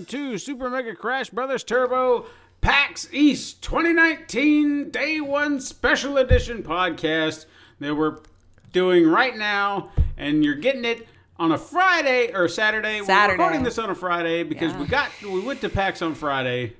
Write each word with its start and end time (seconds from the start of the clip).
Everyone, 0.00 0.06
and 0.06 0.06
welcome 0.06 0.32
to 0.32 0.38
Super 0.38 0.70
Mega 0.70 0.94
Crash 0.94 1.30
Brothers 1.30 1.64
Turbo 1.64 2.26
PAX 2.60 3.08
East 3.12 3.62
2019 3.62 4.90
Day 4.90 5.20
One 5.20 5.60
Special 5.60 6.16
Edition 6.16 6.62
podcast 6.62 7.46
that 7.80 7.94
we're 7.94 8.18
doing 8.72 9.06
right 9.06 9.36
now, 9.36 9.90
and 10.16 10.44
you're 10.44 10.54
getting 10.54 10.84
it 10.84 11.06
on 11.38 11.52
a 11.52 11.58
Friday 11.58 12.32
or 12.32 12.48
Saturday. 12.48 13.00
We're 13.00 13.06
Saturday. 13.06 13.42
recording 13.42 13.62
this 13.62 13.78
on 13.78 13.90
a 13.90 13.94
Friday 13.94 14.42
because 14.42 14.72
we 14.74 14.86
got 14.86 15.10
we 15.22 15.40
went 15.40 15.60
to 15.62 15.68
PAX 15.68 16.02
on 16.02 16.14
Friday, 16.14 16.74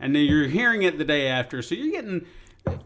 and 0.00 0.14
then 0.14 0.24
you're 0.24 0.48
hearing 0.48 0.82
it 0.82 0.98
the 0.98 1.04
day 1.04 1.28
after, 1.28 1.62
so 1.62 1.74
you're 1.74 1.92
getting 1.92 2.26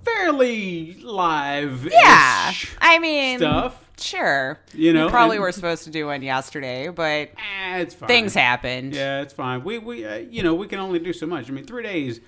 fairly 0.05 0.95
live. 1.03 1.89
Yeah. 1.91 2.53
I 2.81 2.99
mean, 2.99 3.39
stuff. 3.39 3.85
Sure. 3.99 4.59
You 4.75 4.93
know, 4.93 5.07
we 5.07 5.11
probably 5.11 5.37
and- 5.37 5.43
were 5.43 5.53
supposed 5.53 5.85
to 5.85 5.91
do 5.91 6.07
one 6.07 6.23
yesterday, 6.23 6.89
but 6.89 7.31
Eh, 7.37 7.79
it's 7.79 7.95
fine. 7.95 8.07
things 8.07 8.35
happened. 8.35 8.95
Yeah, 8.95 9.21
it's 9.23 9.33
fine. 9.35 9.65
We 9.65 9.79
we 9.79 10.05
uh, 10.05 10.17
you 10.19 10.43
know 10.43 10.55
we 10.55 10.67
can 10.69 10.79
only 10.79 10.99
do 11.01 11.13
so 11.13 11.27
much. 11.27 11.49
I 11.49 11.53
mean, 11.53 11.65
three 11.65 11.83
days. 11.83 12.21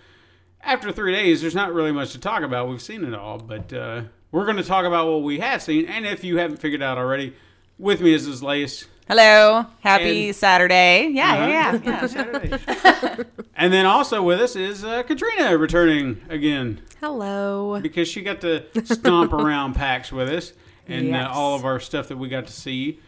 After 0.62 0.92
three 0.92 1.12
days, 1.12 1.40
there's 1.40 1.54
not 1.54 1.72
really 1.72 1.92
much 1.92 2.12
to 2.12 2.18
talk 2.18 2.42
about. 2.42 2.68
We've 2.68 2.82
seen 2.82 3.02
it 3.04 3.14
all, 3.14 3.38
but 3.38 3.72
uh, 3.72 4.02
we're 4.30 4.44
going 4.44 4.58
to 4.58 4.62
talk 4.62 4.84
about 4.84 5.06
what 5.08 5.22
we 5.22 5.38
have 5.38 5.62
seen. 5.62 5.86
And 5.86 6.04
if 6.04 6.22
you 6.22 6.36
haven't 6.36 6.58
figured 6.58 6.82
out 6.82 6.98
already, 6.98 7.34
with 7.78 8.02
me 8.02 8.12
is 8.12 8.26
this 8.26 8.42
Lace. 8.42 8.86
Hello. 9.10 9.66
Happy 9.80 10.26
And- 10.28 10.36
Saturday. 10.36 11.08
Yeah, 11.08 11.32
Uh-huh. 11.32 11.46
yeah, 11.48 11.72
yeah. 11.72 11.80
yeah. 11.84 12.06
Saturday. 12.06 13.24
and 13.56 13.72
then 13.72 13.84
also 13.84 14.22
with 14.22 14.40
us 14.40 14.54
is 14.54 14.84
uh, 14.84 15.02
Katrina 15.02 15.58
returning 15.58 16.20
again 16.28 16.80
Hello. 17.00 17.80
because 17.80 18.06
she 18.06 18.22
got 18.22 18.40
to 18.42 18.64
stomp 18.84 19.32
around 19.42 19.74
PAX 19.74 20.12
with 20.12 20.28
us 20.28 20.52
and 20.86 21.08
Yes. 21.08 21.26
uh, 21.28 21.32
all 21.36 21.56
of 21.56 21.64
our 21.64 21.80
stuff 21.80 22.06
that 22.06 22.18
we 22.18 22.28
got 22.28 22.46
to 22.46 22.52
see. 22.52 23.00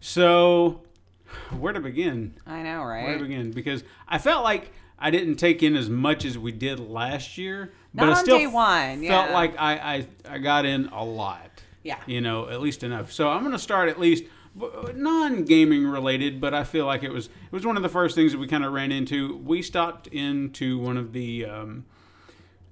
So, 0.00 0.80
where 1.58 1.74
to 1.74 1.80
begin? 1.80 2.36
I 2.46 2.62
know, 2.62 2.82
right? 2.82 3.04
Where 3.04 3.18
to 3.18 3.24
begin? 3.24 3.50
Because 3.50 3.84
I 4.08 4.16
felt 4.16 4.42
like 4.44 4.72
I 4.98 5.10
didn't 5.10 5.36
take 5.36 5.62
in 5.62 5.76
as 5.76 5.90
much 5.90 6.24
as 6.24 6.38
we 6.38 6.52
did 6.52 6.80
last 6.80 7.36
year, 7.36 7.74
but 7.92 8.06
Not 8.06 8.14
I 8.14 8.18
on 8.18 8.24
still 8.24 8.38
day 8.38 8.46
one, 8.46 9.06
felt 9.06 9.28
yeah. 9.28 9.34
like 9.34 9.54
I, 9.58 9.72
I 9.74 10.06
I 10.36 10.38
got 10.38 10.64
in 10.64 10.86
a 10.86 11.04
lot. 11.04 11.50
Yeah. 11.82 11.98
you 12.06 12.22
know, 12.22 12.48
at 12.48 12.62
least 12.62 12.82
enough. 12.82 13.12
So 13.12 13.28
I'm 13.28 13.40
going 13.40 13.52
to 13.52 13.58
start 13.58 13.88
at 13.90 13.98
least 14.00 14.24
non 14.54 15.44
gaming 15.44 15.86
related, 15.86 16.40
but 16.40 16.54
I 16.54 16.64
feel 16.64 16.86
like 16.86 17.02
it 17.02 17.12
was 17.12 17.26
it 17.26 17.52
was 17.52 17.64
one 17.66 17.76
of 17.76 17.82
the 17.82 17.88
first 17.88 18.14
things 18.14 18.32
that 18.32 18.38
we 18.38 18.46
kind 18.46 18.64
of 18.64 18.72
ran 18.72 18.92
into. 18.92 19.36
We 19.36 19.62
stopped 19.62 20.06
into 20.08 20.78
one 20.78 20.96
of 20.96 21.12
the. 21.12 21.46
Um, 21.46 21.84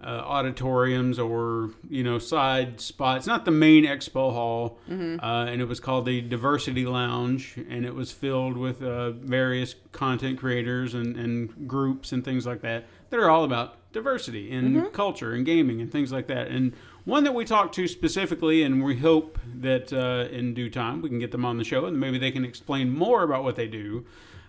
uh, 0.01 0.23
auditoriums 0.25 1.19
or 1.19 1.71
you 1.91 2.05
know 2.05 2.21
side 2.21 2.81
spots 2.81 3.27
not 3.27 3.44
the 3.44 3.50
main 3.50 3.84
expo 3.84 4.33
hall 4.33 4.78
Mm-hmm. 4.88 5.19
uh, 5.19 5.47
and 5.47 5.61
it 5.61 5.65
was 5.65 5.81
called 5.81 6.06
the 6.06 6.21
diversity 6.21 6.87
lounge 6.87 7.56
and 7.69 7.84
it 7.84 7.93
was 7.97 8.12
filled 8.12 8.56
with 8.56 8.81
uh, 8.81 9.11
various 9.11 9.75
content 9.91 10.38
creators 10.38 10.94
and, 10.94 11.17
and 11.17 11.67
groups 11.67 12.12
and 12.12 12.25
things 12.25 12.47
like 12.47 12.61
that 12.61 12.87
that 13.11 13.19
are 13.19 13.28
all 13.28 13.43
about 13.43 13.75
diversity 13.93 14.53
and 14.53 14.77
Mm-hmm. 14.77 14.87
culture 14.94 15.33
and 15.33 15.44
gaming 15.44 15.81
and 15.81 15.91
things 15.91 16.12
like 16.12 16.28
that 16.28 16.47
and 16.47 16.75
one 17.08 17.24
that 17.24 17.34
we 17.34 17.44
talked 17.44 17.74
to 17.74 17.88
specifically 17.88 18.62
and 18.62 18.84
we 18.84 18.96
hope 18.98 19.38
that 19.60 19.92
uh, 19.92 20.28
in 20.30 20.52
due 20.52 20.69
time 20.69 21.00
we 21.00 21.08
can 21.08 21.19
get 21.19 21.30
them 21.30 21.44
on 21.44 21.56
the 21.56 21.64
show 21.64 21.86
and 21.86 21.98
maybe 21.98 22.19
they 22.19 22.30
can 22.30 22.44
explain 22.44 22.91
more 22.91 23.22
about 23.22 23.42
what 23.42 23.56
they 23.56 23.66
do 23.66 24.04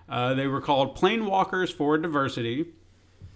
uh, 0.09 0.33
they 0.33 0.47
were 0.47 0.59
called 0.59 0.97
Planeswalkers 0.97 1.71
for 1.73 1.97
diversity 1.97 2.65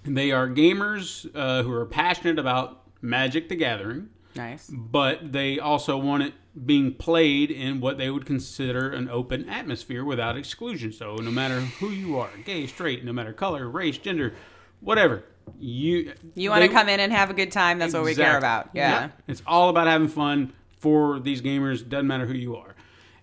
they 0.03 0.31
are 0.31 0.47
gamers 0.47 1.29
uh, 1.33 1.63
who 1.63 1.71
are 1.71 1.85
passionate 1.85 2.37
about 2.37 2.81
Magic 3.01 3.49
the 3.49 3.55
Gathering, 3.55 4.09
Nice. 4.35 4.69
but 4.69 5.31
they 5.31 5.59
also 5.59 5.97
want 5.97 6.23
it 6.23 6.33
being 6.65 6.93
played 6.93 7.51
in 7.51 7.79
what 7.79 7.97
they 7.97 8.09
would 8.09 8.25
consider 8.25 8.91
an 8.91 9.09
open 9.09 9.49
atmosphere 9.49 10.03
without 10.03 10.37
exclusion. 10.37 10.91
So 10.91 11.15
no 11.15 11.31
matter 11.31 11.59
who 11.59 11.89
you 11.89 12.17
are, 12.19 12.29
gay, 12.45 12.67
straight, 12.67 13.03
no 13.03 13.13
matter 13.13 13.33
color, 13.33 13.67
race, 13.69 13.97
gender, 13.97 14.33
whatever, 14.79 15.23
you 15.59 16.13
You 16.35 16.49
want 16.49 16.63
to 16.63 16.69
come 16.69 16.89
in 16.89 16.99
and 16.99 17.11
have 17.13 17.29
a 17.29 17.33
good 17.33 17.51
time. 17.51 17.79
That's 17.79 17.93
what 17.93 18.03
we 18.03 18.15
care 18.15 18.37
about. 18.37 18.69
Yeah. 18.73 19.09
It's 19.27 19.41
all 19.47 19.69
about 19.69 19.87
having 19.87 20.07
fun 20.07 20.53
for 20.79 21.19
these 21.19 21.41
gamers. 21.41 21.87
Doesn't 21.87 22.07
matter 22.07 22.25
who 22.25 22.33
you 22.33 22.55
are. 22.55 22.75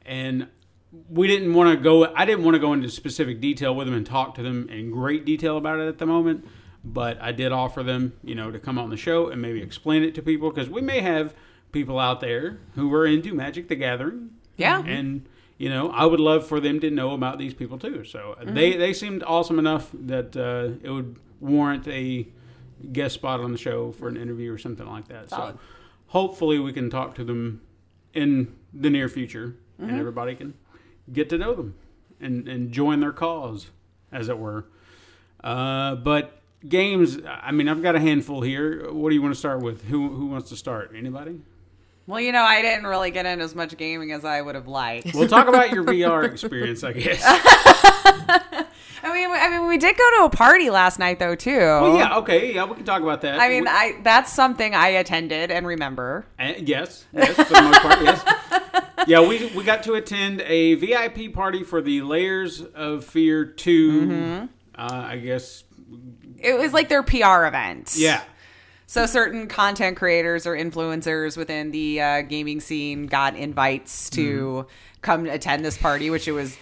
And 0.05 0.49
we 1.09 1.29
didn't 1.29 1.55
want 1.55 1.77
to 1.77 1.83
go, 1.83 2.13
I 2.15 2.25
didn't 2.25 2.45
want 2.45 2.55
to 2.57 2.59
go 2.59 2.73
into 2.73 2.89
specific 2.89 3.41
detail 3.41 3.75
with 3.77 3.87
them 3.87 3.95
and 3.97 4.05
talk 4.05 4.35
to 4.37 4.43
them 4.43 4.69
in 4.69 4.91
great 4.91 5.25
detail 5.25 5.57
about 5.57 5.79
it 5.79 5.87
at 5.87 5.99
the 5.99 6.07
moment. 6.07 6.47
But 6.83 7.21
I 7.21 7.33
did 7.33 7.53
offer 7.53 7.83
them, 7.83 8.15
you 8.25 8.35
know, 8.35 8.51
to 8.51 8.59
come 8.59 8.79
on 8.79 8.91
the 8.91 8.97
show 8.97 9.29
and 9.29 9.41
maybe 9.43 9.61
explain 9.63 10.03
it 10.03 10.15
to 10.17 10.23
people 10.23 10.51
because 10.51 10.71
we 10.71 10.81
may 10.81 11.01
have 11.01 11.35
people 11.73 11.99
out 11.99 12.21
there 12.21 12.59
who 12.75 12.93
are 12.95 13.07
into 13.07 13.35
Magic 13.35 13.69
the 13.69 13.77
Gathering. 13.77 14.31
Yeah. 14.57 14.83
And, 14.83 15.29
you 15.59 15.69
know, 15.69 15.91
I 15.91 16.07
would 16.07 16.21
love 16.21 16.47
for 16.47 16.59
them 16.59 16.81
to 16.81 16.91
know 16.91 17.13
about 17.13 17.39
these 17.39 17.53
people 17.55 17.79
too. 17.79 18.03
So 18.05 18.35
Mm-hmm. 18.41 18.55
they, 18.55 18.77
they 18.77 18.93
seemed 18.95 19.23
awesome 19.25 19.59
enough 19.59 19.91
that 19.93 20.37
uh, 20.37 20.79
it 20.83 20.91
would 20.91 21.17
warrant 21.41 21.87
a 21.89 22.27
guest 22.93 23.15
spot 23.15 23.41
on 23.41 23.53
the 23.53 23.59
show 23.59 23.93
for 23.93 24.09
an 24.09 24.17
interview 24.17 24.53
or 24.53 24.59
something 24.59 24.87
like 24.87 25.09
that. 25.09 25.31
Solid. 25.31 25.55
So 25.55 25.61
hopefully 26.09 26.59
we 26.59 26.73
can 26.73 26.89
talk 26.91 27.15
to 27.17 27.25
them 27.25 27.61
in 28.15 28.57
the 28.73 28.91
near 28.91 29.09
future 29.09 29.57
Mm-hmm. 29.81 29.89
and 29.89 29.99
everybody 29.99 30.35
can 30.35 30.53
get 31.11 31.31
to 31.31 31.39
know 31.39 31.55
them 31.55 31.75
and, 32.21 32.47
and 32.47 32.71
join 32.71 33.01
their 33.01 33.13
cause, 33.13 33.71
as 34.13 34.29
it 34.29 34.37
were. 34.39 34.67
Uh, 35.43 35.95
but 35.95 36.39
games, 36.69 37.17
I 37.27 37.51
mean, 37.53 37.67
I've 37.67 37.83
got 37.83 37.97
a 37.97 37.99
handful 37.99 38.43
here. 38.43 38.93
What 38.93 39.09
do 39.09 39.15
you 39.15 39.23
want 39.23 39.33
to 39.33 39.39
start 39.39 39.63
with? 39.63 39.85
Who, 39.85 40.11
who 40.15 40.27
wants 40.27 40.51
to 40.51 40.57
start? 40.57 40.93
Anybody? 40.95 41.41
Well, 42.07 42.21
you 42.21 42.31
know, 42.31 42.43
I 42.43 42.61
didn't 42.61 42.85
really 42.89 43.11
get 43.11 43.25
in 43.25 43.41
as 43.41 43.55
much 43.55 43.75
gaming 43.79 44.13
as 44.13 44.23
I 44.27 44.43
would 44.43 44.55
have 44.55 44.69
liked. 44.69 45.15
We'll 45.15 45.29
talk 45.29 45.49
about 45.49 45.71
your 45.71 45.83
VR 45.87 46.25
experience, 46.31 46.85
I 46.85 46.93
guess. 46.93 47.23
I 49.25 49.27
mean, 49.29 49.37
I 49.55 49.59
mean, 49.59 49.69
we 49.69 49.79
did 49.79 49.97
go 49.97 50.19
to 50.19 50.25
a 50.25 50.31
party 50.31 50.71
last 50.71 50.99
night 50.99 51.19
though 51.19 51.35
too. 51.35 51.57
Well, 51.59 51.97
yeah, 51.97 52.17
okay, 52.19 52.55
yeah, 52.55 52.65
we 52.65 52.75
can 52.77 52.85
talk 52.85 53.03
about 53.03 53.21
that. 53.23 53.39
I 53.41 53.49
mean, 53.49 53.65
We- 53.65 53.69
I 53.71 53.99
that's 54.03 54.33
something 54.33 54.75
I 54.75 54.89
attended 54.89 55.51
and 55.51 55.67
remember. 55.67 56.25
Uh, 56.39 56.53
yes, 56.59 57.05
yes, 57.13 57.35
for 57.35 57.45
the 57.55 57.63
most 57.63 57.81
part, 57.81 58.03
yes. 58.03 58.25
Yeah, 59.07 59.27
we 59.27 59.47
we 59.57 59.65
got 59.65 59.83
to 59.85 59.95
attend 59.95 60.43
a 60.43 60.75
VIP 60.75 61.33
party 61.33 61.65
for 61.65 61.81
the 61.81 62.03
Layers 62.03 62.61
of 62.61 63.05
Fear 63.05 63.47
2 63.47 64.01
Mm-hmm. 64.03 64.47
Uh, 64.77 65.05
I 65.09 65.17
guess. 65.17 65.65
It 66.39 66.59
was 66.59 66.73
like 66.73 66.89
their 66.89 67.03
PR 67.03 67.45
event. 67.47 67.95
Yeah, 67.97 68.23
So 68.87 69.05
certain 69.07 69.47
content 69.49 69.97
creators 69.97 70.47
or 70.47 70.55
influencers 70.57 71.37
within 71.37 71.71
the 71.71 72.01
uh, 72.01 72.23
gaming 72.23 72.61
scene 72.61 73.07
got 73.07 73.37
invites 73.37 74.09
to 74.11 74.67
come 75.03 75.27
attend 75.27 75.65
this 75.65 75.77
party, 75.79 76.09
which 76.11 76.29
it 76.29 76.33
was 76.33 76.57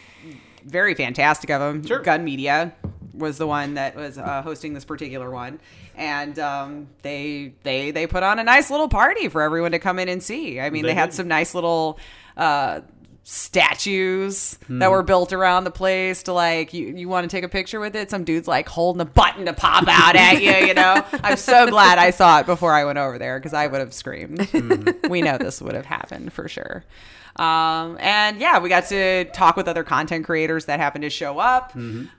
very 0.69 0.95
fantastic 0.95 1.51
of 1.51 1.61
them. 1.61 1.85
Sure. 1.87 2.01
Gun 2.01 2.25
Media 2.25 2.73
was 3.15 3.37
the 3.39 3.47
one 3.47 3.75
that 3.75 3.97
was 3.97 4.17
uh, 4.19 4.43
hosting 4.43 4.75
this 4.75 4.85
particular 4.85 5.31
one, 5.31 5.59
and 5.97 6.39
um, 6.39 6.87
they 7.03 7.53
they 7.65 7.91
they 7.91 8.07
put 8.07 8.23
on 8.23 8.39
a 8.39 8.45
nice 8.45 8.71
little 8.71 8.89
party 8.89 9.29
for 9.29 9.43
everyone 9.43 9.73
to 9.73 9.79
come 9.81 9.99
in 9.99 10.09
and 10.09 10.23
see. 10.23 10.61
I 10.61 10.71
mean, 10.71 10.83
They 10.83 10.89
they, 10.91 10.95
had 10.95 11.13
some 11.13 11.27
nice 11.29 11.55
little. 11.55 11.99
Uh, 12.37 12.81
statues 13.31 14.55
Hmm. 14.69 14.79
that 14.79 14.91
were 14.91 15.03
built 15.03 15.35
around 15.35 15.65
the 15.65 15.71
place 15.71 16.23
to 16.23 16.33
like 16.33 16.73
you, 16.73 16.87
you 16.97 17.11
want 17.11 17.29
to 17.29 17.37
take 17.37 17.45
a 17.45 17.49
picture 17.49 17.79
with 17.79 17.95
it 17.95 18.11
some 18.11 18.25
dude's 18.25 18.49
like 18.49 18.67
holding 18.71 19.03
a 19.03 19.05
button 19.05 19.45
to 19.45 19.53
pop 19.53 19.85
out 19.87 20.17
at 20.17 20.41
you 20.41 20.51
you 20.67 20.73
know 20.73 21.05
i'm 21.23 21.37
so 21.37 21.67
glad 21.67 21.99
i 21.99 22.11
saw 22.11 22.41
it 22.41 22.47
before 22.47 22.73
i 22.73 22.87
went 22.87 22.97
over 22.97 23.19
there 23.19 23.39
because 23.39 23.53
i 23.53 23.67
would 23.67 23.81
have 23.81 23.93
screamed 23.93 24.49
we 25.11 25.21
know 25.21 25.37
this 25.37 25.61
would 25.61 25.75
have 25.75 25.85
happened 25.85 26.33
for 26.33 26.49
sure 26.49 26.85
um, 27.39 27.97
and 28.01 28.41
yeah 28.41 28.59
we 28.59 28.69
got 28.69 28.87
to 28.87 29.25
talk 29.27 29.57
with 29.57 29.69
other 29.69 29.85
content 29.85 30.25
creators 30.25 30.65
that 30.67 30.81
happened 30.81 31.03
to 31.03 31.11
show 31.11 31.39
up 31.39 31.73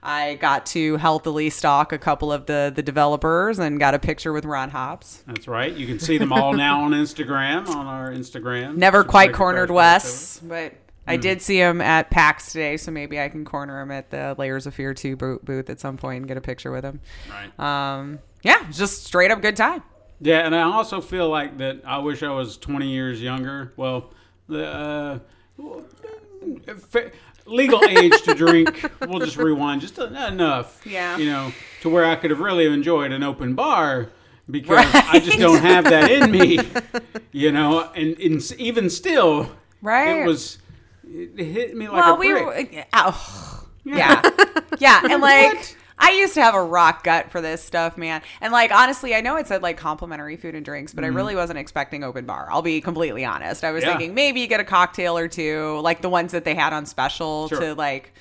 i 0.04 0.36
got 0.36 0.66
to 0.66 0.98
healthily 0.98 1.50
stalk 1.50 1.92
a 1.92 1.98
couple 1.98 2.32
of 2.32 2.46
the 2.46 2.72
the 2.76 2.82
developers 2.84 3.60
and 3.60 3.80
got 3.80 3.94
a 3.94 4.00
picture 4.00 4.32
with 4.32 4.46
ron 4.46 4.70
hobbs 4.70 5.24
that's 5.28 5.48
right. 5.48 5.74
You 5.74 5.86
can 5.88 6.00
see 6.00 6.18
them 6.18 6.32
all 6.32 6.54
now 6.54 6.84
on 6.84 6.92
Instagram, 6.92 7.68
on 7.70 7.86
our 7.88 8.12
Instagram. 8.12 8.78
never 8.78 9.04
quite 9.04 9.34
cornered 9.34 9.72
wes 9.72 10.40
but 10.40 10.74
I 11.08 11.18
did 11.18 11.42
see 11.42 11.58
him 11.58 11.82
at 11.82 12.12
PAX 12.12 12.52
today, 12.52 12.78
so 12.78 12.92
maybe 12.92 13.20
I 13.20 13.30
can 13.30 13.44
corner 13.44 13.82
him 13.82 13.90
at 13.90 14.12
the 14.12 14.36
Layers 14.38 14.68
of 14.68 14.76
Fear 14.76 14.94
2 14.94 15.16
booth 15.16 15.70
at 15.70 15.80
some 15.80 15.98
point 15.98 16.18
and 16.18 16.28
get 16.28 16.38
a 16.38 16.42
picture 16.42 16.72
with 16.72 16.84
him. 16.84 17.02
Right. 17.28 17.60
Um, 17.98 18.20
yeah, 18.44 18.70
just 18.72 19.06
straight 19.06 19.32
up 19.32 19.42
good 19.42 19.56
time. 19.56 19.82
Yeah, 20.22 20.46
and 20.46 20.56
I 20.56 20.62
also 20.62 21.02
feel 21.02 21.28
like 21.28 21.58
that. 21.58 21.82
I 21.84 21.98
wish 21.98 22.22
I 22.22 22.30
was 22.30 22.58
20 22.58 22.90
years 22.90 23.22
younger. 23.22 23.74
Well, 23.76 24.14
the 24.50 24.68
uh, 24.68 25.20
legal 27.46 27.84
age 27.86 28.22
to 28.24 28.34
drink. 28.34 28.90
We'll 29.02 29.20
just 29.20 29.38
rewind 29.38 29.82
just 29.82 29.98
enough. 29.98 30.86
Yeah. 30.86 31.18
You 31.18 31.28
know, 31.28 31.54
to 31.82 31.90
where 31.90 32.06
I 32.06 32.16
could 32.16 32.32
have 32.32 32.40
really 32.40 32.66
enjoyed 32.66 33.12
an 33.12 33.24
open 33.24 33.56
bar 33.56 34.10
because 34.50 34.86
I 34.94 35.20
just 35.20 35.40
don't 35.40 35.62
have 35.62 35.86
that 35.86 36.12
in 36.12 36.32
me. 36.32 36.60
You 37.32 37.52
know, 37.52 37.90
and, 37.96 38.18
and 38.20 38.52
even 38.58 38.90
still, 38.90 39.52
Right. 39.82 40.22
It 40.22 40.28
was. 40.28 40.58
It 41.12 41.44
hit 41.44 41.76
me 41.76 41.88
like 41.88 42.04
well, 42.06 42.16
a 42.16 42.20
we 42.20 42.32
brick. 42.32 42.72
were, 42.74 42.86
oh, 42.94 43.68
yeah, 43.84 44.22
yeah, 44.80 45.02
and 45.10 45.22
like. 45.22 45.76
I 46.02 46.12
used 46.12 46.34
to 46.36 46.42
have 46.42 46.56
a 46.56 46.64
rock 46.64 47.04
gut 47.04 47.30
for 47.30 47.42
this 47.42 47.62
stuff, 47.62 47.98
man. 47.98 48.22
And 48.42 48.54
like 48.54 48.72
honestly, 48.72 49.14
I 49.14 49.22
know 49.22 49.36
it 49.36 49.48
said 49.48 49.62
like 49.62 49.78
complimentary 49.78 50.38
food 50.38 50.56
and 50.56 50.64
drinks, 50.66 50.94
but 50.94 51.04
I 51.04 51.08
really 51.08 51.36
wasn't 51.36 51.60
expecting 51.60 52.04
open 52.04 52.26
bar. 52.26 52.48
I'll 52.50 52.62
be 52.62 52.80
completely 52.82 53.26
honest. 53.26 53.64
I 53.64 53.72
was 53.72 53.84
Mm-hmm. 53.84 53.90
Yeah. 53.92 53.98
thinking 53.98 54.16
maybe 54.16 54.40
you 54.40 54.48
get 54.48 54.60
a 54.60 54.64
cocktail 54.66 55.18
or 55.18 55.28
two, 55.28 55.80
like 55.82 56.02
the 56.02 56.10
ones 56.10 56.32
that 56.32 56.46
they 56.46 56.56
had 56.56 56.74
on 56.74 56.86
special 56.86 57.48
Sure. 57.50 57.60
to 57.60 57.76
like 57.76 58.14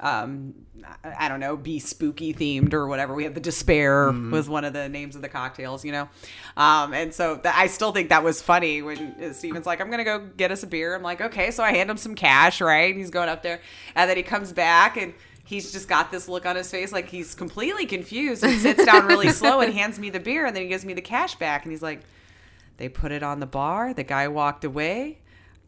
um 0.00 0.54
I 1.04 1.28
don't 1.28 1.40
know, 1.40 1.56
be 1.58 1.78
spooky 1.78 2.32
themed 2.32 2.72
or 2.72 2.88
whatever. 2.88 3.14
We 3.14 3.24
had 3.24 3.34
the 3.34 3.40
despair 3.40 4.08
Mm-hmm. 4.10 4.30
was 4.32 4.48
one 4.48 4.64
of 4.64 4.72
the 4.72 4.88
names 4.88 5.14
of 5.14 5.20
the 5.22 5.28
cocktails, 5.28 5.84
you 5.84 5.92
know. 5.92 6.08
Um 6.56 6.94
and 6.94 7.12
so 7.14 7.36
th- 7.36 7.54
I 7.54 7.66
still 7.66 7.92
think 7.92 8.08
that 8.08 8.24
was 8.24 8.40
funny 8.42 8.80
when 8.82 9.34
Steven's 9.34 9.66
like, 9.66 9.80
I'm 9.80 9.90
gonna 9.90 10.04
go 10.04 10.18
get 10.36 10.50
us 10.50 10.62
a 10.62 10.66
beer. 10.66 10.94
I'm 10.96 11.02
like, 11.02 11.20
okay, 11.20 11.50
so 11.50 11.62
I 11.62 11.72
hand 11.72 11.90
him 11.90 11.96
some 11.98 12.14
cash, 12.14 12.60
right? 12.60 12.90
And 12.90 12.98
He's 12.98 13.10
going 13.10 13.28
up 13.28 13.42
there, 13.42 13.60
and 13.94 14.08
then 14.08 14.16
he 14.16 14.22
comes 14.22 14.52
back 14.52 14.96
and 14.96 15.12
he's 15.50 15.72
just 15.72 15.88
got 15.88 16.10
this 16.12 16.28
look 16.28 16.46
on 16.46 16.54
his 16.56 16.70
face 16.70 16.92
like 16.92 17.08
he's 17.08 17.34
completely 17.34 17.84
confused 17.84 18.44
and 18.44 18.58
sits 18.60 18.84
down 18.84 19.04
really 19.06 19.28
slow 19.40 19.60
and 19.60 19.74
hands 19.74 19.98
me 19.98 20.08
the 20.08 20.20
beer 20.20 20.46
and 20.46 20.54
then 20.54 20.62
he 20.62 20.68
gives 20.68 20.84
me 20.84 20.94
the 20.94 21.02
cash 21.02 21.34
back 21.34 21.64
and 21.64 21.72
he's 21.72 21.82
like 21.82 22.00
they 22.76 22.88
put 22.88 23.10
it 23.12 23.22
on 23.22 23.40
the 23.40 23.46
bar 23.46 23.92
the 23.92 24.04
guy 24.04 24.28
walked 24.28 24.64
away 24.64 25.18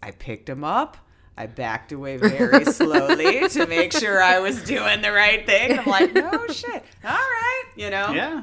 i 0.02 0.10
picked 0.12 0.48
him 0.48 0.62
up 0.62 0.96
i 1.36 1.46
backed 1.46 1.90
away 1.92 2.16
very 2.16 2.64
slowly 2.78 3.48
to 3.48 3.66
make 3.66 3.92
sure 3.92 4.22
i 4.22 4.38
was 4.38 4.62
doing 4.62 5.02
the 5.02 5.10
right 5.12 5.44
thing 5.46 5.78
i'm 5.78 5.86
like 5.86 6.12
no 6.14 6.46
shit 6.48 6.84
all 7.04 7.10
right 7.10 7.64
you 7.76 7.90
know 7.90 8.12
Yeah. 8.12 8.42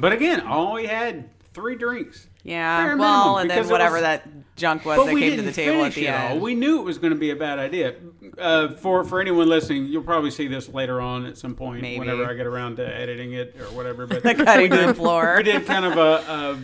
But 0.00 0.12
again, 0.12 0.40
I 0.42 0.54
only 0.54 0.86
had 0.86 1.28
three 1.52 1.74
drinks. 1.74 2.27
Yeah 2.42 2.94
well 2.94 3.36
minimum, 3.36 3.40
and 3.40 3.50
then 3.50 3.68
whatever 3.70 3.94
was- 3.94 4.02
that 4.02 4.26
junk 4.56 4.84
was 4.84 5.06
that 5.06 5.16
came 5.16 5.36
to 5.36 5.42
the 5.42 5.52
table 5.52 5.84
at 5.84 5.94
the 5.94 6.06
it 6.06 6.10
all. 6.14 6.30
end 6.32 6.40
We 6.42 6.54
knew 6.54 6.80
it 6.80 6.84
was 6.84 6.98
going 6.98 7.12
to 7.12 7.18
be 7.18 7.30
a 7.30 7.36
bad 7.36 7.58
idea. 7.58 7.94
Uh, 8.36 8.68
for 8.74 9.04
for 9.04 9.20
anyone 9.20 9.48
listening, 9.48 9.86
you'll 9.86 10.02
probably 10.02 10.30
see 10.30 10.48
this 10.48 10.68
later 10.68 11.00
on 11.00 11.26
at 11.26 11.38
some 11.38 11.54
point, 11.54 11.82
Maybe. 11.82 11.98
whenever 11.98 12.28
I 12.28 12.34
get 12.34 12.46
around 12.46 12.76
to 12.76 12.86
editing 12.86 13.32
it 13.32 13.56
or 13.58 13.66
whatever. 13.66 14.06
But 14.06 14.22
the 14.24 14.34
cutting 14.34 14.70
room 14.70 14.94
floor 14.94 15.34
we 15.38 15.44
did 15.44 15.64
kind 15.66 15.84
of 15.84 15.96
a, 15.96 16.32
a 16.32 16.58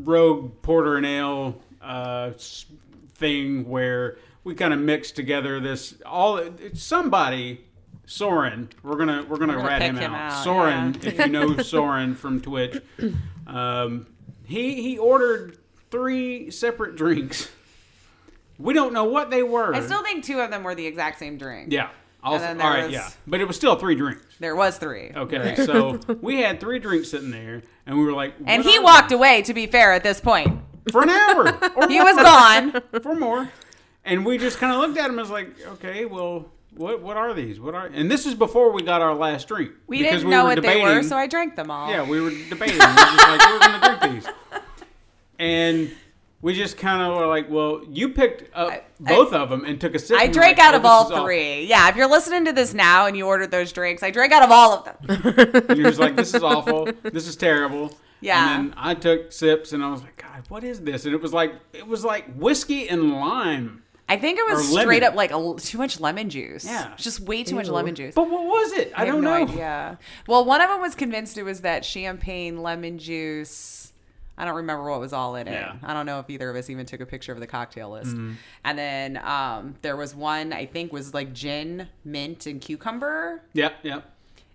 rogue 0.00 0.60
porter 0.62 0.96
and 0.96 1.06
ale 1.06 1.60
uh, 1.80 2.32
thing 3.14 3.68
where 3.68 4.18
we 4.44 4.54
kind 4.54 4.72
of 4.72 4.80
mixed 4.80 5.16
together 5.16 5.60
this 5.60 5.94
all 6.04 6.42
somebody 6.74 7.64
Soren. 8.06 8.68
We're 8.82 8.96
gonna 8.96 9.24
we're 9.28 9.36
gonna, 9.36 9.54
gonna 9.54 9.68
rat 9.68 9.82
him, 9.82 9.96
him 9.96 10.12
out. 10.12 10.32
out, 10.32 10.44
Soren, 10.44 10.94
yeah. 11.00 11.08
if 11.08 11.18
you 11.18 11.28
know 11.28 11.56
Soren 11.62 12.16
from 12.16 12.40
Twitch, 12.40 12.82
um, 13.46 14.06
he 14.50 14.82
he 14.82 14.98
ordered 14.98 15.56
three 15.90 16.50
separate 16.50 16.96
drinks. 16.96 17.50
We 18.58 18.74
don't 18.74 18.92
know 18.92 19.04
what 19.04 19.30
they 19.30 19.42
were. 19.42 19.74
i 19.74 19.80
still 19.80 20.02
think 20.02 20.22
two 20.24 20.40
of 20.40 20.50
them 20.50 20.62
were 20.64 20.74
the 20.74 20.86
exact 20.86 21.18
same 21.18 21.38
drink 21.38 21.72
yeah. 21.72 21.88
Also, 22.22 22.44
there 22.44 22.56
right, 22.56 22.84
was- 22.84 22.92
yeah, 22.92 23.08
but 23.26 23.40
it 23.40 23.46
was 23.46 23.56
still 23.56 23.76
three 23.76 23.94
drinks. 23.94 24.22
there 24.38 24.54
was 24.54 24.76
three 24.76 25.10
Okay, 25.16 25.56
so 25.56 25.98
we 26.20 26.42
had 26.42 26.60
three 26.60 26.78
drinks 26.78 27.10
sitting 27.10 27.30
there, 27.30 27.62
and 27.86 27.98
we 27.98 28.04
were 28.04 28.12
like, 28.12 28.34
and 28.44 28.62
he 28.62 28.78
walked 28.78 29.08
they? 29.08 29.14
away 29.14 29.40
to 29.42 29.54
be 29.54 29.66
fair 29.66 29.94
at 29.94 30.02
this 30.02 30.20
point 30.20 30.60
for 30.92 31.02
an 31.02 31.08
hour. 31.08 31.48
Or 31.76 31.88
he 31.94 31.98
was 32.00 32.16
gone 32.16 32.82
for 33.02 33.14
more. 33.14 33.48
And 34.04 34.26
we 34.26 34.36
just 34.36 34.58
kind 34.58 34.72
of 34.74 34.80
looked 34.80 34.98
at 34.98 35.08
him 35.08 35.18
as 35.18 35.30
like, 35.30 35.48
okay, 35.66 36.04
well, 36.04 36.50
what 36.76 37.02
what 37.02 37.16
are 37.16 37.34
these? 37.34 37.58
What 37.60 37.74
are? 37.74 37.86
And 37.86 38.10
this 38.10 38.26
is 38.26 38.34
before 38.34 38.72
we 38.72 38.82
got 38.82 39.00
our 39.02 39.14
last 39.14 39.48
drink. 39.48 39.72
We 39.86 39.98
because 39.98 40.20
didn't 40.20 40.30
know 40.30 40.44
were 40.44 40.50
what 40.50 40.62
they 40.62 40.76
were, 40.82 40.88
debating- 40.88 41.08
so 41.08 41.16
I 41.16 41.26
drank 41.26 41.56
them 41.56 41.70
all. 41.70 41.90
yeah, 41.90 42.02
we 42.02 42.20
were 42.20 42.30
debating. 42.30 42.78
we 42.78 42.84
were 42.86 42.94
just 42.94 43.28
like, 43.28 43.40
we're 43.50 43.58
going 43.58 43.80
to 43.80 43.98
drink 43.98 44.24
these, 44.24 44.32
and 45.38 45.90
we 46.42 46.54
just 46.54 46.78
kind 46.78 47.02
of 47.02 47.18
were 47.18 47.26
like, 47.26 47.50
well, 47.50 47.82
you 47.90 48.10
picked 48.10 48.54
up 48.54 48.70
I- 48.70 48.82
both 49.00 49.32
of 49.34 49.50
them 49.50 49.64
and 49.64 49.80
took 49.80 49.94
a 49.94 49.98
sip. 49.98 50.18
I 50.18 50.26
drank 50.26 50.56
like, 50.58 50.66
out 50.66 50.74
oh, 50.74 50.78
of 50.78 50.84
all 50.86 51.04
awful. 51.04 51.24
three. 51.24 51.64
Yeah, 51.66 51.88
if 51.90 51.96
you're 51.96 52.08
listening 52.08 52.46
to 52.46 52.52
this 52.52 52.72
now 52.72 53.06
and 53.06 53.16
you 53.16 53.26
ordered 53.26 53.50
those 53.50 53.72
drinks, 53.72 54.02
I 54.02 54.10
drank 54.10 54.32
out 54.32 54.42
of 54.42 54.50
all 54.50 54.72
of 54.72 54.84
them. 54.86 54.96
And 55.68 55.68
you're 55.78 55.88
just 55.88 56.00
like, 56.00 56.16
this 56.16 56.32
is 56.34 56.42
awful. 56.42 56.88
This 57.02 57.26
is 57.28 57.36
terrible. 57.36 57.92
Yeah. 58.22 58.56
And 58.56 58.70
then 58.70 58.74
I 58.78 58.94
took 58.94 59.32
sips, 59.32 59.72
and 59.72 59.82
I 59.84 59.90
was 59.90 60.02
like, 60.02 60.16
God, 60.16 60.44
what 60.48 60.64
is 60.64 60.80
this? 60.80 61.04
And 61.04 61.14
it 61.14 61.20
was 61.20 61.32
like, 61.34 61.54
it 61.72 61.86
was 61.86 62.04
like 62.04 62.34
whiskey 62.36 62.88
and 62.88 63.12
lime. 63.12 63.82
I 64.10 64.16
think 64.18 64.38
it 64.38 64.44
was 64.46 64.68
Or 64.70 64.74
lemon. 64.74 64.82
straight 64.86 65.02
up 65.04 65.14
like 65.14 65.30
a, 65.30 65.34
l- 65.34 65.54
too 65.54 65.78
much 65.78 66.00
lemon 66.00 66.28
juice. 66.30 66.64
Yeah. 66.64 66.92
just 66.96 67.20
way 67.20 67.44
too 67.44 67.54
much 67.54 67.68
lemon 67.68 67.94
juice. 67.94 68.14
But 68.14 68.28
what 68.28 68.44
was 68.44 68.72
it? 68.72 68.92
I, 68.96 69.04
have 69.04 69.14
don't 69.14 69.22
no 69.24 69.44
know. 69.44 69.54
Yeah. 69.54 69.96
Well, 70.26 70.44
one 70.44 70.60
of 70.60 70.68
them 70.68 70.80
was 70.80 70.94
convinced 70.94 71.38
it 71.38 71.44
was 71.44 71.60
that 71.62 71.84
champagne 71.84 72.62
lemon 72.62 72.98
juice. 72.98 73.92
I 74.36 74.44
don't 74.46 74.56
remember 74.56 74.90
what 74.90 75.00
was 75.00 75.12
all 75.12 75.36
in 75.36 75.46
it. 75.48 75.52
Yeah. 75.52 75.68
Mm-hmm. 75.72 75.86
I 75.86 75.94
don't 75.94 76.06
know 76.06 76.18
if 76.18 76.28
either 76.30 76.48
of 76.50 76.56
us 76.56 76.70
even 76.70 76.86
took 76.86 77.00
a 77.00 77.06
picture 77.06 77.32
of 77.32 77.40
the 77.40 77.46
cocktail 77.46 77.90
list. 77.90 78.16
And 78.64 78.78
then 78.78 79.18
um, 79.18 79.74
there 79.82 79.96
was 79.96 80.14
one 80.14 80.52
I 80.52 80.64
think 80.66 80.92
was 80.92 81.12
like 81.14 81.32
gin, 81.34 81.88
mint, 82.04 82.46
and 82.46 82.60
cucumber. 82.60 83.42
Yep, 83.52 83.74
yep, 83.82 84.10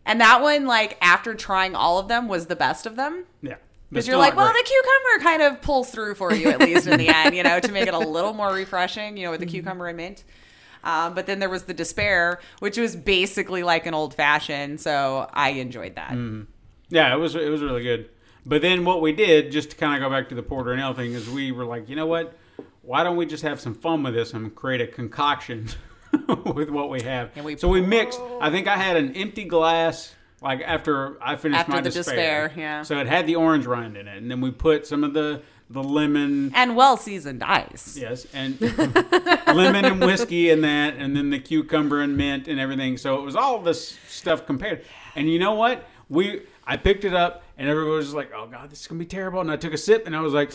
And 0.05 0.19
that 0.21 0.41
one, 0.41 0.65
like 0.65 0.97
after 1.01 1.33
trying 1.35 1.75
all 1.75 1.99
of 1.99 2.07
them, 2.07 2.27
was 2.27 2.47
the 2.47 2.55
best 2.55 2.85
of 2.85 2.95
them. 2.95 3.25
yeah. 3.41 3.55
Because 3.89 4.07
you're 4.07 4.17
like, 4.17 4.35
well, 4.35 4.51
the 4.51 4.63
cucumber 4.63 5.23
kind 5.23 5.41
of 5.41 5.61
pulls 5.61 5.91
through 5.91 6.15
for 6.15 6.33
you 6.33 6.49
at 6.49 6.59
least 6.59 6.87
in 6.87 6.97
the 6.97 7.07
end, 7.07 7.35
you 7.35 7.43
know, 7.43 7.59
to 7.59 7.71
make 7.71 7.87
it 7.87 7.93
a 7.93 7.99
little 7.99 8.33
more 8.33 8.51
refreshing, 8.53 9.15
you 9.15 9.25
know, 9.25 9.31
with 9.31 9.39
the 9.39 9.45
cucumber 9.45 9.87
and 9.87 9.97
mint. 9.97 10.23
Um, 10.83 11.13
but 11.15 11.25
then 11.25 11.39
there 11.39 11.49
was 11.49 11.63
the 11.63 11.73
despair, 11.73 12.39
which 12.59 12.77
was 12.77 12.95
basically 12.95 13.63
like 13.63 13.85
an 13.85 13.93
old 13.93 14.13
fashioned. 14.13 14.81
So 14.81 15.29
I 15.33 15.49
enjoyed 15.49 15.95
that. 15.95 16.11
yeah, 16.89 17.13
it 17.13 17.17
was 17.17 17.35
it 17.35 17.49
was 17.49 17.61
really 17.61 17.83
good. 17.83 18.09
But 18.45 18.61
then 18.61 18.85
what 18.85 19.01
we 19.01 19.11
did, 19.11 19.51
just 19.51 19.71
to 19.71 19.75
kind 19.75 19.95
of 19.95 20.07
go 20.07 20.15
back 20.15 20.29
to 20.29 20.35
the 20.35 20.43
porter 20.43 20.71
and 20.71 20.79
ale 20.81 20.93
thing, 20.93 21.13
is 21.13 21.27
we 21.29 21.51
were 21.51 21.65
like, 21.65 21.89
you 21.89 21.95
know 21.95 22.05
what? 22.05 22.37
Why 22.83 23.03
don't 23.03 23.17
we 23.17 23.25
just 23.25 23.43
have 23.43 23.59
some 23.59 23.73
fun 23.73 24.03
with 24.03 24.13
this 24.13 24.33
and 24.33 24.53
create 24.53 24.81
a 24.81 24.87
concoction 24.87 25.69
with 26.45 26.69
what 26.69 26.89
we 26.89 27.01
have? 27.01 27.31
And 27.35 27.43
we 27.43 27.57
so 27.57 27.67
we 27.67 27.81
mixed. 27.81 28.19
I 28.39 28.51
think 28.51 28.67
I 28.67 28.77
had 28.77 28.97
an 28.97 29.15
empty 29.15 29.45
glass. 29.45 30.14
Like 30.41 30.61
after 30.61 31.21
I 31.23 31.35
finished 31.35 31.61
After 31.61 31.71
my 31.71 31.81
the 31.81 31.89
despair, 31.89 32.47
despair, 32.47 32.53
yeah. 32.55 32.81
So 32.83 32.99
it 32.99 33.07
had 33.07 33.25
the 33.25 33.35
orange 33.35 33.65
rind 33.65 33.97
in 33.97 34.07
it, 34.07 34.17
and 34.17 34.29
then 34.29 34.41
we 34.41 34.51
put 34.51 34.85
some 34.85 35.03
of 35.03 35.13
the 35.13 35.41
the 35.69 35.81
lemon, 35.83 36.51
And 36.53 36.75
well 36.75 36.95
seasoned 36.95 37.43
ice. 37.43 37.97
Yes, 37.97 38.27
and 38.33 38.59
lemon 39.47 39.85
and 39.85 39.99
whiskey 39.99 40.51
and 40.51 40.63
that, 40.63 40.95
and 40.95 41.15
then 41.15 41.31
the 41.31 41.39
cucumber 41.39 42.01
and 42.01 42.15
mint 42.15 42.47
and 42.47 42.59
everything. 42.59 42.97
So 42.97 43.17
it 43.17 43.21
was 43.21 43.35
all 43.35 43.59
this 43.59 43.97
stuff 44.07 44.45
compared. 44.45 44.83
And 45.15 45.29
you 45.29 45.39
know 45.39 45.53
what? 45.53 45.87
We 46.09 46.43
I 46.67 46.77
picked 46.77 47.05
it 47.05 47.13
up, 47.13 47.43
and 47.57 47.67
everybody 47.67 47.95
was 47.95 48.13
like, 48.13 48.31
"Oh 48.35 48.45
God, 48.47 48.69
this 48.69 48.81
is 48.81 48.87
gonna 48.87 48.99
be 48.99 49.05
terrible." 49.05 49.41
And 49.41 49.49
I 49.49 49.55
took 49.55 49.73
a 49.73 49.77
sip, 49.77 50.05
and 50.05 50.15
I 50.15 50.21
was 50.21 50.33
like, 50.33 50.51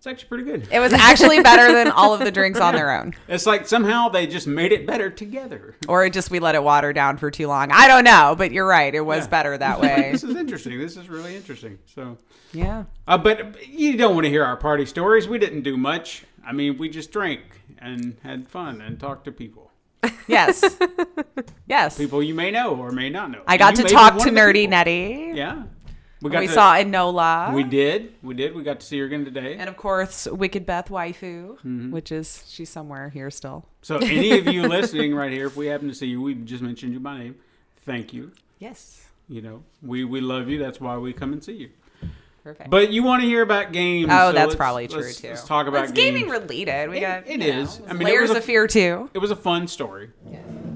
"It's 0.00 0.06
actually 0.06 0.28
pretty 0.28 0.44
good." 0.44 0.68
It 0.72 0.80
was 0.80 0.92
actually 0.94 1.40
better 1.42 1.72
than 1.72 1.90
all 1.90 2.14
of 2.14 2.20
the 2.20 2.30
drinks 2.30 2.58
on 2.58 2.74
their 2.74 2.90
own. 2.98 3.14
It's 3.28 3.44
like 3.46 3.66
somehow 3.68 4.08
they 4.08 4.26
just 4.26 4.46
made 4.46 4.72
it 4.72 4.86
better 4.86 5.10
together. 5.10 5.76
Or 5.88 6.04
it 6.04 6.12
just 6.14 6.30
we 6.30 6.40
let 6.40 6.54
it 6.54 6.62
water 6.62 6.92
down 6.92 7.16
for 7.18 7.30
too 7.30 7.46
long. 7.46 7.70
I 7.70 7.86
don't 7.86 8.04
know, 8.04 8.34
but 8.36 8.50
you're 8.50 8.66
right. 8.66 8.94
It 8.94 9.02
was 9.04 9.24
Yeah. 9.24 9.30
better 9.30 9.58
that 9.58 9.80
way. 9.84 10.08
this 10.12 10.24
is 10.24 10.34
interesting. 10.36 10.78
This 10.78 10.96
is 10.96 11.08
really 11.08 11.36
interesting. 11.36 11.78
So, 11.94 12.16
yeah. 12.52 12.84
uh, 13.06 13.18
but 13.18 13.68
you 13.68 13.96
don't 13.98 14.14
want 14.14 14.24
to 14.24 14.30
hear 14.30 14.44
our 14.44 14.56
party 14.56 14.86
stories. 14.86 15.28
We 15.28 15.38
didn't 15.38 15.62
do 15.62 15.76
much. 15.76 16.24
I 16.44 16.52
mean, 16.52 16.78
we 16.78 16.88
just 16.88 17.12
drank 17.12 17.42
and 17.78 18.16
had 18.22 18.48
fun 18.48 18.80
and 18.80 18.98
talked 18.98 19.26
to 19.26 19.32
people. 19.32 19.70
Yes. 20.26 20.62
Yes. 21.66 21.98
People 21.98 22.22
you 22.22 22.34
may 22.34 22.50
know 22.52 22.76
or 22.76 22.92
may 22.92 23.10
not 23.10 23.30
know. 23.32 23.42
I 23.48 23.56
got 23.56 23.74
to 23.76 23.82
talk 23.82 24.16
to 24.18 24.30
Nerdy. 24.30 24.68
Nettie. 24.68 25.32
Yeah. 25.34 25.64
We 26.22 26.30
We 26.30 26.46
to- 26.46 26.52
saw 26.52 26.74
Enola. 26.76 27.54
We 27.54 27.62
did. 27.62 28.12
We 28.22 28.34
did. 28.34 28.54
We 28.54 28.62
got 28.62 28.80
to 28.80 28.86
see 28.86 28.98
her 28.98 29.06
again 29.06 29.24
today. 29.24 29.56
And 29.58 29.68
of 29.70 29.76
course, 29.76 30.26
Wicked 30.26 30.66
Beth 30.66 30.88
Waifu, 30.88 31.56
Mm-hmm. 31.58 31.90
which 31.90 32.12
is 32.12 32.44
she's 32.46 32.68
somewhere 32.68 33.08
here 33.08 33.30
still. 33.30 33.64
so, 33.82 33.96
any 33.96 34.32
of 34.38 34.46
you 34.46 34.62
listening 34.68 35.14
right 35.14 35.32
here, 35.32 35.46
if 35.46 35.56
we 35.56 35.66
happen 35.66 35.88
to 35.88 35.94
see 35.94 36.06
you, 36.08 36.20
we 36.20 36.34
just 36.34 36.62
mentioned 36.62 36.92
you 36.92 37.00
by 37.00 37.18
name. 37.18 37.36
Thank 37.86 38.12
you. 38.12 38.32
Yes. 38.58 39.06
You 39.28 39.40
know, 39.42 39.62
we 39.82 40.04
we 40.04 40.20
love 40.20 40.48
you. 40.48 40.58
That's 40.58 40.80
why 40.80 40.96
we 40.98 41.12
come 41.14 41.32
and 41.32 41.42
see 41.42 41.52
you. 41.54 41.70
Perfect. 42.44 42.68
But 42.70 42.90
you 42.90 43.02
want 43.02 43.22
to 43.22 43.28
hear 43.28 43.42
about 43.42 43.70
games? 43.72 44.08
oh, 44.10 44.28
so 44.28 44.32
that's 44.32 44.54
probably 44.54 44.88
true 44.88 45.00
let's- 45.02 45.20
too. 45.20 45.28
Let's 45.28 45.44
talk 45.44 45.66
about 45.68 45.84
it's 45.84 45.92
games. 45.92 46.18
gaming 46.18 46.30
related. 46.30 46.90
We 46.90 46.98
It- 46.98 47.00
got 47.00 47.26
it 47.26 47.30
you 47.30 47.38
know. 47.38 47.68
I 47.88 47.92
mean, 47.92 48.02
it 48.02 48.04
layers 48.04 48.28
was 48.28 48.36
a- 48.36 48.38
of 48.38 48.44
fear 48.44 48.66
too. 48.66 49.08
It 49.14 49.18
was 49.18 49.30
a 49.30 49.36
fun 49.36 49.68
story. 49.68 50.10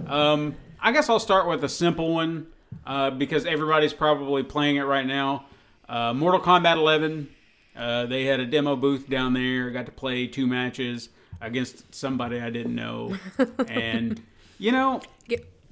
Um, 0.07 0.55
I 0.81 0.93
guess 0.93 1.09
I'll 1.09 1.19
start 1.19 1.49
with 1.49 1.65
a 1.65 1.69
simple 1.69 2.13
one 2.15 2.47
uh, 2.87 3.11
because 3.11 3.47
everybody's 3.47 3.93
probably 3.93 4.43
playing 4.43 4.77
it 4.77 4.83
right 4.83 5.07
now. 5.07 5.47
Uh, 5.89 6.13
Mortal 6.15 6.41
Kombat 6.41 6.77
11. 6.77 7.29
Uh, 7.77 8.07
they 8.07 8.25
had 8.25 8.41
a 8.41 8.47
demo 8.47 8.77
booth 8.77 9.09
down 9.09 9.33
there. 9.35 9.71
Got 9.71 9.87
to 9.87 9.93
play 9.93 10.27
two 10.27 10.47
matches. 10.47 11.09
against 11.41 11.95
somebody 11.95 12.41
I 12.41 12.49
didn't 12.51 12.75
know, 12.75 13.17
and 13.69 14.23
you 14.59 14.71
know, 14.73 15.03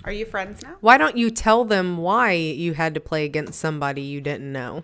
Are 0.04 0.12
you 0.12 0.26
friends 0.26 0.62
now? 0.62 0.74
Why 0.80 0.98
don't 0.98 1.16
you 1.16 1.30
tell 1.30 1.64
them 1.64 1.96
why 1.98 2.32
you 2.32 2.74
had 2.74 2.92
to 2.94 3.00
play 3.00 3.24
against 3.24 3.58
somebody 3.58 4.02
you 4.02 4.20
didn't 4.20 4.52
know? 4.52 4.82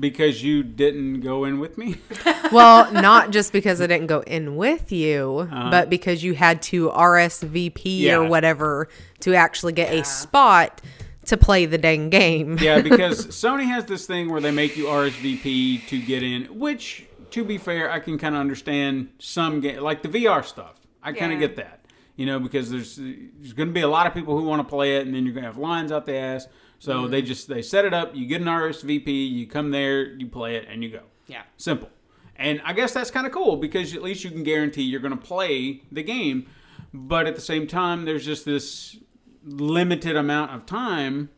because 0.00 0.42
you 0.42 0.62
didn't 0.62 1.20
go 1.20 1.44
in 1.44 1.60
with 1.60 1.76
me. 1.78 1.96
Well, 2.50 2.90
not 2.92 3.30
just 3.30 3.52
because 3.52 3.80
I 3.80 3.86
didn't 3.86 4.06
go 4.08 4.20
in 4.20 4.56
with 4.56 4.90
you, 4.92 5.46
Uh-huh. 5.50 5.70
but 5.70 5.88
because 5.90 6.22
you 6.24 6.34
had 6.34 6.60
to 6.62 6.88
RSVP 6.90 8.00
Yeah. 8.00 8.16
or 8.16 8.24
whatever 8.28 8.88
to 9.20 9.34
actually 9.34 9.72
get 9.74 9.92
a 9.92 10.02
spot 10.04 10.80
to 11.26 11.36
play 11.36 11.66
the 11.66 11.78
dang 11.78 12.10
game. 12.10 12.58
Yeah, 12.60 12.80
because 12.82 13.26
Sony 13.28 13.64
has 13.66 13.84
this 13.84 14.06
thing 14.06 14.30
where 14.30 14.40
they 14.40 14.50
make 14.50 14.76
you 14.76 14.86
RSVP 14.86 15.86
to 15.88 16.00
get 16.02 16.22
in, 16.22 16.44
which, 16.58 17.06
to 17.30 17.44
be 17.44 17.58
fair, 17.58 17.90
I 17.90 18.00
can 18.00 18.18
kind 18.18 18.34
of 18.34 18.40
understand 18.40 19.10
some 19.18 19.60
game, 19.60 19.80
like 19.80 20.02
the 20.02 20.08
VR 20.08 20.44
stuff. 20.44 20.74
I 21.02 21.12
kind 21.12 21.32
of 21.32 21.40
Yeah. 21.40 21.46
get 21.48 21.56
that, 21.56 21.84
you 22.16 22.26
know, 22.26 22.38
because 22.38 22.70
there's 22.70 22.96
there's 22.96 23.52
going 23.52 23.68
to 23.68 23.74
be 23.74 23.80
a 23.80 23.88
lot 23.88 24.06
of 24.06 24.14
people 24.14 24.38
who 24.38 24.44
want 24.44 24.60
to 24.60 24.68
play 24.68 24.96
it, 24.96 25.06
and 25.06 25.14
then 25.14 25.24
you're 25.24 25.34
going 25.34 25.44
to 25.44 25.50
have 25.50 25.58
lines 25.58 25.90
out 25.90 26.06
the 26.06 26.14
ass. 26.14 26.46
So 26.78 27.02
mm-hmm. 27.02 27.10
they 27.10 27.22
just 27.22 27.48
they 27.48 27.62
set 27.62 27.84
it 27.84 27.94
up. 27.94 28.14
You 28.14 28.26
get 28.26 28.40
an 28.40 28.48
RSVP, 28.48 29.30
you 29.30 29.46
come 29.46 29.70
there, 29.70 30.04
you 30.14 30.26
play 30.26 30.56
it, 30.56 30.66
and 30.68 30.82
you 30.82 30.90
go. 30.90 31.02
Yeah. 31.26 31.42
Simple. 31.56 31.90
And 32.36 32.60
I 32.64 32.72
guess 32.72 32.92
that's 32.92 33.10
kind 33.10 33.26
of 33.26 33.32
cool 33.32 33.56
because 33.56 33.94
at 33.94 34.02
least 34.02 34.24
you 34.24 34.30
can 34.30 34.42
guarantee 34.42 34.82
you're 34.82 35.00
going 35.00 35.16
to 35.16 35.24
play 35.24 35.82
the 35.92 36.02
game. 36.02 36.46
But 36.92 37.26
at 37.26 37.36
the 37.36 37.40
same 37.40 37.66
time, 37.66 38.04
there's 38.04 38.24
just 38.24 38.44
this 38.44 38.96
limited 39.44 40.16
amount 40.16 40.52
of 40.52 40.66
time 40.66 41.30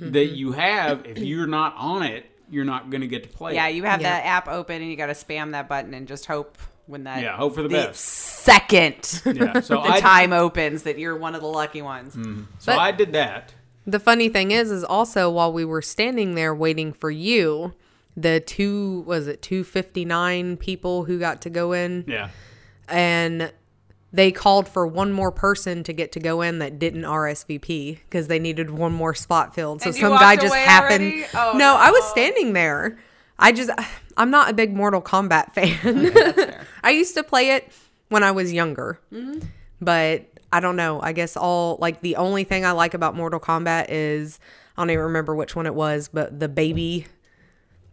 that 0.00 0.26
you 0.28 0.52
have. 0.52 1.04
If 1.06 1.18
you're 1.18 1.46
not 1.46 1.74
on 1.76 2.02
it, 2.02 2.26
you're 2.50 2.64
not 2.64 2.90
going 2.90 3.00
to 3.02 3.06
get 3.06 3.22
to 3.24 3.28
play. 3.28 3.54
Yeah, 3.54 3.68
it. 3.68 3.74
you 3.76 3.84
have 3.84 4.00
Yeah. 4.00 4.10
that 4.20 4.26
app 4.26 4.48
open 4.48 4.82
and 4.82 4.90
you 4.90 4.96
got 4.96 5.06
to 5.06 5.12
spam 5.14 5.52
that 5.52 5.68
button 5.68 5.94
and 5.94 6.06
just 6.08 6.26
hope 6.26 6.58
when 6.86 7.04
that 7.04 7.22
Yeah, 7.22 7.36
hope 7.36 7.54
for 7.54 7.62
the 7.62 7.68
best. 7.68 8.00
second 8.00 9.22
Yeah. 9.26 9.60
So 9.60 9.76
the 9.76 9.92
I 9.92 10.00
time 10.00 10.32
opens 10.32 10.82
that 10.82 10.98
you're 10.98 11.16
one 11.16 11.34
of 11.34 11.40
the 11.40 11.46
lucky 11.48 11.82
ones. 11.82 12.14
Mm-hmm. 12.14 12.42
so 12.58 12.72
But- 12.72 12.78
I 12.78 12.90
did 12.92 13.12
that. 13.12 13.54
The 13.86 13.98
funny 13.98 14.28
thing 14.28 14.52
is, 14.52 14.70
is 14.70 14.84
also 14.84 15.28
while 15.28 15.52
we 15.52 15.64
were 15.64 15.82
standing 15.82 16.36
there 16.36 16.54
waiting 16.54 16.92
for 16.92 17.10
you, 17.10 17.74
the 18.16 18.38
two 18.38 19.00
was 19.06 19.26
it 19.26 19.42
two 19.42 19.64
fifty 19.64 20.04
nine 20.04 20.56
people 20.56 21.04
who 21.04 21.18
got 21.18 21.40
to 21.42 21.50
go 21.50 21.72
in, 21.72 22.04
Yeah. 22.06 22.28
and 22.88 23.52
they 24.12 24.30
called 24.30 24.68
for 24.68 24.86
one 24.86 25.12
more 25.12 25.30
person 25.32 25.82
to 25.84 25.92
get 25.92 26.12
to 26.12 26.20
go 26.20 26.42
in 26.42 26.58
that 26.58 26.78
didn't 26.78 27.02
RSVP 27.02 27.98
because 28.04 28.28
they 28.28 28.38
needed 28.38 28.70
one 28.70 28.92
more 28.92 29.14
spot 29.14 29.54
filled. 29.54 29.80
So 29.82 29.88
And 29.88 29.96
some 29.96 30.12
guy 30.12 30.36
just 30.36 30.54
happened. 30.54 31.24
Oh, 31.34 31.54
no, 31.56 31.76
I 31.76 31.90
was 31.90 32.04
standing 32.10 32.52
there. 32.52 32.98
I 33.38 33.52
just 33.52 33.70
I'm 34.16 34.30
not 34.30 34.50
a 34.50 34.52
big 34.52 34.74
Mortal 34.76 35.00
Kombat 35.02 35.52
fan. 35.54 36.12
fair. 36.12 36.66
I 36.84 36.90
used 36.90 37.14
to 37.14 37.22
play 37.22 37.50
it 37.52 37.72
when 38.10 38.22
I 38.22 38.30
was 38.32 38.52
younger, 38.52 39.00
Mm-hmm. 39.12 39.40
but 39.80 40.26
I 40.52 40.60
don't 40.60 40.76
know. 40.76 41.00
I 41.00 41.12
guess 41.12 41.34
all 41.36 41.78
like 41.80 42.02
the 42.02 42.16
only 42.16 42.44
thing 42.44 42.66
I 42.66 42.72
like 42.72 42.92
about 42.92 43.16
Mortal 43.16 43.40
Kombat 43.40 43.86
is 43.88 44.38
I 44.76 44.82
don't 44.82 44.90
even 44.90 45.04
remember 45.04 45.34
which 45.34 45.56
one 45.56 45.64
it 45.66 45.74
was, 45.74 46.08
but 46.12 46.38
the 46.38 46.48
baby. 46.48 47.06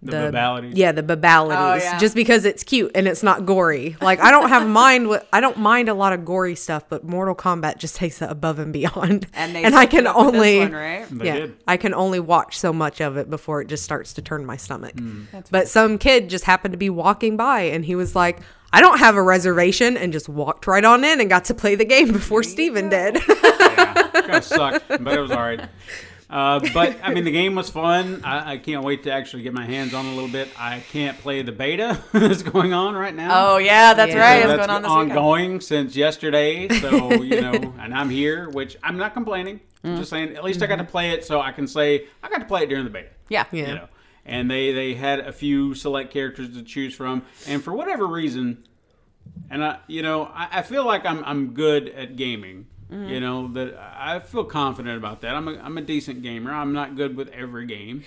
The, 0.01 0.31
babalities. 0.31 0.71
Yeah, 0.75 0.93
the 0.93 1.03
babalities. 1.03 1.57
Oh, 1.57 1.75
yeah. 1.75 1.97
Just 1.99 2.15
because 2.15 2.45
it's 2.45 2.63
cute 2.63 2.91
and 2.95 3.05
it's 3.05 3.21
not 3.21 3.45
gory. 3.45 3.97
Like 4.01 4.21
I 4.21 4.31
don't 4.31 4.47
have 4.47 4.67
mind 4.67 5.09
what 5.09 5.27
I 5.33 5.41
don't 5.41 5.57
mind 5.57 5.89
a 5.89 5.93
lot 5.93 6.13
of 6.13 6.23
gory 6.23 6.55
stuff, 6.55 6.85
but 6.87 7.03
Mortal 7.03 7.35
Kombat 7.35 7.77
just 7.77 7.97
takes 7.97 8.21
it 8.21 8.29
above 8.31 8.59
and 8.59 8.71
beyond. 8.71 9.27
And 9.33 9.53
they 9.53 9.63
and 9.63 9.75
I 9.75 9.85
can 9.85 10.07
up 10.07 10.15
this 10.15 10.25
only 10.25 10.59
one, 10.59 10.71
right? 10.71 11.07
Yeah. 11.21 11.47
I 11.67 11.75
can 11.75 11.93
only 11.93 12.21
watch 12.21 12.57
so 12.57 12.71
much 12.71 13.01
of 13.01 13.17
it 13.17 13.29
before 13.29 13.61
it 13.61 13.67
just 13.67 13.83
starts 13.83 14.13
to 14.13 14.21
turn 14.21 14.45
my 14.45 14.55
stomach. 14.55 14.97
Hmm. 14.97 15.23
But 15.51 15.67
some 15.67 15.97
kid 15.97 16.29
just 16.29 16.45
happened 16.45 16.71
to 16.71 16.77
be 16.77 16.89
walking 16.89 17.35
by 17.35 17.61
and 17.61 17.83
he 17.83 17.95
was 17.95 18.15
like, 18.15 18.39
I 18.71 18.81
don't 18.81 18.99
have 18.99 19.15
a 19.15 19.21
reservation 19.23 19.97
and 19.97 20.13
just 20.13 20.29
walked 20.29 20.67
right 20.67 20.85
on 20.85 21.03
in 21.03 21.19
and 21.19 21.29
got 21.29 21.45
to 21.45 21.53
play 21.53 21.75
the 21.75 21.85
game 21.85 22.13
before 22.13 22.43
Steven 22.43 22.87
did. 22.89 23.15
yeah, 23.27 23.93
kind 24.13 24.35
of 24.35 24.43
sucked, 24.43 24.87
but 24.87 25.07
it 25.07 25.19
was 25.19 25.31
all 25.31 25.39
right. 25.39 25.67
Uh, 26.29 26.59
but 26.73 26.97
I 27.03 27.13
mean, 27.13 27.23
the 27.23 27.31
game 27.31 27.55
was 27.55 27.69
fun. 27.69 28.21
I, 28.23 28.53
I 28.53 28.57
can't 28.57 28.83
wait 28.83 29.03
to 29.03 29.11
actually 29.11 29.41
get 29.43 29.53
my 29.53 29.65
hands 29.65 29.93
on 29.93 30.05
a 30.05 30.13
little 30.13 30.29
bit. 30.29 30.49
I 30.59 30.79
can't 30.91 31.17
play 31.17 31.41
the 31.41 31.51
beta 31.51 31.99
that's 32.13 32.43
going 32.43 32.71
on 32.73 32.93
right 32.95 33.15
now. 33.15 33.53
Oh 33.53 33.57
yeah, 33.57 33.93
that's 33.93 34.13
Yeah. 34.13 34.19
right. 34.19 34.43
So 34.43 34.49
It's 34.49 34.57
that's 34.57 34.67
going 34.67 34.75
on 34.75 34.81
this 34.83 34.91
weekend. 34.91 35.11
ongoing 35.11 35.61
since 35.61 35.95
yesterday. 35.95 36.67
So 36.69 37.13
you 37.23 37.41
know, 37.41 37.73
and 37.79 37.93
I'm 37.93 38.09
here, 38.09 38.49
which 38.49 38.77
I'm 38.83 38.97
not 38.97 39.13
complaining. 39.13 39.59
I'm 39.83 39.95
just 39.97 40.09
saying, 40.09 40.35
at 40.35 40.43
least 40.43 40.61
I 40.61 40.67
got 40.67 40.75
to 40.75 40.83
play 40.83 41.11
it, 41.11 41.23
so 41.23 41.39
I 41.39 41.51
can 41.53 41.65
say 41.65 42.07
I 42.21 42.27
got 42.29 42.39
to 42.39 42.45
play 42.45 42.63
it 42.63 42.69
during 42.69 42.83
the 42.83 42.89
beta. 42.91 43.09
Yeah. 43.29 43.45
Yeah. 43.51 43.67
You 43.69 43.75
know, 43.75 43.87
and 44.25 44.51
they 44.51 44.71
they 44.73 44.93
had 44.93 45.21
a 45.21 45.31
few 45.31 45.73
select 45.73 46.11
characters 46.11 46.53
to 46.55 46.61
choose 46.63 46.93
from, 46.93 47.23
and 47.47 47.63
for 47.63 47.73
whatever 47.73 48.05
reason, 48.05 48.67
and 49.49 49.63
I 49.63 49.79
you 49.87 50.01
know 50.03 50.25
I, 50.25 50.59
I 50.59 50.61
feel 50.61 50.85
like 50.85 51.05
I'm 51.05 51.23
I'm 51.23 51.53
good 51.53 51.89
at 51.89 52.17
gaming. 52.17 52.67
Mm-hmm. 52.91 53.09
You 53.09 53.19
know 53.19 53.47
that 53.49 53.77
I 53.77 54.19
feel 54.19 54.43
confident 54.43 54.97
about 54.97 55.21
that. 55.21 55.35
I'm 55.35 55.47
a, 55.47 55.57
I'm 55.59 55.77
a 55.77 55.81
decent 55.81 56.23
gamer. 56.23 56.51
I'm 56.51 56.73
not 56.73 56.95
good 56.95 57.15
with 57.15 57.29
every 57.29 57.65
game. 57.67 58.03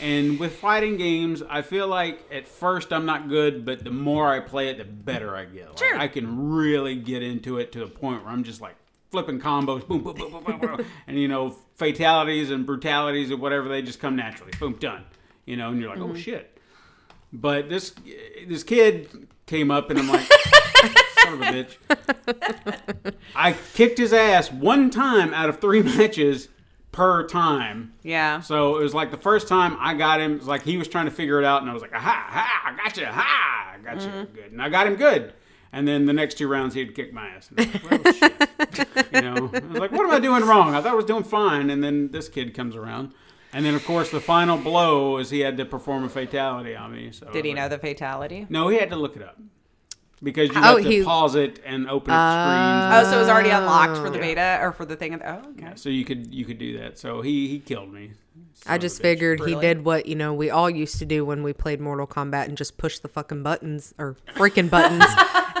And 0.00 0.38
with 0.38 0.56
fighting 0.56 0.96
games, 0.96 1.42
I 1.48 1.62
feel 1.62 1.88
like 1.88 2.20
at 2.30 2.46
first 2.46 2.92
I'm 2.92 3.06
not 3.06 3.28
good, 3.28 3.64
but 3.64 3.82
the 3.82 3.90
more 3.90 4.30
I 4.30 4.40
play 4.40 4.68
it, 4.68 4.78
the 4.78 4.84
better 4.84 5.34
I 5.34 5.46
get. 5.46 5.68
Like, 5.68 5.78
Sure. 5.78 5.98
I 5.98 6.08
can 6.08 6.50
really 6.50 6.96
get 6.96 7.22
into 7.22 7.58
it 7.58 7.72
to 7.72 7.78
the 7.78 7.86
point 7.86 8.24
where 8.24 8.32
I'm 8.32 8.44
just 8.44 8.60
like 8.60 8.74
flipping 9.10 9.40
combos, 9.40 9.86
boom, 9.86 10.02
boom, 10.02 10.14
boom, 10.16 10.32
boom, 10.32 10.44
boom, 10.44 10.58
boom. 10.58 10.86
and 11.06 11.18
you 11.18 11.28
know 11.28 11.56
fatalities 11.76 12.50
and 12.50 12.66
brutalities 12.66 13.30
or 13.30 13.36
whatever 13.36 13.68
they 13.68 13.80
just 13.80 14.00
come 14.00 14.16
naturally. 14.16 14.52
Boom, 14.58 14.74
done. 14.74 15.04
You 15.46 15.56
know, 15.56 15.70
and 15.70 15.80
you're 15.80 15.88
like, 15.88 16.00
oh 16.00 16.08
mm-hmm. 16.08 16.16
shit. 16.16 16.58
But 17.32 17.68
this 17.68 17.94
this 18.46 18.64
kid 18.64 19.28
came 19.46 19.70
up 19.70 19.90
and 19.90 19.98
I'm 19.98 20.08
like, 20.08 20.28
son 21.26 21.34
of 21.34 21.40
a 21.42 21.44
bitch. 21.44 23.14
I 23.34 23.52
kicked 23.74 23.98
his 23.98 24.12
ass 24.12 24.50
one 24.50 24.90
time 24.90 25.34
out 25.34 25.48
of 25.48 25.60
three 25.60 25.82
matches 25.96 26.48
per 26.92 27.26
time. 27.26 27.92
Yeah. 28.02 28.40
So 28.40 28.78
it 28.78 28.82
was 28.82 28.94
like 28.94 29.10
the 29.10 29.18
first 29.18 29.48
time 29.48 29.76
I 29.78 29.94
got 29.94 30.20
him, 30.20 30.32
it 30.32 30.38
was 30.38 30.48
like 30.48 30.62
he 30.62 30.76
was 30.76 30.88
trying 30.88 31.04
to 31.04 31.10
figure 31.10 31.38
it 31.38 31.44
out, 31.44 31.60
and 31.60 31.70
I 31.70 31.74
was 31.74 31.82
like, 31.82 31.94
aha, 31.94 32.26
aha, 32.28 32.72
I 32.72 32.76
got 32.76 32.96
you, 32.96 33.04
aha, 33.04 33.74
I 33.74 33.78
got 33.78 34.02
you, 34.02 34.08
mm-hmm. 34.08 34.34
good. 34.34 34.52
And 34.52 34.62
I 34.62 34.68
got 34.68 34.86
him 34.86 34.96
good. 34.96 35.34
And 35.72 35.86
then 35.86 36.06
the 36.06 36.14
next 36.14 36.38
two 36.38 36.48
rounds, 36.48 36.74
he'd 36.74 36.94
kick 36.94 37.12
my 37.12 37.28
ass. 37.28 37.50
And 37.50 37.60
I 37.60 37.64
was 37.64 37.82
like, 37.82 38.04
well, 38.04 38.12
shit. 38.14 39.08
you 39.12 39.20
know, 39.20 39.50
I 39.52 39.58
was 39.58 39.78
like, 39.78 39.92
what 39.92 40.06
am 40.06 40.10
I 40.10 40.20
doing 40.20 40.42
wrong? 40.44 40.74
I 40.74 40.80
thought 40.80 40.92
I 40.92 40.94
was 40.94 41.04
doing 41.04 41.22
fine. 41.22 41.68
And 41.68 41.84
then 41.84 42.10
this 42.12 42.30
kid 42.30 42.54
comes 42.54 42.76
around. 42.76 43.12
And 43.52 43.64
then, 43.64 43.74
of 43.74 43.84
course, 43.84 44.10
the 44.10 44.20
final 44.20 44.56
blow 44.56 45.18
is 45.18 45.28
he 45.28 45.40
had 45.40 45.56
to 45.58 45.64
perform 45.64 46.04
a 46.04 46.08
fatality 46.08 46.74
on 46.74 46.92
me. 46.92 47.12
So 47.12 47.30
Did 47.30 47.44
he 47.44 47.52
know 47.52 47.68
the 47.68 47.78
fatality? 47.78 48.46
No, 48.48 48.68
he 48.68 48.78
had 48.78 48.88
to 48.90 48.96
look 48.96 49.16
it 49.16 49.22
up. 49.22 49.38
Because 50.26 50.48
you 50.48 50.56
Oh, 50.56 50.76
have 50.76 50.82
to 50.82 50.90
he- 50.90 51.04
pause 51.04 51.36
it 51.36 51.60
and 51.64 51.88
open 51.88 52.10
up 52.12 52.18
Oh, 52.18 52.32
screens. 52.34 53.06
Oh, 53.06 53.10
so 53.12 53.16
it 53.16 53.20
was 53.20 53.28
already 53.28 53.50
unlocked 53.50 53.96
for 53.96 54.10
the 54.10 54.18
oh. 54.18 54.22
Yeah. 54.22 54.34
beta 54.34 54.58
or 54.60 54.72
for 54.72 54.84
the 54.84 54.96
thing. 54.96 55.20
Oh, 55.24 55.40
okay. 55.52 55.72
So 55.76 55.88
you 55.88 56.04
could 56.04 56.34
you 56.34 56.44
could 56.44 56.58
do 56.58 56.78
that. 56.80 56.98
So 56.98 57.22
he 57.22 57.46
he 57.46 57.60
killed 57.60 57.92
me. 57.92 58.10
Son 58.54 58.72
I 58.72 58.74
of 58.74 58.80
a 58.80 58.82
just 58.82 58.98
bitch. 58.98 59.02
figured 59.02 59.38
he 59.40 59.46
Really? 59.54 59.60
did 59.60 59.84
what, 59.84 60.06
you 60.06 60.14
know, 60.16 60.34
we 60.34 60.50
all 60.50 60.68
used 60.68 60.98
to 60.98 61.06
do 61.06 61.24
when 61.24 61.42
we 61.42 61.52
played 61.52 61.80
Mortal 61.80 62.06
Kombat 62.06 62.46
and 62.48 62.56
just 62.56 62.76
push 62.76 62.98
the 62.98 63.08
fucking 63.08 63.42
buttons 63.42 63.94
or 63.98 64.16
freaking 64.34 64.68
buttons 64.68 65.04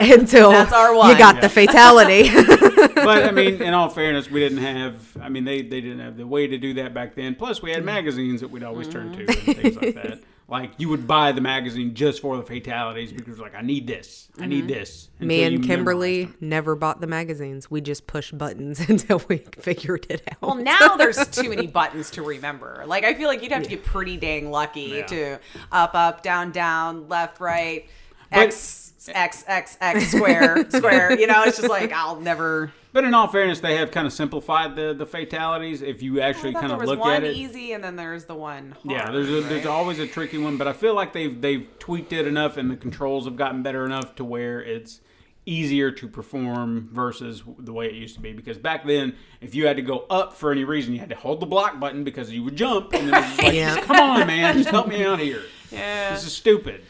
until 0.00 0.50
That's 0.50 0.72
our 0.72 0.92
you 0.92 0.98
one. 0.98 1.16
got 1.18 1.40
the 1.40 1.48
fatality. 1.48 2.28
but 2.94 3.22
I 3.24 3.30
mean, 3.30 3.62
in 3.62 3.72
all 3.72 3.88
fairness, 3.88 4.28
we 4.30 4.40
didn't 4.40 4.58
have. 4.58 5.16
I 5.20 5.28
mean, 5.28 5.44
they, 5.44 5.62
they 5.62 5.80
didn't 5.80 6.00
have 6.00 6.16
the 6.16 6.26
way 6.26 6.46
to 6.48 6.58
do 6.58 6.74
that 6.74 6.92
back 6.92 7.14
then. 7.14 7.34
Plus, 7.36 7.62
we 7.62 7.70
had 7.70 7.82
mm. 7.82 7.86
magazines 7.86 8.40
that 8.40 8.48
we'd 8.48 8.64
always 8.64 8.88
turn 8.88 9.12
to 9.12 9.20
and 9.26 9.56
things 9.56 9.76
like 9.76 9.94
that. 10.02 10.20
Like 10.48 10.72
you 10.78 10.88
would 10.90 11.08
buy 11.08 11.32
the 11.32 11.40
magazine 11.40 11.94
just 11.94 12.22
for 12.22 12.36
the 12.36 12.42
fatalities 12.44 13.12
because 13.12 13.40
like, 13.40 13.56
I 13.56 13.62
need 13.62 13.88
this, 13.88 14.28
I 14.38 14.46
need 14.46 14.66
mm-hmm. 14.66 14.68
this. 14.68 15.08
Me 15.18 15.42
and 15.42 15.64
Kimberly 15.64 16.28
never 16.40 16.76
bought 16.76 17.00
the 17.00 17.08
magazines. 17.08 17.68
We 17.68 17.80
just 17.80 18.06
pushed 18.06 18.36
buttons 18.38 18.78
until 18.88 19.20
we 19.28 19.38
figured 19.58 20.06
it 20.08 20.22
out. 20.30 20.40
Well, 20.40 20.54
now 20.54 20.96
there's 20.96 21.26
too 21.28 21.50
many 21.50 21.66
buttons 21.66 22.10
to 22.12 22.22
remember. 22.22 22.84
Like 22.86 23.02
I 23.02 23.14
feel 23.14 23.26
like 23.26 23.42
you'd 23.42 23.50
have 23.50 23.64
to 23.64 23.68
get 23.68 23.84
pretty 23.84 24.16
dang 24.16 24.52
lucky 24.52 24.82
Yeah. 24.82 25.06
to 25.06 25.40
up, 25.72 25.94
up, 25.94 26.22
down, 26.22 26.52
down, 26.52 27.08
left, 27.08 27.40
right, 27.40 27.86
But- 28.30 28.38
X, 28.38 28.86
X, 29.08 29.44
X, 29.46 29.76
X, 29.80 30.08
square, 30.12 30.68
square. 30.70 31.18
You 31.18 31.26
know, 31.26 31.42
it's 31.44 31.56
just 31.56 31.68
like 31.68 31.92
I'll 31.92 32.20
never. 32.20 32.72
But 32.96 33.04
in 33.04 33.12
all 33.12 33.28
fairness, 33.28 33.60
they 33.60 33.76
have 33.76 33.90
kind 33.90 34.06
of 34.06 34.12
simplified 34.14 34.74
the 34.74 34.94
the 34.94 35.04
fatalities. 35.04 35.82
If 35.82 36.00
you 36.00 36.22
actually 36.22 36.54
kind 36.54 36.72
of 36.72 36.82
look 36.82 36.98
one 36.98 37.12
at 37.12 37.24
it, 37.24 37.26
There's 37.26 37.36
one 37.36 37.50
easy, 37.50 37.72
and 37.74 37.84
then 37.84 37.94
there's 37.96 38.24
the 38.24 38.34
one. 38.34 38.70
Hard, 38.70 38.90
Yeah, 38.90 39.10
there's 39.10 39.28
a, 39.28 39.42
there's 39.42 39.66
always 39.66 39.98
a 39.98 40.06
tricky 40.06 40.38
one, 40.38 40.56
but 40.56 40.66
I 40.66 40.72
feel 40.72 40.94
like 40.94 41.12
they've 41.12 41.38
they've 41.38 41.68
tweaked 41.78 42.14
it 42.14 42.26
enough, 42.26 42.56
and 42.56 42.70
the 42.70 42.76
controls 42.76 43.26
have 43.26 43.36
gotten 43.36 43.62
better 43.62 43.84
enough 43.84 44.14
to 44.14 44.24
where 44.24 44.62
it's 44.62 45.02
easier 45.44 45.90
to 45.90 46.08
perform 46.08 46.88
versus 46.90 47.42
the 47.58 47.74
way 47.74 47.84
it 47.84 47.92
used 47.92 48.14
to 48.14 48.20
be. 48.22 48.32
Because 48.32 48.56
back 48.56 48.86
then, 48.86 49.14
if 49.42 49.54
you 49.54 49.66
had 49.66 49.76
to 49.76 49.82
go 49.82 50.06
up 50.08 50.32
for 50.32 50.50
any 50.50 50.64
reason, 50.64 50.94
you 50.94 50.98
had 51.00 51.10
to 51.10 51.16
hold 51.16 51.40
the 51.40 51.46
block 51.46 51.78
button 51.78 52.02
because 52.02 52.32
you 52.32 52.42
would 52.44 52.56
jump, 52.56 52.94
and 52.94 53.12
then 53.12 53.22
it 53.22 53.28
was 53.28 53.38
like, 53.44 53.52
Yeah. 53.52 53.78
come 53.82 54.00
on, 54.00 54.26
man, 54.26 54.56
just 54.56 54.70
help 54.70 54.88
me 54.88 55.04
out 55.04 55.18
here. 55.18 55.42
Yeah. 55.70 56.14
This 56.14 56.24
is 56.24 56.32
stupid. 56.32 56.82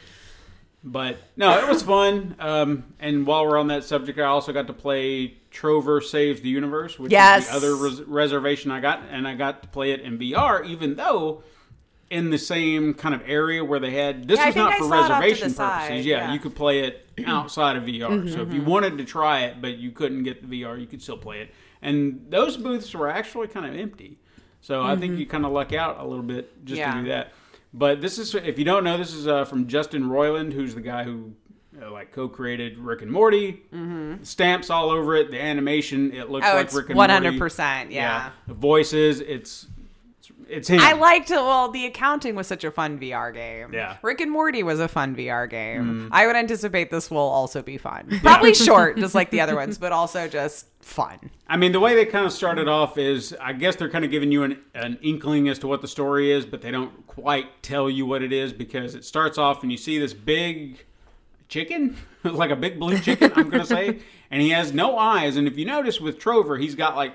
But 0.89 1.17
no, 1.37 1.59
it 1.59 1.69
was 1.69 1.83
fun. 1.83 2.37
Um, 2.39 2.85
and 3.01 3.27
while 3.27 3.45
we're 3.45 3.59
on 3.59 3.67
that 3.69 3.83
subject, 3.83 4.21
I 4.21 4.23
also 4.27 4.53
got 4.53 4.69
to 4.69 4.73
play 4.73 5.35
Trover 5.51 6.01
Saves 6.01 6.41
the 6.43 6.49
Universe, 6.49 6.97
which 6.97 7.11
Yes. 7.11 7.47
is 7.47 7.51
the 7.51 7.57
other 7.57 7.77
res- 7.77 8.03
reservation 8.03 8.71
I 8.71 8.79
got, 8.81 9.03
and 9.11 9.27
I 9.27 9.35
got 9.35 9.63
to 9.63 9.69
play 9.69 9.91
it 9.91 10.01
in 10.03 10.17
VR, 10.17 10.65
even 10.65 10.95
though 10.95 11.43
in 12.09 12.31
the 12.31 12.39
same 12.39 12.95
kind 12.95 13.17
of 13.17 13.23
area 13.27 13.65
where 13.65 13.81
they 13.81 13.91
had. 13.91 14.29
This 14.29 14.39
Yeah, 14.39 14.47
was 14.47 14.55
not 14.57 14.73
I 14.75 14.79
for 14.79 14.85
saw 14.85 14.89
it 14.95 14.97
off 14.99 15.03
to 15.07 15.09
the 15.09 15.21
reservation 15.21 15.51
side, 15.51 15.83
purposes. 15.89 16.07
Yeah, 16.07 16.17
yeah. 16.29 16.33
you 16.35 16.39
could 16.39 16.55
play 16.55 16.81
it 16.85 17.09
outside 17.27 17.75
of 17.75 17.83
VR. 17.83 18.09
Mm-hmm, 18.09 18.29
So 18.29 18.43
if 18.43 18.53
you 18.53 18.63
wanted 18.63 18.97
to 18.99 19.05
try 19.05 19.41
it, 19.41 19.61
but 19.61 19.79
you 19.79 19.91
couldn't 19.91 20.23
get 20.23 20.49
the 20.49 20.63
VR, 20.63 20.79
you 20.81 20.87
could 20.87 21.03
still 21.03 21.19
play 21.19 21.41
it. 21.41 21.51
And 21.83 22.27
those 22.31 22.57
booths 22.57 22.95
were 22.95 23.09
actually 23.09 23.49
kind 23.49 23.67
of 23.67 23.75
empty. 23.75 24.19
So 24.61 24.83
I 24.85 24.95
think 24.95 25.19
you 25.19 25.27
kind 25.27 25.45
of 25.45 25.51
luck 25.53 25.73
out 25.73 25.99
a 25.99 26.05
little 26.07 26.23
bit 26.25 26.65
just 26.65 26.81
Mm-hmm. 26.81 26.91
Yeah. 26.91 26.95
to 26.97 27.03
do 27.03 27.09
that. 27.09 27.33
But 27.77 28.01
this 28.01 28.19
is, 28.19 28.35
if 28.35 28.59
you 28.59 28.65
don't 28.65 28.85
know, 28.85 28.97
this 28.97 29.13
is 29.13 29.29
uh, 29.29 29.45
from 29.45 29.67
Justin 29.67 30.05
Roiland, 30.05 30.53
who's 30.53 30.75
the 30.75 30.81
guy 30.81 31.05
who 31.05 31.33
uh, 31.81 31.91
like 31.91 32.11
co-created 32.11 32.79
Rick 32.79 33.03
and 33.03 33.13
Morty. 33.13 33.63
Mm-hmm. 33.73 34.23
Stamps 34.23 34.71
all 34.71 34.89
over 34.91 35.15
it. 35.15 35.31
The 35.31 35.41
animation, 35.41 36.11
it 36.13 36.31
looks 36.31 36.47
Oh, 36.49 36.55
like 36.55 36.73
Rick 36.73 36.87
and 36.89 36.97
Morty. 36.97 37.13
100%, 37.39 37.91
yeah. 37.91 38.31
The 38.49 38.55
voices, 38.55 39.21
it's 39.21 39.67
it's, 40.49 40.69
him. 40.69 40.81
I 40.81 40.93
liked 40.93 41.31
it. 41.31 41.37
Well, 41.37 41.71
the 41.71 41.87
accounting 41.87 42.35
was 42.35 42.47
such 42.47 42.65
a 42.65 42.71
fun 42.71 42.99
VR 42.99 43.33
game. 43.33 43.73
Yeah. 43.73 43.95
Mm. 43.95 43.99
Rick 44.03 44.21
and 44.21 44.31
Morty 44.31 44.63
was 44.63 44.81
a 44.81 44.89
fun 44.89 45.15
VR 45.15 45.49
game. 45.49 46.09
I 46.13 46.27
would 46.27 46.37
anticipate 46.37 46.91
this 46.91 47.11
will 47.11 47.19
also 47.19 47.63
be 47.63 47.79
fun. 47.79 48.21
Probably 48.23 48.55
short, 48.55 48.99
just 48.99 49.15
like 49.15 49.31
the 49.31 49.41
other 49.41 49.55
ones, 49.55 49.79
but 49.79 49.93
also 49.93 50.29
just 50.29 50.67
fun. 50.81 51.31
I 51.49 51.57
mean, 51.57 51.73
the 51.73 51.81
way 51.81 51.95
they 51.95 52.07
kind 52.07 52.25
of 52.25 52.33
started 52.33 52.69
off 52.69 52.97
is, 52.97 53.37
I 53.41 53.53
guess 53.53 53.77
they're 53.77 53.91
kind 53.91 54.05
of 54.05 54.11
giving 54.11 54.31
you 54.31 54.45
an, 54.45 54.63
an 54.75 54.99
inkling 55.03 55.49
as 55.49 55.59
to 55.61 55.67
what 55.67 55.83
the 55.83 55.89
story 55.89 56.31
is, 56.31 56.47
but 56.47 56.63
they 56.63 56.71
don't 56.71 57.07
quite 57.07 57.63
tell 57.63 57.91
you 57.91 58.07
what 58.07 58.23
it 58.23 58.33
is 58.33 58.53
because 58.53 58.95
it 58.95 59.05
starts 59.05 59.37
off 59.37 59.63
and 59.63 59.73
you 59.73 59.79
see 59.79 59.99
this 59.99 60.15
big 60.15 60.85
chicken, 61.49 61.97
like 62.25 62.51
a 62.51 62.57
big 62.57 62.79
blue 62.79 62.99
chicken, 62.99 63.33
I'm 63.35 63.51
going 63.51 63.63
to 63.63 63.67
say, 63.67 63.99
and 64.31 64.41
he 64.41 64.51
has 64.51 64.73
no 64.73 64.97
eyes. 64.97 65.37
And 65.37 65.47
if 65.47 65.59
you 65.59 65.65
notice 65.65 66.01
with 66.01 66.19
Trover, 66.19 66.57
he's 66.57 66.75
got 66.75 66.97
like 66.97 67.15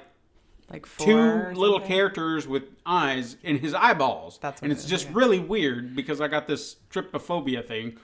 Like 0.72 0.86
four 0.86 1.06
two 1.06 1.60
little 1.60 1.80
something. 1.80 1.88
characters 1.88 2.48
with 2.48 2.64
eyes 2.86 3.36
in 3.44 3.58
his 3.58 3.74
eyeballs. 3.74 4.40
That's 4.42 4.62
what 4.62 4.64
and 4.64 4.72
it 4.72 4.76
it's 4.76 4.86
is, 4.86 4.90
just 4.90 5.06
yeah. 5.08 5.12
really 5.16 5.40
weird 5.40 5.96
because 5.96 6.22
I 6.22 6.28
got 6.28 6.48
this 6.48 6.78
trypophobia 6.92 7.66
thing. 7.66 7.98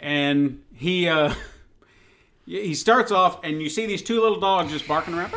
And 0.00 0.62
he 0.74 1.08
uh 1.08 1.32
he 2.46 2.74
starts 2.74 3.10
off 3.10 3.42
and 3.42 3.62
you 3.62 3.70
see 3.70 3.86
these 3.86 4.02
two 4.02 4.20
little 4.20 4.40
dogs 4.40 4.72
just 4.72 4.86
barking 4.86 5.14
around 5.14 5.32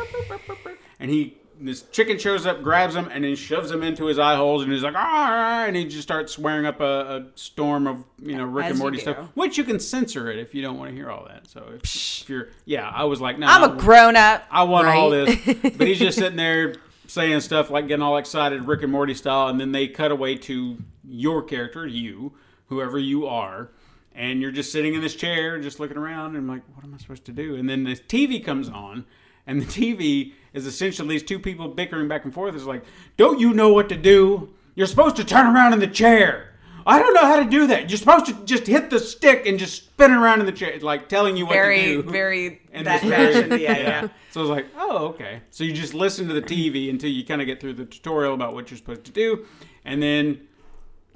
and 1.00 1.10
he 1.10 1.36
this 1.66 1.82
chicken 1.82 2.18
shows 2.18 2.46
up, 2.46 2.62
grabs 2.62 2.94
him, 2.94 3.08
and 3.12 3.24
then 3.24 3.36
shoves 3.36 3.70
him 3.70 3.82
into 3.82 4.06
his 4.06 4.18
eye 4.18 4.36
holes, 4.36 4.62
and 4.62 4.72
he's 4.72 4.82
like, 4.82 4.94
ah, 4.96 5.64
and 5.64 5.76
he 5.76 5.84
just 5.84 6.02
starts 6.02 6.32
swearing 6.32 6.66
up 6.66 6.80
a, 6.80 6.84
a 6.84 7.26
storm 7.34 7.86
of, 7.86 8.04
you 8.20 8.36
know, 8.36 8.44
Rick 8.44 8.66
As 8.66 8.70
and 8.72 8.78
Morty 8.80 8.98
stuff, 8.98 9.28
which 9.34 9.58
you 9.58 9.64
can 9.64 9.78
censor 9.78 10.30
it 10.30 10.38
if 10.38 10.54
you 10.54 10.62
don't 10.62 10.78
want 10.78 10.90
to 10.90 10.96
hear 10.96 11.10
all 11.10 11.24
that. 11.26 11.48
So 11.48 11.64
if, 11.74 11.84
if 11.84 12.28
you're, 12.28 12.48
yeah, 12.64 12.88
I 12.88 13.04
was 13.04 13.20
like, 13.20 13.38
no, 13.38 13.46
I'm 13.46 13.70
a 13.70 13.76
grown 13.76 14.16
up. 14.16 14.44
I 14.50 14.64
want 14.64 14.88
all 14.88 15.10
this. 15.10 15.38
But 15.62 15.86
he's 15.86 15.98
just 15.98 16.18
sitting 16.18 16.36
there 16.36 16.74
saying 17.06 17.40
stuff 17.40 17.70
like 17.70 17.88
getting 17.88 18.02
all 18.02 18.16
excited, 18.16 18.66
Rick 18.66 18.82
and 18.82 18.92
Morty 18.92 19.14
style, 19.14 19.48
and 19.48 19.60
then 19.60 19.72
they 19.72 19.88
cut 19.88 20.10
away 20.10 20.36
to 20.36 20.78
your 21.04 21.42
character, 21.42 21.86
you, 21.86 22.32
whoever 22.66 22.98
you 22.98 23.26
are, 23.26 23.70
and 24.14 24.40
you're 24.40 24.50
just 24.50 24.72
sitting 24.72 24.94
in 24.94 25.00
this 25.00 25.14
chair, 25.14 25.60
just 25.60 25.78
looking 25.80 25.96
around, 25.96 26.30
and 26.30 26.38
I'm 26.38 26.48
like, 26.48 26.62
what 26.74 26.84
am 26.84 26.94
I 26.94 26.98
supposed 26.98 27.24
to 27.26 27.32
do? 27.32 27.56
And 27.56 27.68
then 27.68 27.84
the 27.84 27.92
TV 27.94 28.44
comes 28.44 28.68
on, 28.68 29.04
and 29.46 29.60
the 29.60 29.66
TV 29.66 30.32
is 30.54 30.66
essentially 30.66 31.08
these 31.08 31.22
two 31.22 31.38
people 31.38 31.68
bickering 31.68 32.08
back 32.08 32.24
and 32.24 32.32
forth. 32.34 32.54
It's 32.54 32.64
like, 32.64 32.84
don't 33.16 33.40
you 33.40 33.52
know 33.54 33.72
what 33.72 33.88
to 33.90 33.96
do? 33.96 34.50
You're 34.74 34.86
supposed 34.86 35.16
to 35.16 35.24
turn 35.24 35.46
around 35.54 35.72
in 35.72 35.78
the 35.80 35.86
chair. 35.86 36.48
I 36.84 36.98
don't 36.98 37.14
know 37.14 37.20
how 37.26 37.36
to 37.42 37.48
do 37.48 37.68
that. 37.68 37.88
You're 37.90 37.98
supposed 37.98 38.26
to 38.26 38.44
just 38.44 38.66
hit 38.66 38.90
the 38.90 38.98
stick 38.98 39.46
and 39.46 39.56
just 39.58 39.76
spin 39.76 40.10
around 40.10 40.40
in 40.40 40.46
the 40.46 40.52
chair, 40.52 40.76
like 40.80 41.08
telling 41.08 41.36
you 41.36 41.46
what 41.46 41.52
Very, 41.52 41.80
to 41.96 42.02
do. 42.02 42.10
very 42.10 42.60
And 42.72 42.86
that 42.88 43.02
very- 43.02 43.32
fashion. 43.34 43.50
Yeah, 43.60 43.78
yeah. 43.78 44.08
So 44.32 44.40
I 44.40 44.42
was 44.42 44.50
like, 44.50 44.66
oh, 44.76 45.06
okay. 45.08 45.42
So 45.50 45.62
you 45.62 45.72
just 45.72 45.94
listen 45.94 46.26
to 46.28 46.34
the 46.34 46.42
TV 46.42 46.90
until 46.90 47.10
you 47.10 47.24
kind 47.24 47.40
of 47.40 47.46
get 47.46 47.60
through 47.60 47.74
the 47.74 47.84
tutorial 47.84 48.34
about 48.34 48.54
what 48.54 48.70
you're 48.70 48.78
supposed 48.78 49.04
to 49.04 49.12
do. 49.12 49.46
And 49.84 50.02
then 50.02 50.40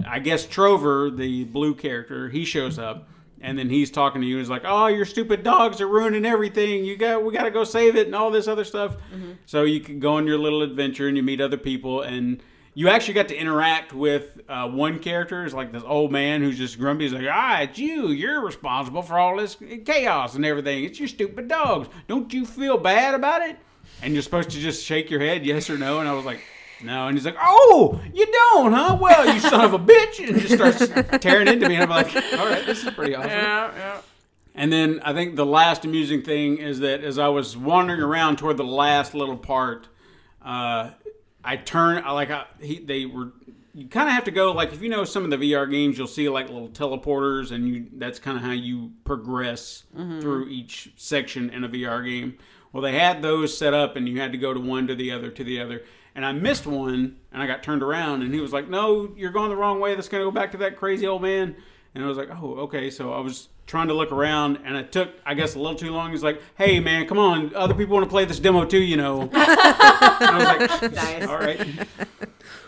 I 0.07 0.19
guess 0.19 0.45
Trover, 0.45 1.09
the 1.09 1.43
blue 1.45 1.75
character, 1.75 2.29
he 2.29 2.45
shows 2.45 2.79
up. 2.79 3.09
And 3.39 3.57
then 3.57 3.69
he's 3.69 3.91
talking 3.91 4.21
to 4.21 4.27
you. 4.27 4.37
He's 4.39 4.49
like, 4.49 4.63
"Oh, 4.65 4.87
your 4.87 5.05
stupid 5.05 5.43
dogs 5.43 5.79
are 5.79 5.87
ruining 5.87 6.25
everything. 6.25 6.83
You 6.83 6.97
got, 6.97 7.23
we 7.23 7.31
got 7.33 7.43
to 7.43 7.51
go 7.51 7.63
save 7.63 7.95
it, 7.95 8.07
and 8.07 8.15
all 8.15 8.31
this 8.31 8.47
other 8.47 8.63
stuff." 8.63 8.97
So 9.45 9.63
you 9.63 9.79
can 9.79 9.99
go 9.99 10.13
on 10.15 10.25
your 10.25 10.39
little 10.39 10.63
adventure, 10.63 11.07
and 11.07 11.15
you 11.15 11.23
meet 11.23 11.39
other 11.39 11.57
people, 11.57 12.01
and 12.01 12.41
you 12.73 12.89
actually 12.89 13.13
got 13.15 13.27
to 13.29 13.35
interact 13.35 13.93
with 13.93 14.39
uh, 14.49 14.67
one 14.67 14.99
character. 14.99 15.43
It's 15.45 15.53
like 15.53 15.71
this 15.71 15.83
old 15.85 16.11
man 16.11 16.41
who's 16.41 16.57
just 16.57 16.79
grumpy. 16.79 17.05
He's 17.05 17.13
like, 17.13 17.27
"Ah, 17.29 17.61
it's 17.61 17.77
you. 17.77 18.07
You're 18.09 18.43
responsible 18.43 19.01
for 19.03 19.19
all 19.19 19.37
this 19.37 19.55
chaos 19.85 20.35
and 20.35 20.45
everything. 20.45 20.83
It's 20.83 20.99
your 20.99 21.07
stupid 21.07 21.47
dogs. 21.47 21.89
Don't 22.07 22.33
you 22.33 22.45
feel 22.45 22.77
bad 22.77 23.13
about 23.13 23.43
it?" 23.43 23.57
And 24.01 24.13
you're 24.13 24.23
supposed 24.23 24.49
to 24.51 24.59
just 24.59 24.83
shake 24.83 25.09
your 25.09 25.19
head, 25.19 25.45
yes 25.45 25.69
or 25.69 25.77
no. 25.77 25.99
And 25.99 26.09
I 26.09 26.13
was 26.13 26.25
like, 26.25 26.41
no. 26.83 27.07
And 27.07 27.17
he's 27.17 27.25
like, 27.25 27.37
oh, 27.41 28.01
you 28.13 28.25
don't, 28.25 28.73
huh? 28.73 28.97
Well, 28.99 29.33
you 29.33 29.39
son 29.39 29.65
of 29.65 29.73
a 29.73 29.79
bitch. 29.79 30.25
And 30.27 30.39
just 30.39 30.55
starts 30.55 31.23
tearing 31.23 31.47
into 31.47 31.67
me. 31.67 31.75
And 31.75 31.83
I'm 31.83 31.89
like, 31.89 32.15
all 32.15 32.45
right, 32.45 32.65
this 32.65 32.83
is 32.83 32.93
pretty 32.93 33.15
awesome. 33.15 33.31
Yeah, 33.31 33.71
yeah. 33.75 34.01
And 34.55 34.73
then 34.73 34.99
I 35.03 35.13
think 35.13 35.35
the 35.35 35.45
last 35.45 35.85
amusing 35.85 36.23
thing 36.23 36.57
is 36.57 36.79
that 36.79 37.03
as 37.03 37.19
I 37.19 37.27
was 37.27 37.55
wandering 37.55 38.01
around 38.01 38.37
toward 38.37 38.57
the 38.57 38.63
last 38.63 39.13
little 39.13 39.37
part, 39.37 39.87
uh, 40.43 40.91
I 41.43 41.57
turn, 41.57 42.03
I 42.03 42.11
like, 42.11 42.31
I, 42.31 42.45
he, 42.59 42.79
they 42.79 43.05
were, 43.05 43.33
you 43.75 43.87
kind 43.87 44.09
of 44.09 44.15
have 44.15 44.23
to 44.23 44.31
go, 44.31 44.51
like, 44.53 44.73
if 44.73 44.81
you 44.81 44.89
know 44.89 45.03
some 45.03 45.23
of 45.23 45.29
the 45.29 45.37
VR 45.37 45.69
games, 45.69 45.99
you'll 45.99 46.07
see 46.07 46.27
like 46.27 46.49
little 46.49 46.69
teleporters, 46.69 47.51
and 47.51 47.67
you 47.69 47.85
that's 47.93 48.17
kind 48.17 48.35
of 48.35 48.43
how 48.43 48.51
you 48.51 48.91
progress 49.05 49.83
through 50.19 50.49
each 50.49 50.91
section 50.95 51.51
in 51.51 51.63
a 51.63 51.69
VR 51.69 52.03
game. 52.03 52.39
Well, 52.73 52.81
they 52.81 52.97
had 52.97 53.21
those 53.21 53.55
set 53.55 53.75
up, 53.75 53.95
and 53.95 54.09
you 54.09 54.19
had 54.19 54.31
to 54.31 54.37
go 54.39 54.51
to 54.51 54.59
one 54.59 54.87
to 54.87 54.95
the 54.95 55.11
other 55.11 55.29
to 55.29 55.43
the 55.43 55.61
other. 55.61 55.83
And 56.17 56.25
I 56.25 56.31
missed 56.33 56.65
one, 56.65 57.15
and 57.31 57.43
I 57.43 57.45
got 57.45 57.61
turned 57.61 57.83
around, 57.83 58.23
and 58.23 58.33
he 58.33 58.39
was 58.41 58.51
like, 58.51 58.67
"No, 58.67 59.13
you're 59.15 59.29
going 59.31 59.49
the 59.49 59.55
wrong 59.55 59.79
way. 59.79 59.93
That's 59.95 60.09
going 60.09 60.21
to 60.21 60.25
go 60.25 60.31
back 60.31 60.51
to 60.53 60.57
that 60.57 60.75
crazy 60.75 61.05
old 61.07 61.21
man." 61.21 61.55
And 61.93 62.03
I 62.03 62.07
was 62.07 62.17
like, 62.17 62.29
"Oh, 62.31 62.55
okay." 62.61 62.89
So 62.89 63.13
I 63.13 63.19
was 63.19 63.49
trying 63.67 63.87
to 63.89 63.93
look 63.93 64.11
around, 64.11 64.57
and 64.65 64.75
it 64.75 64.91
took, 64.91 65.09
I 65.25 65.35
guess, 65.35 65.53
a 65.53 65.59
little 65.59 65.77
too 65.77 65.91
long. 65.91 66.09
He's 66.09 66.23
like, 66.23 66.41
"Hey, 66.57 66.79
man, 66.79 67.05
come 67.07 67.19
on! 67.19 67.53
Other 67.55 67.75
people 67.75 67.93
want 67.93 68.05
to 68.05 68.09
play 68.09 68.25
this 68.25 68.39
demo 68.39 68.65
too, 68.65 68.79
you 68.81 68.97
know." 68.97 69.21
and 69.31 69.31
I 69.35 70.37
was 70.59 70.81
like, 70.81 70.91
Nice. 70.93 71.27
"All 71.27 71.37
right." 71.37 71.87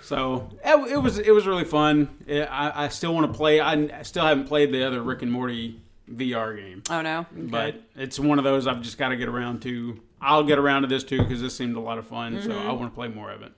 So 0.04 0.50
it, 0.64 0.92
it 0.92 0.98
was 0.98 1.18
it 1.18 1.32
was 1.32 1.48
really 1.48 1.66
fun. 1.66 2.10
It, 2.28 2.48
I, 2.52 2.86
I 2.86 2.88
still 2.90 3.14
want 3.14 3.32
to 3.32 3.38
play. 3.38 3.60
I, 3.60 3.74
I 3.74 4.02
still 4.04 4.26
haven't 4.26 4.46
played 4.48 4.72
the 4.72 4.86
other 4.86 5.02
Rick 5.02 5.22
and 5.24 5.32
Morty 5.32 5.80
VR 6.12 6.56
game, 6.56 6.84
Oh 6.90 7.02
no. 7.02 7.26
but 7.32 7.82
it's 7.96 8.20
one 8.20 8.38
of 8.40 8.44
those 8.44 8.66
I've 8.68 8.82
just 8.82 8.98
got 8.98 9.10
to 9.10 9.16
get 9.18 9.28
around 9.28 9.62
to. 9.64 10.00
I'll 10.22 10.44
get 10.44 10.60
around 10.60 10.82
to 10.84 10.88
this 10.88 11.04
too 11.04 11.20
because 11.20 11.42
this 11.42 11.56
seemed 11.56 11.76
a 11.76 11.80
lot 11.80 11.98
of 11.98 12.08
fun. 12.08 12.42
So 12.42 12.58
I 12.58 12.72
want 12.72 12.92
to 12.92 12.96
play 12.96 13.08
more 13.08 13.32
of 13.32 13.42
it. 13.42 13.52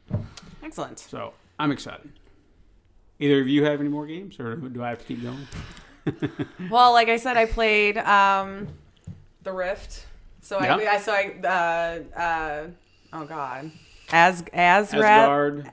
Excellent. 0.63 0.99
So 0.99 1.33
I'm 1.59 1.71
excited. 1.71 2.11
Either 3.19 3.41
of 3.41 3.47
you 3.47 3.63
have 3.65 3.79
any 3.79 3.89
more 3.89 4.07
games, 4.07 4.39
or 4.39 4.55
do 4.55 4.83
I 4.83 4.89
have 4.89 4.99
to 4.99 5.05
keep 5.05 5.21
going? 5.21 5.47
Well, 6.71 6.93
like 6.93 7.09
I 7.09 7.17
said, 7.17 7.37
I 7.37 7.45
played 7.45 7.95
um, 7.99 8.67
the 9.43 9.51
Rift. 9.51 10.07
So 10.41 10.59
Yeah. 10.59 10.75
I, 10.75 10.95
I 10.95 10.97
so 10.97 11.11
I 11.11 11.35
uh, 11.47 12.19
uh, 12.19 12.67
oh 13.13 13.25
god, 13.25 13.71
As 14.11 14.43
Asgard, 14.51 15.71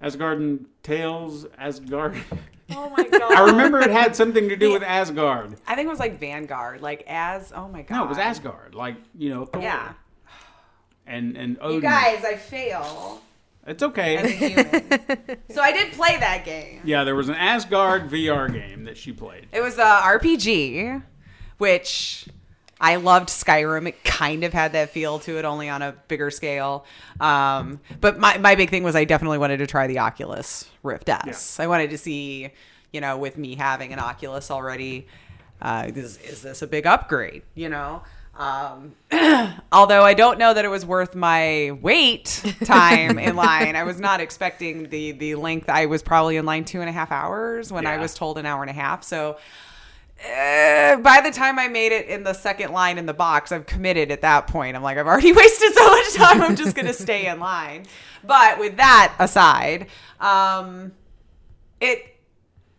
Asgard 0.00 0.38
and 0.38 0.66
Tales, 0.84 1.46
Asgard. 1.58 2.16
Oh 2.70 2.90
my 2.90 3.02
god. 3.04 3.32
I 3.32 3.46
remember 3.46 3.80
it 3.80 3.90
had 3.90 4.14
something 4.14 4.48
to 4.48 4.56
do 4.56 4.72
with 4.72 4.82
Asgard. 4.82 5.56
I 5.66 5.74
think 5.74 5.86
it 5.86 5.90
was 5.90 5.98
like 5.98 6.18
Vanguard, 6.20 6.80
like 6.82 7.04
as. 7.06 7.52
Oh 7.54 7.68
my 7.68 7.82
god. 7.82 7.96
No, 7.96 8.04
it 8.04 8.08
was 8.08 8.18
Asgard, 8.18 8.74
like 8.74 8.96
you 9.16 9.30
know, 9.30 9.44
Thor 9.44 9.62
Yeah. 9.62 9.92
and 11.06 11.36
and 11.36 11.56
Odin. 11.60 11.76
You 11.76 11.80
guys, 11.80 12.24
I 12.24 12.36
fail 12.36 13.22
it's 13.68 13.82
as 13.82 13.86
a 13.86 13.90
okay. 13.90 14.32
human. 14.32 15.38
so 15.50 15.60
I 15.60 15.72
did 15.72 15.92
play 15.92 16.16
that 16.18 16.44
game. 16.44 16.80
Yeah, 16.84 17.04
there 17.04 17.14
was 17.14 17.28
an 17.28 17.34
Asgard 17.34 18.08
VR 18.08 18.50
game 18.52 18.84
that 18.84 18.96
she 18.96 19.12
played. 19.12 19.46
It 19.52 19.60
was 19.60 19.76
a 19.78 19.82
RPG, 19.84 21.02
which 21.58 22.28
I 22.80 22.96
loved 22.96 23.28
Skyrim. 23.28 23.88
It 23.88 24.04
kind 24.04 24.44
of 24.44 24.52
had 24.52 24.72
that 24.72 24.90
feel 24.90 25.18
to 25.20 25.38
it, 25.38 25.44
only 25.44 25.68
on 25.68 25.82
a 25.82 25.92
bigger 26.08 26.30
scale. 26.30 26.84
Um, 27.20 27.80
but 28.00 28.18
my, 28.18 28.38
my 28.38 28.54
big 28.54 28.70
thing 28.70 28.82
was 28.82 28.94
I 28.94 29.04
definitely 29.04 29.38
wanted 29.38 29.58
to 29.58 29.66
try 29.66 29.86
the 29.86 29.98
Oculus 29.98 30.68
Rift 30.82 31.08
S. 31.08 31.58
I 31.58 31.66
wanted 31.66 31.90
to 31.90 31.98
see, 31.98 32.50
you 32.92 33.00
know, 33.00 33.18
with 33.18 33.36
me 33.36 33.56
having 33.56 33.92
an 33.92 33.98
Oculus 33.98 34.50
already, 34.50 35.06
uh, 35.60 35.90
is, 35.94 36.18
is 36.18 36.42
this 36.42 36.62
a 36.62 36.66
big 36.66 36.86
upgrade, 36.86 37.42
you 37.54 37.68
know? 37.68 38.02
Um, 38.38 38.94
although 39.72 40.04
I 40.04 40.14
don't 40.14 40.38
know 40.38 40.54
that 40.54 40.64
it 40.64 40.68
was 40.68 40.86
worth 40.86 41.16
my 41.16 41.72
wait 41.82 42.44
time 42.64 43.18
in 43.18 43.34
line. 43.36 43.74
I 43.74 43.82
was 43.82 43.98
not 43.98 44.20
expecting 44.20 44.88
the 44.90 45.10
the 45.10 45.34
length. 45.34 45.68
I 45.68 45.86
was 45.86 46.04
probably 46.04 46.36
in 46.36 46.46
line 46.46 46.64
two 46.64 46.80
and 46.80 46.88
a 46.88 46.92
half 46.92 47.10
hours 47.10 47.72
when 47.72 47.84
I 47.84 47.98
was 47.98 48.14
told 48.14 48.38
an 48.38 48.46
hour 48.46 48.62
and 48.62 48.70
a 48.70 48.74
half. 48.74 49.02
So 49.02 49.38
uh, 50.24 50.96
by 50.96 51.20
the 51.22 51.30
time 51.30 51.58
I 51.58 51.68
made 51.68 51.92
it 51.92 52.06
in 52.08 52.24
the 52.24 52.32
second 52.32 52.72
line 52.72 52.98
in 52.98 53.06
the 53.06 53.14
box, 53.14 53.52
I've 53.52 53.66
committed 53.66 54.10
at 54.10 54.22
that 54.22 54.46
point. 54.48 54.76
I'm 54.76 54.82
like, 54.82 54.98
I've 54.98 55.06
already 55.06 55.32
wasted 55.34 55.72
so 55.74 55.86
much 55.86 56.14
time. 56.14 56.42
I'm 56.42 56.56
just 56.56 56.74
going 56.74 56.86
to 56.86 56.92
stay 56.94 57.26
in 57.26 57.38
line. 57.40 57.86
But 58.24 58.58
with 58.58 58.76
that 58.78 59.14
aside, 59.18 59.86
um, 60.20 60.92
it 61.80 62.16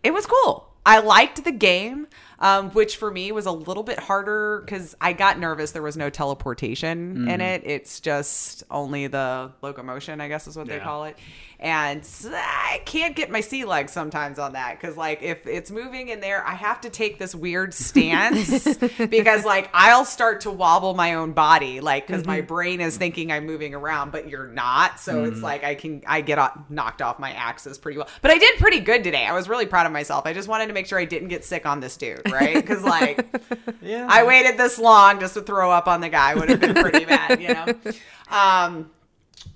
it 0.03 0.11
was 0.13 0.25
cool. 0.25 0.73
I 0.85 0.99
liked 0.99 1.43
the 1.43 1.51
game. 1.51 2.07
um, 2.41 2.69
which 2.71 2.95
for 2.95 3.11
me 3.11 3.33
was 3.33 3.45
a 3.45 3.51
little 3.51 3.83
bit 3.83 3.99
harder 3.99 4.61
because 4.65 4.95
I 5.01 5.11
got 5.11 5.37
nervous. 5.39 5.71
There 5.71 5.81
was 5.81 5.97
no 5.97 6.09
teleportation 6.09 7.15
Mm-hmm. 7.15 7.27
in 7.29 7.41
it. 7.41 7.63
It's 7.65 7.99
just 7.99 8.63
only 8.71 9.07
the 9.07 9.51
locomotion, 9.61 10.21
I 10.21 10.29
guess 10.29 10.47
is 10.47 10.55
what 10.55 10.67
they 10.67 10.79
call 10.79 11.03
it. 11.03 11.17
And 11.61 12.07
I 12.31 12.81
can't 12.85 13.17
get 13.17 13.29
my 13.29 13.41
sea 13.41 13.65
legs 13.65 13.91
sometimes 13.91 14.39
on 14.39 14.53
that 14.53 14.79
because, 14.79 14.95
like, 14.95 15.21
if 15.21 15.45
it's 15.45 15.69
moving 15.69 16.07
in 16.07 16.21
there, 16.21 16.41
I 16.47 16.53
have 16.53 16.79
to 16.81 16.89
take 16.89 17.19
this 17.19 17.35
weird 17.35 17.73
stance 17.73 18.77
because, 19.09 19.43
like, 19.43 19.69
I'll 19.73 20.05
start 20.05 20.39
to 20.41 20.51
wobble 20.51 20.93
my 20.93 21.15
own 21.15 21.33
body, 21.33 21.81
like, 21.81 22.07
because 22.07 22.25
my 22.25 22.39
brain 22.39 22.79
is 22.79 22.95
thinking 22.95 23.29
I'm 23.29 23.45
moving 23.45 23.75
around, 23.75 24.13
but 24.13 24.29
you're 24.29 24.47
not. 24.47 25.01
So 25.01 25.25
it's 25.25 25.41
like 25.41 25.65
I 25.65 25.75
can 25.75 26.01
I 26.07 26.21
get 26.21 26.39
o- 26.39 26.63
knocked 26.69 27.01
off 27.01 27.19
my 27.19 27.33
axis 27.33 27.77
pretty 27.77 27.97
well. 27.97 28.07
But 28.21 28.31
I 28.31 28.37
did 28.37 28.57
pretty 28.57 28.79
good 28.79 29.03
today. 29.03 29.25
I 29.25 29.33
was 29.33 29.49
really 29.49 29.65
proud 29.65 29.85
of 29.85 29.91
myself. 29.91 30.25
I 30.25 30.31
just 30.31 30.47
wanted 30.47 30.67
to 30.67 30.73
make 30.73 30.85
sure 30.87 30.97
I 30.97 31.03
didn't 31.03 31.27
get 31.27 31.43
sick 31.43 31.65
on 31.65 31.81
this 31.81 31.97
dude, 31.97 32.21
right? 32.31 32.55
Because 32.55 32.83
like 32.83 33.27
Yeah. 33.81 34.07
I 34.09 34.23
waited 34.23 34.57
this 34.57 34.79
long 34.79 35.19
just 35.19 35.33
to 35.33 35.41
throw 35.41 35.71
up 35.71 35.89
on 35.89 35.99
the 35.99 36.09
guy 36.09 36.35
would 36.35 36.49
have 36.49 36.61
been 36.61 36.75
pretty 36.75 37.03
bad, 37.03 37.41
you 37.41 37.53
know. 37.53 37.65
Um, 38.31 38.91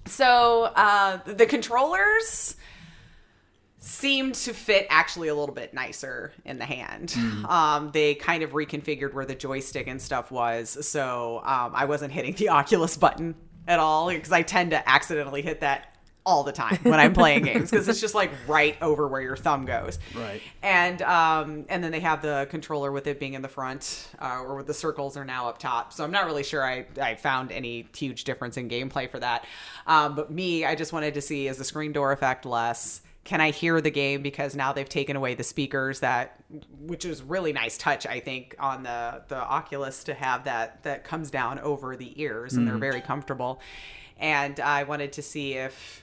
so 0.06 0.72
uh, 0.76 1.20
the 1.26 1.46
controllers 1.46 2.56
seemed 3.80 4.34
to 4.34 4.54
fit 4.54 4.88
actually 4.90 5.28
a 5.28 5.36
little 5.36 5.54
bit 5.54 5.74
nicer 5.74 6.32
in 6.46 6.58
the 6.58 6.66
hand. 6.66 7.14
Um, 7.46 7.92
they 7.92 8.16
kind 8.16 8.42
of 8.42 8.52
reconfigured 8.52 9.14
where 9.14 9.26
the 9.26 9.36
joystick 9.36 9.88
and 9.88 10.02
stuff 10.02 10.32
was, 10.32 10.86
so 10.88 11.42
um, 11.44 11.74
I 11.76 11.86
wasn't 11.86 12.14
hitting 12.14 12.34
the 12.34 12.50
Oculus 12.50 12.96
button 12.96 13.36
at 13.68 13.80
all 13.80 14.10
because 14.10 14.32
I 14.32 14.42
tend 14.42 14.72
to 14.72 14.90
accidentally 14.90 15.42
hit 15.42 15.62
that 15.62 15.93
all 16.26 16.44
the 16.44 16.52
time 16.52 16.78
when 16.84 17.00
I'm 17.00 17.14
playing 17.14 17.44
games 17.44 17.70
because 17.70 17.88
it's 17.88 18.00
just 18.00 18.16
like 18.16 18.32
right 18.48 18.78
over 18.82 19.08
where 19.08 19.22
your 19.22 19.36
thumb 19.36 19.66
goes. 19.66 20.00
Right. 20.16 20.42
And 20.62 21.02
um, 21.02 21.66
and 21.70 21.84
then 21.84 21.92
they 21.92 22.00
have 22.00 22.22
the 22.22 22.48
controller 22.50 22.92
with 22.92 23.08
it 23.08 23.20
being 23.20 23.34
in 23.34 23.42
the 23.42 23.50
front, 23.50 24.10
uh, 24.20 24.42
or 24.42 24.56
with 24.56 24.68
the 24.68 24.74
circles 24.74 25.18
are 25.18 25.26
now 25.26 25.50
up 25.50 25.58
top. 25.58 25.94
So 25.94 26.04
I'm 26.04 26.12
not 26.12 26.26
really 26.26 26.44
sure 26.44 26.64
I, 26.64 26.86
I 27.02 27.16
found 27.16 27.52
any 27.52 27.88
huge 27.96 28.24
difference 28.24 28.58
in 28.58 28.70
gameplay 28.70 29.10
for 29.10 29.20
that. 29.20 29.46
Um, 29.86 30.16
but 30.16 30.32
me, 30.32 30.66
I 30.66 30.76
just 30.76 30.94
wanted 30.94 31.14
to 31.16 31.22
see 31.22 31.48
is 31.48 31.58
the 31.58 31.66
screen 31.66 31.92
door 31.92 32.12
effect 32.12 32.46
less. 32.46 33.02
Can 33.26 33.40
I 33.40 33.52
hear 33.52 33.80
the 33.80 33.90
game 33.92 34.22
because 34.22 34.54
now 34.54 34.74
they've 34.74 34.88
taken 34.88 35.16
away 35.16 35.34
the 35.34 35.46
speakers 35.46 36.02
that, 36.02 36.44
which 36.82 37.06
is 37.06 37.22
really 37.22 37.54
nice 37.54 37.78
touch 37.78 38.06
I 38.06 38.20
think 38.20 38.54
on 38.60 38.84
the 38.84 39.24
the 39.30 39.38
Oculus 39.38 40.04
to 40.06 40.14
have 40.14 40.44
that 40.44 40.84
that 40.84 41.06
comes 41.06 41.32
down 41.32 41.60
over 41.60 41.96
the 41.96 42.22
ears 42.22 42.54
and 42.54 42.68
they're 42.68 42.78
very 42.78 43.02
comfortable. 43.02 43.62
And 44.20 44.60
I 44.60 44.84
wanted 44.84 45.14
to 45.14 45.22
see 45.22 45.54
if 45.54 46.03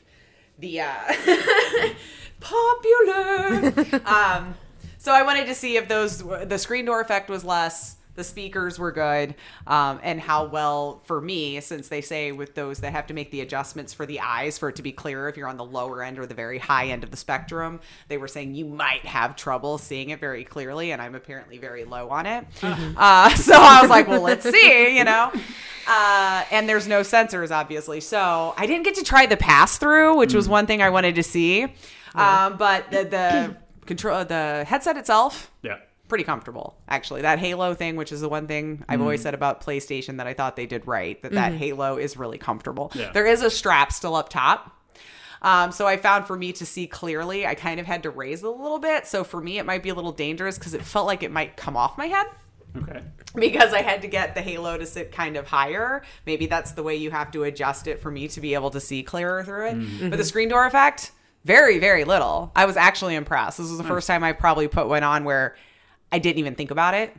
the 0.61 0.81
uh, 0.81 1.15
popular. 2.41 4.01
um, 4.07 4.55
so 4.99 5.13
I 5.13 5.23
wanted 5.23 5.47
to 5.47 5.55
see 5.55 5.77
if 5.77 5.89
those 5.89 6.19
the 6.19 6.59
screen 6.59 6.85
door 6.85 7.01
effect 7.01 7.31
was 7.31 7.45
less, 7.45 7.97
the 8.15 8.25
speakers 8.25 8.79
were 8.79 8.93
good, 8.93 9.35
um, 9.67 10.01
and 10.03 10.21
how 10.21 10.47
well 10.47 11.01
for 11.05 11.21
me, 11.21 11.61
since 11.61 11.89
they 11.89 12.01
say 12.01 12.33
with 12.33 12.55
those 12.55 12.79
they 12.81 12.91
have 12.91 13.07
to 13.07 13.15
make 13.15 13.31
the 13.31 13.41
adjustments 13.41 13.93
for 13.95 14.07
the 14.07 14.21
eyes 14.21 14.59
for 14.59 14.69
it 14.69 14.77
to 14.77 14.83
be 14.83 14.93
clearer 14.93 15.29
if 15.29 15.37
you're 15.37 15.49
on 15.49 15.57
the 15.57 15.65
lower 15.65 16.03
end 16.03 16.19
or 16.19 16.27
the 16.27 16.35
very 16.35 16.59
high 16.59 16.89
end 16.89 17.05
of 17.05 17.11
the 17.11 17.17
spectrum. 17.17 17.81
They 18.09 18.19
were 18.19 18.29
saying 18.29 18.55
you 18.55 18.65
might 18.65 19.05
have 19.07 19.37
trouble 19.37 19.79
seeing 19.79 20.11
it 20.11 20.21
very 20.21 20.45
clearly, 20.45 20.93
and 20.93 21.01
I'm 21.01 21.15
apparently 21.15 21.59
very 21.59 21.85
low 21.85 22.11
on 22.11 22.27
it. 22.27 22.47
Uh, 22.63 23.31
so 23.37 23.55
I 23.55 23.81
was 23.81 23.91
like, 23.91 24.09
well, 24.09 24.23
let's 24.23 24.49
see, 24.49 24.97
you 24.97 25.05
know. 25.05 25.33
Uh, 25.89 26.45
and 26.51 26.69
there's 26.69 26.87
no 26.87 27.01
sensors, 27.01 27.51
obviously. 27.51 28.01
So 28.01 28.55
I 28.57 28.67
didn't 28.67 28.85
get 28.85 28.95
to 28.97 29.03
try 29.03 29.27
the 29.27 29.37
pass 29.37 29.79
through, 29.79 30.17
which 30.19 30.35
was 30.35 30.49
one 30.49 30.67
thing 30.67 30.83
I 30.83 30.91
wanted 30.91 31.15
to 31.17 31.23
see. 31.23 31.65
Um, 32.15 32.57
but 32.57 32.91
the, 32.91 33.05
the 33.05 33.57
control, 33.87 34.25
the 34.25 34.65
headset 34.69 34.97
itself, 34.97 35.51
Yeah. 35.63 35.79
Pretty 36.11 36.25
comfortable 36.25 36.77
actually. 36.89 37.23
That 37.23 37.39
Halo 37.39 37.73
thing, 37.73 37.97
which 37.97 38.13
is 38.13 38.21
the 38.21 38.29
one 38.29 38.47
thing 38.47 38.85
I've 38.89 39.01
mm. 39.01 39.05
always 39.05 39.23
said 39.23 39.33
about 39.33 39.63
PlayStation 39.63 40.19
that 40.19 40.27
I 40.27 40.35
thought 40.35 40.57
they 40.57 40.67
did 40.67 40.87
right, 40.87 41.21
that 41.23 41.33
that 41.33 41.53
mm-hmm. 41.53 41.59
Halo 41.59 41.97
is 41.97 42.19
really 42.19 42.37
comfortable. 42.37 42.93
Yeah. 42.95 43.13
There 43.13 43.27
is 43.27 43.43
a 43.43 43.51
strap 43.51 43.93
still 43.93 44.15
up 44.15 44.29
top. 44.29 44.77
Um, 45.43 45.73
so 45.73 45.87
I 45.87 45.97
found 45.97 46.27
for 46.27 46.37
me 46.37 46.53
to 46.53 46.67
see 46.67 46.87
clearly, 46.87 47.47
I 47.47 47.55
kind 47.55 47.81
of 47.81 47.87
had 47.87 48.03
to 48.03 48.11
raise 48.11 48.43
it 48.43 48.47
a 48.47 48.51
little 48.51 48.79
bit. 48.79 49.07
So 49.07 49.25
for 49.25 49.41
me, 49.41 49.59
it 49.59 49.65
might 49.65 49.83
be 49.83 49.89
a 49.89 49.95
little 49.95 50.13
dangerous 50.13 50.59
because 50.59 50.75
it 50.75 50.83
felt 50.83 51.07
like 51.07 51.23
it 51.23 51.31
might 51.31 51.57
come 51.57 51.79
off 51.79 51.97
my 51.97 52.07
head 52.07 52.27
Okay. 52.77 53.03
because 53.35 53.73
I 53.73 53.83
had 53.83 54.03
to 54.03 54.09
get 54.09 54.35
the 54.35 54.43
halo 54.43 54.77
to 54.77 54.87
sit 54.87 55.13
kind 55.13 55.37
of 55.37 55.47
higher. 55.47 56.03
Maybe 56.27 56.47
that's 56.47 56.73
the 56.73 56.83
way 56.83 56.97
you 56.97 57.11
have 57.11 57.31
to 57.33 57.45
adjust 57.45 57.87
it 57.87 58.01
for 58.01 58.11
me 58.11 58.29
to 58.29 58.41
be 58.41 58.55
able 58.55 58.71
to 58.71 58.81
see 58.81 59.03
clearer 59.03 59.43
through 59.45 59.69
it. 59.69 59.77
Mm-hmm. 59.77 60.11
But 60.11 60.17
the 60.19 60.25
screen 60.25 60.49
door 60.49 60.67
effect, 60.67 61.13
very, 61.45 61.79
very 61.79 62.05
little. 62.05 62.53
I 62.55 62.67
was 62.67 62.77
actually 62.77 63.15
impressed. 63.15 63.59
This 63.59 63.69
was 63.69 63.79
the 63.79 63.83
hmm. 63.83 63.89
first 63.89 64.07
time 64.07 64.23
I 64.23 64.33
probably 64.33 64.69
put 64.69 64.89
one 64.89 65.03
on 65.03 65.25
where 65.25 65.57
I 66.13 66.19
didn't 66.19 66.39
even 66.39 66.55
think 66.55 66.71
about 66.71 66.95
it. 66.95 67.15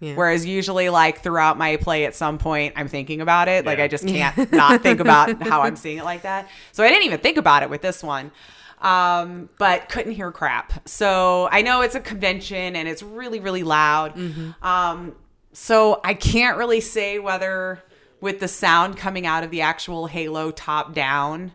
Yeah. 0.00 0.16
Whereas 0.16 0.44
usually, 0.44 0.88
like 0.88 1.22
throughout 1.22 1.56
my 1.56 1.76
play, 1.76 2.06
at 2.06 2.16
some 2.16 2.38
point, 2.38 2.74
I'm 2.76 2.88
thinking 2.88 3.20
about 3.20 3.46
it. 3.46 3.64
Like 3.64 3.78
I 3.78 3.86
just 3.86 4.06
can't 4.08 4.52
not 4.52 4.82
think 4.82 4.98
about 4.98 5.40
how 5.42 5.62
I'm 5.62 5.76
seeing 5.76 5.98
it 5.98 6.04
like 6.04 6.22
that. 6.22 6.48
So 6.72 6.82
I 6.82 6.88
didn't 6.88 7.04
even 7.04 7.20
think 7.20 7.36
about 7.36 7.62
it 7.62 7.70
with 7.70 7.82
this 7.82 8.02
one, 8.02 8.32
um, 8.80 9.48
but 9.58 9.88
couldn't 9.88 10.12
hear 10.12 10.32
crap. 10.32 10.88
So 10.88 11.48
I 11.52 11.62
know 11.62 11.82
it's 11.82 11.94
a 11.94 12.00
convention 12.00 12.74
and 12.74 12.88
it's 12.88 13.02
really, 13.02 13.38
really 13.38 13.62
loud. 13.62 14.18
Um, 14.60 15.14
so 15.52 16.00
I 16.02 16.14
can't 16.14 16.58
really 16.58 16.80
say 16.80 17.20
whether 17.20 17.80
with 18.20 18.40
the 18.40 18.48
sound 18.48 18.96
coming 18.96 19.24
out 19.26 19.44
of 19.44 19.50
the 19.50 19.60
actual 19.60 20.06
Halo 20.06 20.50
top 20.50 20.94
down 20.94 21.52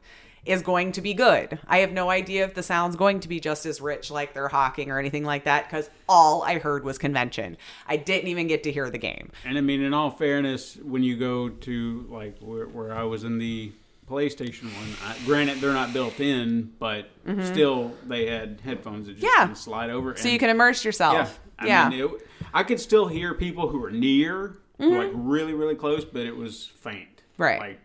is 0.47 0.62
going 0.62 0.91
to 0.93 1.01
be 1.01 1.13
good. 1.13 1.60
I 1.67 1.79
have 1.79 1.91
no 1.91 2.10
idea 2.10 2.43
if 2.45 2.53
the 2.53 2.63
sound's 2.63 2.95
going 2.95 3.19
to 3.21 3.27
be 3.27 3.39
just 3.39 3.65
as 3.65 3.81
rich 3.81 4.10
like 4.10 4.33
they're 4.33 4.47
hawking 4.47 4.89
or 4.91 4.99
anything 4.99 5.23
like 5.23 5.43
that 5.45 5.65
because 5.65 5.89
all 6.07 6.43
I 6.43 6.60
heard 6.60 6.83
was 6.83 6.97
convention. 6.97 7.57
I 7.88 7.97
didn't 7.97 8.29
even 8.29 8.47
get 8.47 8.63
to 8.63 8.71
hear 8.71 8.89
the 8.89 8.97
game. 8.97 9.31
And 9.45 9.57
I 9.57 9.62
mean, 9.62 9.81
in 9.81 9.93
all 9.93 10.12
fairness, 10.12 10.77
when 10.77 11.03
you 11.03 11.17
go 11.17 11.49
to 11.49 12.05
like 12.10 12.38
where, 12.39 12.67
where 12.67 12.93
I 12.93 13.03
was 13.03 13.23
in 13.23 13.38
the 13.39 13.71
PlayStation 14.10 14.63
one, 14.65 14.95
I, 15.05 15.17
granted 15.25 15.60
they're 15.60 15.73
not 15.73 15.91
built 15.93 16.19
in, 16.19 16.71
but 16.79 17.10
still 17.43 17.91
they 18.07 18.27
had 18.27 18.62
headphones 18.63 19.07
that 19.07 19.19
just 19.19 19.25
Mm-hmm. 19.27 19.49
Yeah. 19.49 19.53
slide 19.53 19.89
over. 19.89 20.15
So 20.15 20.29
you 20.29 20.39
can 20.39 20.49
immerse 20.49 20.83
Yeah, 20.83 20.88
yourself. 20.88 21.39
I 21.60 21.67
Yeah. 21.67 21.89
mean, 21.89 21.99
it, 22.05 22.12
I 22.53 22.63
could 22.63 22.79
still 22.79 23.07
hear 23.07 23.33
people 23.33 23.67
who 23.67 23.79
were 23.79 23.91
near, 23.91 24.60
Mm-hmm. 24.79 24.95
like 24.95 25.10
really, 25.13 25.53
really 25.55 25.73
close, 25.75 26.05
but 26.05 26.21
it 26.21 26.36
was 26.38 26.67
faint. 26.67 27.23
Right. 27.39 27.60
Like, 27.60 27.79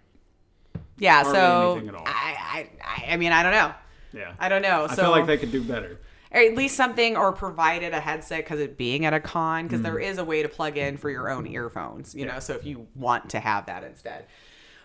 yeah. 1.02 1.22
hardly 1.22 1.32
So 1.32 1.72
anything 1.72 1.88
at 1.90 1.94
all. 1.96 2.04
I, 2.06 2.68
I, 2.84 3.04
I 3.12 3.16
mean, 3.16 3.32
I 3.32 3.42
don't 3.42 3.52
know. 3.52 3.72
yeah. 4.12 4.32
I 4.38 4.48
don't 4.48 4.62
know. 4.62 4.86
I 4.88 4.94
so 4.94 5.02
feel 5.02 5.10
like 5.10 5.26
they 5.26 5.36
could 5.38 5.52
do 5.52 5.62
better. 5.62 5.98
or 6.30 6.40
at 6.40 6.54
least 6.54 6.76
something 6.76 7.16
or 7.16 7.32
provided 7.32 7.92
a 7.92 8.00
headset 8.00 8.44
because 8.44 8.60
it 8.60 8.76
being 8.78 9.04
at 9.04 9.12
a 9.12 9.20
con 9.20 9.66
because 9.66 9.82
there 9.82 9.98
is 9.98 10.18
a 10.18 10.24
way 10.24 10.42
to 10.42 10.48
plug 10.48 10.76
in 10.78 10.96
for 10.96 11.10
your 11.10 11.28
own 11.30 11.46
earphones 11.46 12.14
you 12.14 12.24
know 12.24 12.38
so 12.40 12.54
if 12.54 12.64
you 12.64 12.86
want 12.94 13.28
to 13.30 13.38
have 13.40 13.66
that 13.66 13.84
instead 13.84 14.24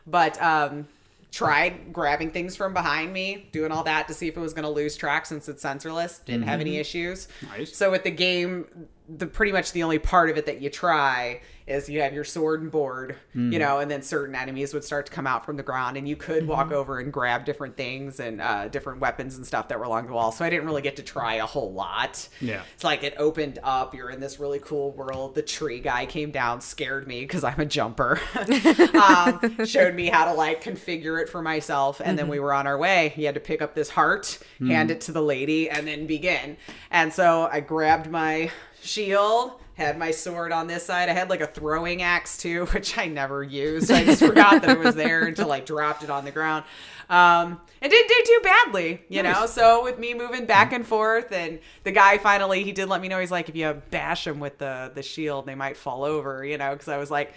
but 0.05 0.41
um 0.41 0.87
tried 1.31 1.91
grabbing 1.93 2.31
things 2.31 2.55
from 2.55 2.73
behind 2.73 3.11
me 3.13 3.47
doing 3.51 3.71
all 3.71 3.83
that 3.83 4.07
to 4.07 4.13
see 4.13 4.27
if 4.27 4.35
it 4.37 4.39
was 4.39 4.53
going 4.53 4.63
to 4.63 4.69
lose 4.69 4.95
track 4.97 5.25
since 5.25 5.47
it's 5.49 5.63
sensorless 5.63 6.23
didn't 6.25 6.43
have 6.43 6.59
any 6.61 6.77
issues 6.77 7.27
Nice. 7.57 7.75
so 7.75 7.91
with 7.91 8.03
the 8.03 8.11
game 8.11 8.65
the 9.09 9.27
pretty 9.27 9.51
much 9.51 9.71
the 9.73 9.83
only 9.83 9.99
part 9.99 10.29
of 10.29 10.37
it 10.37 10.45
that 10.47 10.61
you 10.61 10.69
try 10.69 11.41
is 11.67 11.89
you 11.89 12.01
have 12.01 12.13
your 12.13 12.23
sword 12.23 12.61
and 12.61 12.71
board, 12.71 13.17
you 13.33 13.59
know, 13.59 13.79
and 13.79 13.91
then 13.91 14.01
certain 14.01 14.35
enemies 14.35 14.73
would 14.73 14.85
start 14.85 15.05
to 15.05 15.11
come 15.11 15.27
out 15.27 15.45
from 15.45 15.57
the 15.57 15.63
ground, 15.63 15.97
and 15.97 16.07
you 16.07 16.15
could 16.15 16.47
walk 16.47 16.71
over 16.71 16.99
and 16.99 17.11
grab 17.11 17.43
different 17.43 17.75
things 17.75 18.21
and 18.21 18.39
uh, 18.41 18.69
different 18.69 19.01
weapons 19.01 19.35
and 19.35 19.45
stuff 19.45 19.67
that 19.67 19.77
were 19.77 19.83
along 19.85 20.07
the 20.07 20.13
wall. 20.13 20.31
So 20.31 20.45
I 20.45 20.49
didn't 20.49 20.65
really 20.65 20.81
get 20.81 20.95
to 20.95 21.03
try 21.03 21.35
a 21.35 21.45
whole 21.45 21.73
lot. 21.73 22.27
Yeah. 22.39 22.61
it's 22.73 22.85
like 22.85 23.03
it 23.03 23.15
opened 23.17 23.59
up. 23.63 23.93
You're 23.93 24.09
in 24.09 24.21
this 24.21 24.39
really 24.39 24.59
cool 24.59 24.91
world. 24.91 25.35
The 25.35 25.41
tree 25.41 25.79
guy 25.79 26.05
came 26.05 26.31
down, 26.31 26.61
scared 26.61 27.05
me 27.05 27.21
because 27.21 27.43
I'm 27.43 27.59
a 27.59 27.65
jumper. 27.65 28.19
um, 29.03 29.65
showed 29.65 29.93
me 29.93 30.07
how 30.07 30.25
to 30.25 30.33
like 30.33 30.63
configure 30.63 31.21
it 31.21 31.27
for 31.27 31.41
myself, 31.41 32.01
and 32.03 32.17
then 32.17 32.29
we 32.29 32.39
were 32.39 32.53
on 32.53 32.65
our 32.65 32.77
way. 32.77 33.09
He 33.09 33.25
had 33.25 33.35
to 33.35 33.41
pick 33.41 33.61
up 33.61 33.75
this 33.75 33.89
heart, 33.89 34.39
hand 34.59 34.89
it 34.89 35.01
to 35.01 35.11
the 35.11 35.21
lady, 35.21 35.69
and 35.69 35.85
then 35.85 36.07
begin. 36.07 36.55
And 36.91 37.11
so 37.11 37.49
I 37.51 37.59
grabbed 37.59 38.09
my 38.09 38.51
shield 38.81 39.59
had 39.77 39.97
my 39.97 40.09
sword 40.09 40.51
on 40.51 40.65
this 40.65 40.83
side. 40.83 41.07
I 41.07 41.13
had 41.13 41.29
like 41.29 41.39
a 41.41 41.47
throwing 41.47 42.01
axe 42.01 42.35
too 42.35 42.65
which 42.73 42.97
i 42.97 43.05
never 43.05 43.43
used. 43.43 43.91
I 43.91 44.03
just 44.03 44.23
forgot 44.23 44.61
that 44.63 44.71
it 44.71 44.79
was 44.79 44.95
there 44.95 45.25
until 45.25 45.51
i 45.51 45.59
dropped 45.59 46.03
it 46.03 46.09
on 46.09 46.25
the 46.25 46.31
ground. 46.31 46.65
Um 47.09 47.61
it 47.81 47.89
didn't 47.89 48.07
do 48.07 48.23
too 48.25 48.39
badly 48.43 49.01
you 49.07 49.23
know? 49.23 49.45
So 49.45 49.83
with 49.83 49.99
me 49.99 50.13
moving 50.13 50.45
back 50.45 50.73
and 50.73 50.85
forth 50.85 51.31
and 51.31 51.59
the 51.83 51.91
guy 51.91 52.17
finally 52.17 52.63
he 52.63 52.71
did 52.71 52.89
let 52.89 53.01
me 53.01 53.07
know 53.07 53.19
he's 53.19 53.31
like 53.31 53.49
if 53.49 53.55
you 53.55 53.81
bash 53.91 54.25
them 54.25 54.39
with 54.39 54.57
the 54.57 54.91
the 54.93 55.03
shield 55.03 55.45
they 55.45 55.55
might 55.55 55.77
fall 55.77 56.03
over 56.03 56.43
you 56.43 56.57
know? 56.57 56.71
Because 56.71 56.87
i 56.87 56.97
was 56.97 57.11
like 57.11 57.33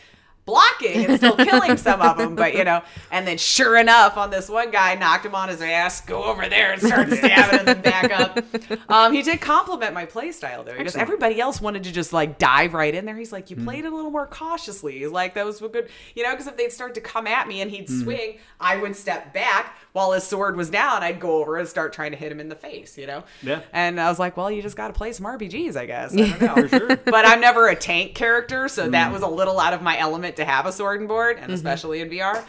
blocking 0.47 1.05
and 1.07 1.17
still 1.19 1.37
killing 1.37 1.77
some 1.77 2.01
of 2.01 2.17
them, 2.19 2.35
but 2.35 2.55
you 2.55 2.65
know, 2.65 2.83
and 3.13 3.27
then 3.27 3.39
sure 3.39 3.77
enough, 3.77 4.17
on 4.17 4.31
this 4.31 4.49
one 4.49 4.71
guy, 4.71 4.95
knocked 4.97 5.25
him 5.27 5.35
on 5.35 5.49
his 5.49 5.61
ass, 5.63 6.01
go 6.01 6.25
over 6.25 6.49
there 6.49 6.73
and 6.73 6.83
start 6.83 7.09
stabbing 7.11 7.67
him, 7.67 7.81
back 7.83 8.11
up. 8.13 8.39
Um, 8.89 9.13
he 9.13 9.23
did 9.23 9.41
compliment 9.41 9.95
my 9.95 10.05
play 10.05 10.33
style 10.33 10.65
though, 10.65 10.77
because 10.77 10.97
everybody 10.97 11.41
else 11.41 11.61
wanted 11.61 11.85
to 11.85 11.93
just 11.93 12.13
like 12.13 12.39
dive 12.39 12.75
right 12.75 12.93
in 12.95 13.05
there. 13.05 13.17
He's 13.17 13.31
like, 13.33 13.49
you 13.51 13.57
played 13.57 13.85
it 13.85 13.93
a 13.93 13.95
little 13.95 14.11
more 14.11 14.27
cautiously. 14.27 14.99
He's 14.99 15.11
like, 15.11 15.35
that 15.35 15.45
was 15.47 15.61
good, 15.61 15.89
you 16.17 16.25
know, 16.25 16.31
because 16.33 16.47
if 16.49 16.57
they'd 16.57 16.73
start 16.73 16.95
to 16.95 17.01
come 17.01 17.27
at 17.29 17.47
me 17.47 17.61
and 17.61 17.71
he'd 17.71 17.89
swing, 17.89 18.39
I 18.59 18.77
would 18.77 18.97
step 18.97 19.33
back, 19.33 19.77
while 19.93 20.13
his 20.13 20.25
sword 20.25 20.57
was 20.57 20.71
down, 20.71 21.03
I'd 21.03 21.21
go 21.21 21.41
over 21.41 21.57
and 21.57 21.69
start 21.69 21.93
trying 21.93 22.11
to 22.13 22.17
hit 22.17 22.31
him 22.33 22.41
in 22.41 22.49
the 22.49 22.55
face, 22.57 22.97
you 22.99 23.07
know? 23.07 23.23
Yeah. 23.43 23.61
And 23.73 24.01
I 24.01 24.09
was 24.09 24.19
like, 24.19 24.37
well, 24.37 24.51
you 24.51 24.63
just 24.63 24.77
got 24.77 24.89
to 24.89 24.95
play 24.95 25.13
some 25.13 25.27
RPGs, 25.27 25.77
I 25.77 25.87
guess. 25.87 26.13
I 26.13 26.17
don't 26.39 26.41
know. 26.73 26.79
Sure. 26.79 26.97
but 26.97 27.27
I'm 27.27 27.41
never 27.41 27.69
a 27.69 27.77
tank 27.77 28.15
character, 28.15 28.69
so 28.69 28.89
Mm. 28.89 28.93
that 28.93 29.13
was 29.13 29.23
a 29.23 29.29
little 29.29 29.61
out 29.61 29.73
of 29.75 29.83
my 29.83 29.99
element 29.99 30.30
to 30.37 30.45
have 30.45 30.67
a 30.67 30.73
sword 30.73 31.01
and 31.01 31.09
board, 31.09 31.39
and 31.39 31.53
especially 31.53 32.01
in 32.01 32.11
VR. 32.11 32.45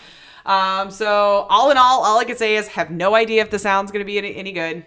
Um, 0.45 0.89
so 0.91 1.45
all 1.49 1.69
in 1.71 1.77
all, 1.77 2.03
all 2.03 2.17
I 2.19 2.23
could 2.23 2.37
say 2.37 2.55
is 2.55 2.67
have 2.69 2.89
no 2.89 3.13
idea 3.15 3.41
if 3.41 3.49
the 3.51 3.59
sound's 3.59 3.91
going 3.91 4.01
to 4.01 4.05
be 4.05 4.17
any, 4.17 4.35
any 4.35 4.51
good. 4.51 4.85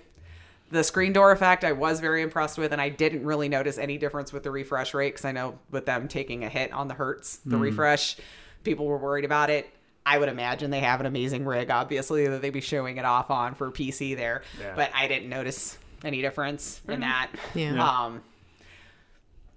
The 0.71 0.83
screen 0.83 1.13
door 1.13 1.31
effect 1.31 1.63
I 1.63 1.73
was 1.73 2.01
very 2.01 2.23
impressed 2.23 2.59
with, 2.59 2.73
and 2.73 2.81
I 2.81 2.89
didn't 2.89 3.25
really 3.25 3.49
notice 3.49 3.79
any 3.79 3.97
difference 3.97 4.33
with 4.33 4.43
the 4.43 4.51
refresh 4.51 4.93
rate 4.95 5.11
because 5.11 5.25
I 5.25 5.31
know 5.33 5.59
with 5.71 5.87
them 5.87 6.09
taking 6.09 6.43
a 6.43 6.49
hit 6.49 6.73
on 6.73 6.89
the 6.89 6.95
hertz, 6.95 7.37
the 7.47 7.57
refresh, 7.57 8.17
people 8.65 8.87
were 8.87 8.99
worried 8.99 9.25
about 9.25 9.51
it. 9.51 9.71
I 10.05 10.19
would 10.19 10.29
imagine 10.29 10.71
they 10.71 10.81
have 10.81 10.99
an 11.01 11.07
amazing 11.07 11.45
rig, 11.45 11.71
obviously, 11.71 12.27
that 12.27 12.43
they'd 12.43 12.51
be 12.51 12.61
showing 12.61 12.97
it 12.97 13.05
off 13.05 13.31
on 13.31 13.55
for 13.55 13.71
PC 13.71 14.17
there, 14.17 14.43
Yeah. 14.61 14.73
but 14.75 14.91
I 14.95 15.07
didn't 15.07 15.29
notice 15.29 15.79
any 16.03 16.21
difference 16.21 16.81
in 16.89 17.01
that. 17.01 17.31
Yeah. 17.55 17.83
Um, 17.83 18.23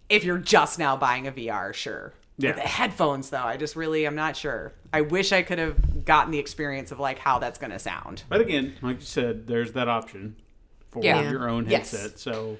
if 0.09 0.23
you're 0.23 0.37
just 0.37 0.77
now 0.79 0.95
buying 0.95 1.27
a 1.27 1.31
VR, 1.31 1.73
sure. 1.73 2.13
Yeah. 2.39 2.49
With 2.49 2.57
the 2.57 2.67
headphones, 2.67 3.29
though, 3.31 3.37
I 3.43 3.57
just 3.57 3.75
really 3.75 4.05
I'm 4.05 4.15
not 4.15 4.35
sure. 4.37 4.73
I 4.93 5.01
wish 5.01 5.31
I 5.31 5.41
could 5.41 5.57
have 5.59 6.05
gotten 6.05 6.31
the 6.31 6.37
experience 6.39 6.91
of 6.91 6.99
like 6.99 7.17
how 7.19 7.39
that's 7.39 7.57
going 7.57 7.71
to 7.71 7.79
sound. 7.79 8.23
But 8.29 8.41
again, 8.41 8.75
like 8.81 8.97
you 8.99 9.05
said, 9.05 9.47
there's 9.47 9.71
that 9.73 9.87
option 9.87 10.35
for 10.91 11.03
Yeah. 11.03 11.29
your 11.31 11.49
own 11.49 11.65
Yes. 11.67 11.91
headset. 11.91 12.19
So 12.19 12.57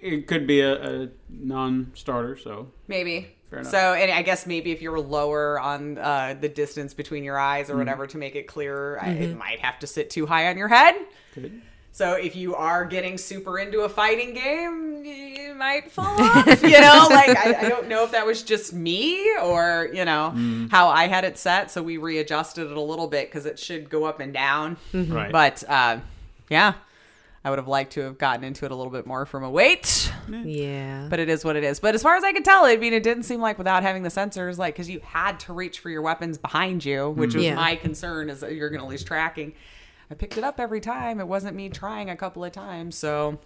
it 0.00 0.26
could 0.26 0.46
be 0.46 0.60
a, 0.60 1.02
a 1.04 1.08
non-starter. 1.28 2.36
So 2.36 2.72
Maybe. 2.88 3.28
Fair 3.50 3.60
enough. 3.60 3.70
So, 3.72 3.94
and 3.94 4.10
I 4.12 4.22
guess 4.22 4.46
maybe 4.46 4.70
if 4.70 4.80
you're 4.80 5.00
lower 5.00 5.58
on 5.58 5.98
uh, 5.98 6.36
the 6.40 6.48
distance 6.48 6.94
between 6.94 7.24
your 7.24 7.36
eyes 7.38 7.68
or 7.68 7.76
whatever 7.76 8.06
to 8.06 8.16
make 8.18 8.36
it 8.36 8.46
clearer, 8.46 8.98
I, 9.02 9.08
it 9.10 9.36
might 9.36 9.58
have 9.58 9.78
to 9.80 9.88
sit 9.88 10.08
too 10.10 10.26
high 10.26 10.48
on 10.48 10.56
your 10.56 10.68
head. 10.68 10.94
good. 11.34 11.60
So 11.92 12.14
if 12.14 12.36
you 12.36 12.54
are 12.54 12.84
getting 12.84 13.18
super 13.18 13.58
into 13.58 13.80
a 13.80 13.88
fighting 13.88 14.32
game, 14.34 15.04
you 15.04 15.54
might 15.54 15.90
fall 15.90 16.20
off. 16.20 16.62
you 16.62 16.80
know, 16.80 17.08
like 17.10 17.36
I, 17.36 17.66
I 17.66 17.68
don't 17.68 17.88
know 17.88 18.04
if 18.04 18.12
that 18.12 18.24
was 18.24 18.42
just 18.42 18.72
me 18.72 19.36
or 19.42 19.88
you 19.92 20.04
know 20.04 20.32
mm. 20.34 20.70
how 20.70 20.88
I 20.88 21.08
had 21.08 21.24
it 21.24 21.36
set. 21.36 21.70
So 21.70 21.82
we 21.82 21.96
readjusted 21.96 22.70
it 22.70 22.76
a 22.76 22.80
little 22.80 23.08
bit 23.08 23.28
because 23.28 23.46
it 23.46 23.58
should 23.58 23.90
go 23.90 24.04
up 24.04 24.20
and 24.20 24.32
down. 24.32 24.76
Mm-hmm. 24.92 25.12
Right. 25.12 25.32
But 25.32 25.64
uh, 25.68 25.98
yeah, 26.48 26.74
I 27.44 27.50
would 27.50 27.58
have 27.58 27.68
liked 27.68 27.92
to 27.94 28.02
have 28.02 28.18
gotten 28.18 28.44
into 28.44 28.66
it 28.66 28.70
a 28.70 28.74
little 28.74 28.92
bit 28.92 29.06
more 29.06 29.24
from 29.24 29.42
a 29.44 29.50
weight. 29.50 30.12
Yeah. 30.28 31.06
But 31.08 31.20
it 31.20 31.28
is 31.28 31.44
what 31.44 31.56
it 31.56 31.64
is. 31.64 31.80
But 31.80 31.94
as 31.94 32.02
far 32.02 32.16
as 32.16 32.22
I 32.22 32.32
could 32.32 32.44
tell, 32.44 32.64
I 32.64 32.76
mean, 32.76 32.92
it 32.92 33.02
didn't 33.02 33.22
seem 33.22 33.40
like 33.40 33.56
without 33.56 33.82
having 33.82 34.02
the 34.02 34.10
sensors, 34.10 34.58
like 34.58 34.74
because 34.74 34.90
you 34.90 35.00
had 35.00 35.40
to 35.40 35.52
reach 35.52 35.80
for 35.80 35.88
your 35.88 36.02
weapons 36.02 36.36
behind 36.36 36.84
you, 36.84 37.10
which 37.10 37.30
mm. 37.30 37.36
was 37.36 37.44
Yeah. 37.44 37.54
my 37.54 37.76
concern, 37.76 38.28
is 38.28 38.40
that 38.40 38.52
you're 38.52 38.68
going 38.68 38.82
to 38.82 38.86
lose 38.86 39.02
tracking. 39.02 39.54
I 40.10 40.14
picked 40.14 40.36
it 40.36 40.44
up 40.44 40.58
every 40.58 40.80
time. 40.80 41.20
It 41.20 41.28
wasn't 41.28 41.56
me 41.56 41.68
trying 41.68 42.10
a 42.10 42.16
couple 42.16 42.44
of 42.44 42.52
times, 42.52 42.96
so 42.96 43.38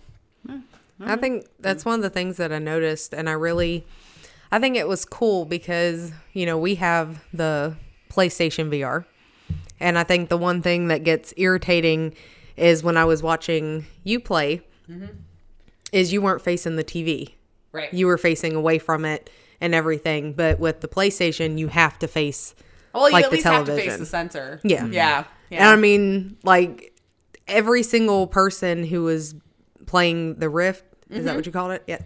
I 1.00 1.16
think 1.16 1.46
that's 1.60 1.84
one 1.84 1.96
of 1.96 2.02
the 2.02 2.10
things 2.10 2.36
that 2.38 2.52
I 2.52 2.58
noticed, 2.58 3.12
and 3.12 3.28
I 3.28 3.32
really, 3.32 3.84
I 4.50 4.58
think 4.58 4.76
it 4.76 4.88
was 4.88 5.04
cool 5.04 5.44
because 5.44 6.12
you 6.32 6.46
know 6.46 6.56
we 6.56 6.76
have 6.76 7.22
the 7.32 7.76
PlayStation 8.10 8.70
VR, 8.70 9.04
and 9.78 9.98
I 9.98 10.04
think 10.04 10.28
the 10.28 10.38
one 10.38 10.62
thing 10.62 10.88
that 10.88 11.04
gets 11.04 11.34
irritating 11.36 12.14
is 12.56 12.82
when 12.82 12.96
I 12.96 13.04
was 13.04 13.22
watching 13.22 13.84
you 14.04 14.20
play, 14.20 14.62
mm-hmm. 14.88 15.06
is 15.92 16.12
you 16.12 16.22
weren't 16.22 16.40
facing 16.40 16.76
the 16.76 16.84
TV, 16.84 17.34
right. 17.72 17.92
you 17.92 18.06
were 18.06 18.18
facing 18.18 18.54
away 18.54 18.78
from 18.78 19.04
it 19.04 19.28
and 19.60 19.74
everything, 19.74 20.32
but 20.32 20.58
with 20.58 20.80
the 20.80 20.88
PlayStation 20.88 21.58
you 21.58 21.68
have 21.68 21.98
to 21.98 22.08
face 22.08 22.54
well, 22.94 23.08
you 23.08 23.12
like 23.12 23.24
at 23.24 23.32
least 23.32 23.44
have 23.44 23.66
to 23.66 23.76
face 23.76 23.96
the 23.96 24.06
sensor. 24.06 24.60
Yeah. 24.62 24.86
yeah, 24.86 25.24
And. 25.60 25.68
I 25.68 25.76
mean, 25.76 26.36
like 26.44 26.94
every 27.48 27.82
single 27.82 28.26
person 28.26 28.84
who 28.84 29.02
was 29.02 29.34
playing 29.86 30.36
the 30.36 30.48
Rift, 30.48 30.84
is 31.10 31.18
Mm-hmm. 31.18 31.26
that 31.26 31.36
what 31.36 31.46
you 31.46 31.52
called 31.52 31.72
it? 31.72 31.82
Yeah. 31.86 31.98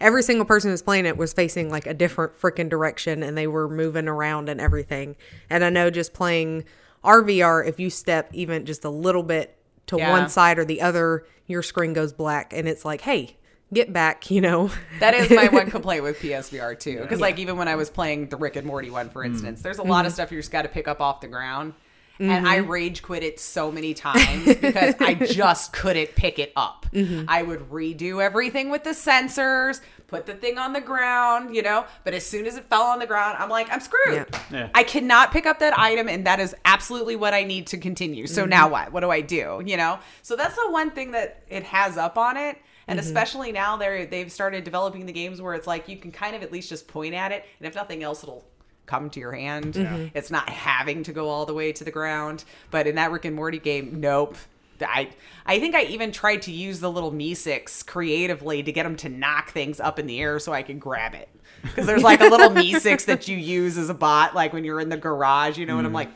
Every 0.00 0.22
single 0.24 0.44
person 0.44 0.68
who 0.68 0.72
was 0.72 0.82
playing 0.82 1.06
it 1.06 1.16
was 1.16 1.32
facing 1.32 1.70
like 1.70 1.86
a 1.86 1.94
different 1.94 2.38
freaking 2.40 2.68
direction 2.68 3.22
and 3.22 3.38
they 3.38 3.46
were 3.46 3.68
moving 3.68 4.08
around 4.08 4.48
and 4.48 4.60
everything. 4.60 5.14
And 5.48 5.64
I 5.64 5.70
know 5.70 5.90
just 5.90 6.12
playing 6.12 6.64
RVR, 7.04 7.66
if 7.66 7.78
you 7.78 7.88
step 7.90 8.28
even 8.34 8.66
just 8.66 8.84
a 8.84 8.90
little 8.90 9.22
bit 9.22 9.56
to 9.86 9.98
Yeah. 9.98 10.10
one 10.10 10.28
side 10.28 10.58
or 10.58 10.64
the 10.64 10.80
other, 10.82 11.24
your 11.46 11.62
screen 11.62 11.92
goes 11.92 12.12
black 12.12 12.52
and 12.52 12.66
it's 12.68 12.84
like, 12.84 13.02
hey, 13.02 13.36
get 13.72 13.92
back, 13.92 14.28
you 14.30 14.40
know? 14.40 14.70
That 14.98 15.14
is 15.14 15.30
my 15.30 15.46
one 15.48 15.70
complaint 15.70 16.02
with 16.02 16.18
PSVR 16.18 16.78
too. 16.78 16.98
Because 17.00 17.20
like 17.20 17.38
even 17.38 17.56
when 17.56 17.68
I 17.68 17.76
was 17.76 17.88
playing 17.88 18.28
the 18.28 18.36
Rick 18.36 18.56
and 18.56 18.66
Morty 18.66 18.90
one, 18.90 19.08
for 19.08 19.22
instance, 19.22 19.62
there's 19.62 19.78
a 19.78 19.82
lot 19.84 20.04
of 20.04 20.12
stuff 20.12 20.32
you 20.32 20.38
just 20.38 20.50
got 20.50 20.62
to 20.62 20.68
pick 20.68 20.88
up 20.88 21.00
off 21.00 21.20
the 21.20 21.28
ground. 21.28 21.74
And 22.18 22.46
I 22.46 22.58
mm-hmm. 22.58 22.70
rage 22.70 23.02
quit 23.02 23.22
it 23.22 23.40
so 23.40 23.72
many 23.72 23.94
times 23.94 24.54
because 24.56 24.94
I 25.00 25.14
just 25.26 25.72
couldn't 25.72 26.14
pick 26.14 26.38
it 26.38 26.52
up. 26.54 26.86
Mm-hmm. 26.92 27.24
I 27.28 27.42
would 27.42 27.70
redo 27.70 28.22
everything 28.22 28.70
with 28.70 28.84
the 28.84 28.90
sensors, 28.90 29.80
put 30.06 30.26
the 30.26 30.34
thing 30.34 30.58
on 30.58 30.72
the 30.72 30.80
ground, 30.80 31.56
you 31.56 31.62
know. 31.62 31.86
But 32.04 32.14
as 32.14 32.24
soon 32.24 32.46
as 32.46 32.56
it 32.56 32.66
fell 32.66 32.82
on 32.82 32.98
the 32.98 33.06
ground, 33.06 33.38
I'm 33.40 33.48
like, 33.48 33.72
I'm 33.72 33.80
screwed. 33.80 34.26
Yeah. 34.30 34.40
Yeah. 34.50 34.68
I 34.74 34.84
cannot 34.84 35.32
pick 35.32 35.46
up 35.46 35.58
that 35.60 35.76
item, 35.78 36.08
and 36.08 36.26
that 36.26 36.38
is 36.38 36.54
absolutely 36.64 37.16
what 37.16 37.34
I 37.34 37.44
need 37.44 37.66
to 37.68 37.78
continue. 37.78 38.26
So 38.26 38.44
now 38.44 38.64
mm-hmm. 38.64 38.72
what? 38.72 38.92
What 38.92 39.00
do 39.00 39.10
I 39.10 39.22
do? 39.22 39.62
You 39.64 39.76
know. 39.76 39.98
So 40.20 40.36
that's 40.36 40.54
the 40.54 40.70
one 40.70 40.90
thing 40.90 41.12
that 41.12 41.42
it 41.48 41.64
has 41.64 41.96
up 41.96 42.18
on 42.18 42.36
it, 42.36 42.58
and 42.86 43.00
especially 43.00 43.52
now 43.52 43.76
they're 43.76 44.06
they've 44.06 44.30
started 44.30 44.64
developing 44.64 45.06
the 45.06 45.12
games 45.12 45.40
where 45.40 45.54
it's 45.54 45.66
like 45.66 45.88
you 45.88 45.96
can 45.96 46.12
kind 46.12 46.36
of 46.36 46.42
at 46.42 46.52
least 46.52 46.68
just 46.68 46.86
point 46.86 47.14
at 47.14 47.32
it, 47.32 47.46
and 47.58 47.66
if 47.66 47.74
nothing 47.74 48.02
else, 48.02 48.22
it'll 48.22 48.44
come 48.92 49.08
to 49.08 49.20
your 49.20 49.32
hand. 49.32 50.10
It's 50.14 50.30
not 50.30 50.50
having 50.50 51.02
to 51.04 51.12
go 51.14 51.28
all 51.30 51.46
the 51.46 51.54
way 51.54 51.72
to 51.72 51.82
the 51.82 51.90
ground. 51.90 52.44
But 52.70 52.86
in 52.86 52.96
that 52.96 53.10
Rick 53.10 53.24
and 53.24 53.34
Morty 53.34 53.58
game, 53.58 54.00
nope. 54.00 54.36
I 54.82 55.10
I 55.46 55.60
think 55.60 55.74
I 55.74 55.84
even 55.84 56.12
tried 56.12 56.42
to 56.42 56.52
use 56.52 56.80
the 56.80 56.90
little 56.90 57.12
Meeseeks 57.12 57.86
creatively 57.86 58.62
to 58.62 58.72
get 58.72 58.82
them 58.82 58.96
to 58.96 59.08
knock 59.08 59.52
things 59.52 59.80
up 59.80 59.98
in 59.98 60.06
the 60.06 60.20
air 60.20 60.38
so 60.38 60.52
I 60.52 60.62
could 60.62 60.78
grab 60.80 61.14
it. 61.14 61.28
Because 61.62 61.86
there's 61.86 62.02
like 62.02 62.20
a 62.20 62.26
little 62.26 62.50
Meeseeks 62.62 63.06
that 63.06 63.28
you 63.28 63.36
use 63.36 63.78
as 63.78 63.88
a 63.88 63.94
bot, 63.94 64.34
like 64.34 64.52
when 64.52 64.64
you're 64.64 64.80
in 64.80 64.88
the 64.88 64.96
garage, 64.96 65.56
you 65.56 65.64
know, 65.64 65.78
and 65.78 65.86
I'm 65.86 65.92
like, 65.92 66.10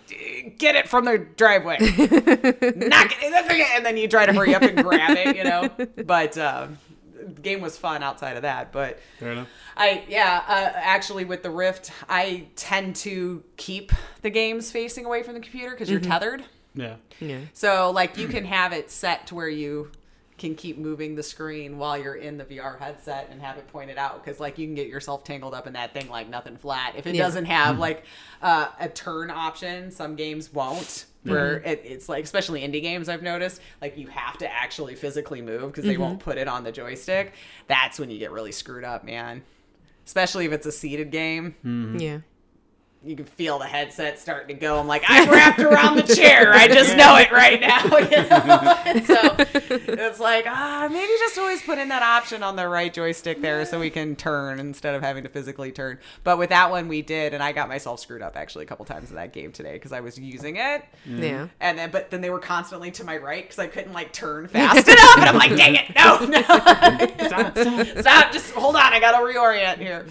get 0.58 0.74
it 0.74 0.88
from 0.88 1.04
the 1.04 1.18
driveway, 1.18 1.78
knock 1.80 1.92
it, 1.92 3.22
in 3.22 3.32
the 3.32 3.44
thing," 3.46 3.64
and 3.74 3.86
then 3.86 3.96
you 3.96 4.08
try 4.08 4.26
to 4.26 4.32
hurry 4.32 4.54
up 4.54 4.62
and 4.62 4.82
grab 4.82 5.16
it, 5.16 5.36
you 5.36 5.44
know. 5.44 5.70
But 6.04 6.36
uh, 6.36 6.66
the 7.34 7.40
game 7.40 7.60
was 7.60 7.76
fun 7.76 8.02
outside 8.02 8.36
of 8.36 8.42
that. 8.42 8.72
But 8.72 8.98
Fair 9.18 9.32
enough. 9.32 9.48
I 9.76 10.04
yeah, 10.08 10.42
uh, 10.46 10.72
actually 10.76 11.24
with 11.24 11.42
the 11.42 11.50
Rift, 11.50 11.90
I 12.08 12.46
tend 12.56 12.96
to 12.96 13.42
keep 13.56 13.92
the 14.22 14.30
games 14.30 14.70
facing 14.70 15.04
away 15.04 15.22
from 15.22 15.34
the 15.34 15.40
computer 15.40 15.70
because 15.70 15.90
you're 15.90 16.00
tethered. 16.00 16.44
Yeah. 16.74 16.96
Yeah. 17.20 17.40
So 17.54 17.90
like 17.90 18.18
you 18.18 18.28
can 18.28 18.44
have 18.44 18.72
it 18.72 18.90
set 18.90 19.26
to 19.28 19.34
where 19.34 19.48
you 19.48 19.90
can 20.38 20.54
keep 20.54 20.76
moving 20.76 21.14
the 21.14 21.22
screen 21.22 21.78
while 21.78 21.96
you're 21.96 22.14
in 22.16 22.36
the 22.36 22.44
VR 22.44 22.78
headset 22.78 23.28
and 23.30 23.40
have 23.40 23.56
it 23.56 23.66
pointed 23.68 23.96
out 23.96 24.22
because 24.22 24.38
like 24.38 24.58
you 24.58 24.66
can 24.66 24.74
get 24.74 24.86
yourself 24.86 25.24
tangled 25.24 25.54
up 25.54 25.66
in 25.66 25.72
that 25.72 25.94
thing 25.94 26.10
like 26.10 26.28
nothing 26.28 26.58
flat. 26.58 26.94
If 26.94 27.06
it 27.06 27.14
Yeah. 27.14 27.22
doesn't 27.22 27.46
have 27.46 27.78
like 27.78 28.04
uh, 28.42 28.68
a 28.78 28.88
turn 28.90 29.30
option, 29.30 29.90
some 29.90 30.14
games 30.14 30.52
won't. 30.52 31.06
Where 31.26 31.60
mm-hmm. 31.60 31.68
it, 31.68 31.82
it's 31.84 32.08
like, 32.08 32.24
especially 32.24 32.62
indie 32.62 32.82
games, 32.82 33.08
I've 33.08 33.22
noticed, 33.22 33.60
like 33.80 33.96
you 33.96 34.08
have 34.08 34.38
to 34.38 34.52
actually 34.52 34.94
physically 34.94 35.42
move 35.42 35.66
because 35.72 35.84
they 35.84 35.96
won't 35.96 36.18
mm-hmm. 36.18 36.30
put 36.30 36.38
it 36.38 36.48
on 36.48 36.64
the 36.64 36.72
joystick. 36.72 37.34
That's 37.66 37.98
when 37.98 38.10
you 38.10 38.18
get 38.18 38.30
really 38.30 38.52
screwed 38.52 38.84
up, 38.84 39.04
man. 39.04 39.42
Especially 40.04 40.46
if 40.46 40.52
it's 40.52 40.66
a 40.66 40.72
seated 40.72 41.10
game 41.10 41.56
mm-hmm. 41.64 41.98
Yeah. 41.98 42.18
You 43.06 43.14
can 43.14 43.24
feel 43.24 43.58
the 43.58 43.66
headset 43.66 44.18
starting 44.18 44.56
to 44.56 44.60
go. 44.60 44.78
I'm 44.78 44.86
like, 44.88 45.04
I'm 45.06 45.30
wrapped 45.30 45.60
around 45.60 45.96
the 45.96 46.14
chair. 46.14 46.52
I 46.52 46.66
just 46.66 46.96
know 46.96 47.16
it 47.16 47.30
right 47.30 47.60
now. 47.60 47.84
You 47.96 48.28
know? 48.28 49.04
So 49.04 49.36
it's 49.92 50.18
like, 50.18 50.44
ah, 50.48 50.88
maybe 50.90 51.12
just 51.18 51.38
always 51.38 51.62
put 51.62 51.78
in 51.78 51.88
that 51.88 52.02
option 52.02 52.42
on 52.42 52.56
the 52.56 52.66
right 52.68 52.92
joystick 52.92 53.40
there 53.40 53.64
so 53.64 53.78
we 53.78 53.90
can 53.90 54.16
turn 54.16 54.58
instead 54.58 54.94
of 54.94 55.02
having 55.02 55.22
to 55.22 55.28
physically 55.28 55.70
turn. 55.70 55.98
But 56.24 56.38
with 56.38 56.50
that 56.50 56.70
one, 56.70 56.88
we 56.88 57.02
did, 57.02 57.32
and 57.32 57.42
I 57.42 57.52
got 57.52 57.68
myself 57.68 58.00
screwed 58.00 58.22
up 58.22 58.36
actually 58.36 58.64
a 58.64 58.68
couple 58.68 58.84
times 58.84 59.10
in 59.10 59.16
that 59.16 59.32
game 59.32 59.52
today 59.52 59.74
because 59.74 59.92
I 59.92 60.00
was 60.00 60.18
using 60.18 60.56
it. 60.56 60.84
Yeah. 61.06 61.48
And 61.60 61.78
then, 61.78 61.90
but 61.90 62.10
then 62.10 62.20
they 62.20 62.30
were 62.30 62.40
constantly 62.40 62.90
to 62.92 63.04
my 63.04 63.16
right 63.18 63.44
because 63.44 63.58
I 63.58 63.68
couldn't 63.68 63.92
like 63.92 64.12
turn 64.12 64.48
fast 64.48 64.88
enough. 64.88 65.18
And 65.18 65.24
I'm 65.26 65.36
like, 65.36 65.54
dang 65.56 65.76
it, 65.76 65.94
no, 65.94 66.18
no, 66.26 66.42
Stop, 67.26 67.58
stop. 67.58 67.86
stop, 67.98 68.32
just 68.32 68.52
hold 68.52 68.76
on, 68.76 68.92
I 68.92 69.00
gotta 69.00 69.18
reorient 69.18 69.78
here. 69.78 70.06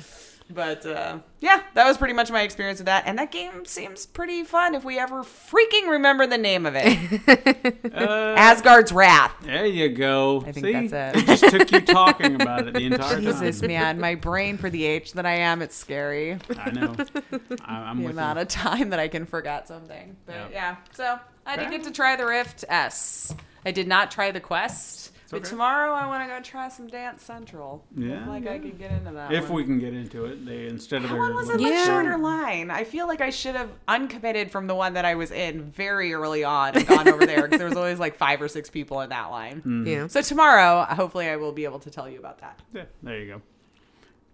But 0.47 0.85
uh, 0.85 1.19
yeah, 1.39 1.63
that 1.73 1.87
was 1.87 1.97
pretty 1.97 2.13
much 2.13 2.29
my 2.29 2.43
experience 2.43 2.77
with 2.79 2.85
that, 2.85 3.03
and 3.07 3.17
that 3.17 3.31
game 3.31 3.65
seems 3.65 4.05
pretty 4.05 4.43
fun 4.43 4.75
if 4.75 4.83
we 4.83 4.99
ever 4.99 5.23
freaking 5.23 5.89
remember 5.89 6.27
the 6.27 6.37
name 6.37 6.65
of 6.67 6.75
it. 6.77 7.81
Uh, 7.95 8.35
Asgard's 8.37 8.91
Wrath. 8.91 9.33
there 9.41 9.65
you 9.65 9.89
go. 9.89 10.41
I 10.45 10.51
think 10.51 10.65
See? 10.65 10.87
that's 10.87 11.17
it. 11.17 11.23
It 11.23 11.25
just 11.39 11.49
took 11.49 11.71
you 11.71 11.79
talking 11.81 12.35
about 12.41 12.67
it 12.67 12.73
the 12.73 12.85
entire 12.85 13.15
Jesus, 13.19 13.35
time. 13.35 13.43
Jesus, 13.45 13.61
man, 13.67 13.99
my 13.99 14.15
brain 14.15 14.57
for 14.57 14.69
the 14.69 14.83
age 14.83 15.13
that 15.13 15.25
I 15.25 15.37
am, 15.37 15.61
it's 15.61 15.75
scary. 15.75 16.37
I 16.59 16.71
know. 16.71 16.95
I, 17.65 17.75
I'm 17.77 17.99
The 17.99 18.03
with 18.05 18.11
amount 18.13 18.37
you. 18.37 18.41
of 18.43 18.47
time 18.49 18.89
that 18.89 18.99
I 18.99 19.07
can 19.07 19.25
forget 19.25 19.67
something. 19.67 20.15
But 20.25 20.35
Yeah. 20.35 20.47
yeah, 20.51 20.75
so 20.93 21.19
I 21.45 21.55
did 21.55 21.67
Okay. 21.67 21.77
get 21.77 21.85
to 21.85 21.91
try 21.91 22.15
the 22.17 22.25
Rift 22.25 22.65
S. 22.67 23.33
I 23.65 23.71
did 23.71 23.87
not 23.87 24.11
try 24.11 24.31
the 24.31 24.41
Quest. 24.41 25.11
But 25.31 25.37
okay. 25.37 25.49
tomorrow 25.49 25.91
I 25.91 26.05
want 26.05 26.23
to 26.23 26.27
go 26.35 26.39
try 26.41 26.69
some 26.69 26.85
Dance 26.87 27.23
Central. 27.23 27.83
Yeah, 27.95 28.19
Look 28.19 28.27
like 28.27 28.47
I 28.47 28.59
could 28.59 28.77
get 28.77 28.91
into 28.91 29.11
that. 29.13 29.31
If 29.33 29.45
one. 29.45 29.53
we 29.53 29.63
can 29.63 29.79
get 29.79 29.93
into 29.93 30.25
it, 30.25 30.45
they 30.45 30.67
instead 30.67 30.97
of 30.97 31.03
That 31.09 31.09
their 31.15 31.17
one 31.19 31.33
was 31.33 31.49
a 31.49 31.53
little- 31.53 31.63
much 31.67 31.73
Yeah. 31.73 31.85
shorter 31.85 32.17
line. 32.17 32.69
I 32.69 32.83
feel 32.83 33.07
like 33.07 33.21
I 33.21 33.31
should 33.31 33.55
have 33.55 33.69
uncommitted 33.87 34.51
from 34.51 34.67
the 34.67 34.75
one 34.75 34.93
that 34.93 35.03
I 35.03 35.15
was 35.15 35.31
in 35.31 35.63
very 35.71 36.13
early 36.13 36.43
on 36.43 36.75
and 36.75 36.85
gone 36.87 37.07
over 37.07 37.25
there 37.25 37.41
because 37.43 37.57
there 37.57 37.67
was 37.67 37.77
always 37.77 37.97
like 37.99 38.15
five 38.17 38.39
or 38.41 38.47
six 38.47 38.69
people 38.69 39.01
in 39.01 39.09
that 39.09 39.31
line. 39.31 39.61
Mm. 39.65 39.87
Yeah. 39.87 40.07
So 40.07 40.21
tomorrow, 40.21 40.83
hopefully, 40.85 41.27
I 41.27 41.37
will 41.37 41.51
be 41.51 41.63
able 41.65 41.79
to 41.79 41.89
tell 41.89 42.07
you 42.07 42.19
about 42.19 42.37
that. 42.41 42.61
Yeah, 42.73 42.83
there 43.01 43.19
you 43.19 43.27
go. 43.33 43.41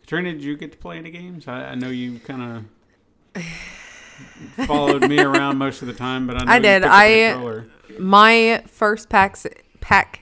Katrina, 0.01 0.33
did 0.33 0.43
you 0.43 0.57
get 0.57 0.73
to 0.73 0.77
play 0.77 0.97
any 0.97 1.09
games? 1.11 1.47
I, 1.47 1.67
I 1.67 1.75
know 1.75 1.89
you 1.89 2.19
kind 2.19 2.65
of 3.35 3.43
followed 4.67 5.07
me 5.07 5.19
around 5.19 5.57
most 5.57 5.81
of 5.81 5.87
the 5.87 5.93
time, 5.93 6.27
but 6.27 6.35
I 6.41 6.43
know 6.45 6.51
I 6.51 6.59
did. 6.59 6.81
picked 6.83 6.93
up 6.93 6.99
the 7.87 7.95
I- 7.95 7.99
My 7.99 8.63
first 8.67 9.09
packs 9.09 9.45
pack 9.79 10.20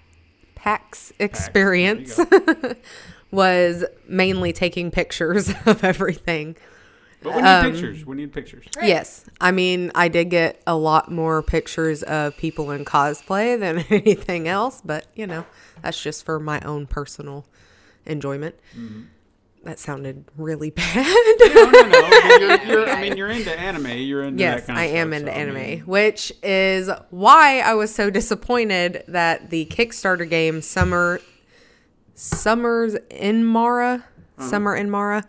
PAX 0.60 1.14
experience 1.20 2.16
There 2.16 2.76
was 3.32 3.86
mainly 4.08 4.52
taking 4.54 4.92
pictures 4.92 5.50
of 5.66 5.84
everything. 5.84 6.56
But 7.22 7.36
we 7.36 7.42
need 7.42 7.48
Um, 7.48 7.72
pictures. 7.72 8.06
We 8.06 8.16
need 8.16 8.32
pictures. 8.34 8.66
Yes. 8.82 9.26
I 9.42 9.52
mean, 9.52 9.92
I 9.94 10.08
did 10.08 10.30
get 10.30 10.62
a 10.66 10.76
lot 10.76 11.12
more 11.12 11.42
pictures 11.44 12.02
of 12.04 12.36
people 12.38 12.72
in 12.72 12.86
cosplay 12.86 13.60
than 13.60 13.80
anything 13.90 14.48
else, 14.48 14.82
but 14.84 15.06
you 15.16 15.28
know, 15.28 15.46
that's 15.82 16.02
just 16.02 16.26
for 16.26 16.40
my 16.40 16.60
own 16.62 16.88
personal 16.88 17.46
enjoyment. 18.06 18.56
Mm-hmm. 18.78 19.02
That 19.70 19.78
sounded 19.78 20.26
really 20.36 20.70
bad. 20.72 20.96
No, 21.54 21.64
no, 21.66 21.82
no. 21.84 22.10
but 22.10 22.42
You're, 22.42 22.64
you're, 22.64 22.90
I 22.90 23.02
mean, 23.04 23.18
you're 23.18 23.30
into 23.30 23.52
anime. 23.58 23.86
You're 24.00 24.24
into 24.24 24.38
that 24.38 24.40
yes, 24.40 24.66
kind 24.66 24.80
of 24.80 24.86
stuff. 24.86 24.96
I 24.96 24.98
am 24.98 25.10
stuff, 25.10 25.20
into 25.20 25.32
so, 25.32 25.38
I 25.38 25.42
anime, 25.42 25.56
mean, 25.56 25.80
which 25.82 26.34
is 26.42 26.90
why 27.12 27.60
I 27.60 27.76
was 27.76 27.94
so 27.94 28.10
disappointed 28.10 29.04
that 29.08 29.52
the 29.52 29.68
Kickstarter 29.68 30.28
game 30.28 30.64
Summer 30.64 31.22
Summers 32.16 32.96
in 33.12 33.46
Mara, 33.46 34.04
Uh-huh. 34.40 34.50
Summer 34.50 34.76
in 34.76 34.90
Mara 34.90 35.24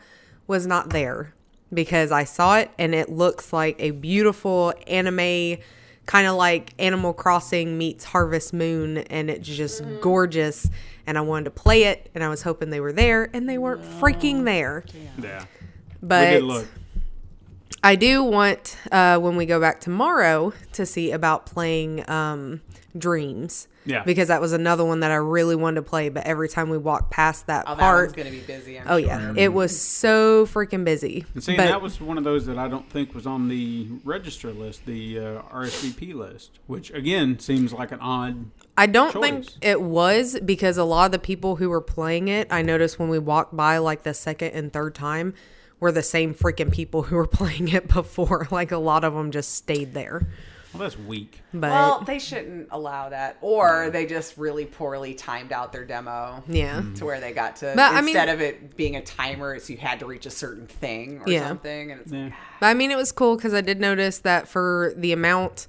was 0.46 0.66
not 0.66 0.88
there 0.90 1.34
because 1.72 2.10
I 2.10 2.24
saw 2.24 2.56
it 2.58 2.70
and 2.78 2.94
it 2.94 3.10
looks 3.10 3.52
like 3.52 3.76
a 3.78 3.90
beautiful 3.90 4.72
anime 4.86 5.58
kind 6.06 6.26
of 6.26 6.34
like 6.36 6.72
Animal 6.80 7.12
Crossing 7.12 7.76
meets 7.78 8.04
Harvest 8.04 8.52
Moon 8.54 8.98
and 8.98 9.28
it's 9.30 9.46
just 9.46 9.82
Mm-hmm. 9.82 10.00
gorgeous 10.00 10.68
and 11.06 11.18
I 11.18 11.20
wanted 11.20 11.44
to 11.44 11.50
play 11.50 11.84
it 11.84 12.10
and 12.14 12.22
I 12.22 12.28
was 12.28 12.42
hoping 12.42 12.70
they 12.70 12.80
were 12.80 12.92
there 12.92 13.30
and 13.32 13.48
they 13.48 13.58
weren't 13.58 13.82
freaking 13.82 14.44
there. 14.44 14.84
yeah. 15.18 15.44
But 16.02 16.42
look. 16.42 16.66
I 17.82 17.96
do 17.96 18.22
want 18.22 18.76
uh, 18.92 19.18
when 19.18 19.36
we 19.36 19.46
go 19.46 19.58
back 19.60 19.80
tomorrow 19.80 20.52
to 20.72 20.84
see 20.84 21.12
about 21.12 21.46
playing 21.46 22.08
um, 22.10 22.60
Dreams. 22.96 23.68
Yeah. 23.86 24.02
Because 24.04 24.28
that 24.28 24.40
was 24.42 24.52
another 24.52 24.84
one 24.84 25.00
that 25.00 25.10
I 25.10 25.16
really 25.16 25.56
wanted 25.56 25.76
to 25.76 25.82
play, 25.82 26.10
but 26.10 26.24
every 26.26 26.48
time 26.50 26.68
we 26.68 26.76
walked 26.76 27.10
past 27.10 27.46
that 27.46 27.64
Oh, 27.66 27.70
that 27.74 27.78
part, 27.78 28.08
one's 28.08 28.16
gonna 28.16 28.30
be 28.30 28.40
busy. 28.40 28.78
I'm 28.78 28.84
oh 28.86 28.98
sure. 28.98 29.06
yeah, 29.08 29.32
it 29.36 29.52
was 29.54 29.80
so 29.80 30.44
freaking 30.46 30.84
busy. 30.84 31.24
And 31.34 31.42
see, 31.42 31.56
But- 31.56 31.64
that 31.68 31.80
was 31.80 31.98
one 32.00 32.18
of 32.18 32.24
those 32.24 32.44
that 32.46 32.58
I 32.58 32.68
don't 32.68 32.88
think 32.90 33.14
was 33.14 33.26
on 33.26 33.48
the 33.48 33.88
register 34.04 34.52
list, 34.52 34.84
the 34.84 35.18
uh, 35.18 35.22
RSVP 35.52 36.12
list, 36.14 36.58
which 36.66 36.90
again 36.90 37.38
seems 37.38 37.72
like 37.72 37.90
an 37.90 38.00
odd. 38.00 38.50
I 38.76 38.86
don't 38.86 39.12
choice. 39.12 39.22
think 39.22 39.46
it 39.62 39.80
was 39.80 40.38
because 40.44 40.76
a 40.76 40.84
lot 40.84 41.06
of 41.06 41.12
the 41.12 41.18
people 41.18 41.56
who 41.56 41.70
were 41.70 41.80
playing 41.80 42.28
it, 42.28 42.48
I 42.50 42.62
noticed 42.62 42.98
when 42.98 43.08
we 43.08 43.18
walked 43.18 43.56
by 43.56 43.78
like 43.78 44.02
the 44.02 44.12
second 44.14 44.50
and 44.52 44.72
third 44.72 44.94
time, 44.94 45.32
were 45.80 45.90
the 45.92 46.02
same 46.02 46.34
freaking 46.34 46.70
people 46.70 47.04
who 47.04 47.16
were 47.16 47.26
playing 47.40 47.68
it 47.68 47.88
before. 47.88 48.46
Like 48.50 48.72
a 48.72 48.78
lot 48.78 49.04
of 49.04 49.14
them 49.14 49.30
just 49.30 49.54
stayed 49.54 49.94
there. 49.94 50.28
Well, 50.72 50.82
that's 50.82 50.98
weak. 50.98 51.40
But 51.52 51.70
Well, 51.70 52.00
they 52.06 52.18
shouldn't 52.18 52.68
allow 52.70 53.08
that, 53.08 53.36
or 53.40 53.90
they 53.90 54.06
just 54.06 54.36
really 54.38 54.66
poorly 54.66 55.14
timed 55.14 55.52
out 55.52 55.72
their 55.72 55.84
demo. 55.84 56.42
yeah. 56.46 56.76
Mm-hmm. 56.80 56.94
To 56.94 57.04
where 57.04 57.20
they 57.20 57.32
got 57.32 57.56
to 57.56 57.72
But, 57.74 57.92
I 57.92 58.00
mean- 58.00 58.08
instead 58.16 58.28
of 58.28 58.40
it 58.40 58.76
being 58.76 58.94
a 58.96 59.02
timer, 59.02 59.58
so 59.58 59.72
you 59.72 59.78
had 59.78 59.98
to 60.00 60.06
reach 60.06 60.26
a 60.26 60.30
certain 60.30 60.66
thing 60.66 61.18
or 61.18 61.28
Yeah. 61.30 61.48
something, 61.48 61.90
and 61.90 62.00
it's 62.00 62.12
Yeah. 62.12 62.30
But 62.60 62.66
I 62.66 62.74
mean, 62.74 62.90
it 62.90 62.96
was 62.96 63.10
cool 63.12 63.36
because 63.36 63.52
I 63.54 63.60
did 63.62 63.80
notice 63.80 64.18
that 64.18 64.46
for 64.48 64.92
the 64.96 65.12
amount 65.12 65.66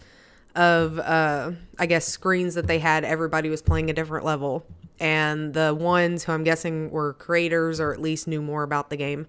of, 0.56 1.00
uh, 1.00 1.52
I 1.80 1.86
guess, 1.86 2.06
screens 2.08 2.56
that 2.56 2.68
they 2.68 2.80
had, 2.80 3.04
everybody 3.04 3.50
was 3.50 3.62
playing 3.62 3.90
a 3.90 3.94
different 3.94 4.26
level. 4.26 4.66
And 5.00 5.56
the 5.56 5.74
ones 5.74 6.26
who 6.26 6.32
I'm 6.32 6.44
guessing 6.44 6.92
were 6.92 7.14
creators 7.14 7.80
or 7.80 7.92
at 7.92 8.00
least 8.00 8.28
knew 8.28 8.42
more 8.42 8.62
about 8.62 8.92
the 8.92 8.98
game 8.98 9.26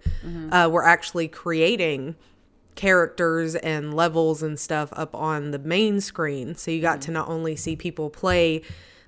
uh, 0.51 0.69
were 0.71 0.85
actually 0.85 1.29
creating 1.29 2.15
characters 2.75 3.55
and 3.55 3.95
levels 3.95 4.43
and 4.43 4.59
stuff 4.59 4.91
up 4.93 5.15
on 5.15 5.51
the 5.51 5.59
main 5.59 6.01
screen. 6.01 6.55
So 6.55 6.71
you 6.71 6.81
got 6.81 7.01
to 7.03 7.11
not 7.11 7.29
only 7.29 7.57
see 7.57 7.77
people 7.77 8.11
play 8.11 8.63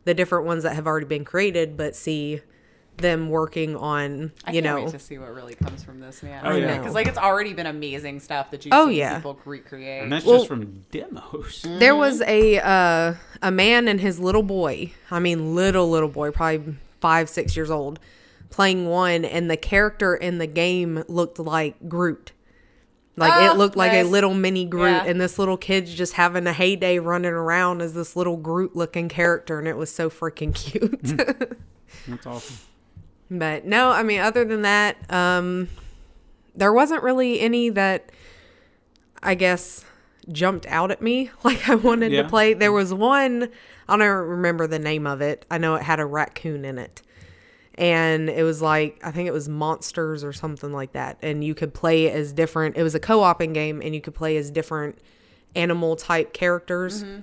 the 0.04 0.14
different 0.14 0.44
ones 0.46 0.62
that 0.64 0.74
have 0.74 0.86
already 0.86 1.06
been 1.06 1.24
created, 1.24 1.76
but 1.76 1.96
see 1.96 2.40
them 2.98 3.28
working 3.28 3.74
on, 3.74 4.30
I 4.44 4.52
you 4.52 4.62
can't 4.62 4.64
know, 4.76 4.84
wait 4.84 4.90
to 4.92 4.98
see 5.00 5.18
what 5.18 5.34
really 5.34 5.54
comes 5.56 5.82
from 5.82 5.98
this, 5.98 6.22
man. 6.22 6.42
Oh, 6.44 6.54
yeah. 6.54 6.78
because 6.78 6.94
like 6.94 7.08
it's 7.08 7.18
already 7.18 7.52
been 7.52 7.66
amazing 7.66 8.20
stuff 8.20 8.52
that 8.52 8.64
you've 8.64 8.72
Oh, 8.74 8.86
seen 8.86 8.96
yeah. 8.96 9.16
people 9.16 9.40
recreate. 9.44 10.02
And 10.04 10.12
that's 10.12 10.24
Well- 10.24 10.36
just 10.36 10.48
from 10.48 10.84
demos. 10.92 11.64
There 11.66 11.96
was 11.96 12.20
a 12.22 12.58
uh, 12.60 13.14
a 13.42 13.50
man 13.50 13.88
and 13.88 14.00
his 14.00 14.20
little 14.20 14.44
boy. 14.44 14.92
I 15.10 15.18
mean, 15.18 15.56
little 15.56 15.90
little 15.90 16.08
boy, 16.08 16.30
probably 16.30 16.76
five 17.00 17.28
six 17.28 17.56
years 17.56 17.68
old, 17.70 17.98
playing 18.50 18.86
one, 18.86 19.24
and 19.24 19.50
the 19.50 19.56
character 19.56 20.14
in 20.14 20.38
the 20.38 20.46
game 20.46 21.02
looked 21.08 21.40
like 21.40 21.88
Groot. 21.88 22.30
Like 23.16 23.32
Oh, 23.34 23.52
it 23.52 23.58
looked 23.58 23.76
like 23.76 23.92
a 23.92 24.02
little 24.02 24.34
mini 24.34 24.64
Groot, 24.64 24.90
Yeah. 24.90 25.04
and 25.04 25.20
this 25.20 25.38
little 25.38 25.56
kid's 25.56 25.94
just 25.94 26.14
having 26.14 26.46
a 26.48 26.52
heyday 26.52 26.98
running 26.98 27.30
around 27.32 27.80
as 27.80 27.94
this 27.94 28.16
little 28.16 28.36
Groot 28.36 28.74
looking 28.74 29.08
character, 29.08 29.58
and 29.58 29.68
it 29.68 29.76
was 29.76 29.90
so 29.94 30.10
freaking 30.10 30.52
cute. 30.54 31.00
That's 32.08 32.26
awesome. 32.26 32.56
But 33.30 33.64
no, 33.64 33.90
I 33.90 34.02
mean, 34.02 34.20
other 34.20 34.44
than 34.44 34.62
that, 34.62 34.96
um, 35.12 35.68
there 36.56 36.72
wasn't 36.72 37.02
really 37.02 37.40
any 37.40 37.68
that 37.70 38.10
I 39.22 39.34
guess 39.34 39.84
jumped 40.30 40.66
out 40.66 40.90
at 40.90 41.00
me 41.02 41.30
like 41.44 41.68
I 41.68 41.74
wanted 41.76 42.10
Yeah. 42.12 42.22
to 42.22 42.28
play. 42.28 42.54
There 42.54 42.72
was 42.72 42.92
one, 42.92 43.48
I 43.88 43.96
don't 43.96 44.08
remember 44.28 44.66
the 44.66 44.78
name 44.78 45.06
of 45.06 45.20
it. 45.20 45.44
I 45.50 45.58
know 45.58 45.74
it 45.76 45.82
had 45.82 46.00
a 46.00 46.06
raccoon 46.06 46.64
in 46.64 46.78
it. 46.78 47.00
And 47.76 48.30
it 48.30 48.44
was 48.44 48.62
like, 48.62 49.00
I 49.02 49.10
think 49.10 49.26
it 49.26 49.32
was 49.32 49.48
Monsters 49.48 50.22
or 50.22 50.32
something 50.32 50.72
like 50.72 50.92
that. 50.92 51.18
And 51.22 51.42
you 51.42 51.54
could 51.54 51.74
play 51.74 52.10
as 52.10 52.32
different, 52.32 52.76
it 52.76 52.82
was 52.84 52.94
a 52.94 53.00
co 53.00 53.24
oping 53.24 53.52
game, 53.52 53.80
and 53.82 53.94
you 53.94 54.00
could 54.00 54.14
play 54.14 54.36
as 54.36 54.50
different 54.50 54.98
animal 55.56 55.96
type 55.96 56.32
characters. 56.32 57.02
Mm-hmm. 57.04 57.20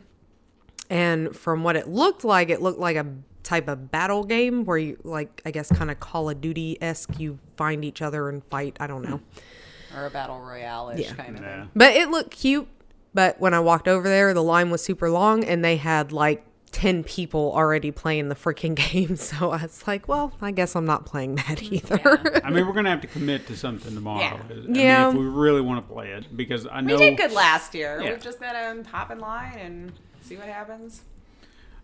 And 0.90 1.36
from 1.36 1.64
what 1.64 1.76
it 1.76 1.88
looked 1.88 2.24
like, 2.26 2.50
it 2.50 2.62
looked 2.62 2.80
like 2.80 2.98
a 2.98 3.06
type 3.44 3.68
of 3.70 3.92
battle 3.92 4.24
game 4.26 4.66
where 4.66 4.78
you, 4.78 4.98
like, 5.04 5.42
I 5.46 5.52
guess, 5.52 5.72
kind 5.72 5.90
of 5.90 6.00
Call 6.02 6.30
of 6.30 6.42
Duty 6.42 6.78
esque. 6.82 7.18
You 7.20 7.40
find 7.56 7.86
each 7.86 8.02
other 8.02 8.28
and 8.28 8.44
fight. 8.46 8.76
I 8.80 8.88
don't 8.88 9.04
know. 9.04 9.22
or 9.96 10.06
a 10.06 10.10
battle 10.10 10.40
royale 10.42 10.90
ish 10.90 11.08
Yeah. 11.08 11.14
kind 11.14 11.38
of 11.38 11.44
Yeah. 11.44 11.62
thing. 11.62 11.70
But 11.76 11.96
it 11.96 12.10
looked 12.10 12.32
cute. 12.32 12.68
But 13.14 13.40
when 13.40 13.54
I 13.54 13.60
walked 13.62 13.88
over 13.88 14.08
there, 14.08 14.34
the 14.34 14.44
line 14.44 14.70
was 14.70 14.84
super 14.84 15.10
long 15.10 15.44
and 15.44 15.64
they 15.64 15.78
had 15.78 16.12
like 16.12 16.46
10 16.72 17.04
people 17.04 17.52
already 17.54 17.92
playing 17.92 18.30
the 18.30 18.36
freaking 18.36 18.76
game. 18.92 19.16
So 19.16 19.52
I 19.52 19.62
was 19.64 19.86
like, 19.88 20.08
well, 20.08 20.34
I 20.42 20.52
guess 20.52 20.76
I'm 20.76 20.86
not 20.86 21.06
playing 21.06 21.36
that 21.36 21.62
either. 21.64 22.42
I 22.46 22.50
mean, 22.50 22.66
we're 22.66 22.74
gonna 22.74 22.90
have 22.90 23.02
to 23.02 23.08
commit 23.08 23.48
to 23.48 23.58
something 23.58 23.94
tomorrow. 23.94 24.22
Yeah. 24.22 24.40
I 24.50 24.54
mean, 24.54 24.76
Yeah. 24.76 25.10
if 25.10 25.16
we 25.16 25.26
really 25.26 25.62
want 25.62 25.86
to 25.86 25.94
play 25.94 26.12
it, 26.12 26.36
because 26.36 26.68
I 26.72 26.82
know. 26.82 26.96
We 26.96 27.02
know. 27.02 27.10
did 27.10 27.18
good 27.18 27.32
last 27.34 27.76
year. 27.76 28.02
Yeah. 28.02 28.12
We've 28.12 28.22
just 28.22 28.40
got 28.40 28.54
to 28.54 28.72
um, 28.72 28.84
hop 28.86 29.12
in 29.12 29.20
line 29.20 29.58
and 29.60 29.92
see 30.22 30.38
what 30.38 30.48
happens. 30.48 31.02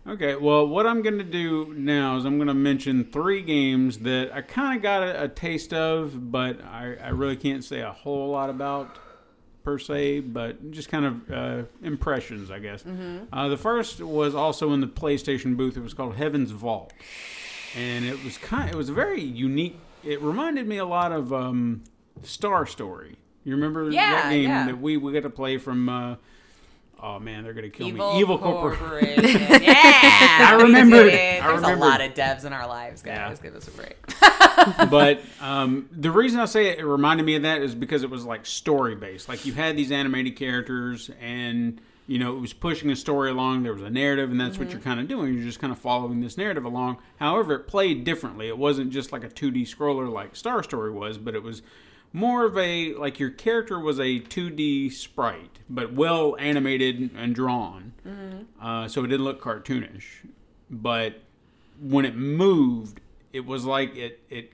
Okay, 0.06 0.36
well, 0.36 0.66
what 0.66 0.86
I'm 0.86 1.02
going 1.02 1.18
to 1.18 1.24
do 1.24 1.74
now 1.76 2.16
is 2.16 2.24
I'm 2.24 2.38
going 2.38 2.48
to 2.48 2.54
mention 2.54 3.04
three 3.04 3.42
games 3.42 3.98
that 3.98 4.30
I 4.32 4.40
kind 4.40 4.74
of 4.76 4.82
got 4.82 5.02
a, 5.02 5.24
a 5.24 5.28
taste 5.28 5.74
of, 5.74 6.32
but 6.32 6.64
I, 6.64 6.96
I 7.02 7.08
really 7.10 7.36
can't 7.36 7.62
say 7.62 7.80
a 7.82 7.92
whole 7.92 8.30
lot 8.30 8.48
about 8.48 8.96
per 9.68 9.78
se, 9.78 10.20
but 10.20 10.70
just 10.70 10.88
kind 10.88 11.04
of 11.04 11.30
uh, 11.30 11.62
impressions, 11.82 12.50
I 12.50 12.58
guess. 12.58 12.82
Uh, 13.30 13.48
the 13.48 13.56
first 13.58 14.00
was 14.00 14.34
also 14.34 14.72
in 14.72 14.80
the 14.80 14.86
PlayStation 14.86 15.58
booth. 15.58 15.76
It 15.76 15.82
was 15.82 15.92
called 15.92 16.14
Heaven's 16.16 16.52
Vault, 16.52 16.94
and 17.76 18.02
it 18.06 18.24
was 18.24 18.38
kind. 18.38 18.70
It 18.70 18.76
was 18.76 18.88
very 18.88 19.20
unique. 19.20 19.78
It 20.02 20.22
reminded 20.22 20.66
me 20.66 20.78
a 20.78 20.86
lot 20.86 21.12
of 21.12 21.34
um, 21.34 21.84
Star 22.22 22.64
Story. 22.64 23.16
You 23.44 23.54
remember 23.56 23.90
Yeah, 23.90 24.10
that 24.12 24.30
game 24.30 24.48
yeah. 24.48 24.64
that 24.66 24.80
we 24.80 24.96
we 24.96 25.12
got 25.12 25.24
to 25.24 25.30
play 25.30 25.58
from? 25.58 26.16
Oh 27.00 27.18
man, 27.20 27.44
they're 27.44 27.52
gonna 27.52 27.70
kill 27.70 27.86
Evil, 27.86 28.14
me. 28.14 28.20
Evil 28.20 28.38
Corporation. 28.38 28.78
Corporation. 28.78 29.62
yeah, 29.62 30.48
I 30.50 30.58
remember. 30.60 30.96
it. 30.96 31.10
There's 31.12 31.42
I 31.44 31.48
a 31.50 31.54
remembered. 31.54 31.78
lot 31.78 32.00
of 32.00 32.14
devs 32.14 32.44
in 32.44 32.52
our 32.52 32.66
lives, 32.66 33.02
guys. 33.02 33.38
Yeah. 33.38 33.42
Give 33.42 33.54
us 33.54 33.68
a 33.68 33.70
break. 33.70 33.96
but 34.90 35.20
um, 35.40 35.88
the 35.92 36.10
reason 36.10 36.40
I 36.40 36.46
say 36.46 36.68
it, 36.68 36.80
it 36.80 36.84
reminded 36.84 37.24
me 37.24 37.36
of 37.36 37.42
that 37.42 37.62
is 37.62 37.74
because 37.74 38.02
it 38.02 38.10
was 38.10 38.24
like 38.24 38.46
story 38.46 38.96
based. 38.96 39.28
Like 39.28 39.46
you 39.46 39.52
had 39.52 39.76
these 39.76 39.92
animated 39.92 40.34
characters, 40.36 41.10
and 41.20 41.80
you 42.08 42.18
know 42.18 42.36
it 42.36 42.40
was 42.40 42.52
pushing 42.52 42.90
a 42.90 42.96
story 42.96 43.30
along. 43.30 43.62
There 43.62 43.72
was 43.72 43.82
a 43.82 43.90
narrative, 43.90 44.32
and 44.32 44.40
that's 44.40 44.58
what 44.58 44.70
you're 44.70 44.80
kind 44.80 44.98
of 44.98 45.06
doing. 45.06 45.34
You're 45.34 45.44
just 45.44 45.60
kind 45.60 45.72
of 45.72 45.78
following 45.78 46.20
this 46.20 46.36
narrative 46.36 46.64
along. 46.64 46.98
However, 47.20 47.54
it 47.54 47.68
played 47.68 48.02
differently. 48.02 48.48
It 48.48 48.58
wasn't 48.58 48.90
just 48.90 49.12
like 49.12 49.22
a 49.22 49.28
2D 49.28 49.72
scroller 49.72 50.10
like 50.12 50.34
Star 50.34 50.64
Story 50.64 50.90
was, 50.90 51.16
but 51.16 51.36
it 51.36 51.44
was 51.44 51.62
more 52.12 52.44
of 52.44 52.56
a 52.56 52.94
like 52.94 53.18
your 53.18 53.30
character 53.30 53.78
was 53.78 53.98
a 53.98 54.20
2D 54.20 54.92
sprite, 54.92 55.58
but 55.68 55.92
well 55.92 56.36
animated 56.38 57.10
and 57.16 57.34
drawn. 57.34 57.92
Uh, 58.60 58.88
so 58.88 59.04
it 59.04 59.08
didn't 59.08 59.24
look 59.24 59.42
cartoonish, 59.42 60.26
but 60.70 61.20
when 61.80 62.04
it 62.04 62.16
moved, 62.16 63.00
it 63.32 63.44
was 63.46 63.64
like 63.64 63.94
it 63.96 64.20
it 64.30 64.52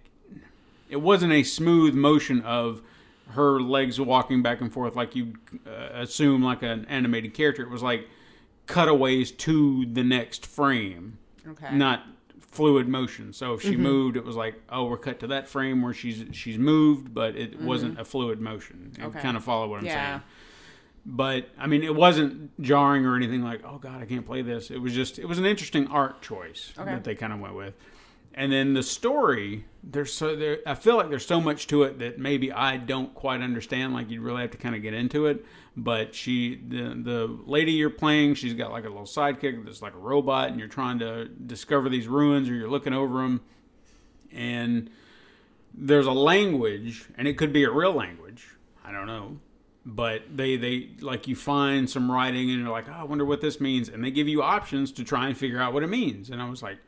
it 0.91 0.97
wasn't 0.97 1.33
a 1.33 1.43
smooth 1.43 1.95
motion 1.95 2.41
of 2.43 2.83
her 3.31 3.61
legs 3.61 3.99
walking 4.01 4.43
back 4.43 4.61
and 4.61 4.73
forth 4.73 4.95
like 4.97 5.17
you 5.17 5.35
uh, 5.67 5.71
assume 5.95 6.43
like 6.43 6.63
an 6.63 6.85
animated 6.87 7.33
character. 7.35 7.63
It 7.63 7.71
was 7.71 7.83
like 7.83 8.09
cutaways 8.67 9.31
to 9.31 9.87
the 9.87 10.03
next 10.05 10.45
frame, 10.47 11.19
Okay. 11.49 11.75
not 11.75 12.03
fluid 12.55 12.89
motion. 12.89 13.33
So 13.33 13.55
if 13.55 13.63
she 13.63 13.73
mm-hmm. 13.73 13.83
moved, 13.83 14.17
it 14.17 14.25
was 14.25 14.37
like, 14.37 14.55
oh, 14.71 14.85
we're 14.87 14.97
cut 14.97 15.21
to 15.21 15.27
that 15.29 15.49
frame 15.49 15.83
where 15.83 15.93
she's 15.93 16.25
she's 16.33 16.59
moved, 16.59 17.13
but 17.13 17.37
it 17.37 17.53
mm-hmm. 17.53 17.67
wasn't 17.67 17.99
a 18.01 18.05
fluid 18.05 18.41
motion. 18.41 18.93
You 18.99 19.07
Okay. 19.07 19.21
kind 19.21 19.37
of 19.37 19.45
follow 19.45 19.69
what 19.69 19.81
I'm 19.81 19.87
Yeah. 19.87 20.11
saying. 20.11 20.23
But 21.07 21.49
I 21.59 21.67
mean, 21.67 21.83
it 21.83 21.95
wasn't 21.95 22.59
jarring 22.63 23.05
or 23.05 23.17
anything 23.17 23.43
like, 23.43 23.63
oh 23.65 23.79
god, 23.79 24.01
I 24.01 24.07
can't 24.07 24.25
play 24.25 24.43
this. 24.43 24.71
It 24.71 24.79
was 24.79 24.95
just, 24.95 25.19
it 25.19 25.27
was 25.27 25.39
an 25.39 25.45
interesting 25.45 25.87
art 25.89 26.23
choice 26.23 26.73
Okay. 26.79 26.91
that 26.91 27.05
they 27.05 27.15
kind 27.15 27.33
of 27.33 27.41
went 27.41 27.55
with. 27.55 27.75
And 28.37 28.51
then 28.51 28.75
the 28.75 28.83
story, 28.83 29.65
there's 29.83 30.13
so 30.13 30.35
there, 30.35 30.59
I 30.67 30.75
feel 30.75 30.97
like 30.97 31.09
there's 31.09 31.27
so 31.27 31.41
much 31.41 31.67
to 31.69 31.85
it 31.85 31.99
that 32.01 32.19
maybe 32.19 32.51
I 32.51 32.77
don't 32.79 33.15
quite 33.15 33.41
understand. 33.43 33.95
Like 33.95 34.11
you'd 34.11 34.23
really 34.23 34.43
have 34.43 34.51
to 34.53 34.59
kind 34.59 34.75
of 34.75 34.83
get 34.83 34.95
into 34.95 35.27
it. 35.27 35.45
But 35.77 36.14
she, 36.14 36.61
the 36.68 36.95
the 36.95 37.39
lady 37.47 37.72
you're 37.72 37.91
playing, 37.91 38.35
she's 38.35 38.55
got 38.55 38.70
like 38.70 38.85
a 38.85 38.89
little 38.89 39.05
sidekick 39.05 39.64
that's 39.64 39.83
like 39.83 39.95
a 39.95 39.99
robot, 39.99 40.51
and 40.51 40.59
you're 40.59 40.68
trying 40.68 41.01
to 41.01 41.25
discover 41.27 41.89
these 41.89 42.07
ruins, 42.07 42.49
or 42.49 42.55
you're 42.55 42.70
looking 42.70 42.93
over 42.93 43.22
them, 43.22 43.41
and 44.33 44.89
there's 45.77 46.07
a 46.07 46.12
language, 46.12 47.07
and 47.18 47.27
it 47.27 47.37
could 47.37 47.53
be 47.53 47.64
a 47.64 47.70
real 47.70 47.93
language. 47.93 48.47
I 48.85 48.93
don't 48.93 49.07
know. 49.07 49.39
But 49.87 50.35
they, 50.35 50.57
they 50.57 50.91
like 51.01 51.29
you 51.29 51.37
find 51.37 51.91
some 51.91 52.11
writing 52.11 52.51
and 52.51 52.61
you're 52.61 52.70
like, 52.70 52.89
oh, 52.89 52.93
I 52.93 53.03
wonder 53.05 53.25
what 53.25 53.43
this 53.43 53.61
means. 53.61 53.91
And 53.91 54.03
they 54.03 54.11
give 54.11 54.29
you 54.29 54.43
options 54.43 54.93
to 54.93 55.05
try 55.05 55.27
and 55.29 55.37
figure 55.37 55.61
out 55.61 55.75
what 55.75 55.83
it 55.83 55.89
means. 55.89 56.31
And 56.31 56.41
I 56.41 56.49
was 56.49 56.62
like, 56.62 56.79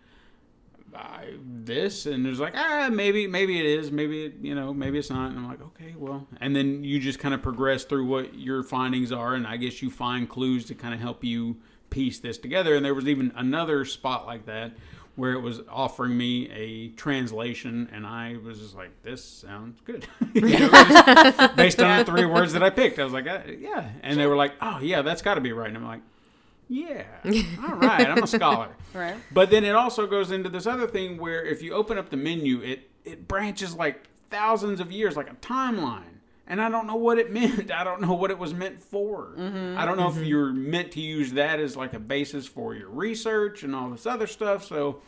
I, 0.96 1.34
this 1.42 2.06
and 2.06 2.24
there's 2.24 2.40
like 2.40 2.54
ah 2.56 2.88
maybe 2.90 3.26
maybe 3.26 3.58
it 3.58 3.66
is 3.66 3.90
maybe 3.90 4.26
it, 4.26 4.34
you 4.40 4.54
know 4.54 4.72
maybe 4.72 4.98
it's 4.98 5.10
not 5.10 5.30
and 5.30 5.38
I'm 5.38 5.48
like 5.48 5.62
okay 5.62 5.94
well 5.96 6.26
and 6.40 6.54
then 6.54 6.84
you 6.84 6.98
just 6.98 7.18
kind 7.18 7.34
of 7.34 7.42
progress 7.42 7.84
through 7.84 8.06
what 8.06 8.34
your 8.34 8.62
findings 8.62 9.12
are 9.12 9.34
and 9.34 9.46
I 9.46 9.56
guess 9.56 9.82
you 9.82 9.90
find 9.90 10.28
clues 10.28 10.64
to 10.66 10.74
kind 10.74 10.94
of 10.94 11.00
help 11.00 11.22
you 11.22 11.56
piece 11.90 12.18
this 12.18 12.38
together 12.38 12.74
and 12.74 12.84
there 12.84 12.94
was 12.94 13.06
even 13.06 13.32
another 13.36 13.84
spot 13.84 14.26
like 14.26 14.46
that 14.46 14.72
where 15.16 15.32
it 15.32 15.40
was 15.40 15.62
offering 15.70 16.16
me 16.16 16.50
a 16.50 16.88
translation 16.90 17.88
and 17.92 18.06
I 18.06 18.36
was 18.44 18.58
just 18.58 18.74
like 18.74 18.90
this 19.02 19.24
sounds 19.24 19.80
good. 19.84 20.06
Know, 20.36 21.48
based 21.56 21.80
on 21.80 21.98
the 21.98 22.04
three 22.04 22.26
words 22.26 22.52
that 22.52 22.62
I 22.62 22.70
picked 22.70 22.98
I 22.98 23.04
was 23.04 23.12
like 23.12 23.26
uh, 23.26 23.40
yeah 23.58 23.90
and 24.02 24.18
they 24.18 24.26
were 24.26 24.36
like 24.36 24.52
oh 24.60 24.78
yeah 24.80 25.02
that's 25.02 25.22
got 25.22 25.34
to 25.34 25.40
be 25.40 25.52
right 25.52 25.68
and 25.68 25.76
I'm 25.76 25.84
like 25.84 26.02
yeah 26.68 27.04
all 27.24 27.76
right 27.76 28.08
I'm 28.08 28.22
a 28.22 28.26
scholar 28.26 28.68
Right. 28.94 29.16
but 29.30 29.50
then 29.50 29.64
it 29.64 29.74
also 29.74 30.06
goes 30.06 30.30
into 30.30 30.48
this 30.48 30.66
other 30.66 30.86
thing 30.86 31.18
where 31.18 31.44
if 31.44 31.62
you 31.62 31.74
open 31.74 31.98
up 31.98 32.08
the 32.08 32.16
menu, 32.16 32.62
it 32.62 32.88
it 33.04 33.28
branches 33.28 33.74
like 33.74 34.08
thousands 34.30 34.80
of 34.80 34.90
years, 34.90 35.16
like 35.16 35.30
a 35.30 35.36
timeline. 35.36 36.02
And 36.48 36.60
I 36.60 36.68
don't 36.68 36.86
know 36.86 36.96
what 36.96 37.18
it 37.18 37.32
meant. 37.32 37.70
I 37.70 37.84
don't 37.84 38.00
know 38.00 38.14
what 38.14 38.30
it 38.30 38.38
was 38.38 38.54
meant 38.54 38.80
for. 38.80 39.34
Mm-hmm. 39.36 39.78
I 39.78 39.84
don't 39.84 39.96
know 39.96 40.08
if 40.08 40.14
mm-hmm. 40.14 40.24
you're 40.24 40.52
meant 40.52 40.92
to 40.92 41.00
use 41.00 41.32
that 41.32 41.60
as 41.60 41.76
like 41.76 41.94
a 41.94 41.98
basis 41.98 42.46
for 42.46 42.74
your 42.74 42.88
research 42.88 43.62
and 43.62 43.74
all 43.74 43.90
this 43.90 44.06
other 44.06 44.26
stuff. 44.26 44.64
So 44.64 45.00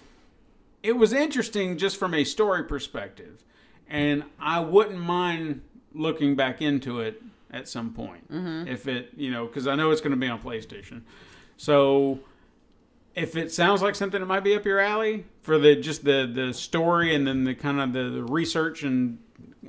it 0.83 0.93
was 0.93 1.13
interesting 1.13 1.79
just 1.79 1.97
from 1.97 2.15
a 2.15 2.25
story 2.25 2.65
perspective. 2.65 3.45
And 3.89 4.25
I 4.39 4.61
wouldn't 4.61 4.99
mind 4.99 5.63
looking 5.95 6.37
back 6.37 6.61
into 6.61 7.01
it 7.01 7.23
at 7.51 7.69
some 7.69 7.95
point. 7.95 8.31
Mm-hmm. 8.31 8.69
If 8.69 8.87
it, 8.87 9.13
you 9.17 9.31
know, 9.31 9.47
because 9.47 9.67
I 9.67 9.75
know 9.75 9.91
it's 9.91 10.01
going 10.01 10.11
to 10.11 10.17
be 10.17 10.29
on 10.29 10.41
PlayStation. 10.43 11.03
So 11.59 12.21
if 13.15 13.37
it 13.37 13.53
sounds 13.53 13.83
like 13.83 13.95
something 13.95 14.21
that 14.21 14.27
might 14.27 14.45
be 14.45 14.55
up 14.55 14.65
your 14.65 14.79
alley 14.81 15.27
for 15.43 15.59
the 15.59 15.77
just 15.77 16.05
the 16.05 16.31
the 16.33 16.55
story 16.55 17.15
and 17.15 17.27
then 17.27 17.45
the 17.45 17.55
kind 17.55 17.81
of 17.81 17.93
the, 17.93 18.05
the 18.11 18.23
research 18.23 18.83
and 18.85 19.19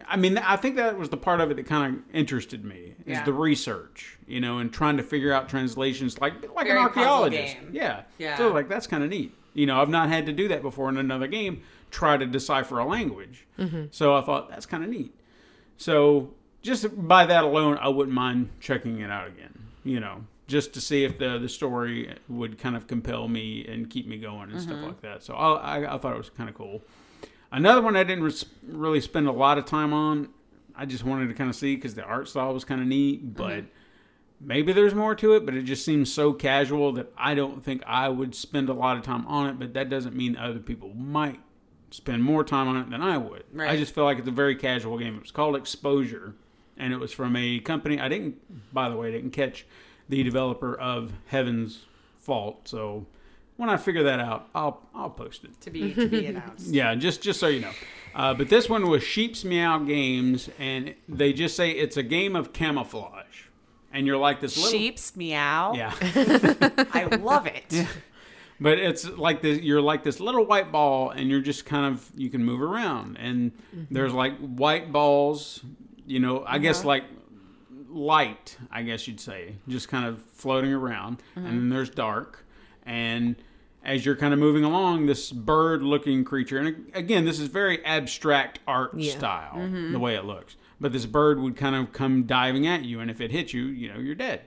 I 0.07 0.15
mean 0.17 0.37
I 0.37 0.55
think 0.55 0.75
that 0.75 0.97
was 0.97 1.09
the 1.09 1.17
part 1.17 1.41
of 1.41 1.49
it 1.51 1.55
that 1.57 1.65
kind 1.65 1.95
of 1.95 2.01
interested 2.15 2.63
me 2.63 2.93
is 3.05 3.17
Yeah. 3.17 3.23
the 3.25 3.33
research 3.33 4.17
you 4.27 4.39
know 4.39 4.59
and 4.59 4.71
trying 4.71 4.97
to 4.97 5.03
figure 5.03 5.33
out 5.33 5.49
translations 5.49 6.19
like 6.21 6.33
like 6.55 6.67
Very 6.67 6.77
an 6.77 6.83
archaeologist. 6.85 7.57
yeah. 7.71 8.03
Yeah. 8.19 8.37
so 8.37 8.49
like 8.53 8.69
that's 8.69 8.85
kind 8.87 9.03
of 9.03 9.09
neat. 9.09 9.33
You 9.55 9.65
know 9.65 9.81
I've 9.81 9.89
not 9.89 10.09
had 10.09 10.27
to 10.27 10.31
do 10.31 10.47
that 10.49 10.61
before 10.61 10.87
in 10.89 10.97
another 10.97 11.27
game 11.27 11.63
try 11.89 12.17
to 12.17 12.25
decipher 12.27 12.77
a 12.77 12.85
language. 12.85 13.47
Mm-hmm. 13.57 13.85
So 13.89 14.13
I 14.15 14.21
thought 14.21 14.47
that's 14.49 14.67
kind 14.67 14.83
of 14.83 14.91
neat. 14.91 15.11
So 15.77 16.35
just 16.61 16.85
by 17.07 17.25
that 17.25 17.43
alone, 17.43 17.79
I 17.81 17.87
wouldn't 17.87 18.13
mind 18.13 18.49
checking 18.59 18.99
it 18.99 19.09
out 19.09 19.27
again. 19.27 19.57
You 19.83 19.99
know, 20.01 20.25
just 20.49 20.73
to 20.73 20.81
see 20.81 21.05
if 21.05 21.17
the 21.17 21.37
the 21.37 21.47
story 21.47 22.13
would 22.27 22.57
kind 22.57 22.75
of 22.75 22.87
compel 22.87 23.27
me 23.27 23.65
and 23.65 23.89
keep 23.89 24.07
me 24.07 24.17
going 24.17 24.49
and 24.51 24.59
stuff 24.59 24.75
mm-hmm. 24.75 24.87
like 24.87 25.01
that. 25.01 25.23
So 25.23 25.35
I, 25.35 25.77
I, 25.79 25.95
I 25.95 25.97
thought 25.97 26.13
it 26.13 26.17
was 26.17 26.31
kind 26.31 26.49
of 26.49 26.55
cool. 26.55 26.81
Another 27.51 27.81
one 27.81 27.95
I 27.95 28.03
didn't 28.03 28.23
res- 28.23 28.45
really 28.67 28.99
spend 28.99 29.27
a 29.27 29.31
lot 29.31 29.57
of 29.57 29.65
time 29.65 29.93
on. 29.93 30.29
I 30.75 30.85
just 30.85 31.03
wanted 31.03 31.27
to 31.27 31.33
kind 31.33 31.49
of 31.49 31.55
see 31.55 31.75
because 31.75 31.95
the 31.95 32.03
art 32.03 32.27
style 32.27 32.53
was 32.53 32.65
kind 32.65 32.81
of 32.81 32.87
neat, 32.87 33.23
mm-hmm. 33.23 33.33
but 33.33 33.65
maybe 34.41 34.73
there's 34.73 34.95
more 34.95 35.15
to 35.15 35.33
it. 35.33 35.45
But 35.45 35.53
it 35.53 35.63
just 35.63 35.85
seems 35.85 36.11
so 36.11 36.33
casual 36.33 36.93
that 36.93 37.13
I 37.17 37.35
don't 37.35 37.63
think 37.63 37.83
I 37.85 38.09
would 38.09 38.35
spend 38.35 38.69
a 38.69 38.73
lot 38.73 38.97
of 38.97 39.03
time 39.03 39.25
on 39.27 39.49
it. 39.49 39.59
But 39.59 39.73
that 39.75 39.89
doesn't 39.89 40.15
mean 40.15 40.35
other 40.35 40.59
people 40.59 40.89
might 40.95 41.39
spend 41.91 42.23
more 42.23 42.43
time 42.43 42.67
on 42.67 42.77
it 42.77 42.89
than 42.89 43.01
I 43.01 43.17
would. 43.17 43.43
I 43.59 43.77
just 43.77 43.93
feel 43.93 44.03
like 44.03 44.19
it's 44.19 44.27
a 44.27 44.31
very 44.31 44.55
casual 44.55 44.97
game. 44.97 45.15
It 45.15 45.21
was 45.21 45.31
called 45.31 45.55
Exposure, 45.55 46.35
and 46.77 46.91
it 46.91 46.97
was 46.97 47.11
from 47.11 47.35
a 47.35 47.59
company. 47.59 47.99
I 47.99 48.09
didn't, 48.09 48.73
by 48.73 48.89
the 48.89 48.95
way, 48.95 49.11
didn't 49.11 49.31
catch 49.31 49.65
the 50.09 50.23
developer 50.23 50.75
of 50.75 51.13
Heaven's 51.27 51.85
Vault. 52.21 52.67
So 52.67 53.05
when 53.57 53.69
I 53.69 53.77
figure 53.77 54.03
that 54.03 54.19
out, 54.19 54.49
I'll 54.53 54.81
I'll 54.93 55.09
post 55.09 55.43
it. 55.43 55.59
To 55.61 55.69
be 55.69 55.93
to 55.93 56.07
be 56.07 56.25
announced. 56.25 56.67
Yeah, 56.73 56.95
just 56.95 57.21
just 57.21 57.39
so 57.39 57.47
you 57.47 57.61
know. 57.61 57.71
Uh, 58.15 58.33
but 58.33 58.49
this 58.49 58.67
one 58.67 58.89
was 58.89 59.03
Sheep's 59.03 59.45
Meow 59.45 59.79
Games, 59.79 60.49
and 60.57 60.95
they 61.07 61.31
just 61.31 61.55
say 61.55 61.71
it's 61.71 61.95
a 61.95 62.03
game 62.03 62.35
of 62.35 62.53
camouflage, 62.53 63.43
and 63.93 64.07
you're 64.07 64.17
like 64.17 64.41
this 64.41 64.57
little 64.57 64.71
Sheep's 64.71 65.15
meow. 65.15 65.73
yeah. 65.75 65.93
I 66.91 67.07
love 67.21 67.45
it. 67.45 67.85
But 68.59 68.77
it's 68.79 69.07
like 69.07 69.41
this, 69.41 69.59
you're 69.61 69.79
like 69.81 70.03
this 70.03 70.19
little 70.19 70.43
white 70.45 70.71
ball, 70.71 71.11
and 71.11 71.29
you're 71.29 71.39
just 71.39 71.65
kind 71.65 71.93
of 71.93 72.09
you 72.15 72.29
can 72.29 72.43
move 72.43 72.61
around, 72.61 73.17
and 73.17 73.51
there's 73.91 74.11
like 74.13 74.37
white 74.39 74.91
balls, 74.91 75.61
you 76.05 76.19
know, 76.19 76.43
I 76.47 76.57
guess 76.57 76.83
like 76.83 77.03
light, 77.89 78.57
I 78.71 78.83
guess 78.83 79.07
you'd 79.07 79.19
say, 79.19 79.55
just 79.67 79.89
kind 79.89 80.05
of 80.05 80.21
floating 80.33 80.73
around, 80.73 81.21
and 81.35 81.45
then 81.45 81.53
mm-hmm. 81.53 81.69
there's 81.69 81.89
dark, 81.89 82.45
and 82.85 83.35
as 83.83 84.05
you're 84.05 84.15
kind 84.15 84.33
of 84.33 84.39
moving 84.39 84.63
along, 84.63 85.05
this 85.05 85.31
bird-looking 85.31 86.25
creature, 86.25 86.57
and 86.57 86.91
again, 86.93 87.25
this 87.25 87.39
is 87.39 87.47
very 87.47 87.83
abstract 87.85 88.59
art 88.67 88.91
Yeah. 88.95 89.17
style, 89.17 89.55
mm-hmm. 89.55 89.91
the 89.93 89.99
way 89.99 90.15
it 90.15 90.25
looks. 90.25 90.55
But 90.81 90.91
this 90.91 91.05
bird 91.05 91.39
would 91.39 91.57
kind 91.57 91.75
of 91.75 91.91
come 91.93 92.23
diving 92.23 92.67
at 92.67 92.83
you, 92.83 92.99
and 92.99 93.09
if 93.11 93.19
it 93.21 93.31
hits 93.31 93.53
you, 93.53 93.65
you 93.65 93.91
know, 93.91 93.99
you're 93.99 94.15
dead, 94.15 94.41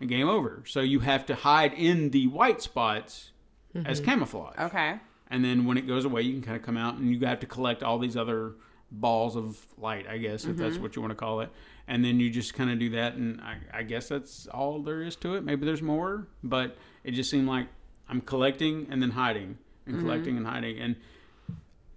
and 0.00 0.08
game 0.08 0.28
over. 0.28 0.62
So 0.66 0.80
you 0.80 1.00
have 1.00 1.26
to 1.26 1.34
hide 1.34 1.72
in 1.74 2.10
the 2.10 2.26
white 2.28 2.62
spots 2.62 3.30
as 3.74 4.00
mm-hmm. 4.00 4.10
camouflage. 4.10 4.58
Okay. 4.58 5.00
And 5.28 5.44
then 5.44 5.64
when 5.64 5.76
it 5.76 5.86
goes 5.86 6.04
away, 6.04 6.22
you 6.22 6.32
can 6.34 6.42
kind 6.42 6.56
of 6.56 6.62
come 6.62 6.76
out 6.76 6.96
and 6.96 7.12
you 7.12 7.26
have 7.26 7.40
to 7.40 7.46
collect 7.46 7.82
all 7.82 7.98
these 7.98 8.16
other 8.16 8.52
balls 8.90 9.36
of 9.36 9.58
light, 9.78 10.06
I 10.08 10.18
guess, 10.18 10.44
if 10.44 10.56
that's 10.56 10.78
what 10.78 10.94
you 10.94 11.02
want 11.02 11.10
to 11.10 11.16
call 11.16 11.40
it. 11.40 11.50
And 11.88 12.04
then 12.04 12.18
you 12.18 12.30
just 12.30 12.54
kind 12.54 12.70
of 12.70 12.78
do 12.78 12.90
that. 12.90 13.14
And 13.14 13.40
I, 13.40 13.56
I 13.72 13.82
guess 13.82 14.08
that's 14.08 14.46
all 14.48 14.82
there 14.82 15.02
is 15.02 15.16
to 15.16 15.34
it. 15.34 15.44
Maybe 15.44 15.66
there's 15.66 15.82
more, 15.82 16.26
but 16.42 16.76
it 17.04 17.12
just 17.12 17.30
seemed 17.30 17.46
like 17.46 17.68
I'm 18.08 18.20
collecting 18.20 18.88
and 18.90 19.00
then 19.00 19.10
hiding 19.10 19.58
and 19.86 19.96
mm-hmm. 19.96 20.04
collecting 20.04 20.36
and 20.36 20.46
hiding 20.46 20.78
and 20.78 20.96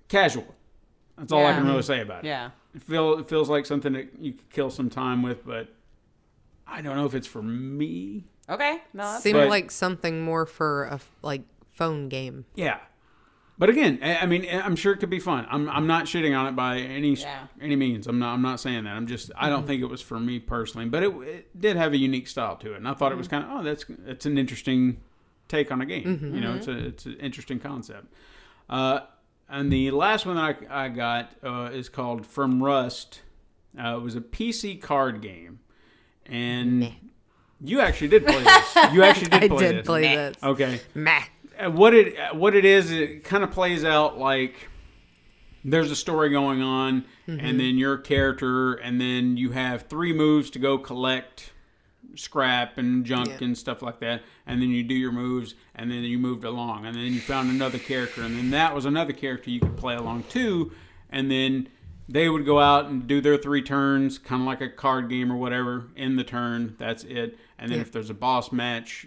casual. 0.07 0.55
That's 1.17 1.31
all 1.31 1.45
I 1.45 1.53
can 1.53 1.65
really 1.65 1.81
say 1.81 2.01
about 2.01 2.23
it. 2.23 2.27
Yeah. 2.27 2.51
It, 2.75 2.83
feel, 2.83 3.19
it 3.19 3.27
feels 3.27 3.49
like 3.49 3.65
something 3.65 3.93
that 3.93 4.19
you 4.19 4.33
could 4.33 4.49
kill 4.51 4.69
some 4.69 4.89
time 4.89 5.21
with, 5.23 5.45
but 5.45 5.67
I 6.67 6.81
don't 6.81 6.95
know 6.95 7.05
if 7.05 7.15
it's 7.15 7.27
for 7.27 7.41
me. 7.41 8.25
Okay. 8.47 8.81
No, 8.93 9.03
that's 9.03 9.23
Seemed 9.23 9.39
But- 9.39 9.49
like 9.49 9.71
something 9.71 10.23
more 10.23 10.45
for 10.45 10.85
a 10.85 10.99
like 11.21 11.43
phone 11.73 12.09
game. 12.09 12.45
Yeah. 12.55 12.79
But 13.59 13.69
again, 13.69 13.99
I 14.01 14.17
I 14.19 14.25
mean, 14.25 14.47
I'm 14.51 14.75
sure 14.77 14.93
it 14.93 14.97
could 14.97 15.09
be 15.09 15.19
fun. 15.19 15.45
I'm, 15.51 15.69
I'm 15.69 15.85
not 15.85 16.05
shitting 16.05 16.35
on 16.35 16.47
it 16.47 16.55
by 16.55 16.79
any 16.79 17.13
Yeah. 17.13 17.47
any 17.61 17.75
means. 17.75 18.07
I'm 18.07 18.17
not 18.17 18.33
I'm 18.33 18.41
not 18.41 18.59
saying 18.59 18.85
that. 18.85 18.93
I'm 18.95 19.05
just 19.05 19.31
I 19.37 19.49
don't 19.49 19.67
think 19.67 19.81
it 19.81 19.87
was 19.87 20.01
for 20.01 20.19
me 20.19 20.39
personally, 20.39 20.87
but 20.87 21.03
it, 21.03 21.09
it 21.21 21.59
did 21.61 21.75
have 21.75 21.91
a 21.93 21.97
unique 21.97 22.27
style 22.29 22.55
to 22.57 22.73
it, 22.73 22.77
and 22.77 22.87
I 22.87 22.93
thought 22.93 23.11
it 23.11 23.17
was 23.17 23.27
kind 23.27 23.43
of 23.43 23.49
oh 23.51 23.63
that's 23.63 23.85
it's 24.07 24.25
an 24.25 24.37
interesting 24.37 25.01
take 25.49 25.71
on 25.71 25.81
a 25.81 25.85
game. 25.85 26.31
You 26.33 26.39
know, 26.41 26.55
it's 26.55 26.67
a 26.67 26.77
it's 26.87 27.05
an 27.05 27.17
interesting 27.19 27.59
concept. 27.59 28.07
Uh, 28.69 29.01
and 29.49 29.71
the 29.73 29.91
last 29.91 30.25
one 30.25 30.35
that 30.37 30.57
I, 30.69 30.85
I 30.85 30.89
got 30.89 31.31
uh, 31.43 31.69
is 31.73 31.89
called 31.89 32.25
From 32.25 32.61
Rust. 32.63 33.21
Uh, 33.77 33.97
it 33.97 34.01
was 34.01 34.15
a 34.15 34.21
PC 34.21 34.79
card 34.81 35.21
game, 35.21 35.59
and 36.25 36.93
you 37.61 37.81
actually 37.81 38.07
did 38.07 38.25
play 38.25 38.41
this. 38.43 38.75
You 38.93 39.03
actually 39.03 39.29
did 39.39 39.39
play 39.39 39.43
I 39.43 39.47
play 39.49 39.67
did 39.67 39.75
this. 39.79 39.85
play 39.85 40.15
this. 40.15 40.35
Okay 40.43 40.79
Meh. 40.93 41.23
Uh, 41.59 41.69
what 41.69 41.93
it 41.93 42.17
uh, 42.17 42.33
what 42.35 42.55
it 42.55 42.65
is 42.65 42.91
it 42.91 43.23
kind 43.23 43.43
of 43.43 43.51
plays 43.51 43.83
out 43.83 44.17
like 44.17 44.69
there's 45.63 45.91
a 45.91 45.95
story 45.95 46.29
going 46.29 46.61
on 46.61 47.03
and 47.27 47.59
then 47.59 47.77
your 47.77 47.97
character 47.97 48.73
and 48.75 48.99
then 48.99 49.37
you 49.37 49.51
have 49.51 49.83
three 49.83 50.13
moves 50.13 50.49
to 50.49 50.57
go 50.59 50.77
collect 50.77 51.51
scrap 52.15 52.77
and 52.77 53.05
junk 53.05 53.27
Yeah. 53.27 53.37
and 53.41 53.57
stuff 53.57 53.81
like 53.83 53.99
that, 53.99 54.23
and 54.47 54.61
then 54.61 54.69
you 54.71 54.83
do 54.83 54.95
your 54.95 55.11
moves, 55.11 55.53
and 55.75 55.91
then 55.91 56.03
you 56.03 56.17
moved 56.17 56.43
along, 56.43 56.85
and 56.85 56.95
then 56.95 57.13
you 57.13 57.19
found 57.19 57.49
another 57.51 57.77
character, 57.77 58.23
and 58.23 58.35
then 58.35 58.49
that 58.49 58.73
was 58.73 58.85
another 58.85 59.13
character 59.13 59.51
you 59.51 59.59
could 59.59 59.77
play 59.77 59.95
along 59.95 60.23
too, 60.23 60.71
and 61.11 61.29
then 61.29 61.67
they 62.09 62.27
would 62.27 62.45
go 62.47 62.59
out 62.59 62.85
and 62.87 63.05
do 63.05 63.21
their 63.21 63.37
three 63.37 63.61
turns, 63.61 64.17
kind 64.17 64.41
of 64.41 64.47
like 64.47 64.59
a 64.59 64.69
card 64.69 65.07
game 65.09 65.31
or 65.31 65.35
whatever. 65.37 65.87
In 65.95 66.15
the 66.15 66.23
turn, 66.23 66.75
that's 66.79 67.03
it, 67.03 67.37
and 67.59 67.69
then 67.69 67.77
Yeah. 67.77 67.83
if 67.83 67.91
there's 67.91 68.09
a 68.09 68.15
boss 68.15 68.51
match, 68.51 69.05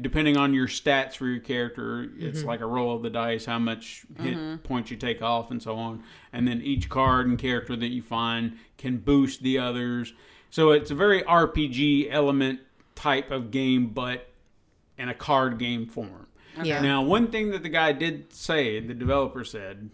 depending 0.00 0.36
on 0.36 0.52
your 0.54 0.66
stats 0.66 1.14
for 1.16 1.26
your 1.26 1.40
character, 1.40 2.08
it's 2.18 2.40
Mm-hmm. 2.40 2.48
like 2.48 2.60
a 2.60 2.66
roll 2.66 2.94
of 2.96 3.02
the 3.02 3.10
dice, 3.10 3.44
how 3.44 3.58
much 3.58 4.04
hit 4.20 4.62
points 4.64 4.90
you 4.90 4.96
take 4.96 5.22
off, 5.22 5.50
and 5.50 5.62
so 5.62 5.76
on. 5.76 6.02
And 6.32 6.46
then 6.46 6.60
each 6.62 6.88
card 6.88 7.26
and 7.26 7.38
character 7.38 7.76
that 7.76 7.88
you 7.88 8.02
find 8.02 8.56
can 8.78 8.98
boost 8.98 9.42
the 9.42 9.58
others. 9.58 10.12
So 10.50 10.70
it's 10.70 10.90
a 10.90 10.94
very 10.94 11.22
RPG 11.22 12.08
element 12.10 12.60
type 12.94 13.30
of 13.30 13.50
game, 13.50 13.88
but 13.88 14.28
in 14.98 15.08
a 15.08 15.14
card 15.14 15.58
game 15.58 15.86
form. 15.86 16.26
Yeah. 16.62 16.80
Now, 16.80 17.02
one 17.02 17.30
thing 17.30 17.50
that 17.50 17.62
the 17.62 17.68
guy 17.68 17.92
did 17.92 18.32
say, 18.32 18.80
the 18.80 18.94
developer 18.94 19.44
said, 19.44 19.90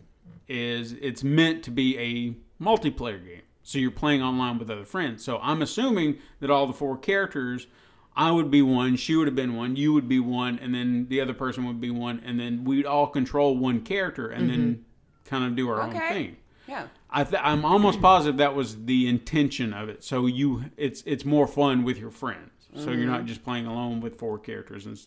is 0.48 0.92
it's 0.92 1.24
meant 1.24 1.64
to 1.64 1.70
be 1.70 1.98
a 1.98 2.62
multiplayer 2.62 3.24
game. 3.24 3.42
So 3.64 3.78
you're 3.78 3.90
playing 3.90 4.22
online 4.22 4.58
with 4.58 4.70
other 4.70 4.84
friends. 4.84 5.24
So 5.24 5.38
I'm 5.42 5.62
assuming 5.62 6.18
that 6.40 6.50
all 6.50 6.66
the 6.66 6.72
four 6.72 6.96
characters, 6.96 7.66
I 8.14 8.30
would 8.30 8.50
be 8.50 8.62
one, 8.62 8.96
she 8.96 9.16
would 9.16 9.26
have 9.26 9.36
been 9.36 9.56
one, 9.56 9.76
you 9.76 9.92
would 9.92 10.08
be 10.08 10.20
one, 10.20 10.58
and 10.58 10.74
then 10.74 11.06
the 11.08 11.20
other 11.20 11.32
person 11.32 11.64
would 11.66 11.80
be 11.80 11.90
one, 11.90 12.22
and 12.24 12.38
then 12.38 12.64
we'd 12.64 12.84
all 12.84 13.06
control 13.06 13.56
one 13.56 13.80
character 13.80 14.28
and 14.28 14.50
then 14.50 14.58
mm-hmm. 14.58 15.28
kind 15.28 15.44
of 15.44 15.56
do 15.56 15.68
our 15.68 15.80
own 15.82 15.92
thing. 15.92 16.36
Yeah. 16.66 16.88
I 17.10 17.24
th- 17.24 17.42
I'm 17.42 17.64
almost 17.64 18.00
positive 18.00 18.38
that 18.38 18.54
was 18.54 18.84
the 18.84 19.08
intention 19.08 19.72
of 19.72 19.88
it. 19.88 20.04
So 20.04 20.26
you, 20.26 20.64
it's 20.76 21.02
it's 21.04 21.24
more 21.24 21.46
fun 21.46 21.84
with 21.84 21.98
your 21.98 22.10
friends. 22.10 22.50
So 22.74 22.90
you're 22.90 23.06
not 23.06 23.24
mm. 23.24 23.26
just 23.26 23.44
playing 23.44 23.66
alone 23.66 24.00
with 24.00 24.18
four 24.18 24.38
characters 24.38 24.86
and 24.86 24.98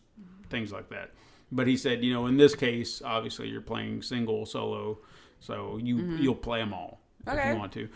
things 0.52 0.72
like 0.72 0.90
that. 0.90 1.12
But 1.52 1.66
he 1.66 1.78
said, 1.78 2.04
you 2.04 2.14
know, 2.14 2.28
in 2.28 2.38
this 2.38 2.54
case, 2.54 3.02
obviously 3.04 3.48
you're 3.48 3.62
playing 3.62 4.04
single, 4.04 4.46
solo, 4.46 5.00
so 5.40 5.80
you 5.82 5.96
mm-hmm. 5.96 6.18
you'll 6.18 6.36
play 6.36 6.60
them 6.60 6.74
all 6.74 7.00
okay. 7.28 7.40
if 7.40 7.54
you 7.54 7.60
want 7.60 7.72
to. 7.74 7.90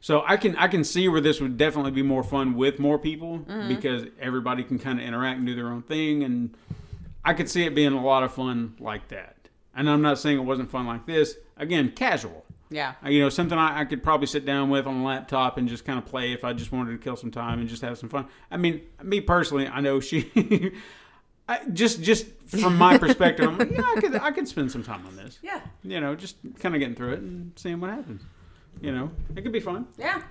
So 0.00 0.22
I 0.26 0.36
can 0.36 0.54
I 0.56 0.68
can 0.68 0.84
see 0.84 1.08
where 1.08 1.20
this 1.20 1.40
would 1.40 1.56
definitely 1.56 1.90
be 1.90 2.02
more 2.02 2.22
fun 2.22 2.54
with 2.54 2.78
more 2.78 2.98
people 2.98 3.38
because 3.68 4.04
everybody 4.20 4.62
can 4.62 4.78
kind 4.78 5.00
of 5.00 5.06
interact 5.06 5.38
and 5.38 5.46
do 5.46 5.54
their 5.54 5.68
own 5.68 5.82
thing, 5.82 6.22
and 6.22 6.56
I 7.24 7.34
could 7.34 7.50
see 7.50 7.64
it 7.64 7.74
being 7.74 7.92
a 7.92 8.04
lot 8.04 8.22
of 8.22 8.32
fun 8.32 8.76
like 8.78 9.08
that. 9.08 9.36
And 9.74 9.90
I'm 9.90 10.02
not 10.02 10.18
saying 10.18 10.38
it 10.38 10.42
wasn't 10.42 10.70
fun 10.70 10.86
like 10.86 11.06
this. 11.06 11.36
Again, 11.56 11.92
casual. 11.92 12.44
Yeah. 12.70 12.94
Uh, 13.04 13.08
you 13.08 13.20
know, 13.20 13.28
something 13.28 13.58
I, 13.58 13.80
I 13.80 13.84
could 13.84 14.02
probably 14.02 14.26
sit 14.26 14.44
down 14.44 14.70
with 14.70 14.86
on 14.86 14.96
a 14.96 15.04
laptop 15.04 15.56
and 15.58 15.68
just 15.68 15.84
kind 15.84 15.98
of 15.98 16.06
play 16.06 16.32
if 16.32 16.44
I 16.44 16.52
just 16.52 16.72
wanted 16.72 16.92
to 16.92 16.98
kill 16.98 17.16
some 17.16 17.30
time 17.30 17.60
and 17.60 17.68
just 17.68 17.82
have 17.82 17.98
some 17.98 18.08
fun. 18.08 18.26
I 18.50 18.56
mean, 18.56 18.82
me 19.02 19.20
personally, 19.20 19.66
I 19.66 19.80
know 19.80 20.00
she. 20.00 20.30
I, 21.48 21.60
just, 21.72 22.02
just 22.02 22.26
from 22.46 22.76
my 22.76 22.98
perspective, 23.06 23.48
I'm 23.48 23.56
like, 23.56 23.70
yeah, 23.70 23.82
I 23.96 24.00
could, 24.00 24.16
I 24.16 24.30
could 24.32 24.48
spend 24.48 24.72
some 24.72 24.82
time 24.82 25.06
on 25.06 25.14
this. 25.14 25.38
Yeah. 25.42 25.60
You 25.84 26.00
know, 26.00 26.16
just 26.16 26.36
kind 26.58 26.74
of 26.74 26.80
getting 26.80 26.96
through 26.96 27.12
it 27.12 27.20
and 27.20 27.52
seeing 27.54 27.80
what 27.80 27.90
happens. 27.90 28.22
You 28.80 28.92
know, 28.92 29.10
it 29.34 29.42
could 29.42 29.52
be 29.52 29.60
fun. 29.60 29.86
Yeah. 29.98 30.22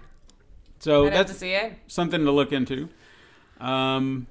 So 0.79 1.05
I'd 1.07 1.13
to 1.27 1.33
that's 1.33 1.41
it. 1.53 1.73
something 1.87 2.23
to 2.25 2.31
look 2.31 2.51
into. 2.51 2.89
Um, 3.59 4.27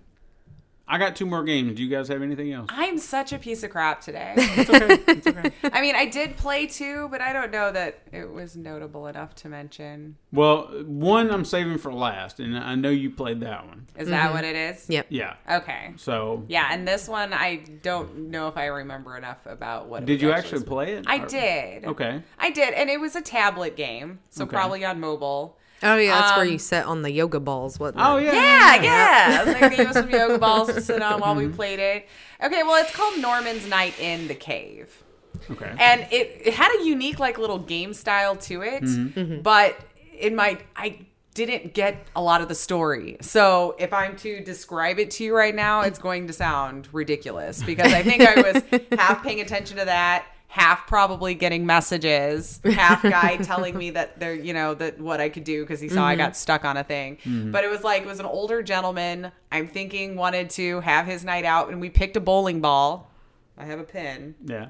I 0.87 0.99
got 0.99 1.17
two 1.17 1.25
more 1.25 1.43
games. 1.45 1.77
Do 1.77 1.83
you 1.83 1.89
guys 1.89 2.09
have 2.09 2.21
anything 2.21 2.53
else? 2.53 2.67
I'm 2.69 2.99
such 2.99 3.33
a 3.33 3.39
piece 3.39 3.63
of 3.63 3.71
crap 3.71 4.01
today. 4.01 4.35
It's 4.57 4.71
okay. 4.71 5.03
It's 5.09 5.27
okay. 5.27 5.51
I 5.65 5.81
mean, 5.81 5.97
I 5.97 6.07
did 6.07 6.37
play 6.37 6.67
two, 6.67 7.09
but 7.11 7.21
I 7.21 7.33
don't 7.33 7.51
know 7.51 7.73
that 7.73 8.01
it 8.13 8.31
was 8.31 8.57
notable 8.57 9.07
enough 9.07 9.35
to 9.37 9.49
mention. 9.49 10.17
Well, 10.33 10.67
one 10.87 11.31
I'm 11.31 11.45
saving 11.45 11.79
for 11.79 11.93
last, 11.93 12.39
and 12.41 12.57
I 12.57 12.75
know 12.75 12.91
you 12.91 13.11
played 13.11 13.41
that 13.41 13.67
one. 13.67 13.87
Is 13.97 14.09
that 14.09 14.27
mm-hmm. 14.27 14.35
what 14.35 14.45
it 14.45 14.55
is? 14.55 14.89
Yep. 14.89 15.07
Yeah. 15.09 15.35
Okay. 15.51 15.95
So, 15.97 16.45
Yeah, 16.49 16.69
and 16.71 16.87
this 16.87 17.09
one 17.09 17.33
I 17.33 17.57
don't 17.83 18.31
know 18.31 18.49
if 18.49 18.57
I 18.57 18.67
remember 18.67 19.17
enough 19.17 19.45
about 19.47 19.89
what. 19.89 20.03
It 20.03 20.07
did 20.07 20.15
was 20.15 20.23
you 20.23 20.33
actually 20.33 20.65
play 20.65 20.93
it? 20.93 21.05
I 21.07 21.19
Or- 21.19 21.27
did. 21.27 21.85
Okay. 21.87 22.23
I 22.39 22.51
did, 22.51 22.75
and 22.75 22.91
it 22.91 23.01
was 23.01 23.17
a 23.17 23.23
tablet 23.23 23.77
game, 23.77 24.21
so 24.31 24.45
Okay. 24.45 24.51
probably 24.53 24.85
on 24.85 25.01
mobile. 25.01 25.59
Oh 25.85 25.97
yeah, 25.97 26.21
that's 26.21 26.37
where 26.37 26.47
Um, 26.47 26.53
you 26.53 26.59
sit 26.59 26.85
on 26.85 27.03
the 27.03 27.11
yoga 27.13 27.41
balls, 27.41 27.79
wasn't 27.79 28.01
Oh 28.05 28.17
it? 28.17 28.25
yeah. 28.25 28.33
Yeah, 28.33 28.83
yeah. 28.83 29.45
They 29.69 29.77
gave 29.77 29.87
us 29.89 29.95
some 29.95 30.11
yoga 30.11 30.39
balls 30.39 30.73
to 30.73 30.81
sit 30.81 31.03
on 31.03 31.21
while 31.21 31.35
Mm-hmm. 31.37 31.49
we 31.51 31.55
played 31.55 31.79
it. 31.79 32.09
Okay, 32.43 32.63
well, 32.63 32.83
it's 32.83 32.95
called 32.95 33.19
Norman's 33.21 33.67
Night 33.69 33.99
in 34.01 34.27
the 34.29 34.35
Cave. 34.35 35.03
Okay. 35.51 35.75
and 35.79 36.07
it, 36.13 36.41
it 36.47 36.55
had 36.55 36.75
a 36.81 36.85
unique 36.85 37.19
like 37.19 37.39
little 37.39 37.59
game 37.59 37.93
style 37.93 38.37
to 38.37 38.63
it 38.63 38.83
Mm-hmm. 38.85 39.41
but 39.43 39.77
in 40.19 40.35
my 40.37 40.59
i 40.77 41.01
didn't 41.35 41.75
get 41.75 42.07
a 42.15 42.23
lot 42.23 42.41
of 42.41 42.49
the 42.49 42.55
story 42.55 43.17
so 43.21 43.75
if 43.79 43.93
i'm 43.93 44.15
to 44.19 44.41
describe 44.45 45.01
it 45.01 45.11
to 45.11 45.25
you 45.25 45.35
right 45.37 45.55
now 45.55 45.81
it's 45.81 45.99
going 45.99 46.29
to 46.29 46.33
sound 46.33 46.89
ridiculous 46.93 47.63
because 47.65 47.93
i 47.93 48.01
think 48.03 48.23
i 48.23 48.41
was 48.41 48.63
half 48.99 49.25
paying 49.25 49.41
attention 49.41 49.77
to 49.79 49.85
that 49.85 50.25
half 50.55 50.87
probably 50.87 51.35
getting 51.35 51.67
messages 51.67 52.61
half 52.65 53.03
guy 53.17 53.37
telling 53.39 53.77
me 53.77 53.91
that 53.91 54.21
they're 54.21 54.35
you 54.35 54.53
know 54.53 54.73
that 54.73 55.01
what 55.01 55.21
i 55.21 55.29
could 55.29 55.43
do 55.43 55.63
because 55.63 55.81
he 55.81 55.89
saw 55.89 56.07
i 56.07 56.13
mm-hmm. 56.13 56.23
got 56.23 56.37
stuck 56.37 56.65
on 56.65 56.77
a 56.77 56.85
thing 56.85 57.17
mm-hmm. 57.17 57.51
but 57.51 57.65
it 57.65 57.69
was 57.69 57.83
like 57.83 58.03
it 58.03 58.07
was 58.07 58.21
an 58.21 58.27
older 58.27 58.63
gentleman 58.63 59.33
i'm 59.51 59.67
thinking 59.67 60.15
wanted 60.15 60.49
to 60.49 60.79
have 60.81 61.07
his 61.07 61.25
night 61.25 61.45
out 61.45 61.71
and 61.71 61.81
we 61.81 61.91
picked 61.91 62.17
a 62.17 62.21
bowling 62.21 62.61
ball 62.61 63.11
i 63.59 63.65
have 63.65 63.81
a 63.81 63.85
pin 63.85 64.37
yeah. 64.45 64.69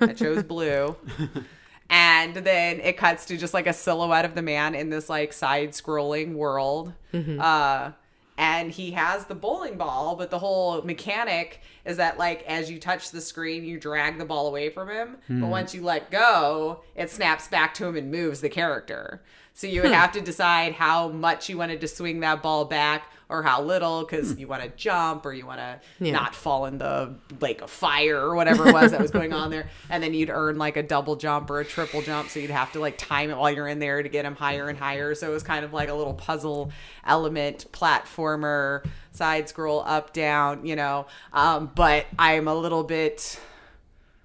I 0.00 0.12
chose 0.12 0.42
blue. 0.42 0.96
and 1.90 2.34
then 2.34 2.80
it 2.80 2.96
cuts 2.96 3.26
to 3.26 3.36
just 3.36 3.54
like 3.54 3.66
a 3.66 3.72
silhouette 3.72 4.24
of 4.24 4.34
the 4.34 4.42
man 4.42 4.74
in 4.74 4.90
this 4.90 5.08
like 5.08 5.32
side 5.32 5.70
scrolling 5.70 6.34
world. 6.34 6.92
Mm-hmm. 7.12 7.40
Uh, 7.40 7.92
and 8.36 8.70
he 8.70 8.90
has 8.92 9.26
the 9.26 9.34
bowling 9.34 9.76
ball, 9.76 10.16
but 10.16 10.30
the 10.30 10.38
whole 10.38 10.82
mechanic 10.82 11.60
is 11.84 11.98
that 11.98 12.18
like 12.18 12.42
as 12.44 12.70
you 12.70 12.80
touch 12.80 13.10
the 13.10 13.20
screen, 13.20 13.64
you 13.64 13.78
drag 13.78 14.18
the 14.18 14.24
ball 14.24 14.48
away 14.48 14.70
from 14.70 14.88
him. 14.88 15.16
But 15.28 15.34
hmm. 15.34 15.48
once 15.48 15.74
you 15.74 15.82
let 15.82 16.10
go, 16.10 16.82
it 16.96 17.10
snaps 17.10 17.48
back 17.48 17.74
to 17.74 17.86
him 17.86 17.96
and 17.96 18.10
moves 18.10 18.40
the 18.40 18.48
character. 18.48 19.22
So 19.52 19.68
you 19.68 19.82
would 19.82 19.92
have 19.92 20.10
to 20.12 20.20
decide 20.20 20.72
how 20.72 21.08
much 21.08 21.48
you 21.48 21.56
wanted 21.56 21.80
to 21.80 21.88
swing 21.88 22.20
that 22.20 22.42
ball 22.42 22.64
back 22.64 23.08
or 23.28 23.42
how 23.42 23.62
little 23.62 24.02
because 24.04 24.38
you 24.38 24.46
want 24.46 24.62
to 24.62 24.68
jump 24.76 25.24
or 25.24 25.32
you 25.32 25.46
want 25.46 25.58
to 25.58 25.80
Yeah. 25.98 26.12
not 26.12 26.34
fall 26.34 26.66
in 26.66 26.78
the 26.78 27.14
lake 27.40 27.62
of 27.62 27.70
fire 27.70 28.18
or 28.20 28.34
whatever 28.34 28.68
it 28.68 28.72
was 28.74 28.90
that 28.90 29.00
was 29.00 29.10
going 29.10 29.32
on 29.32 29.50
there. 29.50 29.68
And 29.90 30.02
then 30.02 30.12
you'd 30.14 30.30
earn 30.30 30.58
like 30.58 30.76
a 30.76 30.82
double 30.82 31.16
jump 31.16 31.48
or 31.50 31.60
a 31.60 31.64
triple 31.64 32.02
jump. 32.02 32.28
So 32.28 32.40
you'd 32.40 32.50
have 32.50 32.72
to 32.72 32.80
like 32.80 32.98
time 32.98 33.30
it 33.30 33.36
while 33.36 33.50
you're 33.50 33.68
in 33.68 33.78
there 33.78 34.02
to 34.02 34.08
get 34.08 34.24
him 34.24 34.34
higher 34.36 34.68
and 34.68 34.78
higher. 34.78 35.14
So 35.14 35.28
it 35.30 35.32
was 35.32 35.42
kind 35.42 35.64
of 35.64 35.72
like 35.72 35.88
a 35.88 35.94
little 35.94 36.14
puzzle 36.14 36.70
element 37.06 37.66
platformer, 37.72 38.84
side 39.12 39.48
scroll, 39.48 39.82
up, 39.86 40.12
down, 40.12 40.66
you 40.66 40.76
know. 40.76 41.06
Um, 41.32 41.70
but 41.74 42.06
I'm 42.18 42.46
a 42.48 42.54
little 42.54 42.84
bit 42.84 43.38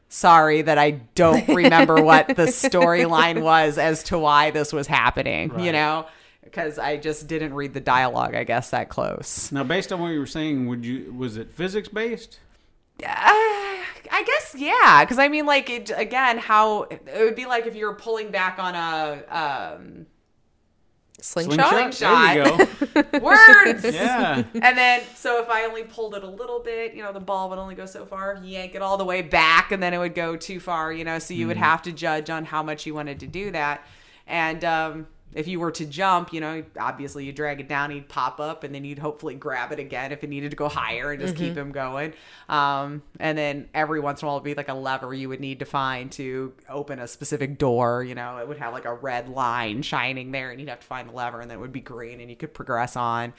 sorry 0.09 0.61
that 0.63 0.77
I 0.77 0.91
don't 1.15 1.47
remember 1.49 2.01
what 2.01 2.27
the 2.29 2.45
storyline 2.47 3.41
was 3.41 3.77
as 3.77 4.03
to 4.05 4.17
why 4.17 4.51
this 4.51 4.73
was 4.73 4.87
happening, 4.87 5.59
you 5.59 5.71
know? 5.71 6.05
Because 6.43 6.79
I 6.79 6.97
just 6.97 7.27
didn't 7.27 7.53
read 7.53 7.73
the 7.73 7.79
dialogue, 7.81 8.33
I 8.33 8.43
guess, 8.43 8.71
that 8.71 8.89
close. 8.89 9.51
Now, 9.51 9.63
based 9.63 9.91
on 9.91 9.99
what 9.99 10.07
you 10.07 10.19
were 10.19 10.25
saying, 10.25 10.67
would 10.67 10.85
you 10.85 11.13
was 11.13 11.37
it 11.37 11.51
physics 11.51 11.87
based? 11.89 12.39
Uh, 13.01 13.05
I 14.11 14.23
guess 14.25 14.55
yeah, 14.57 15.03
because 15.03 15.19
I 15.19 15.27
mean, 15.27 15.45
like 15.45 15.69
it 15.69 15.91
again. 15.95 16.37
How 16.37 16.83
it 16.83 17.01
would 17.17 17.35
be 17.35 17.45
like 17.45 17.65
if 17.65 17.75
you 17.75 17.85
were 17.85 17.95
pulling 17.95 18.31
back 18.31 18.57
on 18.57 18.75
a 18.75 19.75
um, 19.75 20.05
Slingshot. 21.21 21.93
There 21.93 22.35
you 22.35 22.65
go. 23.03 23.19
words, 23.21 23.83
Yeah. 23.83 24.43
and 24.53 24.77
then 24.77 25.01
so 25.15 25.41
if 25.41 25.49
I 25.49 25.65
only 25.65 25.83
pulled 25.83 26.15
it 26.15 26.23
a 26.23 26.29
little 26.29 26.59
bit, 26.59 26.93
you 26.93 27.03
know, 27.03 27.11
the 27.11 27.19
ball 27.19 27.49
would 27.49 27.59
only 27.59 27.75
go 27.75 27.85
so 27.85 28.05
far. 28.05 28.39
Yank 28.43 28.75
it 28.75 28.81
all 28.81 28.97
the 28.97 29.05
way 29.05 29.21
back, 29.21 29.71
and 29.71 29.81
then 29.81 29.93
it 29.93 29.97
would 29.97 30.15
go 30.15 30.35
too 30.35 30.59
far. 30.59 30.91
You 30.91 31.03
know, 31.03 31.19
so 31.19 31.33
you 31.33 31.47
would 31.47 31.57
have 31.57 31.81
to 31.83 31.91
judge 31.91 32.29
on 32.29 32.45
how 32.45 32.63
much 32.63 32.85
you 32.85 32.93
wanted 32.93 33.19
to 33.21 33.27
do 33.27 33.51
that, 33.51 33.85
and 34.27 34.63
um, 34.63 35.07
if 35.33 35.47
you 35.47 35.59
were 35.59 35.71
to 35.71 35.85
jump, 35.85 36.33
you 36.33 36.41
know, 36.41 36.63
obviously 36.79 37.23
you 37.25 37.31
drag 37.31 37.59
it 37.59 37.67
down, 37.67 37.91
he'd 37.91 38.09
pop 38.09 38.39
up, 38.39 38.63
and 38.63 38.73
then 38.73 38.83
you'd 38.83 38.99
hopefully 38.99 39.35
grab 39.35 39.71
it 39.71 39.79
again 39.79 40.11
if 40.11 40.23
it 40.23 40.29
needed 40.29 40.49
to 40.51 40.57
go 40.57 40.67
higher 40.67 41.11
and 41.11 41.21
just 41.21 41.35
keep 41.35 41.55
him 41.55 41.71
going. 41.71 42.13
Um, 42.47 43.03
and 43.19 43.37
then 43.37 43.69
every 43.73 43.99
once 43.99 44.21
in 44.21 44.25
a 44.25 44.27
while, 44.27 44.37
it'd 44.37 44.45
be 44.45 44.55
like 44.55 44.69
a 44.69 44.73
lever 44.73 45.13
you 45.13 45.29
would 45.29 45.39
need 45.39 45.59
to 45.59 45.65
find 45.65 46.11
to 46.13 46.53
open 46.67 46.97
a 46.99 47.07
specific 47.07 47.57
door. 47.59 48.03
You 48.03 48.15
know, 48.15 48.37
it 48.39 48.47
would 48.47 48.57
have 48.57 48.73
like 48.73 48.85
a 48.85 48.93
red 48.93 49.29
line 49.29 49.83
shining 49.83 50.31
there, 50.31 50.49
and 50.51 50.59
you'd 50.59 50.69
have 50.69 50.79
to 50.79 50.87
find 50.87 51.09
the 51.09 51.13
lever, 51.13 51.41
and 51.41 51.49
then 51.51 51.59
it 51.59 51.61
would 51.61 51.71
be 51.71 51.81
green, 51.81 52.19
and 52.21 52.29
you 52.29 52.35
could 52.35 52.53
progress 52.53 52.95
on. 52.95 53.33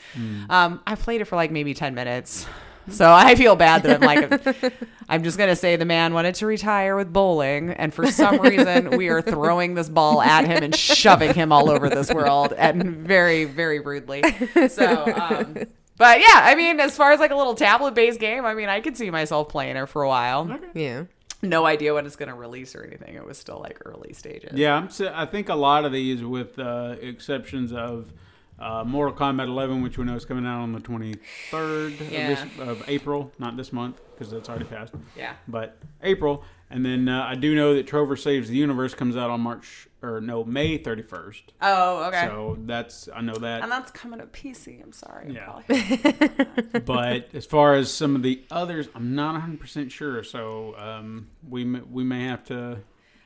Um, 0.49 0.80
I 0.86 0.95
played 0.95 1.20
it 1.20 1.24
for 1.24 1.36
like 1.36 1.51
maybe 1.51 1.74
10 1.74 1.95
minutes. 1.95 2.47
So 2.91 3.11
I 3.12 3.34
feel 3.34 3.57
bad 3.57 3.82
that 3.82 4.03
I'm 4.03 4.07
like, 4.07 4.72
I'm 5.09 5.22
just 5.22 5.38
gonna 5.38 5.57
say 5.57 5.76
the 5.76 5.84
man 5.84 6.14
wanted 6.14 6.34
to 6.36 6.47
retire 6.47 6.97
with 6.97 7.12
bowling, 7.12 7.70
and 7.70 7.93
for 7.93 8.07
some 8.11 8.41
reason 8.41 8.97
we 8.97 9.09
are 9.09 9.22
throwing 9.22 9.74
this 9.74 9.88
ball 9.88 10.22
at 10.22 10.45
him 10.45 10.62
and 10.62 10.74
shoving 10.74 11.34
him 11.34 11.53
all 11.53 11.70
over 11.70 11.88
this 11.88 12.12
world, 12.12 12.53
and 12.53 12.97
very, 12.99 13.45
very 13.45 13.80
rudely. 13.80 14.22
So, 14.68 15.05
um, 15.14 15.57
but 15.97 16.20
yeah, 16.20 16.41
I 16.45 16.55
mean, 16.55 16.80
as 16.80 16.97
far 16.97 17.12
as 17.12 17.20
like 17.20 17.30
a 17.30 17.36
little 17.36 17.55
tablet-based 17.55 18.20
game, 18.20 18.45
I 18.45 18.55
mean, 18.55 18.68
I 18.68 18.80
could 18.80 18.97
see 18.97 19.11
myself 19.11 19.49
playing 19.49 19.76
it 19.76 19.86
for 19.88 20.03
a 20.03 20.09
while. 20.09 20.59
Yeah. 20.74 21.05
No 21.43 21.64
idea 21.64 21.95
when 21.95 22.05
it's 22.07 22.16
gonna 22.16 22.34
release 22.34 22.74
or 22.74 22.84
anything. 22.84 23.14
It 23.14 23.24
was 23.24 23.38
still 23.38 23.59
like 23.59 23.80
early 23.86 24.12
stages. 24.12 24.53
Yeah, 24.59 24.76
I'm, 24.76 24.88
I 25.14 25.26
think 25.26 25.49
a 25.49 25.55
lot 25.55 25.84
of 25.84 25.93
these, 25.93 26.22
with 26.22 26.59
uh, 26.59 26.97
exceptions 27.01 27.72
of 27.72 28.12
Uh, 28.61 28.84
Mortal 28.84 29.14
Kombat 29.16 29.46
11, 29.46 29.82
which 29.82 29.96
we 29.96 30.04
know 30.04 30.14
is 30.14 30.24
coming 30.24 30.44
out 30.46 30.61
on 30.61 30.72
the 30.72 30.80
23rd 30.80 32.11
Yeah. 32.11 32.30
of, 32.30 32.56
this, 32.56 32.68
of 32.68 32.84
April, 32.88 33.32
not 33.38 33.56
this 33.56 33.72
month 33.72 34.00
because 34.12 34.30
that's 34.30 34.48
already 34.50 34.66
passed. 34.66 34.92
Yeah. 35.16 35.32
But 35.48 35.78
April, 36.02 36.44
and 36.68 36.84
then 36.84 37.08
uh, 37.08 37.24
I 37.26 37.36
do 37.36 37.54
know 37.54 37.74
that 37.74 37.86
Trover 37.86 38.16
Saves 38.16 38.50
the 38.50 38.56
Universe 38.56 38.92
comes 38.94 39.16
out 39.16 39.30
on 39.30 39.40
March 39.40 39.88
or 40.02 40.20
no 40.20 40.44
May 40.44 40.78
31st. 40.78 41.42
Oh, 41.62 42.04
okay. 42.04 42.26
So 42.26 42.58
that's 42.66 43.08
I 43.14 43.22
know 43.22 43.34
that. 43.34 43.62
and 43.62 43.72
that's 43.72 43.90
coming 43.90 44.18
to 44.20 44.26
PC. 44.26 44.82
I'm 44.82 44.92
sorry. 44.92 45.32
Yeah. 45.32 45.61
probably. 45.66 46.80
but 46.84 47.34
as 47.34 47.46
far 47.46 47.74
as 47.74 47.92
some 47.92 48.14
of 48.14 48.22
the 48.22 48.42
others, 48.50 48.88
I'm 48.94 49.14
not 49.14 49.32
100 49.32 49.58
percent 49.58 49.90
sure. 49.90 50.22
So 50.22 50.74
um, 50.76 51.28
we 51.48 51.64
may, 51.64 51.80
we 51.80 52.04
may 52.04 52.24
have 52.24 52.44
to 52.44 52.78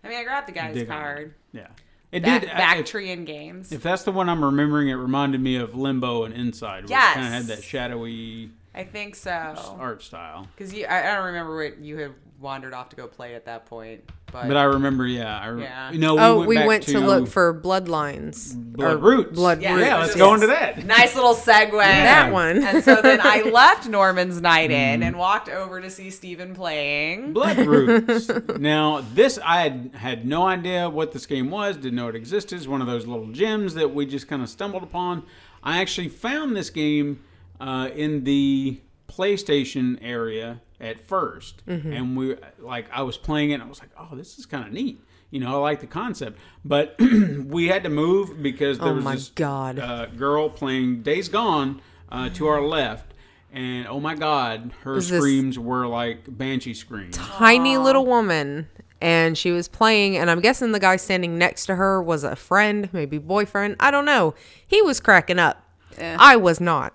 I 0.05 0.09
mean, 0.09 0.18
I 0.18 0.24
grabbed 0.24 0.49
the 0.49 0.53
guy's 0.53 0.74
dig 0.74 0.89
on 0.91 0.97
it. 0.97 1.01
card. 1.01 1.35
Yeah, 1.53 1.68
it 2.15 2.23
uh, 2.23 2.27
Back, 2.27 2.41
did. 2.43 2.51
If, 2.51 2.57
Bactrian 2.57 3.25
Games. 3.25 3.73
if 3.73 3.83
that's 3.83 4.05
the 4.05 4.12
one 4.12 4.29
I'm 4.29 4.45
remembering, 4.45 4.89
it 4.89 4.95
reminded 4.95 5.41
me 5.41 5.57
of 5.57 5.75
Limbo 5.75 6.25
and 6.25 6.33
Inside, 6.35 6.85
which 6.85 6.91
Yes. 6.91 7.15
kind 7.15 7.27
of 7.27 7.33
had 7.33 7.45
that 7.47 7.62
shadowy 7.62 8.51
I 8.75 8.85
think 8.85 9.15
so. 9.17 9.77
art 9.79 10.03
style. 10.03 10.49
Because 10.57 10.73
I, 10.75 11.11
I 11.11 11.15
don't 11.15 11.27
remember 11.27 11.57
what 11.57 11.79
you 11.79 11.99
had 11.99 12.12
wandered 12.41 12.75
off 12.75 12.89
to 12.91 12.97
go 12.97 13.07
play 13.07 13.35
at 13.35 13.45
that 13.47 13.67
point, 13.67 14.05
but, 14.35 14.49
But 14.49 14.57
I 14.57 14.64
remember, 14.64 15.07
yeah, 15.07 15.39
I 15.39 15.47
re- 15.47 15.62
Yeah. 15.62 15.91
No, 15.95 16.18
oh, 16.18 16.37
went 16.39 16.49
we 16.49 16.57
back 16.57 16.66
went 16.66 16.82
to, 16.89 16.99
look 16.99 17.28
for 17.28 17.55
bloodlines. 17.55 18.53
Blood 18.57 18.95
or 18.95 18.97
Roots. 18.99 19.32
Blood 19.32 19.62
Yeah. 19.62 19.74
Roots. 19.74 19.87
Yeah, 19.87 19.97
let's 19.99 20.09
Yes. 20.11 20.16
go 20.18 20.35
into 20.35 20.47
that. 20.49 20.85
nice 20.99 21.14
little 21.14 21.35
segue. 21.37 21.70
That 21.80 22.32
one. 22.32 22.59
And 22.64 22.82
so 22.82 23.01
then 23.01 23.20
I 23.22 23.43
left 23.53 23.89
Norman's 23.89 24.41
night 24.41 24.72
in 24.72 25.01
Mm. 25.01 25.07
and 25.07 25.16
walked 25.16 25.49
over 25.49 25.80
to 25.80 25.89
see 25.89 26.11
Steven 26.11 26.53
playing. 26.53 27.32
Blood 27.32 27.59
Roots. 27.59 28.28
now, 28.59 29.05
this 29.14 29.39
I 29.45 29.61
had 29.62 29.91
had 29.95 30.26
no 30.26 30.47
idea 30.47 30.91
what 30.91 31.12
this 31.12 31.26
game 31.26 31.49
was. 31.51 31.76
Didn't 31.76 31.95
know 31.95 32.09
it 32.09 32.16
existed. 32.16 32.57
It's 32.57 32.66
one 32.66 32.80
of 32.80 32.89
those 32.89 33.07
little 33.07 33.28
gems 33.28 33.74
that 33.74 33.95
we 33.95 34.05
just 34.05 34.26
kind 34.26 34.43
of 34.43 34.49
stumbled 34.49 34.82
upon. 34.82 35.22
I 35.62 35.78
actually 35.80 36.09
found 36.09 36.57
this 36.57 36.70
game 36.70 37.20
uh, 37.61 37.89
in 37.95 38.24
the 38.24 38.80
PlayStation 39.09 39.99
area 40.03 40.61
at 40.81 41.07
1st 41.07 41.55
Mm-hmm. 41.69 41.93
and 41.93 42.17
we 42.17 42.37
like 42.59 42.87
I 42.93 43.03
was 43.03 43.17
playing 43.17 43.51
it. 43.51 43.55
and 43.55 43.63
I 43.63 43.67
was 43.67 43.81
like, 43.81 43.91
oh, 43.99 44.15
this 44.17 44.39
is 44.39 44.47
kind 44.47 44.67
of 44.67 44.73
neat. 44.73 45.01
You 45.31 45.41
know, 45.41 45.55
I 45.57 45.59
like 45.71 45.81
the 45.81 45.87
concept, 45.89 46.39
but 46.65 46.95
we 47.01 47.67
had 47.69 47.83
to 47.85 47.89
move 47.91 48.41
because 48.43 48.79
there 48.79 48.89
Oh 48.89 48.95
was 48.95 49.05
my 49.05 49.15
this 49.15 49.29
God. 49.31 49.79
uh, 49.79 50.07
girl 50.07 50.49
playing 50.49 51.03
Days 51.03 51.29
Gone 51.29 51.81
uh, 52.09 52.29
to 52.31 52.47
our 52.47 52.63
left, 52.63 53.15
and 53.53 53.89
oh 53.89 53.99
my 53.99 54.15
God, 54.15 54.73
her 54.83 54.97
Is 54.97 55.09
screams 55.09 55.59
were 55.59 55.87
like 55.89 56.21
banshee 56.29 56.75
screams. 56.75 57.17
Tiny 57.17 57.77
little 57.79 58.07
woman. 58.07 58.69
And 59.01 59.37
she 59.37 59.51
was 59.51 59.69
playing, 59.69 60.17
and 60.17 60.31
I'm 60.31 60.41
guessing 60.41 60.73
the 60.73 60.79
guy 60.81 60.97
standing 60.97 61.37
next 61.37 61.67
to 61.67 61.75
her 61.75 62.01
was 62.03 62.25
a 62.25 62.37
friend, 62.37 62.89
maybe 62.93 63.19
boyfriend. 63.19 63.77
I 63.79 63.91
don't 63.91 64.07
know. 64.07 64.35
He 64.67 64.81
was 64.81 64.99
cracking 64.99 65.39
up. 65.39 65.63
I 66.01 66.37
was 66.37 66.59
not. 66.59 66.95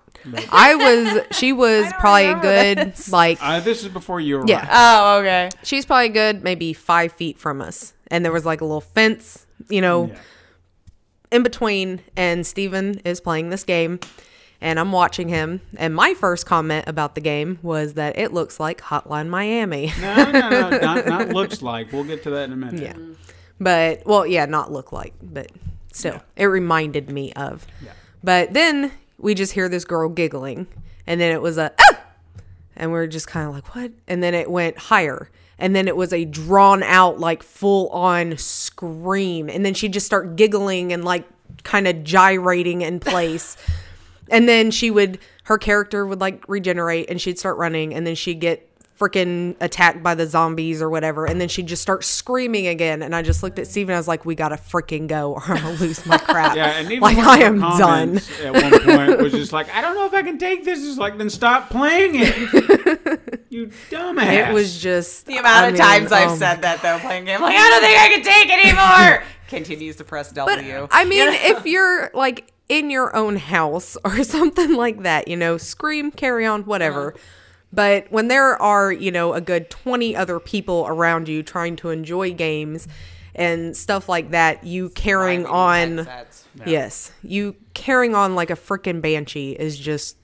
I 0.52 0.74
was. 0.74 1.26
She 1.36 1.52
was 1.52 1.90
probably 1.98 2.24
a 2.26 2.36
remember 2.36 2.84
good 2.84 3.08
like 3.10 3.38
Uh, 3.40 3.60
this 3.60 3.82
is 3.82 3.88
before 3.88 4.20
you 4.20 4.38
were 4.38 4.44
Yeah. 4.46 4.60
right. 4.60 4.68
Oh, 4.72 5.18
okay. 5.20 5.50
she's 5.62 5.84
probably 5.86 6.08
good 6.10 6.42
maybe 6.44 6.72
five 6.72 7.12
feet 7.12 7.38
from 7.38 7.60
us 7.60 7.94
and 8.08 8.24
there 8.24 8.32
was 8.32 8.44
like 8.44 8.60
a 8.60 8.64
little 8.64 8.80
fence 8.80 9.46
you 9.68 9.80
know 9.80 10.06
Yeah. 10.12 10.18
in 11.32 11.42
between 11.42 12.00
and 12.16 12.46
steven 12.46 13.00
is 13.04 13.20
playing 13.20 13.50
this 13.50 13.62
game 13.64 14.00
and 14.60 14.80
i'm 14.80 14.90
watching 14.92 15.28
him 15.28 15.60
and 15.76 15.94
my 15.94 16.12
first 16.14 16.44
comment 16.46 16.84
about 16.88 17.14
the 17.14 17.20
game 17.20 17.58
was 17.62 17.94
that 17.94 18.18
it 18.18 18.32
looks 18.32 18.58
like 18.58 18.80
hotline 18.80 19.28
miami 19.28 19.92
No, 20.00 20.30
no, 20.30 20.48
no, 20.50 20.70
not, 20.82 21.06
not 21.06 21.28
looks 21.28 21.62
like. 21.62 21.92
We'll 21.92 22.04
get 22.04 22.22
to 22.24 22.30
that 22.30 22.44
in 22.44 22.52
a 22.52 22.56
minute. 22.56 22.82
yeah 22.82 22.94
but 23.60 24.02
well 24.06 24.26
yeah 24.26 24.46
not 24.46 24.72
look 24.72 24.90
like 24.92 25.14
but 25.22 25.50
still 25.92 26.20
it 26.36 26.46
reminded 26.46 27.10
me 27.10 27.32
of 27.34 27.66
Yeah. 27.84 27.92
but 28.24 28.52
then 28.54 28.90
we 29.20 29.34
just 29.34 29.52
hear 29.52 29.68
this 29.68 29.84
girl 29.84 30.08
giggling 30.08 30.66
and 31.06 31.20
then 31.20 31.32
it 31.32 31.42
was 31.42 31.58
a 31.58 31.72
ah! 31.78 32.00
and 32.76 32.92
we're 32.92 33.06
just 33.06 33.26
kind 33.26 33.48
of 33.48 33.54
like 33.54 33.74
what? 33.74 33.92
And 34.08 34.22
then 34.22 34.34
it 34.34 34.50
went 34.50 34.78
higher. 34.78 35.30
And 35.58 35.76
then 35.76 35.88
it 35.88 35.96
was 35.96 36.12
a 36.12 36.24
drawn 36.24 36.82
out 36.82 37.20
like 37.20 37.42
full 37.42 37.88
on 37.90 38.38
scream. 38.38 39.50
And 39.50 39.66
then 39.66 39.74
she'd 39.74 39.92
just 39.92 40.06
start 40.06 40.36
giggling 40.36 40.92
and 40.92 41.04
like 41.04 41.28
kind 41.62 41.86
of 41.86 42.04
gyrating 42.04 42.82
in 42.82 43.00
place. 43.00 43.56
And 44.32 44.48
then 44.48 44.70
she 44.70 44.92
would 44.92 45.18
her 45.42 45.58
character 45.58 46.06
would 46.06 46.20
like 46.20 46.44
regenerate 46.46 47.10
and 47.10 47.20
she'd 47.20 47.36
start 47.36 47.56
running. 47.56 47.92
And 47.92 48.06
then 48.06 48.14
she'd 48.14 48.38
get 48.38 48.69
freaking 49.00 49.56
attacked 49.60 50.02
by 50.02 50.14
the 50.14 50.26
zombies 50.26 50.82
or 50.82 50.90
whatever 50.90 51.24
and 51.26 51.40
then 51.40 51.48
she'd 51.48 51.66
just 51.66 51.80
start 51.80 52.04
screaming 52.04 52.66
again 52.66 53.02
and 53.02 53.16
i 53.16 53.22
just 53.22 53.42
looked 53.42 53.58
at 53.58 53.66
steven 53.66 53.94
i 53.94 53.98
was 53.98 54.06
like 54.06 54.26
we 54.26 54.34
gotta 54.34 54.56
freaking 54.56 55.08
go 55.08 55.32
or 55.32 55.42
i'm 55.46 55.62
gonna 55.62 55.70
lose 55.76 56.04
my 56.04 56.18
crap 56.18 56.54
Yeah, 56.54 56.66
and 56.78 56.86
even 56.92 57.00
like 57.00 57.16
i 57.16 57.38
am 57.38 57.58
done 57.60 58.18
comments 58.18 58.40
At 58.40 58.52
one 58.52 58.80
point, 58.82 59.22
was 59.22 59.32
just 59.32 59.52
like, 59.52 59.74
I 59.74 59.80
don't 59.80 59.94
know 59.94 60.04
if 60.04 60.12
I 60.14 60.22
can 60.22 60.36
take 60.38 60.64
this. 60.64 60.80
It's 60.86 60.98
like, 60.98 61.16
then 61.18 61.30
stop 61.30 61.70
playing 61.70 62.12
it. 62.14 63.40
you 63.50 63.68
dumbass. 63.90 64.48
it 64.50 64.52
was 64.52 64.80
just 64.80 65.26
The 65.26 65.38
amount 65.38 65.64
I 65.64 65.66
of 65.68 65.72
mean, 65.74 65.82
times 65.82 66.12
I've 66.12 66.30
oh 66.30 66.36
said 66.36 66.62
that 66.62 66.82
though, 66.82 66.98
playing 66.98 67.24
game, 67.24 67.40
like 67.40 67.56
I 67.56 67.70
don't 67.70 67.82
think 67.82 67.98
I 67.98 68.08
can 68.08 68.22
take 68.22 68.50
anymore. 68.66 69.24
Continues 69.48 69.96
to 69.96 70.04
press 70.04 70.32
But 70.32 70.56
W. 70.56 70.88
I 70.90 71.04
mean, 71.04 71.28
if 71.32 71.66
you're 71.66 72.10
like 72.14 72.52
in 72.68 72.90
your 72.90 73.14
own 73.16 73.36
house 73.36 73.96
or 74.04 74.22
something 74.24 74.74
like 74.74 75.02
that, 75.02 75.26
you 75.28 75.36
know, 75.36 75.56
scream, 75.56 76.10
carry 76.10 76.46
on, 76.46 76.62
whatever. 76.64 77.12
Mm-hmm. 77.12 77.22
But 77.72 78.10
when 78.10 78.28
there 78.28 78.60
are, 78.60 78.92
you 78.92 79.12
know, 79.12 79.32
a 79.34 79.40
good 79.40 79.70
20 79.70 80.16
other 80.16 80.40
people 80.40 80.86
around 80.88 81.28
you 81.28 81.42
trying 81.42 81.76
to 81.76 81.90
enjoy 81.90 82.32
games 82.34 82.88
and 83.34 83.76
stuff 83.76 84.08
like 84.08 84.30
that, 84.32 84.64
you 84.64 84.88
carrying 84.90 85.46
on. 85.46 85.98
Headsets. 85.98 86.46
Yes. 86.66 87.12
You 87.22 87.54
carrying 87.74 88.14
on 88.14 88.34
like 88.34 88.50
a 88.50 88.56
freaking 88.56 89.00
banshee 89.00 89.52
is 89.52 89.78
just 89.78 90.16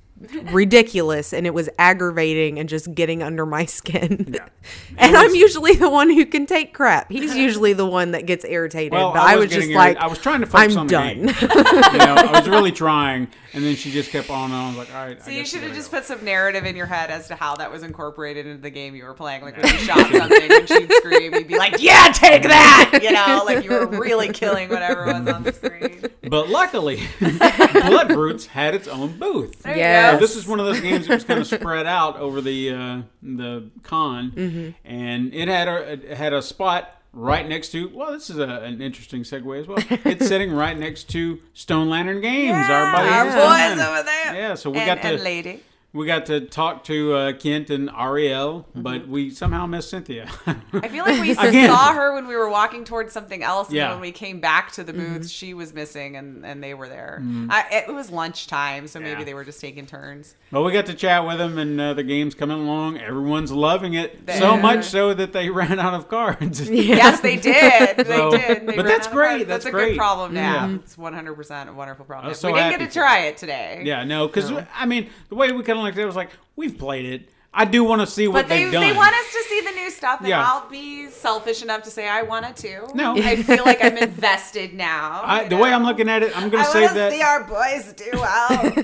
ridiculous 0.51 1.33
and 1.33 1.47
it 1.47 1.53
was 1.53 1.69
aggravating 1.79 2.59
and 2.59 2.69
just 2.69 2.95
getting 2.95 3.23
under 3.23 3.45
my 3.45 3.67
skin. 3.67 4.37
and 4.97 5.17
I'm 5.17 5.35
usually 5.35 5.75
the 5.75 5.91
one 5.91 6.09
who 6.11 6.25
can 6.25 6.47
take 6.47 6.73
crap. 6.73 7.11
He's 7.11 7.37
usually 7.37 7.75
the 7.75 7.87
one 7.87 8.13
that 8.13 8.27
gets 8.27 8.45
irritated. 8.45 8.93
Well, 8.93 9.13
but 9.13 9.23
I 9.23 9.33
I 9.33 9.37
was 9.37 9.47
was, 9.47 9.55
just 9.55 9.61
getting 9.69 9.77
like. 9.77 9.97
I 9.99 10.07
was 10.07 10.19
trying 10.19 10.41
to 10.41 10.47
focus 10.47 10.75
I'm 10.75 10.81
on 10.81 10.87
the 10.87 10.93
done. 10.93 11.17
game. 11.17 11.27
you 11.27 11.99
know, 11.99 12.15
I 12.17 12.39
was 12.39 12.49
really 12.49 12.73
trying, 12.73 13.29
and 13.53 13.65
then 13.65 13.77
she 13.77 13.91
just 13.91 14.11
kept 14.11 14.31
on. 14.31 14.51
And 14.51 14.55
I 14.55 14.69
was 14.69 14.77
like, 14.79 14.95
all 14.95 15.07
right. 15.07 15.23
So 15.23 15.31
you 15.31 15.45
should 15.45 15.63
have 15.63 15.75
just 15.75 15.91
put 15.91 16.05
some 16.05 16.25
narrative 16.25 16.65
in 16.65 16.77
your 16.77 16.87
head 16.87 17.11
as 17.11 17.29
to 17.29 17.35
how 17.35 17.57
that 17.57 17.71
was 17.71 17.83
incorporated 17.83 18.47
into 18.47 18.63
the 18.63 18.71
game 18.71 18.95
you 18.95 19.05
were 19.05 19.15
playing. 19.15 19.43
Like 19.43 19.57
when 19.57 19.67
you 19.67 19.79
shot 19.79 19.99
something 20.11 20.51
and 20.51 20.69
she'd 20.69 20.93
scream, 20.93 21.35
you'd 21.35 21.49
be 21.49 21.59
like, 21.59 21.77
"Yeah, 21.81 22.11
take 22.15 22.43
that!" 22.45 23.01
You 23.03 23.13
know, 23.13 23.43
like 23.45 23.65
you 23.65 23.71
were 23.71 23.87
really 23.87 24.33
killing 24.33 24.71
whatever 24.71 25.05
was 25.07 25.29
on 25.29 25.43
the 25.43 25.53
screen. 25.53 26.07
But 26.29 26.49
luckily, 26.49 27.03
Blood 27.21 28.11
Roots 28.13 28.47
had 28.47 28.75
its 28.75 28.89
own 28.89 29.19
booth. 29.19 29.63
There 29.63 29.77
you 29.77 29.83
Yes. 30.13 30.21
This 30.21 30.37
is 30.37 30.47
one 30.47 30.61
of 30.61 30.67
those 30.67 30.81
games 30.81 31.07
that 31.07 31.15
was 31.15 31.25
kind 31.25 31.41
of 31.41 31.47
spread 31.47 31.87
out 31.87 32.17
over 32.19 32.41
the 32.41 32.71
uh, 32.71 33.03
the 33.23 33.71
con, 33.83 34.33
Mm-hmm. 34.33 34.71
and 34.85 35.35
it 35.35 35.49
had 35.49 35.69
a 35.69 35.93
it 35.93 36.17
had 36.17 36.33
a 36.33 36.43
spot 36.43 36.91
right 37.13 37.49
next 37.49 37.71
to. 37.73 37.89
Well, 37.95 38.13
this 38.13 38.29
is 38.31 38.39
a, 38.39 38.45
an 38.49 38.81
interesting 38.83 39.23
segue 39.23 39.61
as 39.61 39.67
well. 39.67 39.79
It's 40.05 40.27
sitting 40.29 40.53
right 40.53 40.77
next 40.79 41.05
to 41.11 41.41
Stone 41.55 41.89
Lantern 41.89 42.21
Games. 42.21 42.69
our 42.69 42.93
buddies, 42.93 43.13
our 43.13 43.27
at 43.27 43.33
Stone 43.33 43.77
boys 43.79 43.87
over 43.87 44.03
there. 44.03 44.35
Yeah, 44.35 44.55
so 44.55 44.71
we 44.71 44.79
and, 44.79 45.01
got 45.01 45.11
and 45.13 45.23
lady. 45.23 45.63
We 45.97 46.07
got 46.07 46.27
to 46.27 46.41
talk 46.43 46.85
to 46.85 47.15
uh, 47.15 47.33
Kent 47.33 47.71
and 47.71 47.91
Ariel, 47.91 48.67
Mm-hmm. 48.71 48.83
but 48.83 49.09
we 49.09 49.31
somehow 49.31 49.67
missed 49.67 49.91
Cynthia. 49.91 50.29
I 50.73 50.89
feel 50.89 51.05
like 51.05 51.21
we 51.21 51.35
saw 51.67 51.93
her 51.95 52.13
when 52.15 52.27
we 52.27 52.37
were 52.37 52.49
walking 52.51 52.85
towards 52.85 53.13
something 53.13 53.43
else, 53.43 53.69
and 53.69 53.77
Yeah. 53.77 53.93
when 53.93 54.01
we 54.01 54.13
came 54.13 54.41
back 54.41 54.73
to 54.73 54.85
the 54.85 54.93
Mm-hmm. 54.93 55.15
booth, 55.19 55.31
she 55.31 55.55
was 55.55 55.73
missing, 55.73 56.17
and, 56.17 56.45
and 56.45 56.63
they 56.63 56.75
were 56.75 56.89
there. 56.89 57.23
I, 57.51 57.85
it 57.89 57.95
was 57.95 58.11
lunchtime, 58.11 58.87
so 58.89 59.01
maybe 59.01 59.17
Mm-hmm. 59.17 59.25
They 59.25 59.35
were 59.35 59.45
just 59.45 59.61
taking 59.61 59.87
turns. 59.87 60.35
Well, 60.53 60.63
we 60.65 60.73
got 60.73 60.87
to 60.87 60.95
chat 60.95 61.27
with 61.27 61.39
them, 61.39 61.59
and 61.59 61.81
uh, 61.81 61.95
the 61.95 62.03
game's 62.05 62.35
coming 62.35 62.59
along. 62.61 62.99
Everyone's 62.99 63.51
loving 63.51 63.95
it 63.95 64.21
so 64.29 64.55
Yeah. 64.55 64.61
much 64.61 64.85
so 64.85 65.15
that 65.15 65.33
they 65.33 65.49
ran 65.61 65.79
out 65.81 65.95
of 65.95 66.09
cards. 66.09 66.69
Yes, 66.69 67.21
they 67.21 67.37
did. 67.37 67.97
They 67.97 68.05
So- 68.05 68.31
did. 68.33 68.67
They 68.67 68.77
but 68.77 68.85
that's 68.87 69.07
great. 69.09 69.29
cards. 69.39 69.47
That's 69.49 69.67
a 69.67 69.71
great. 69.71 69.91
good 69.91 69.97
problem 69.99 70.33
to 70.35 70.37
Yeah. 70.41 70.61
have. 70.67 70.75
It's 70.75 70.97
100% 70.97 71.69
a 71.69 71.73
wonderful 71.73 72.05
problem. 72.05 72.27
I 72.27 72.29
to 72.29 72.31
was 72.31 72.43
have. 72.43 72.51
so 72.51 72.53
we 72.53 72.61
didn't 72.61 72.79
get 72.81 72.91
to 72.91 72.99
try 72.99 73.21
it 73.27 73.37
today. 73.39 73.83
Yeah, 73.85 74.05
no, 74.05 74.27
because 74.27 74.53
I 74.75 74.85
mean, 74.87 75.09
the 75.31 75.35
way 75.35 75.51
we 75.53 75.63
kind 75.63 75.79
of 75.87 75.95
looked 75.95 75.99
at 75.99 76.03
it 76.03 76.07
was 76.07 76.17
like, 76.17 76.31
we've 76.57 76.79
played 76.79 77.05
it. 77.07 77.31
I 77.59 77.65
do 77.65 77.85
want 77.85 78.03
to 78.03 78.07
see 78.07 78.29
what 78.29 78.43
But 78.43 78.49
they, 78.51 78.65
they've 78.65 78.73
done. 78.73 78.83
they 78.83 78.95
want 78.95 79.15
us 79.15 79.33
to 79.33 79.43
see 79.49 79.63
the 79.63 79.71
new 79.71 79.91
stuff, 79.91 80.21
and 80.21 80.29
Yeah. 80.29 80.45
I'll 80.47 80.69
be 80.69 81.09
selfish 81.09 81.63
enough 81.63 81.85
to 81.85 81.91
say 81.91 82.07
I 82.07 82.21
want 82.21 82.55
to. 82.55 82.63
Too. 82.63 82.87
No. 82.95 83.17
I 83.17 83.37
feel 83.43 83.65
like 83.65 83.83
I'm 83.83 83.97
invested 83.97 84.75
now. 84.75 85.23
I, 85.25 85.49
the 85.49 85.57
way 85.57 85.73
I'm 85.73 85.83
looking 85.83 86.07
at 86.11 86.23
it, 86.23 86.37
I'm 86.37 86.51
save 86.51 86.89
to 86.91 86.95
that. 86.95 87.13
see 87.13 87.23
our 87.23 87.45
boys 87.45 87.95
do 87.95 88.11
well. 88.13 88.27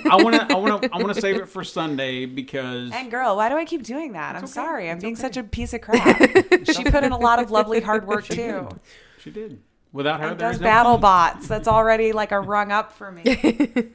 I 0.11 0.17
want 0.23 0.37
to, 0.37 0.47
I 0.51 0.57
want 0.57 0.83
to, 0.83 0.91
I 0.91 0.97
want 1.03 1.15
to 1.15 1.21
save 1.21 1.37
it 1.37 1.51
for 1.51 1.63
Sunday 1.65 2.25
because 2.25 2.91
and 2.93 3.11
girl, 3.11 3.37
why 3.37 3.51
do 3.51 3.57
I 3.57 3.67
keep 3.67 3.83
doing 3.83 4.13
that? 4.13 4.37
I'm 4.37 4.47
sorry. 4.47 4.91
I'm 4.91 4.99
being 5.01 5.17
such 5.17 5.37
a 5.37 5.43
piece 5.43 5.75
of 5.75 5.81
crap. 5.83 6.19
she 6.65 6.85
put 6.85 7.05
in 7.05 7.13
a 7.13 7.19
lot 7.19 7.41
of 7.43 7.51
lovely 7.51 7.83
hard 7.83 8.07
work 8.07 8.25
too. 8.25 8.71
she 9.19 9.31
did. 9.31 9.61
Without 9.93 10.21
her, 10.21 10.29
And 10.29 10.39
there's 10.39 10.53
does 10.55 10.61
no 10.63 10.65
battle 10.65 10.97
bots. 10.97 11.47
That's 11.47 11.69
already 11.69 12.13
like 12.13 12.33
a 12.33 12.41
rung 12.41 12.73
up 12.73 12.93
for 12.93 13.13
me. 13.13 13.23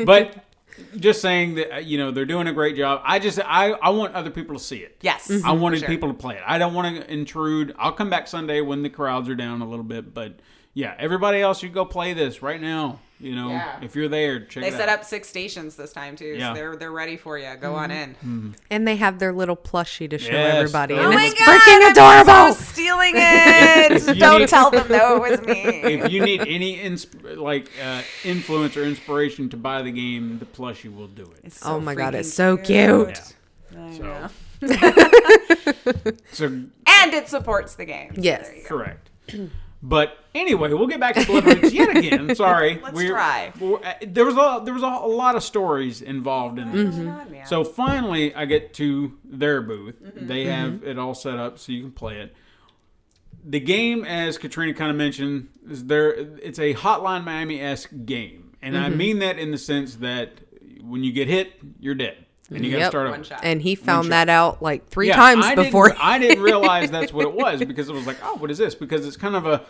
But 0.05 0.35
just 0.97 1.21
saying 1.21 1.55
that 1.55 1.75
uh, 1.75 1.77
you 1.79 1.97
know 1.97 2.11
they're 2.11 2.25
doing 2.25 2.47
a 2.47 2.53
great 2.53 2.75
job. 2.75 3.01
I 3.03 3.19
just, 3.19 3.39
I, 3.39 3.71
I 3.71 3.89
want 3.89 4.13
other 4.15 4.29
people 4.29 4.55
to 4.55 4.63
see 4.63 4.77
it. 4.77 4.97
Yes. 5.01 5.31
I 5.43 5.51
wanted 5.51 5.79
sure. 5.79 5.87
people 5.87 6.09
to 6.09 6.13
play 6.13 6.35
it. 6.35 6.43
I 6.45 6.57
don't 6.57 6.73
want 6.73 6.95
to 6.95 7.11
intrude. 7.11 7.75
I'll 7.77 7.91
come 7.91 8.09
back 8.09 8.27
Sunday 8.27 8.61
when 8.61 8.83
the 8.83 8.89
crowds 8.89 9.29
are 9.29 9.35
down 9.35 9.61
a 9.61 9.67
little 9.67 9.85
bit, 9.85 10.13
but 10.13 10.39
yeah, 10.73 10.95
everybody 10.99 11.41
else, 11.41 11.63
you 11.63 11.69
go 11.69 11.85
play 11.85 12.13
this 12.13 12.41
right 12.41 12.61
now. 12.61 12.99
You 13.19 13.35
know, 13.35 13.49
Yeah. 13.49 13.79
if 13.81 13.95
you're 13.95 14.07
there, 14.09 14.41
check 14.41 14.61
They 14.61 14.69
it 14.69 14.73
set 14.73 14.89
out. 14.89 14.99
up 14.99 15.03
six 15.05 15.27
stations 15.27 15.75
this 15.75 15.91
time 15.91 16.15
too, 16.15 16.35
Yeah. 16.37 16.49
so 16.49 16.53
they're 16.53 16.75
they're 16.75 16.91
ready 16.91 17.17
for 17.17 17.35
you. 17.37 17.51
Go 17.59 17.73
on 17.73 17.89
in. 17.89 18.53
And 18.69 18.87
they 18.87 18.95
have 18.97 19.17
their 19.17 19.33
little 19.33 19.55
plushie 19.57 20.07
to 20.11 20.19
show 20.19 20.31
Yes. 20.33 20.55
everybody. 20.55 20.93
Oh 20.93 21.05
and 21.07 21.15
my 21.15 21.25
it's 21.25 21.33
God, 21.39 21.59
freaking 21.59 21.85
I'm 21.85 21.91
adorable. 22.25 22.53
so 22.53 22.63
stealing 22.63 23.13
it. 23.17 24.19
Don't 24.19 24.41
need- 24.41 24.49
tell 24.49 24.69
them 24.69 24.87
though 24.87 25.23
it 25.25 25.31
was 25.31 25.41
me. 25.41 25.61
if 25.63 26.11
you 26.11 26.21
need 26.23 26.41
any 26.41 26.77
insp- 26.77 27.37
like 27.37 27.71
uh, 27.83 28.03
influence 28.23 28.77
or 28.77 28.83
inspiration 28.83 29.49
to 29.49 29.57
buy 29.57 29.81
the 29.81 29.91
game, 29.91 30.37
the 30.37 30.45
plushie 30.45 30.95
will 30.95 31.07
do 31.07 31.23
it. 31.23 31.39
It's 31.43 31.65
oh 31.65 31.79
my 31.79 31.95
god, 31.95 32.13
it's 32.13 32.31
so 32.31 32.55
cute. 32.57 33.19
Yeah. 33.73 33.87
I 33.87 33.97
So, 33.97 34.03
know. 34.03 34.29
so 36.31 36.45
And 36.45 37.13
it 37.13 37.29
supports 37.29 37.75
the 37.75 37.85
game. 37.85 38.13
Yes. 38.15 38.47
there 38.47 38.63
correct. 38.65 39.09
But 39.81 40.17
anyway, 40.33 40.73
we'll 40.73 40.87
get 40.87 40.99
back 40.99 41.15
to 41.15 41.41
Roots 41.41 41.71
yet 41.71 41.95
again. 41.95 42.35
Sorry, 42.35 42.79
Let's 42.81 42.99
try. 43.03 43.53
we're- 43.59 43.79
uh, 43.83 43.93
there 44.07 44.25
was 44.25 44.35
a 44.35 44.61
there 44.65 44.73
was 44.73 44.81
a, 44.83 44.87
a 44.87 45.07
lot 45.07 45.35
of 45.35 45.43
stories 45.43 46.01
involved 46.01 46.57
in 46.57 46.71
this. 46.71 46.95
Man. 46.95 47.45
So 47.45 47.63
finally, 47.63 48.33
I 48.33 48.45
get 48.45 48.73
to 48.75 49.13
their 49.23 49.61
booth. 49.61 50.01
Mm-hmm. 50.03 50.27
They 50.27 50.45
have 50.45 50.83
it 50.83 50.97
all 50.97 51.13
set 51.13 51.37
up 51.37 51.59
so 51.59 51.71
you 51.71 51.81
can 51.83 51.91
play 51.91 52.19
it. 52.21 52.35
The 53.45 53.59
game, 53.59 54.03
as 54.03 54.37
Katrina 54.37 54.73
kind 54.73 54.89
of 54.91 54.97
mentioned, 54.97 55.49
is 55.69 55.85
there. 55.85 56.11
It's 56.11 56.59
a 56.59 56.73
Hotline 56.73 57.23
Miami 57.23 57.61
esque 57.61 57.91
game, 58.05 58.55
and 58.61 58.75
I 58.77 58.89
Mm-hmm. 58.89 58.97
mean 58.97 59.19
that 59.19 59.37
in 59.37 59.51
the 59.51 59.57
sense 59.57 59.95
that 59.97 60.39
when 60.81 61.03
you 61.03 61.11
get 61.11 61.27
hit, 61.27 61.53
you're 61.79 61.95
dead, 61.95 62.25
and 62.49 62.63
you 62.65 62.71
got 62.71 62.77
to 62.77 62.81
Yep. 62.83 62.91
start 62.91 63.09
One 63.09 63.19
over. 63.19 63.23
shot. 63.23 63.39
And 63.43 63.61
he 63.61 63.75
found 63.75 64.11
that 64.11 64.29
out 64.29 64.61
like 64.61 64.87
three 64.89 65.07
Yeah, 65.09 65.15
times 65.15 65.45
I 65.45 65.55
before. 65.55 65.89
Didn't, 65.89 66.01
I 66.03 66.19
didn't 66.19 66.43
realize 66.43 66.89
that's 66.91 67.11
what 67.13 67.25
it 67.25 67.33
was 67.33 67.59
because 67.63 67.89
it 67.89 67.93
was 67.93 68.07
like, 68.07 68.17
oh, 68.23 68.35
what 68.35 68.49
is 68.51 68.57
this? 68.57 68.75
Because 68.75 69.05
it's 69.05 69.17
kind 69.17 69.35
of 69.35 69.45
a 69.45 69.63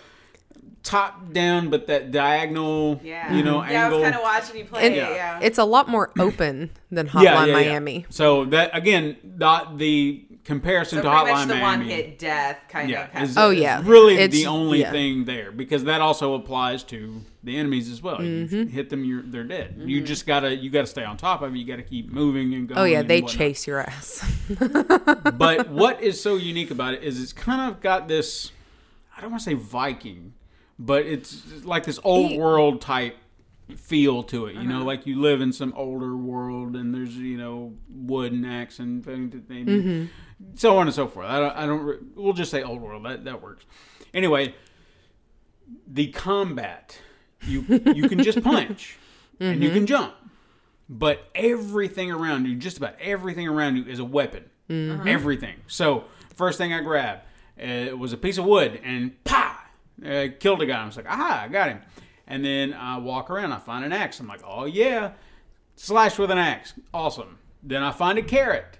top 0.84 1.34
down, 1.34 1.70
but 1.70 1.88
that 1.88 2.12
diagonal, 2.12 3.02
yeah. 3.04 3.34
you 3.34 3.44
know, 3.44 3.62
yeah, 3.64 3.86
angle. 3.86 4.00
I 4.00 4.02
was 4.02 4.04
kind 4.04 4.16
of 4.16 4.22
watching 4.22 4.58
you 4.58 4.66
play 4.66 4.86
And 4.86 4.94
it. 4.96 4.98
Yeah. 5.00 5.40
It's 5.42 5.58
a 5.58 5.66
lot 5.66 5.90
more 5.90 6.12
open 6.18 6.70
than 6.92 7.08
Hotline 7.10 7.52
Miami. 7.52 8.06
So 8.10 8.46
that 8.46 8.70
again, 8.74 9.18
not 9.24 9.78
the 9.78 10.24
comparison 10.46 11.00
so 11.00 11.04
to 11.04 11.10
pretty 11.10 11.26
Hotline 11.26 11.34
much 11.34 11.48
the 11.50 11.56
Miami. 11.56 11.62
one 11.64 11.82
hit 11.90 12.20
death 12.20 12.58
kind 12.70 12.90
Yeah, 12.90 13.10
of. 13.14 13.30
is, 13.30 13.38
Oh, 13.38 13.50
is 13.50 13.60
yeah. 13.60 13.82
really 13.84 14.14
It's- 14.14 14.32
the 14.32 14.46
only 14.48 14.80
yeah. 14.80 14.92
thing 14.92 15.26
there 15.26 15.52
because 15.52 15.84
that 15.86 16.00
also 16.00 16.36
applies 16.36 16.84
to 16.84 17.22
the 17.48 17.58
enemies 17.58 17.90
as 17.90 18.02
well. 18.02 18.18
Mm-hmm. 18.18 18.68
hit 18.68 18.90
them, 18.90 19.04
you're 19.04 19.24
they're 19.24 19.44
dead. 19.44 19.76
You 19.78 19.98
mm-hmm. 19.98 20.06
just 20.06 20.28
gotta 20.28 20.56
you 20.56 20.70
gotta 20.70 20.88
stay 20.88 21.04
on 21.04 21.18
top 21.18 21.42
of 21.42 21.56
it. 21.56 21.58
You 21.58 21.66
gotta 21.66 21.84
keep 21.84 22.12
moving 22.12 22.54
and 22.54 22.68
going. 22.68 22.80
Oh 22.80 22.84
yeah, 22.84 23.02
they 23.02 23.22
whatnot. 23.22 23.38
chase 23.38 23.66
your 23.66 23.80
ass. 23.80 24.24
But 25.38 25.70
what 25.70 26.02
is 26.02 26.22
so 26.22 26.36
unique 26.36 26.72
about 26.72 26.94
it 26.94 27.04
is 27.04 27.22
it's 27.22 27.34
kind 27.34 27.72
of 27.72 27.82
got 27.82 28.08
this. 28.08 28.52
I 29.16 29.22
don't 29.22 29.32
want 29.32 29.44
to 29.44 29.50
say 29.50 29.54
Viking, 29.56 30.34
but 30.78 31.06
it's 31.06 31.64
like 31.64 31.86
this 31.86 32.00
old 32.04 32.38
world 32.38 32.82
type 32.82 33.18
feel 33.76 34.24
to 34.24 34.46
it. 34.46 34.56
You 34.56 34.64
know, 34.64 34.78
uh-huh. 34.78 34.86
like 34.86 35.08
you 35.08 35.20
live 35.20 35.42
in 35.42 35.52
some 35.52 35.74
older 35.76 36.16
world 36.16 36.76
and 36.76 36.94
there's 36.94 37.16
you 37.18 37.38
know 37.38 37.74
wood 37.90 38.32
and 38.32 38.46
axe 38.46 38.80
and 38.80 39.04
things 39.04 39.34
they 39.48 39.64
mm-hmm. 39.64 40.06
so 40.56 40.78
on 40.78 40.88
and 40.88 40.96
so 40.96 41.08
forth. 41.08 41.28
I 41.28 41.40
don't. 41.40 41.56
I 41.56 41.66
don't. 41.66 41.82
re- 41.82 41.98
We'll 42.16 42.34
just 42.34 42.52
say 42.52 42.64
old 42.64 42.82
world. 42.82 43.06
That 43.06 43.26
that 43.26 43.42
works. 43.42 43.66
Anyway, 44.14 44.56
the 45.88 46.08
combat 46.08 47.02
you 47.42 47.64
you 47.94 48.10
can 48.10 48.24
just 48.24 48.42
punch 48.44 48.98
and 49.40 49.62
you 49.64 49.70
can 49.72 49.86
jump, 49.86 50.14
but 50.90 51.26
everything 51.36 52.12
around 52.12 52.46
you, 52.46 52.56
just 52.56 52.78
about 52.78 52.96
everything 53.00 53.48
around 53.48 53.76
you, 53.78 53.86
is 53.86 54.00
a 54.00 54.06
weapon. 54.06 54.46
Everything. 54.70 55.56
So 55.68 56.06
first 56.36 56.58
thing 56.58 56.74
I 56.74 56.82
grabbed 56.82 57.22
uh, 57.62 57.96
was 57.96 58.12
a 58.14 58.18
piece 58.18 58.38
of 58.38 58.46
wood 58.46 58.80
and 58.84 59.24
pa, 59.24 59.66
uh, 60.06 60.28
killed 60.40 60.62
a 60.62 60.66
guy. 60.66 60.82
I 60.84 60.86
was 60.86 60.98
like, 60.98 61.08
aha, 61.10 61.44
I 61.46 61.48
got 61.48 61.70
him. 61.70 61.80
And 62.28 62.44
then 62.44 62.74
I 62.74 62.98
walk 62.98 63.30
around, 63.30 63.54
I 63.54 63.60
find 63.60 63.86
an 63.86 63.94
axe. 63.94 64.20
I'm 64.20 64.28
like, 64.28 64.42
oh 64.46 64.66
yeah, 64.66 65.12
slash 65.78 66.18
with 66.20 66.32
an 66.32 66.38
axe, 66.38 66.74
awesome. 66.94 67.38
Then 67.64 67.82
I 67.84 67.92
find 67.92 68.18
a 68.18 68.22
carrot. 68.22 68.78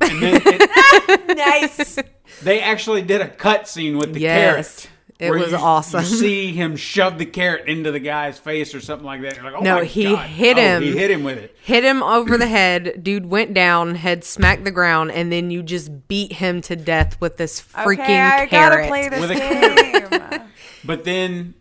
And 0.00 0.22
then 0.22 0.42
it, 0.44 1.36
nice. 1.36 1.98
they 2.42 2.60
actually 2.60 3.00
did 3.02 3.20
a 3.22 3.28
cut 3.28 3.66
scene 3.68 3.96
with 3.96 4.12
the 4.12 4.20
Yes. 4.20 4.82
carrot. 4.82 4.90
It 5.22 5.30
where 5.30 5.38
was 5.38 5.52
you- 5.52 5.56
awesome. 5.58 6.00
You 6.00 6.06
see 6.06 6.52
him 6.52 6.76
shove 6.76 7.16
the 7.18 7.26
carrot 7.26 7.68
into 7.68 7.92
the 7.92 8.00
guy's 8.00 8.38
face 8.38 8.74
or 8.74 8.80
something 8.80 9.06
like 9.06 9.22
that. 9.22 9.36
You're 9.36 9.44
like, 9.44 9.54
oh 9.54 9.60
No, 9.60 9.76
my 9.76 9.84
he 9.84 10.04
God. 10.04 10.26
hit 10.28 10.56
Oh, 10.56 10.60
him. 10.60 10.82
He 10.82 10.96
hit 10.96 11.10
him 11.10 11.22
with 11.24 11.38
it. 11.38 11.56
Hit 11.62 11.84
him 11.84 12.02
over 12.02 12.36
the 12.36 12.46
head. 12.48 13.02
Dude 13.02 13.26
went 13.26 13.54
down, 13.54 13.94
head 13.94 14.24
smacked 14.24 14.64
the 14.64 14.70
ground, 14.70 15.12
and 15.12 15.30
then 15.30 15.50
you 15.50 15.62
just 15.62 16.08
beat 16.08 16.32
him 16.32 16.60
to 16.62 16.76
death 16.76 17.20
with 17.20 17.36
this 17.36 17.60
freaking 17.62 18.00
okay, 18.04 18.20
I 18.20 18.46
carrot. 18.46 18.50
gotta 18.50 18.86
play 18.88 19.08
this 19.08 19.20
With 19.20 19.30
a 19.30 20.28
game. 20.30 20.42
But 20.84 21.04
then 21.04 21.54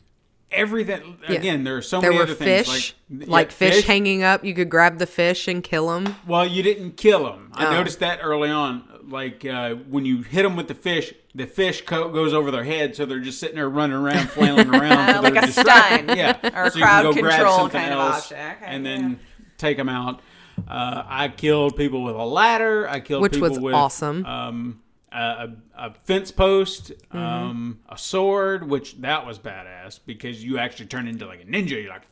everything 0.51 1.17
again, 1.27 1.63
there 1.63 1.77
are 1.77 1.81
so 1.81 2.01
There 2.01 2.09
many 2.09 2.17
were 2.17 2.23
other 2.25 2.35
fish, 2.35 2.95
things 3.07 3.21
like 3.21 3.27
like, 3.29 3.47
yeah, 3.49 3.53
fish, 3.71 3.85
hanging 3.85 4.23
up. 4.23 4.43
You 4.43 4.53
could 4.53 4.69
grab 4.69 4.97
the 4.97 5.05
fish 5.05 5.47
and 5.47 5.63
kill 5.63 5.95
him. 5.95 6.15
Well, 6.27 6.45
you 6.47 6.63
didn't 6.63 6.97
kill 6.97 7.31
him. 7.31 7.51
I 7.53 7.67
Oh. 7.67 7.71
noticed 7.71 7.99
that 7.99 8.19
early 8.23 8.49
on. 8.49 8.83
Like 9.07 9.45
uh, 9.45 9.75
when 9.75 10.05
you 10.05 10.21
hit 10.23 10.43
them 10.43 10.55
with 10.55 10.67
the 10.67 10.73
fish, 10.73 11.13
the 11.33 11.45
fish 11.47 11.81
coat 11.85 12.13
goes 12.13 12.33
over 12.33 12.51
their 12.51 12.63
head, 12.63 12.95
so 12.95 13.05
they're 13.05 13.19
just 13.19 13.39
sitting 13.39 13.55
there 13.55 13.69
running 13.69 13.95
around, 13.95 14.29
flailing 14.29 14.69
around, 14.75 15.15
so 15.15 15.21
like 15.21 15.35
a 15.35 15.45
distracted. 15.45 16.05
stun 16.09 16.17
yeah, 16.17 16.59
or 16.65 16.69
so 16.69 16.79
crowd 16.79 17.13
control 17.15 17.57
something 17.57 17.81
kind 17.81 17.93
of 17.93 17.99
else 17.99 18.15
option. 18.31 18.37
Okay, 18.37 18.65
and 18.65 18.85
yeah. 18.85 18.95
then 18.97 19.19
take 19.57 19.77
them 19.77 19.89
out. 19.89 20.21
Uh, 20.67 21.03
I 21.07 21.29
killed 21.29 21.75
people 21.77 22.03
with 22.03 22.15
a 22.15 22.23
ladder. 22.25 22.87
I 22.87 22.99
killed 22.99 23.21
Which 23.21 23.33
people 23.33 23.49
was 23.49 23.59
with 23.59 23.73
awesome. 23.73 24.25
Um, 24.25 24.81
a, 25.11 25.17
a, 25.17 25.55
a 25.77 25.93
fence 26.03 26.31
post, 26.31 26.91
Mm-hmm. 27.13 27.17
um, 27.17 27.79
a 27.89 27.97
sword, 27.97 28.69
which 28.69 28.97
that 29.01 29.25
was 29.25 29.39
badass 29.39 29.99
because 30.05 30.43
you 30.43 30.57
actually 30.57 30.85
turn 30.87 31.07
into 31.07 31.25
like 31.25 31.41
a 31.41 31.45
ninja. 31.45 31.71
You're 31.81 31.89
like, 31.89 32.03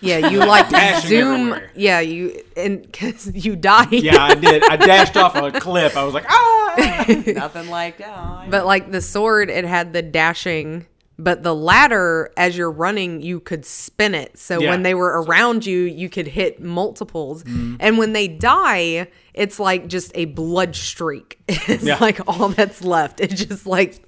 Yeah, 0.00 0.28
you 0.28 0.38
like 0.38 0.68
Dashing 0.70 1.08
zoom. 1.08 1.34
everywhere. 1.48 1.70
Yeah, 1.74 2.00
you 2.00 2.42
and 2.56 2.82
because 2.90 3.30
you 3.34 3.56
die. 3.56 3.88
yeah, 3.90 4.24
I 4.24 4.34
did. 4.34 4.62
I 4.64 4.76
dashed 4.76 5.16
off 5.16 5.34
a 5.34 5.50
cliff. 5.60 5.96
I 5.96 6.04
was 6.04 6.14
like, 6.14 6.26
ah. 6.28 7.04
Nothing 7.26 7.68
like 7.68 7.98
that. 7.98 8.50
But 8.50 8.66
like 8.66 8.90
the 8.92 9.00
sword, 9.00 9.50
it 9.50 9.64
had 9.64 9.92
the 9.92 10.02
dashing. 10.02 10.86
But 11.20 11.42
the 11.42 11.52
ladder, 11.52 12.30
as 12.36 12.56
you're 12.56 12.70
running, 12.70 13.20
you 13.22 13.40
could 13.40 13.64
spin 13.66 14.14
it. 14.14 14.38
So 14.38 14.60
Yeah. 14.60 14.70
when 14.70 14.84
they 14.84 14.94
were 14.94 15.20
around 15.22 15.66
you, 15.66 15.80
you 15.80 16.08
could 16.08 16.28
hit 16.28 16.62
multiples. 16.62 17.42
Mm-hmm. 17.42 17.76
And 17.80 17.98
when 17.98 18.12
they 18.12 18.28
die, 18.28 19.08
it's 19.34 19.58
like 19.58 19.88
just 19.88 20.12
a 20.14 20.26
blood 20.26 20.76
streak. 20.76 21.40
It's 21.48 21.82
Yeah. 21.82 21.98
like 22.00 22.20
all 22.28 22.50
that's 22.50 22.84
left. 22.84 23.18
It's 23.20 23.34
just 23.44 23.66
like 23.66 24.00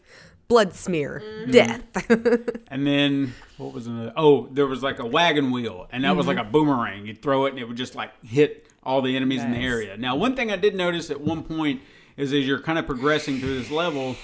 blood 0.50 0.74
smear, 0.74 1.22
Mm-hmm. 1.24 1.50
death. 1.52 2.60
And 2.72 2.86
then 2.86 3.32
what 3.56 3.72
was 3.72 3.86
another? 3.86 4.12
Oh, 4.16 4.46
there 4.52 4.66
was 4.66 4.82
like 4.82 4.98
a 5.00 5.06
wagon 5.06 5.50
wheel, 5.50 5.88
and 5.90 6.04
that 6.04 6.14
was 6.16 6.26
like 6.26 6.36
a 6.38 6.44
boomerang. 6.44 7.06
You'd 7.06 7.20
throw 7.22 7.46
it, 7.46 7.50
and 7.50 7.58
it 7.58 7.66
would 7.66 7.76
just 7.76 7.94
like 7.94 8.12
hit 8.24 8.66
all 8.82 9.00
the 9.02 9.16
enemies 9.16 9.42
in 9.42 9.50
the 9.52 9.58
area. 9.58 9.96
Now, 9.96 10.14
one 10.16 10.36
thing 10.36 10.52
I 10.52 10.56
did 10.56 10.74
notice 10.74 11.10
at 11.10 11.20
one 11.20 11.42
point 11.42 11.80
is 12.16 12.32
as 12.32 12.46
you're 12.46 12.60
kind 12.60 12.78
of 12.78 12.86
progressing 12.86 13.38
through 13.40 13.58
this 13.58 13.70
level, 13.70 14.14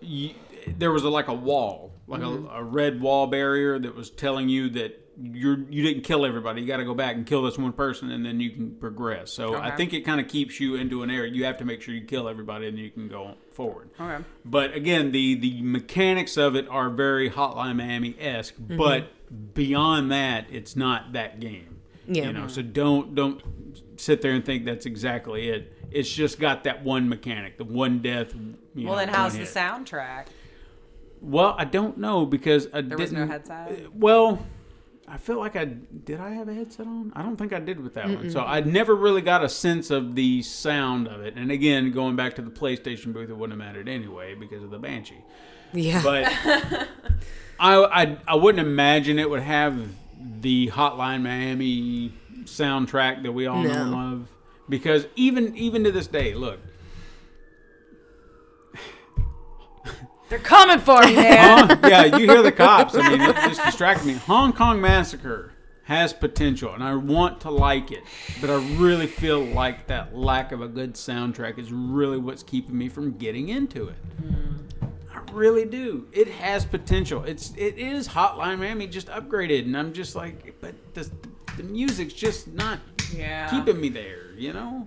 you, 0.00 0.30
there 0.66 0.90
was 0.90 1.04
a, 1.04 1.08
like 1.08 1.28
a 1.28 1.34
wall, 1.34 1.92
like 2.06 2.22
a, 2.22 2.26
a 2.52 2.62
red 2.62 3.00
wall 3.00 3.26
barrier 3.26 3.78
that 3.78 3.94
was 3.94 4.10
telling 4.10 4.48
you 4.48 4.68
that 4.70 4.99
you're 5.20 5.58
you 5.68 5.82
didn't 5.82 6.02
kill 6.02 6.24
everybody. 6.24 6.60
You 6.60 6.66
got 6.66 6.78
to 6.78 6.84
go 6.84 6.94
back 6.94 7.16
and 7.16 7.26
kill 7.26 7.42
this 7.42 7.58
one 7.58 7.72
person, 7.72 8.10
and 8.10 8.24
then 8.24 8.40
you 8.40 8.50
can 8.50 8.74
progress. 8.76 9.32
So 9.32 9.56
I 9.56 9.70
think 9.76 9.92
it 9.92 10.02
kind 10.02 10.20
of 10.20 10.28
keeps 10.28 10.60
you 10.60 10.76
into 10.76 11.02
an 11.02 11.10
area. 11.10 11.32
You 11.32 11.44
have 11.44 11.58
to 11.58 11.64
make 11.64 11.82
sure 11.82 11.94
you 11.94 12.04
kill 12.04 12.28
everybody, 12.28 12.68
and 12.68 12.78
you 12.78 12.90
can 12.90 13.08
go 13.08 13.34
forward. 13.52 13.90
Okay. 14.00 14.24
But 14.44 14.74
again, 14.74 15.12
the 15.12 15.34
the 15.34 15.62
mechanics 15.62 16.36
of 16.36 16.56
it 16.56 16.68
are 16.68 16.90
very 16.90 17.30
Hotline 17.30 17.76
Miami 17.76 18.16
esque. 18.18 18.54
Mm-hmm. 18.54 18.76
But 18.76 19.08
beyond 19.54 20.10
that, 20.12 20.46
it's 20.50 20.76
not 20.76 21.12
that 21.12 21.40
game. 21.40 21.80
Yeah. 22.06 22.26
You 22.26 22.32
know, 22.32 22.48
so 22.48 22.62
don't 22.62 23.14
don't 23.14 23.42
sit 23.96 24.22
there 24.22 24.32
and 24.32 24.44
think 24.44 24.64
that's 24.64 24.86
exactly 24.86 25.48
it. 25.48 25.76
It's 25.90 26.10
just 26.10 26.38
got 26.38 26.64
that 26.64 26.84
one 26.84 27.08
mechanic, 27.08 27.58
the 27.58 27.64
one 27.64 28.00
death. 28.00 28.32
You 28.74 28.86
well, 28.86 28.94
know, 28.94 28.96
then 28.96 29.08
how's 29.08 29.32
the 29.32 29.40
hit. 29.40 29.48
soundtrack? 29.48 30.26
Well, 31.20 31.54
I 31.58 31.64
don't 31.64 31.98
know 31.98 32.24
because 32.24 32.66
I 32.68 32.80
There 32.80 32.82
didn't. 32.82 33.00
was 33.00 33.12
no 33.12 33.26
headset? 33.26 33.94
Well, 33.94 34.44
I 35.12 35.16
feel 35.16 35.38
like 35.38 35.56
I 35.56 35.64
did. 35.64 36.20
I 36.20 36.30
have 36.30 36.48
a 36.48 36.54
headset 36.54 36.86
on. 36.86 37.12
I 37.16 37.22
don't 37.22 37.36
think 37.36 37.52
I 37.52 37.58
did 37.58 37.80
with 37.80 37.94
that 37.94 38.08
one. 38.08 38.30
So 38.30 38.40
I 38.40 38.60
never 38.60 38.94
really 38.94 39.22
got 39.22 39.42
a 39.42 39.48
sense 39.48 39.90
of 39.90 40.14
the 40.14 40.40
sound 40.42 41.08
of 41.08 41.20
it. 41.22 41.34
And 41.34 41.50
again, 41.50 41.90
going 41.90 42.14
back 42.14 42.36
to 42.36 42.42
the 42.42 42.50
PlayStation 42.50 43.12
booth, 43.12 43.28
it 43.28 43.36
wouldn't 43.36 43.60
have 43.60 43.66
mattered 43.66 43.88
anyway 43.88 44.34
because 44.34 44.62
of 44.62 44.70
the 44.70 44.78
Banshee. 44.78 45.24
yeah. 45.72 46.00
But 46.02 46.26
I, 47.58 47.76
I 47.84 48.16
I 48.28 48.34
wouldn't 48.36 48.64
imagine 48.64 49.18
it 49.18 49.28
would 49.28 49.42
have 49.42 49.88
the 50.40 50.68
Hotline 50.68 51.22
Miami 51.22 52.12
soundtrack 52.44 53.22
that 53.24 53.32
we 53.32 53.46
all 53.46 53.62
know 53.62 53.70
and 53.70 53.90
love. 53.90 54.28
Because 54.68 55.06
even 55.16 55.56
even 55.56 55.82
to 55.84 55.90
this 55.92 56.06
day, 56.06 56.34
look, 56.34 56.60
They're 60.30 60.38
coming 60.38 60.78
for 60.78 61.00
me, 61.04 61.16
man. 61.16 61.80
Yeah, 61.82 62.16
you 62.16 62.30
hear 62.30 62.40
the 62.42 62.52
cops. 62.52 62.94
I 62.94 63.08
mean, 63.10 63.20
it 63.20 63.34
just 63.34 63.62
distracted 63.64 64.06
me. 64.06 64.14
Hong 64.14 64.52
Kong 64.52 64.80
Massacre 64.80 65.52
has 65.82 66.12
potential, 66.12 66.72
and 66.72 66.84
I 66.84 66.94
want 66.94 67.40
to 67.40 67.50
like 67.50 67.90
it, 67.90 68.04
but 68.40 68.48
I 68.48 68.54
really 68.76 69.08
feel 69.08 69.40
like 69.44 69.88
that 69.88 70.16
lack 70.16 70.52
of 70.52 70.62
a 70.62 70.68
good 70.68 70.94
soundtrack 70.94 71.58
is 71.58 71.72
really 71.72 72.16
what's 72.16 72.44
keeping 72.44 72.78
me 72.78 72.88
from 72.88 73.18
getting 73.18 73.48
into 73.48 73.88
it. 73.88 73.96
Mm-hmm. 74.22 74.86
I 75.12 75.32
really 75.32 75.64
do. 75.64 76.06
It 76.12 76.28
has 76.28 76.64
potential. 76.64 77.24
It's 77.24 77.52
it 77.56 77.76
is 77.76 78.06
Hotline 78.06 78.60
Miami 78.60 78.86
just 78.86 79.08
upgraded, 79.08 79.64
and 79.64 79.76
I'm 79.76 79.92
just 79.92 80.14
like, 80.14 80.54
but 80.60 80.74
the 80.94 81.10
the 81.56 81.64
music's 81.64 82.14
just 82.14 82.46
not 82.46 82.78
Yeah. 83.12 83.50
keeping 83.50 83.80
me 83.80 83.88
there. 83.88 84.30
You 84.36 84.52
know. 84.52 84.86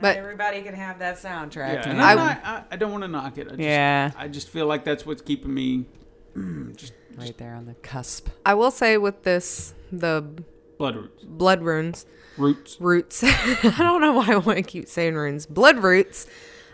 But- 0.00 0.16
everybody 0.16 0.62
can 0.62 0.74
have 0.74 0.98
that 1.00 1.16
soundtrack. 1.18 1.74
Yeah, 1.74 1.88
and 1.88 2.00
I- 2.02 2.10
I'm 2.12 2.16
not, 2.18 2.40
I, 2.44 2.62
I 2.72 2.76
don't 2.76 2.92
want 2.92 3.02
to 3.04 3.08
knock 3.08 3.38
it. 3.38 3.46
I 3.46 3.50
just, 3.50 3.60
Yeah. 3.60 4.10
I 4.16 4.28
just 4.28 4.48
feel 4.48 4.66
like 4.66 4.84
that's 4.84 5.04
what's 5.06 5.22
keeping 5.22 5.52
me 5.54 5.86
just 6.76 6.92
right 7.16 7.36
there 7.38 7.54
on 7.54 7.66
the 7.66 7.74
cusp. 7.74 8.28
I 8.44 8.54
will 8.54 8.70
say 8.70 8.98
with 8.98 9.22
this, 9.22 9.74
the 9.90 10.24
blood 10.78 10.96
roots. 10.96 11.24
blood 11.24 11.62
runes, 11.62 12.06
Roots. 12.36 12.76
roots. 12.80 13.22
I 13.24 13.76
don't 13.78 14.00
know 14.02 14.12
why 14.12 14.32
I 14.32 14.36
want 14.36 14.58
to 14.58 14.62
keep 14.62 14.86
saying 14.88 15.14
runes. 15.14 15.46
Blood 15.46 15.78
roots. 15.82 16.26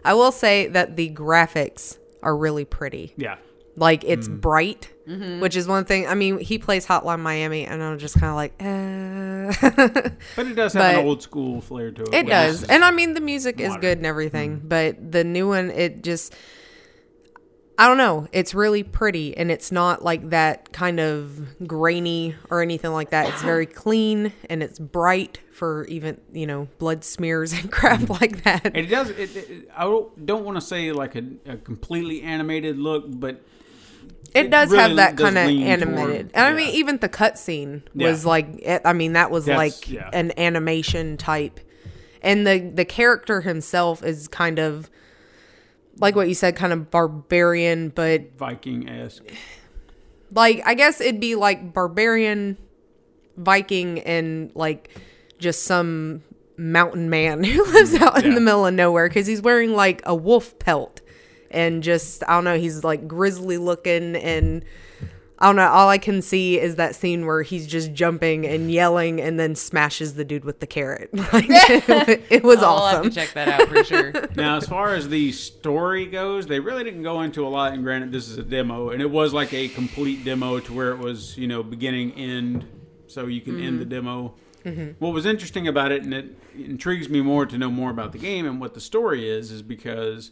I 0.04 0.14
will 0.14 0.32
say 0.32 0.66
that 0.68 0.96
the 0.96 1.10
graphics 1.10 1.98
are 2.24 2.36
really 2.36 2.64
pretty. 2.64 3.12
Yeah. 3.16 3.36
Like 3.76 4.04
it's 4.04 4.28
Mm. 4.28 4.40
bright, 4.40 4.88
Mm-hmm. 5.08 5.40
which 5.40 5.56
is 5.56 5.66
one 5.66 5.84
thing. 5.84 6.06
I 6.06 6.14
mean, 6.14 6.38
he 6.38 6.58
plays 6.58 6.86
Hotline 6.86 7.18
Miami, 7.20 7.64
and 7.66 7.82
I'm 7.82 7.98
just 7.98 8.14
kind 8.20 8.30
of 8.30 8.36
like, 8.36 8.52
eh. 8.60 10.10
But 10.36 10.46
it 10.46 10.54
does 10.54 10.74
have 10.74 10.82
But- 10.94 11.00
an 11.00 11.06
old 11.06 11.22
school 11.22 11.60
flair 11.60 11.90
to 11.90 12.02
it. 12.04 12.14
It 12.14 12.26
does. 12.26 12.62
And 12.64 12.84
I 12.84 12.90
mean, 12.92 13.14
the 13.14 13.20
music 13.20 13.60
is 13.60 13.74
good 13.76 13.98
and 13.98 14.06
everything, 14.06 14.60
but 14.64 15.10
the 15.12 15.24
new 15.24 15.48
one, 15.48 15.70
it 15.70 16.02
just, 16.04 16.34
I 17.78 17.88
don't 17.88 17.96
know. 17.96 18.28
It's 18.32 18.54
really 18.54 18.82
pretty 18.84 19.36
and 19.36 19.50
it's 19.50 19.72
not 19.72 20.04
like 20.04 20.30
that 20.30 20.72
kind 20.72 21.00
of 21.00 21.66
grainy 21.66 22.36
or 22.50 22.62
anything 22.62 22.92
like 22.92 23.10
that. 23.10 23.28
It's 23.30 23.42
very 23.52 23.66
clean 23.66 24.32
and 24.48 24.62
it's 24.62 24.78
bright 24.78 25.40
for 25.52 25.84
even, 25.86 26.20
you 26.32 26.46
know, 26.46 26.68
blood 26.78 27.02
smears 27.02 27.52
and 27.52 27.72
crap 27.78 28.08
like 28.20 28.44
that. 28.44 28.76
It 28.76 28.86
does. 28.86 29.10
It, 29.10 29.34
it, 29.36 29.68
I 29.76 29.82
don't, 29.84 30.26
don't 30.26 30.44
want 30.44 30.58
to 30.58 30.60
say 30.60 30.92
like 30.92 31.16
a, 31.16 31.24
a 31.46 31.56
completely 31.56 32.22
animated 32.22 32.78
look, 32.78 33.04
but 33.08 33.40
It 34.34 34.46
it 34.46 34.50
does 34.50 34.70
really 34.70 34.82
have 34.82 34.96
that 34.96 35.16
kind 35.16 35.36
of 35.38 35.46
animated. 35.48 35.96
toward- 35.96 36.30
and 36.34 36.36
I 36.36 36.50
yeah. 36.50 36.56
mean, 36.56 36.74
even 36.74 36.98
the 36.98 37.08
cutscene 37.08 37.82
Yeah. 37.94 38.08
was 38.10 38.24
like, 38.24 38.46
I 38.84 38.92
mean, 38.92 39.12
that 39.14 39.30
was 39.30 39.44
That's- 39.46 39.80
like 39.80 39.90
yeah. 39.90 40.08
an 40.12 40.32
animation 40.38 41.16
type. 41.16 41.60
And 42.22 42.46
the 42.46 42.58
the 42.72 42.84
character 42.84 43.40
himself 43.40 44.02
is 44.04 44.28
kind 44.28 44.58
of 44.58 44.88
like 45.98 46.14
what 46.16 46.28
you 46.28 46.34
said, 46.34 46.56
kind 46.56 46.72
of 46.72 46.90
barbarian, 46.90 47.90
but 47.90 48.36
Viking 48.38 48.88
esque. 48.88 49.24
like 50.34 50.62
I 50.64 50.74
guess 50.74 51.00
it'd 51.00 51.20
be 51.20 51.34
like 51.34 51.72
barbarian, 51.74 52.56
Viking, 53.36 54.00
and 54.00 54.50
like 54.54 54.90
just 55.38 55.64
some 55.64 56.22
mountain 56.56 57.10
man 57.10 57.42
who 57.44 57.64
lives 57.72 57.92
mm-hmm. 57.92 58.04
out 58.04 58.24
in 58.24 58.34
the 58.34 58.40
middle 58.40 58.66
of 58.66 58.74
nowhere 58.74 59.08
because 59.08 59.26
he's 59.26 59.42
wearing 59.42 59.72
like 59.74 60.00
a 60.04 60.14
wolf 60.14 60.58
pelt 60.58 61.00
and 61.52 61.82
just 61.82 62.22
I 62.28 62.34
don't 62.34 62.44
know, 62.44 62.58
he's 62.58 62.84
like 62.84 63.06
grizzly 63.06 63.58
looking 63.58 64.16
and 64.16 64.64
I 65.42 65.46
don't 65.46 65.56
know. 65.56 65.66
All 65.66 65.88
I 65.88 65.98
can 65.98 66.22
see 66.22 66.60
is 66.60 66.76
that 66.76 66.94
scene 66.94 67.26
where 67.26 67.42
he's 67.42 67.66
just 67.66 67.92
jumping 67.92 68.46
and 68.46 68.70
yelling 68.70 69.20
and 69.20 69.40
then 69.40 69.56
smashes 69.56 70.14
the 70.14 70.24
dude 70.24 70.44
with 70.44 70.60
the 70.60 70.68
carrot. 70.68 71.10
Like, 71.32 71.46
it 71.48 72.44
was 72.44 72.62
I'll 72.62 72.86
have 72.86 72.98
awesome. 72.98 73.10
to 73.10 73.10
check 73.10 73.32
that 73.32 73.48
out 73.48 73.68
for 73.68 73.82
sure. 73.82 74.12
Now, 74.36 74.56
as 74.56 74.68
far 74.68 74.94
as 74.94 75.08
the 75.08 75.32
story 75.32 76.06
goes, 76.06 76.46
they 76.46 76.60
really 76.60 76.84
didn't 76.84 77.02
go 77.02 77.22
into 77.22 77.44
a 77.46 77.48
lot. 77.48 77.72
And 77.72 77.82
granted, 77.82 78.12
this 78.12 78.28
is 78.28 78.38
a 78.38 78.42
demo, 78.42 78.90
and 78.90 79.02
it 79.02 79.10
was 79.10 79.32
like 79.32 79.52
a 79.52 79.68
complete 79.68 80.24
demo 80.24 80.60
to 80.60 80.72
where 80.72 80.90
it 80.90 80.98
was, 80.98 81.36
you 81.36 81.48
know, 81.48 81.62
beginning, 81.62 82.12
end, 82.12 82.66
so 83.06 83.26
you 83.26 83.40
can 83.40 83.60
end 83.60 83.80
the 83.80 83.84
mm-hmm. 83.84 83.90
demo. 83.90 84.34
Mm-hmm. 84.64 84.90
What 84.98 85.12
was 85.12 85.26
interesting 85.26 85.66
about 85.66 85.90
it, 85.90 86.02
and 86.02 86.14
it 86.14 86.36
intrigues 86.54 87.08
me 87.08 87.20
more 87.20 87.46
to 87.46 87.58
know 87.58 87.70
more 87.70 87.90
about 87.90 88.12
the 88.12 88.18
game 88.18 88.46
and 88.46 88.60
what 88.60 88.74
the 88.74 88.80
story 88.80 89.28
is, 89.28 89.50
is 89.50 89.62
because 89.62 90.30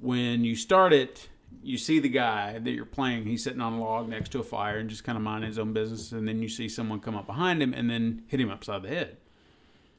when 0.00 0.44
you 0.44 0.56
start 0.56 0.92
it, 0.92 1.28
you 1.62 1.78
see 1.78 1.98
the 1.98 2.08
guy 2.08 2.58
that 2.58 2.70
you're 2.70 2.84
playing. 2.84 3.26
He's 3.26 3.42
sitting 3.42 3.60
on 3.60 3.74
a 3.74 3.80
log 3.80 4.08
next 4.08 4.30
to 4.32 4.40
a 4.40 4.44
fire 4.44 4.78
and 4.78 4.88
just 4.88 5.04
kind 5.04 5.16
of 5.16 5.22
minding 5.22 5.48
his 5.48 5.58
own 5.58 5.72
business, 5.72 6.12
and 6.12 6.26
then 6.26 6.40
you 6.42 6.48
see 6.48 6.68
someone 6.68 7.00
come 7.00 7.16
up 7.16 7.26
behind 7.26 7.62
him 7.62 7.74
and 7.74 7.90
then 7.90 8.22
hit 8.26 8.40
him 8.40 8.50
upside 8.50 8.82
the 8.82 8.88
head 8.88 9.16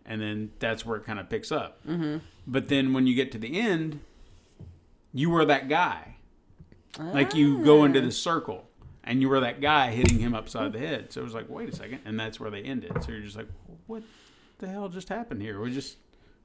and 0.09 0.19
then 0.19 0.51
that's 0.59 0.85
where 0.85 0.97
it 0.97 1.05
kind 1.05 1.19
of 1.19 1.29
picks 1.29 1.51
up. 1.51 1.79
Mm-hmm. 1.87 2.17
But 2.47 2.67
then 2.67 2.93
when 2.93 3.07
you 3.07 3.15
get 3.15 3.31
to 3.33 3.37
the 3.37 3.59
end, 3.59 3.99
you 5.13 5.29
were 5.29 5.45
that 5.45 5.69
guy. 5.69 6.15
Like 6.97 7.35
you 7.35 7.63
go 7.63 7.85
into 7.85 8.01
the 8.01 8.11
circle, 8.11 8.67
and 9.03 9.21
you 9.21 9.29
were 9.29 9.39
that 9.39 9.61
guy 9.61 9.91
hitting 9.91 10.19
him 10.19 10.33
upside 10.33 10.73
the 10.73 10.79
head. 10.79 11.13
So 11.13 11.21
it 11.21 11.23
was 11.23 11.35
like, 11.35 11.47
wait 11.47 11.69
a 11.69 11.75
second, 11.75 11.99
and 12.03 12.19
that's 12.19 12.39
where 12.39 12.49
they 12.49 12.61
ended. 12.61 12.91
So 13.03 13.11
you're 13.11 13.21
just 13.21 13.37
like, 13.37 13.47
what 13.85 14.01
the 14.57 14.67
hell 14.67 14.89
just 14.89 15.07
happened 15.07 15.41
here? 15.41 15.61
We 15.61 15.71
just, 15.71 15.97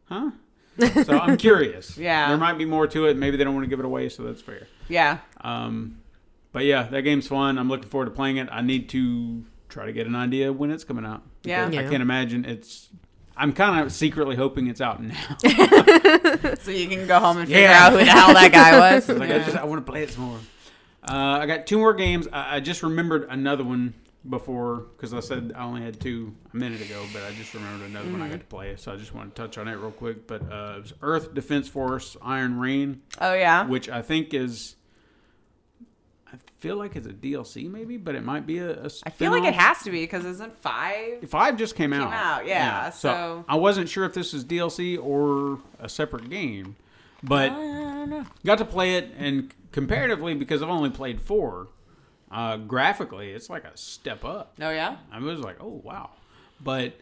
huh? 0.05 0.31
So 0.79 1.19
I'm 1.19 1.37
curious. 1.39 1.97
Yeah. 1.99 2.29
there 2.29 2.37
might 2.39 2.59
be 2.59 2.65
more 2.65 2.87
to 2.89 3.07
it. 3.07 3.17
Maybe 3.17 3.37
they 3.37 3.45
don't 3.45 3.55
want 3.55 3.65
to 3.65 3.71
give 3.71 3.79
it 3.79 3.85
away, 3.85 4.09
so 4.09 4.23
that's 4.25 4.41
fair. 4.43 4.67
Yeah. 4.89 5.19
Um, 5.41 5.99
but 6.53 6.65
yeah, 6.65 6.85
that 6.85 7.03
game's 7.03 7.27
fun. 7.27 7.59
I'm 7.59 7.69
looking 7.69 7.89
forward 7.89 8.07
to 8.07 8.11
playing 8.11 8.37
it. 8.37 8.49
I 8.51 8.61
need 8.63 8.89
to 8.91 9.45
try 9.69 9.87
to 9.87 9.93
get 9.93 10.07
an 10.07 10.15
idea 10.15 10.53
when 10.53 10.71
it's 10.71 10.85
coming 10.85 11.05
out. 11.05 11.23
Yeah. 11.43 11.69
because 11.69 11.87
I 11.87 11.91
can't 11.91 12.03
imagine 12.03 12.45
it's. 12.45 12.89
I'm 13.37 13.53
kind 13.53 13.81
of 13.85 13.93
secretly 13.93 14.37
hoping 14.37 14.69
it's 14.69 14.81
out 14.81 15.03
now. 15.03 15.17
So 16.61 16.71
you 16.71 16.89
can 16.89 17.07
go 17.07 17.19
home 17.19 17.39
and 17.39 17.49
figure 17.49 17.63
Yeah. 17.63 17.87
out 17.87 17.93
who 17.93 17.99
the 17.99 18.05
hell 18.05 18.33
that 18.33 18.53
guy 18.53 18.95
was. 18.95 19.09
like 19.09 19.31
I 19.31 19.39
just 19.41 19.57
I 19.57 19.65
want 19.65 19.85
to 19.85 19.91
play 19.91 20.03
it 20.05 20.11
some 20.11 20.25
more. 20.25 20.39
Uh, 21.07 21.39
I 21.41 21.47
got 21.47 21.67
two 21.67 21.79
more 21.79 21.93
games. 21.95 22.29
I, 22.33 22.57
I 22.57 22.61
just 22.61 22.83
remembered 22.83 23.27
another 23.29 23.65
one 23.65 23.93
before 24.29 24.87
because 24.97 25.13
I 25.13 25.21
said 25.21 25.53
I 25.55 25.65
only 25.65 25.83
had 25.83 26.01
two 26.01 26.35
a 26.53 26.57
minute 26.57 26.81
ago, 26.81 27.05
but 27.13 27.23
I 27.25 27.33
just 27.33 27.53
remembered 27.55 27.89
another 27.91 28.11
one 28.11 28.23
I 28.23 28.29
got 28.29 28.41
to 28.41 28.47
play. 28.47 28.75
So 28.77 28.93
I 28.93 28.97
just 28.97 29.15
want 29.15 29.35
to 29.35 29.43
touch 29.43 29.59
on 29.59 29.69
it 29.69 29.73
real 29.75 29.91
quick. 29.91 30.27
But 30.27 30.43
uh, 30.51 30.75
it 30.79 30.83
was 30.83 30.93
Earth 31.03 31.35
Defense 31.35 31.69
Force 31.69 32.17
Iron 32.23 32.59
Rain, 32.59 33.03
Oh 33.21 33.35
yeah. 33.35 33.67
which 33.67 33.89
I 33.89 34.03
think 34.03 34.33
is. 34.35 34.77
I 36.33 36.37
feel 36.59 36.77
like 36.77 36.97
it's 36.97 37.07
a 37.07 37.13
DLC 37.13 37.71
maybe, 37.71 37.97
but 37.97 38.15
it 38.15 38.25
might 38.25 38.47
be 38.47 38.59
a. 38.59 38.85
a 38.85 38.91
I 39.05 39.11
feel 39.11 39.31
like 39.31 39.45
it 39.45 39.55
has 39.55 39.83
to 39.83 39.91
be 39.91 40.01
because 40.01 40.25
isn't 40.25 40.57
five? 40.57 41.29
Five 41.29 41.57
just 41.57 41.77
came 41.77 41.93
out. 41.93 42.13
out, 42.13 42.47
yeah, 42.47 42.91
so- 42.91 43.45
I 43.49 43.57
wasn't 43.57 43.89
sure 43.89 44.05
if 44.05 44.15
this 44.15 44.33
was 44.33 44.45
DLC 44.45 44.99
or 45.01 45.61
a 45.79 45.89
separate 45.89 46.29
game, 46.31 46.75
but 47.23 47.51
got 48.45 48.59
to 48.59 48.65
play 48.65 48.97
it 48.97 49.13
and 49.17 49.53
comparatively 49.71 50.35
because 50.35 50.63
I've 50.63 50.71
only 50.71 50.91
played 50.91 51.21
four. 51.21 51.69
Uh, 52.35 52.57
graphically, 52.57 53.31
it's 53.31 53.49
like 53.49 53.63
a 53.65 53.77
step 53.77 54.25
up. 54.25 54.55
Oh 54.61 54.71
yeah. 54.71 54.97
I 55.13 55.21
was 55.21 55.39
like, 55.39 55.57
oh 55.61 55.81
wow, 55.85 56.11
but 56.61 56.95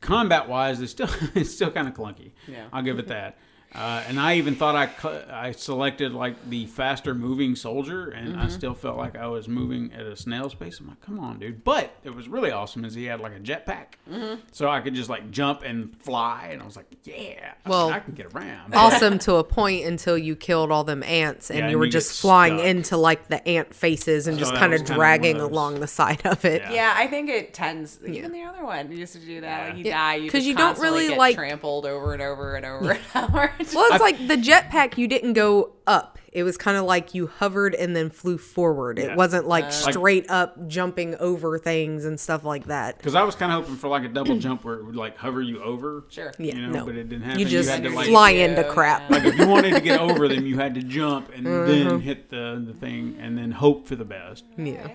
combat 0.00 0.48
wise, 0.48 0.80
it's 0.80 0.90
still 0.90 1.10
it's 1.34 1.52
still 1.52 1.70
kind 1.70 1.86
of 1.86 1.92
clunky. 1.92 2.30
Yeah. 2.48 2.66
I'll 2.72 2.82
give 2.82 2.98
it 2.98 3.08
that. 3.08 3.36
Uh, 3.72 4.02
and 4.08 4.18
I 4.18 4.34
even 4.36 4.56
thought 4.56 4.74
I 4.74 4.86
cu- 4.86 5.20
I 5.32 5.52
selected 5.52 6.12
like 6.12 6.34
the 6.50 6.66
faster 6.66 7.14
moving 7.14 7.54
soldier, 7.54 8.08
and 8.10 8.30
Mm-hmm. 8.30 8.40
I 8.40 8.48
still 8.48 8.74
felt 8.74 8.96
like 8.96 9.16
I 9.16 9.26
was 9.28 9.46
moving 9.46 9.92
at 9.92 10.04
a 10.06 10.16
snail's 10.16 10.54
pace. 10.54 10.80
I'm 10.80 10.88
like, 10.88 11.00
come 11.00 11.20
on, 11.20 11.38
dude! 11.38 11.62
But 11.62 11.92
it 12.02 12.14
was 12.14 12.28
really 12.28 12.50
awesome 12.50 12.84
is 12.84 12.94
he 12.94 13.04
had 13.04 13.20
like 13.20 13.34
a 13.36 13.38
jetpack, 13.38 13.94
Mm-hmm. 14.10 14.40
so 14.50 14.68
I 14.68 14.80
could 14.80 14.94
just 14.94 15.08
like 15.08 15.30
jump 15.30 15.62
and 15.62 15.96
fly, 16.02 16.48
and 16.52 16.60
I 16.60 16.64
was 16.64 16.74
like, 16.76 16.86
yeah, 17.04 17.52
I 17.64 17.68
Well, 17.68 17.86
mean, 17.86 17.94
I 17.96 18.00
can 18.00 18.14
get 18.14 18.34
around. 18.34 18.74
awesome 18.74 19.18
to 19.20 19.36
a 19.36 19.44
point 19.44 19.84
until 19.86 20.18
you 20.18 20.34
killed 20.34 20.72
all 20.72 20.82
them 20.82 21.04
ants 21.04 21.48
and 21.50 21.60
Yeah, 21.60 21.64
you 21.66 21.70
and 21.70 21.78
were 21.78 21.84
you 21.86 21.92
just 21.92 22.20
flying 22.20 22.58
stuck. 22.58 22.66
into 22.66 22.96
like 22.96 23.28
the 23.28 23.46
ant 23.48 23.72
faces 23.72 24.26
and 24.26 24.36
So 24.36 24.40
just 24.40 24.54
kind 24.54 24.74
of 24.74 24.80
kinda 24.80 24.90
one 24.92 24.94
of 24.94 24.96
dragging 24.98 25.38
those- 25.38 25.50
along 25.50 25.78
the 25.80 25.86
side 25.86 26.22
of 26.24 26.44
it. 26.44 26.62
Yeah. 26.62 26.72
Yeah, 26.72 26.94
I 26.96 27.06
think 27.06 27.30
it 27.30 27.54
tends. 27.54 28.00
Even 28.04 28.32
the 28.32 28.42
other 28.42 28.64
one 28.64 28.90
used 28.90 29.12
to 29.12 29.20
do 29.20 29.42
that. 29.42 29.68
Like 29.70 29.78
you 29.78 29.84
Yeah. 29.84 29.96
die, 29.96 30.14
you 30.16 30.28
'Cause 30.30 30.40
just 30.40 30.46
you 30.48 30.54
don't 30.56 30.78
really 30.80 31.08
get 31.08 31.18
like- 31.18 31.36
trampled 31.36 31.86
over 31.86 32.12
and 32.12 32.20
over 32.22 32.56
and 32.56 32.66
over 32.66 32.90
and 32.90 33.00
over. 33.14 33.52
Well, 33.74 33.88
it's 33.92 34.00
like 34.00 34.26
the 34.28 34.36
jetpack, 34.36 34.96
you 34.98 35.06
didn't 35.08 35.34
go 35.34 35.72
up. 35.86 36.18
It 36.32 36.44
was 36.44 36.56
kind 36.56 36.76
of 36.76 36.84
like 36.84 37.12
you 37.12 37.26
hovered 37.26 37.74
and 37.74 37.96
then 37.96 38.08
flew 38.08 38.38
forward. 38.38 38.98
Yeah. 38.98 39.06
It 39.06 39.16
wasn't 39.16 39.48
like 39.48 39.64
Like- 39.64 39.72
straight 39.72 40.30
up 40.30 40.68
jumping 40.68 41.16
over 41.16 41.58
things 41.58 42.04
and 42.04 42.20
stuff 42.20 42.44
like 42.44 42.66
that. 42.66 42.98
Because 42.98 43.16
I 43.16 43.22
was 43.24 43.34
kind 43.34 43.50
of 43.52 43.62
hoping 43.64 43.76
for 43.76 43.88
like 43.88 44.04
a 44.04 44.08
double 44.08 44.38
jump 44.46 44.64
where 44.64 44.76
it 44.76 44.84
would 44.84 44.94
like 44.94 45.16
hover 45.16 45.42
you 45.42 45.60
over. 45.62 46.04
Sure. 46.08 46.32
Yeah, 46.38 46.54
You 46.54 46.62
know, 46.68 46.70
no. 46.70 46.86
but 46.86 46.94
it 46.94 47.08
didn't 47.08 47.24
happen. 47.24 47.40
You 47.40 47.46
just 47.46 47.68
had 47.68 47.82
to 47.82 47.90
like 47.90 48.06
fly 48.06 48.30
Yeah, 48.30 48.46
into 48.46 48.62
yeah. 48.62 48.68
crap. 48.68 49.10
like 49.10 49.24
if 49.24 49.36
you 49.38 49.48
wanted 49.48 49.74
to 49.74 49.80
get 49.80 50.00
over 50.08 50.28
them, 50.28 50.46
you 50.46 50.56
had 50.56 50.74
to 50.76 50.82
jump 50.82 51.30
and 51.34 51.44
Mm-hmm. 51.46 51.88
then 51.88 52.00
hit 52.00 52.30
the 52.30 52.62
the 52.64 52.74
thing 52.74 53.16
and 53.20 53.36
then 53.36 53.50
hope 53.50 53.88
for 53.88 53.96
the 53.96 54.04
best. 54.04 54.44
Yeah. 54.56 54.86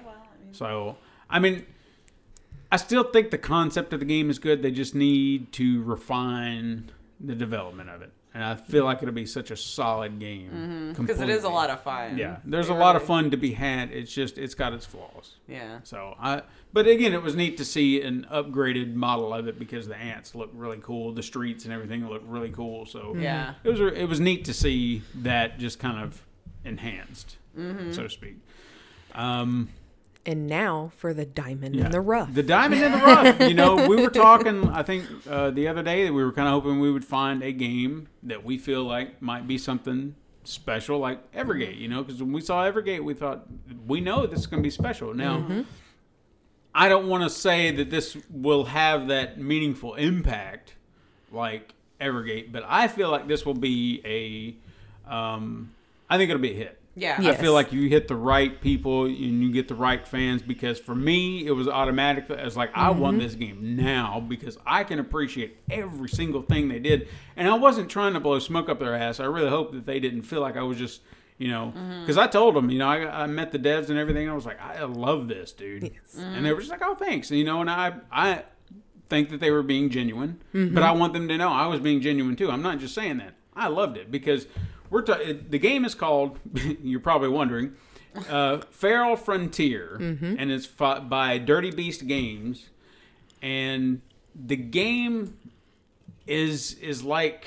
So 0.54 0.96
I 1.30 1.40
mean, 1.40 1.66
I 2.72 2.78
still 2.78 3.04
think 3.04 3.32
the 3.32 3.38
concept 3.38 3.92
of 3.92 4.00
the 4.00 4.06
game 4.06 4.30
is 4.30 4.40
good. 4.40 4.62
They 4.62 4.72
just 4.72 4.96
need 4.96 5.52
to 5.54 5.84
refine 5.84 6.92
the 7.20 7.36
development 7.36 7.90
of 7.90 8.02
it, 8.02 8.12
and 8.36 8.44
I 8.44 8.54
feel 8.56 8.84
like 8.84 9.02
it'll 9.02 9.14
be 9.16 9.26
such 9.26 9.50
a 9.50 9.56
solid 9.56 10.20
game 10.20 10.94
because 11.00 11.22
it 11.22 11.30
is 11.30 11.46
a 11.46 11.50
lot 11.50 11.70
of 11.72 11.82
fun. 11.82 12.18
Yeah, 12.18 12.38
there's 12.44 12.68
a 12.70 12.74
lot 12.74 12.96
of 12.98 13.04
fun 13.04 13.32
to 13.32 13.38
be 13.38 13.54
had. 13.54 13.92
It's 13.92 14.14
just 14.14 14.38
it's 14.38 14.54
got 14.54 14.74
its 14.74 14.86
flaws. 14.86 15.38
Yeah. 15.48 15.80
So 15.84 16.16
I, 16.20 16.44
but 16.74 16.86
again, 16.86 17.14
it 17.14 17.24
was 17.24 17.36
neat 17.36 17.56
to 17.58 17.66
see 17.66 18.02
an 18.02 18.28
upgraded 18.32 18.94
model 18.94 19.34
of 19.34 19.48
it 19.48 19.58
because 19.58 19.88
the 19.88 19.96
ants 19.96 20.36
look 20.36 20.50
really 20.54 20.80
cool, 20.84 21.14
the 21.14 21.24
streets 21.24 21.64
and 21.64 21.74
everything 21.74 22.08
look 22.10 22.24
really 22.28 22.50
cool. 22.52 22.86
So 22.86 23.16
Yeah. 23.18 23.54
it 23.64 23.70
was 23.70 23.80
it 23.80 24.08
was 24.10 24.20
neat 24.20 24.44
to 24.46 24.54
see 24.54 25.02
that 25.16 25.58
just 25.58 25.80
kind 25.80 26.04
of 26.04 26.22
enhanced, 26.66 27.38
Mm-hmm. 27.58 27.94
so 27.94 28.04
to 28.04 28.10
speak. 28.10 28.36
Um, 29.14 29.70
And 30.26 30.48
now 30.48 30.92
for 30.98 31.14
the 31.14 31.26
diamond 31.26 31.76
yeah. 31.76 31.86
in 31.86 31.92
the 31.92 32.02
rough. 32.02 32.34
The 32.34 32.44
diamond 32.44 32.82
in 32.82 32.92
the 32.92 32.98
rough. 32.98 33.40
You 33.42 33.54
know, 33.54 33.88
we 33.88 33.96
were 34.02 34.10
talking. 34.10 34.68
I 34.70 34.82
think 34.82 35.06
uh, 35.30 35.52
the 35.52 35.68
other 35.68 35.84
day 35.84 36.06
that 36.06 36.14
we 36.14 36.24
were 36.24 36.32
kind 36.32 36.48
of 36.48 36.54
hoping 36.54 36.80
we 36.80 36.92
would 36.92 37.06
find 37.06 37.44
a 37.44 37.52
game 37.52 38.08
that 38.24 38.44
we 38.44 38.58
feel 38.58 38.84
like 38.84 39.22
might 39.22 39.48
be 39.48 39.58
something 39.58 40.16
special 40.44 41.00
like 41.00 41.32
Evergate, 41.32 41.78
you 41.78 41.88
know, 41.88 42.04
because 42.04 42.22
when 42.22 42.32
we 42.32 42.42
saw 42.42 42.64
Evergate, 42.64 43.04
we 43.04 43.14
thought 43.14 43.46
we 43.88 44.02
know 44.02 44.26
this 44.26 44.40
is 44.40 44.48
going 44.48 44.62
to 44.62 44.66
be 44.66 44.72
special. 44.72 45.14
Now, 45.14 45.66
I 46.74 46.90
don't 46.90 47.08
want 47.08 47.24
to 47.24 47.30
say 47.30 47.72
that 47.72 47.90
this 47.90 48.18
will 48.30 48.66
have 48.66 49.08
that 49.08 49.40
meaningful 49.40 49.96
impact 49.96 50.76
like 51.32 51.74
Evergate, 52.02 52.52
but 52.52 52.64
I 52.68 52.88
feel 52.88 53.10
like 53.10 53.28
this 53.28 53.46
will 53.46 53.54
be 53.54 54.02
a. 54.06 55.12
Um, 55.12 55.72
I 56.10 56.18
think 56.18 56.30
it'll 56.30 56.42
be 56.42 56.52
a 56.52 56.56
hit. 56.56 56.80
Yeah. 56.96 57.18
I 57.20 57.36
feel 57.36 57.54
like 57.54 57.74
you 57.74 57.90
hit 57.90 58.08
the 58.08 58.16
right 58.16 58.60
people 58.62 59.06
and 59.06 59.18
you 59.18 59.52
get 59.52 59.68
the 59.68 59.76
right 59.76 60.08
fans 60.08 60.42
because 60.42 60.80
for 60.80 60.96
me 60.96 61.46
it 61.46 61.52
was 61.52 61.68
automatic. 61.68 62.26
It's 62.30 62.56
like 62.56 62.72
I 62.74 62.90
won 62.92 63.16
mm-hmm. 63.16 63.24
this 63.24 63.36
game 63.36 63.76
now 63.76 64.22
because 64.22 64.58
I 64.66 64.86
can 64.86 65.00
appreciate 65.00 65.58
every 65.70 66.08
single 66.08 66.42
thing 66.42 66.70
they 66.70 66.80
did, 66.80 67.10
and 67.36 67.50
I 67.50 67.56
wasn't 67.56 67.90
trying 67.90 68.14
to 68.14 68.20
blow 68.20 68.40
smoke 68.40 68.70
up 68.70 68.80
their 68.80 68.96
ass. 68.96 69.20
I 69.20 69.26
really 69.26 69.50
hope 69.50 69.74
that 69.74 69.86
they 69.86 70.00
didn't 70.00 70.22
feel 70.24 70.42
like 70.42 70.58
I 70.58 70.64
was 70.64 70.78
just. 70.78 71.02
You 71.38 71.50
know, 71.50 71.74
mm-hmm. 71.76 72.00
because 72.00 72.18
I 72.18 72.28
told 72.28 72.56
them, 72.56 72.70
you 72.70 72.80
know, 72.80 72.88
I, 72.88 73.24
I 73.24 73.28
met 73.28 73.52
the 73.52 73.60
devs 73.60 73.90
and 73.90 74.00
everything. 74.00 74.30
I 74.30 74.34
was 74.34 74.46
like, 74.46 74.58
I 74.62 74.86
love 74.86 75.28
this, 75.28 75.52
dude, 75.52 75.92
and 76.18 76.46
they 76.46 76.54
were 76.54 76.60
just 76.60 76.72
like, 76.72 76.82
oh, 76.82 76.96
thanks. 76.96 77.30
And, 77.30 77.38
you 77.38 77.44
know, 77.44 77.60
and 77.60 77.70
I, 77.70 77.96
I 78.10 78.44
think 79.10 79.30
that 79.32 79.42
they 79.42 79.52
were 79.52 79.62
being 79.62 79.90
genuine, 79.90 80.40
but 80.54 80.60
mm-hmm. 80.60 80.78
I 80.78 80.94
want 80.94 81.12
them 81.12 81.28
to 81.28 81.38
know 81.38 81.50
I 81.50 81.68
was 81.68 81.82
being 81.82 82.00
genuine 82.00 82.38
too. 82.38 82.50
I'm 82.50 82.62
not 82.62 82.80
just 82.80 82.96
saying 82.96 83.18
that. 83.18 83.34
I 83.54 83.68
loved 83.68 83.98
it 83.98 84.12
because 84.12 84.48
we're 84.96 85.02
ta- 85.02 85.20
the 85.50 85.60
game 85.60 85.84
is 85.84 85.94
called. 85.94 86.40
you're 86.82 87.02
probably 87.02 87.28
wondering, 87.28 87.74
uh, 88.30 88.60
Feral 88.72 89.18
Frontier, 89.18 89.98
and 90.00 90.50
it's 90.50 90.66
fought 90.66 91.10
by 91.10 91.38
Dirty 91.38 91.70
Beast 91.70 92.08
Games, 92.08 92.70
and 93.42 94.02
the 94.34 94.56
game 94.56 95.38
is 96.26 96.76
is 96.76 97.04
like 97.04 97.46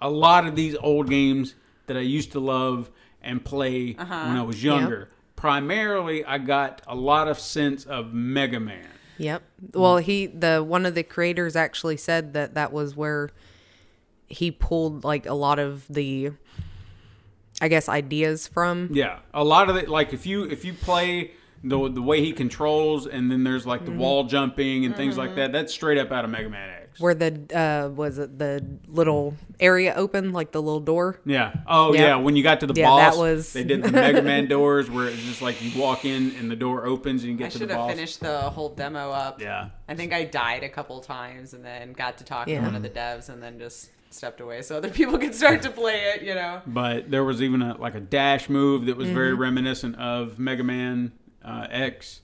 a 0.00 0.08
lot 0.08 0.46
of 0.46 0.56
these 0.56 0.74
old 0.76 1.10
games 1.10 1.54
that 1.86 1.98
I 1.98 2.00
used 2.00 2.32
to 2.32 2.40
love 2.40 2.90
and 3.22 3.44
play 3.44 3.92
when 3.92 4.08
I 4.08 4.42
was 4.42 4.64
younger. 4.64 5.10
Primarily, 5.36 6.24
I 6.24 6.38
got 6.38 6.80
a 6.86 6.94
lot 6.94 7.28
of 7.28 7.38
sense 7.38 7.84
of 7.84 8.14
Mega 8.14 8.58
Man. 8.58 8.88
Yep. 9.18 9.42
Well, 9.74 9.98
he 9.98 10.28
the 10.28 10.64
one 10.66 10.86
of 10.86 10.94
the 10.94 11.02
creators 11.02 11.56
actually 11.56 11.98
said 11.98 12.32
that 12.32 12.54
that 12.54 12.72
was 12.72 12.96
where 12.96 13.28
he 14.28 14.50
pulled 14.50 15.04
like 15.04 15.26
a 15.26 15.34
lot 15.34 15.58
of 15.58 15.86
the 15.88 16.32
I 17.60 17.68
guess 17.68 17.88
ideas 17.88 18.46
from. 18.46 18.88
Yeah, 18.92 19.18
a 19.34 19.44
lot 19.44 19.68
of 19.70 19.76
it. 19.76 19.88
Like 19.88 20.12
if 20.12 20.26
you 20.26 20.44
if 20.44 20.64
you 20.64 20.72
play 20.72 21.32
the 21.62 21.90
the 21.90 22.02
way 22.02 22.20
he 22.22 22.32
controls, 22.32 23.06
and 23.06 23.30
then 23.30 23.44
there's 23.44 23.66
like 23.66 23.84
the 23.84 23.90
wall 23.92 24.24
jumping 24.24 24.84
and 24.86 24.96
things 24.96 25.18
like 25.18 25.34
that. 25.36 25.52
That's 25.52 25.72
straight 25.72 25.98
up 25.98 26.10
out 26.10 26.24
of 26.24 26.30
Mega 26.30 26.48
Man 26.48 26.70
X. 26.70 26.98
Where 26.98 27.14
the 27.14 27.32
uh 27.54 27.90
was 27.90 28.18
it 28.18 28.38
the 28.38 28.64
little 28.88 29.34
area 29.60 29.92
open, 29.94 30.32
like 30.32 30.52
the 30.52 30.60
little 30.62 30.80
door? 30.80 31.20
Yeah. 31.26 31.52
Oh 31.66 31.92
Yeah. 31.92 32.00
yeah. 32.00 32.16
When 32.16 32.34
you 32.34 32.42
got 32.42 32.60
to 32.60 32.66
the 32.66 32.74
Yeah, 32.74 32.86
boss, 32.86 33.14
that 33.14 33.20
was- 33.20 33.52
they 33.52 33.62
did 33.62 33.82
the 33.82 33.92
Mega 33.92 34.22
Man 34.22 34.48
doors 34.48 34.90
where 34.90 35.06
it's 35.06 35.22
just 35.22 35.40
like 35.42 35.62
you 35.62 35.78
walk 35.80 36.04
in 36.06 36.34
and 36.36 36.50
the 36.50 36.56
door 36.56 36.86
opens 36.86 37.22
and 37.22 37.30
you 37.32 37.36
get 37.38 37.48
I 37.48 37.50
to 37.50 37.58
the 37.58 37.66
boss. 37.66 37.74
I 37.74 37.76
should 37.76 37.88
have 37.88 37.96
finished 37.96 38.20
the 38.20 38.40
whole 38.50 38.70
demo 38.70 39.10
up. 39.12 39.40
Yeah. 39.40 39.68
I 39.86 39.94
think 39.94 40.12
I 40.14 40.24
died 40.24 40.64
a 40.64 40.68
couple 40.70 40.98
times 41.00 41.52
and 41.54 41.64
then 41.64 41.92
got 41.92 42.18
to 42.18 42.24
talk 42.24 42.48
Yeah. 42.48 42.60
to 42.60 42.64
one 42.66 42.74
of 42.74 42.82
the 42.82 42.90
devs 42.90 43.28
and 43.28 43.40
then 43.42 43.58
just 43.58 43.90
stepped 44.10 44.40
away 44.40 44.60
so 44.62 44.76
other 44.76 44.90
people 44.90 45.16
could 45.18 45.34
start 45.34 45.62
to 45.62 45.70
play 45.70 46.12
it, 46.14 46.22
you 46.22 46.34
know. 46.34 46.60
But 46.66 47.10
there 47.10 47.24
was 47.24 47.40
even 47.42 47.62
a 47.62 47.76
like 47.78 47.94
a 47.94 48.00
dash 48.00 48.48
move 48.48 48.86
that 48.86 48.96
was 48.96 49.08
very 49.08 49.32
Mm-hmm. 49.32 49.40
reminiscent 49.42 49.96
of 49.96 50.38
Mega 50.38 50.64
Man 50.64 51.12
uh, 51.44 51.66
X. 51.70 52.20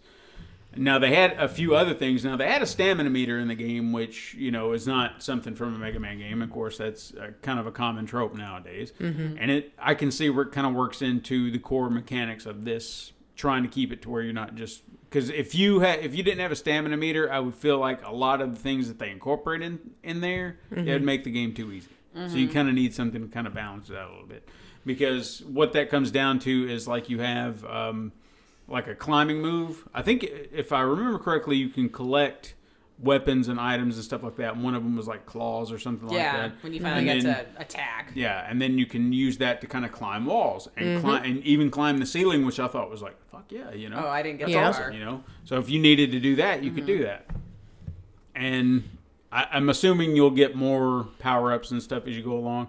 Now 0.78 0.98
they 0.98 1.14
had 1.14 1.32
a 1.38 1.48
few 1.48 1.74
other 1.74 1.94
things. 1.94 2.22
Now 2.22 2.36
they 2.36 2.46
had 2.50 2.60
a 2.60 2.66
stamina 2.66 3.08
meter 3.08 3.38
in 3.38 3.48
the 3.48 3.54
game, 3.54 3.92
which 3.92 4.34
you 4.34 4.50
know 4.50 4.72
is 4.72 4.86
not 4.86 5.22
something 5.22 5.54
from 5.54 5.74
a 5.74 5.78
Mega 5.78 5.98
Man 5.98 6.18
game. 6.18 6.42
Of 6.42 6.50
course, 6.50 6.76
that's 6.76 7.14
uh 7.14 7.30
kind 7.40 7.58
of 7.58 7.66
a 7.66 7.72
common 7.72 8.04
trope 8.04 8.34
nowadays. 8.34 8.92
Mm-hmm. 9.00 9.36
And 9.40 9.50
it, 9.50 9.72
I 9.78 9.94
can 9.94 10.10
see 10.10 10.28
where 10.28 10.44
it 10.44 10.52
kind 10.52 10.66
of 10.66 10.74
works 10.74 11.00
into 11.00 11.50
the 11.50 11.58
core 11.58 11.88
mechanics 11.88 12.44
of 12.44 12.64
this, 12.66 13.12
trying 13.36 13.62
to 13.62 13.68
keep 13.68 13.92
it 13.92 14.02
to 14.02 14.10
where 14.10 14.22
you're 14.22 14.32
not 14.32 14.54
just 14.54 14.82
because 15.08 15.28
if 15.30 15.54
you 15.54 15.80
had 15.80 16.00
if 16.00 16.14
you 16.14 16.22
didn't 16.22 16.40
have 16.40 16.50
a 16.50 16.56
stamina 16.56 16.96
meter, 16.96 17.30
I 17.30 17.38
would 17.38 17.54
feel 17.54 17.78
like 17.78 18.04
a 18.04 18.12
lot 18.12 18.40
of 18.40 18.54
the 18.54 18.60
things 18.60 18.88
that 18.88 18.98
they 18.98 19.10
incorporate 19.10 19.62
in 19.62 19.78
in 20.02 20.20
there, 20.20 20.58
it 20.70 20.84
would 20.86 21.02
make 21.02 21.24
the 21.24 21.30
game 21.30 21.54
too 21.54 21.70
easy. 21.72 21.90
So 22.14 22.36
you 22.36 22.48
kind 22.48 22.66
of 22.66 22.74
need 22.74 22.94
something 22.94 23.20
to 23.20 23.28
kind 23.28 23.46
of 23.46 23.52
balance 23.52 23.90
it 23.90 23.96
out 23.96 24.08
a 24.08 24.12
little 24.12 24.26
bit, 24.26 24.48
because 24.86 25.42
what 25.42 25.74
that 25.74 25.90
comes 25.90 26.10
down 26.10 26.38
to 26.40 26.70
is 26.70 26.88
like 26.88 27.10
you 27.10 27.20
have 27.20 27.62
um, 27.66 28.10
like 28.66 28.86
a 28.88 28.94
climbing 28.94 29.42
move. 29.42 29.86
I 29.92 30.00
think 30.00 30.24
if 30.24 30.72
I 30.72 30.80
remember 30.80 31.18
correctly, 31.18 31.56
you 31.56 31.68
can 31.68 31.90
collect 31.90 32.54
weapons 32.98 33.48
and 33.48 33.60
items 33.60 33.96
and 33.96 34.04
stuff 34.04 34.22
like 34.22 34.36
that. 34.36 34.56
One 34.56 34.74
of 34.74 34.82
them 34.82 34.96
was 34.96 35.06
like 35.06 35.26
claws 35.26 35.70
or 35.70 35.78
something 35.78 36.08
like 36.08 36.16
that. 36.16 36.50
yeah, 36.50 36.50
when 36.62 36.72
you 36.72 36.80
finally 36.80 37.08
And 37.10 37.22
get 37.22 37.34
then- 37.34 37.54
to 37.54 37.60
attack. 37.60 38.12
yeah, 38.14 38.48
and 38.48 38.60
then 38.60 38.78
you 38.78 38.86
can 38.86 39.12
use 39.12 39.36
that 39.38 39.60
to 39.60 39.66
kind 39.66 39.84
of 39.84 39.92
climb 39.92 40.26
walls 40.26 40.68
and 40.76 40.86
mm-hmm. 40.86 41.00
climb 41.00 41.24
and 41.24 41.42
even 41.44 41.70
climb 41.70 41.98
the 41.98 42.06
ceiling, 42.06 42.46
which 42.46 42.58
I 42.58 42.68
thought 42.68 42.90
was 42.90 43.02
like, 43.02 43.16
fuck 43.30 43.44
yeah, 43.50 43.72
you 43.72 43.90
know. 43.90 44.02
Oh, 44.04 44.08
I 44.08 44.22
didn't 44.22 44.38
get 44.38 44.48
Yeah. 44.48 44.62
that 44.62 44.80
awesome, 44.80 44.94
you 44.94 45.04
know. 45.04 45.22
So 45.44 45.58
if 45.58 45.68
you 45.68 45.78
needed 45.78 46.10
to 46.12 46.20
do 46.20 46.36
that, 46.36 46.62
you 46.62 46.70
could 46.70 46.86
do 46.86 47.00
mm-hmm. 47.00 47.04
that. 47.04 47.30
And 48.34 48.84
I, 49.30 49.46
I'm 49.52 49.68
assuming 49.68 50.16
you'll 50.16 50.30
get 50.30 50.56
more 50.56 51.04
power 51.18 51.52
ups 51.52 51.70
and 51.70 51.82
stuff 51.82 52.06
as 52.06 52.16
you 52.16 52.22
go 52.22 52.36
along. 52.36 52.68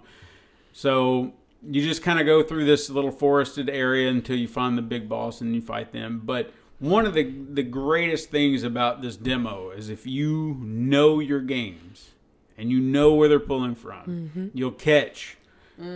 So 0.72 1.32
you 1.62 1.82
just 1.82 2.02
kind 2.02 2.20
of 2.20 2.26
go 2.26 2.42
through 2.42 2.66
this 2.66 2.90
little 2.90 3.10
forested 3.10 3.68
area 3.68 4.10
until 4.10 4.36
you 4.36 4.46
find 4.46 4.76
the 4.76 4.82
big 4.82 5.08
boss 5.08 5.40
and 5.40 5.54
you 5.54 5.60
fight 5.60 5.92
them. 5.92 6.22
But 6.24 6.52
one 6.78 7.06
of 7.06 7.14
the 7.14 7.24
the 7.24 7.62
greatest 7.62 8.30
things 8.30 8.62
about 8.62 9.02
this 9.02 9.16
demo 9.16 9.70
is 9.70 9.88
if 9.88 10.06
you 10.06 10.56
know 10.60 11.18
your 11.18 11.40
games 11.40 12.10
and 12.56 12.70
you 12.70 12.80
know 12.80 13.14
where 13.14 13.28
they're 13.28 13.40
pulling 13.40 13.74
from, 13.74 14.04
mm-hmm. 14.06 14.46
you'll 14.54 14.70
catch 14.70 15.36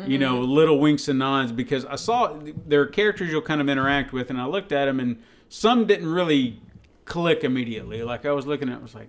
you 0.07 0.17
know 0.17 0.37
mm-hmm. 0.37 0.53
little 0.53 0.79
winks 0.79 1.09
and 1.09 1.19
nods 1.19 1.51
because 1.51 1.85
I 1.85 1.97
saw 1.97 2.39
there 2.67 2.81
are 2.83 2.87
characters 2.87 3.31
you'll 3.31 3.43
kind 3.43 3.61
of 3.61 3.69
interact 3.69 4.13
with, 4.13 4.31
and 4.31 4.41
I 4.41 4.47
looked 4.47 4.71
at 4.71 4.85
them 4.85 5.01
and 5.01 5.21
some 5.49 5.87
didn't 5.87 6.09
really 6.09 6.61
click 7.05 7.43
immediately. 7.43 8.03
Like 8.03 8.25
I 8.25 8.33
was 8.33 8.47
looking 8.47 8.69
at, 8.69 8.77
it, 8.77 8.79
I 8.79 8.83
was 8.83 8.95
like, 8.95 9.09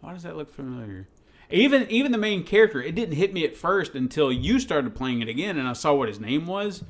why 0.00 0.12
does 0.12 0.22
that 0.22 0.36
look 0.36 0.52
familiar? 0.52 1.08
Even 1.50 1.90
even 1.90 2.12
the 2.12 2.18
main 2.18 2.44
character, 2.44 2.80
it 2.80 2.94
didn't 2.94 3.16
hit 3.16 3.32
me 3.32 3.44
at 3.44 3.56
first 3.56 3.94
until 3.94 4.30
you 4.30 4.60
started 4.60 4.94
playing 4.94 5.20
it 5.22 5.28
again, 5.28 5.58
and 5.58 5.66
I 5.66 5.72
saw 5.72 5.94
what 5.94 6.08
his 6.08 6.20
name 6.20 6.46
was. 6.46 6.84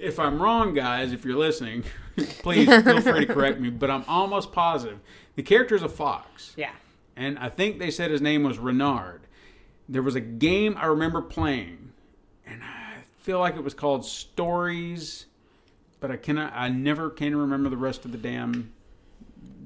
If 0.00 0.18
I'm 0.18 0.40
wrong, 0.40 0.72
guys, 0.72 1.12
if 1.12 1.24
you're 1.24 1.36
listening, 1.36 1.84
please 2.16 2.66
feel 2.66 3.00
free 3.00 3.26
to 3.26 3.32
correct 3.32 3.60
me. 3.60 3.70
But 3.70 3.90
I'm 3.90 4.04
almost 4.08 4.52
positive 4.52 4.98
the 5.36 5.42
character 5.42 5.74
is 5.74 5.82
a 5.82 5.88
fox, 5.88 6.54
Yeah. 6.56 6.72
and 7.16 7.38
I 7.38 7.48
think 7.48 7.78
they 7.78 7.90
said 7.90 8.10
his 8.10 8.20
name 8.20 8.42
was 8.42 8.58
Renard. 8.58 9.22
There 9.88 10.02
was 10.02 10.14
a 10.14 10.20
game 10.20 10.76
I 10.78 10.86
remember 10.86 11.20
playing, 11.20 11.92
and 12.46 12.62
I 12.62 13.02
feel 13.18 13.38
like 13.38 13.56
it 13.56 13.64
was 13.64 13.74
called 13.74 14.04
Stories, 14.04 15.26
but 16.00 16.10
I 16.10 16.16
cannot. 16.16 16.52
I 16.54 16.68
never 16.68 17.10
can 17.10 17.36
remember 17.36 17.68
the 17.68 17.76
rest 17.76 18.04
of 18.04 18.12
the 18.12 18.18
damn 18.18 18.72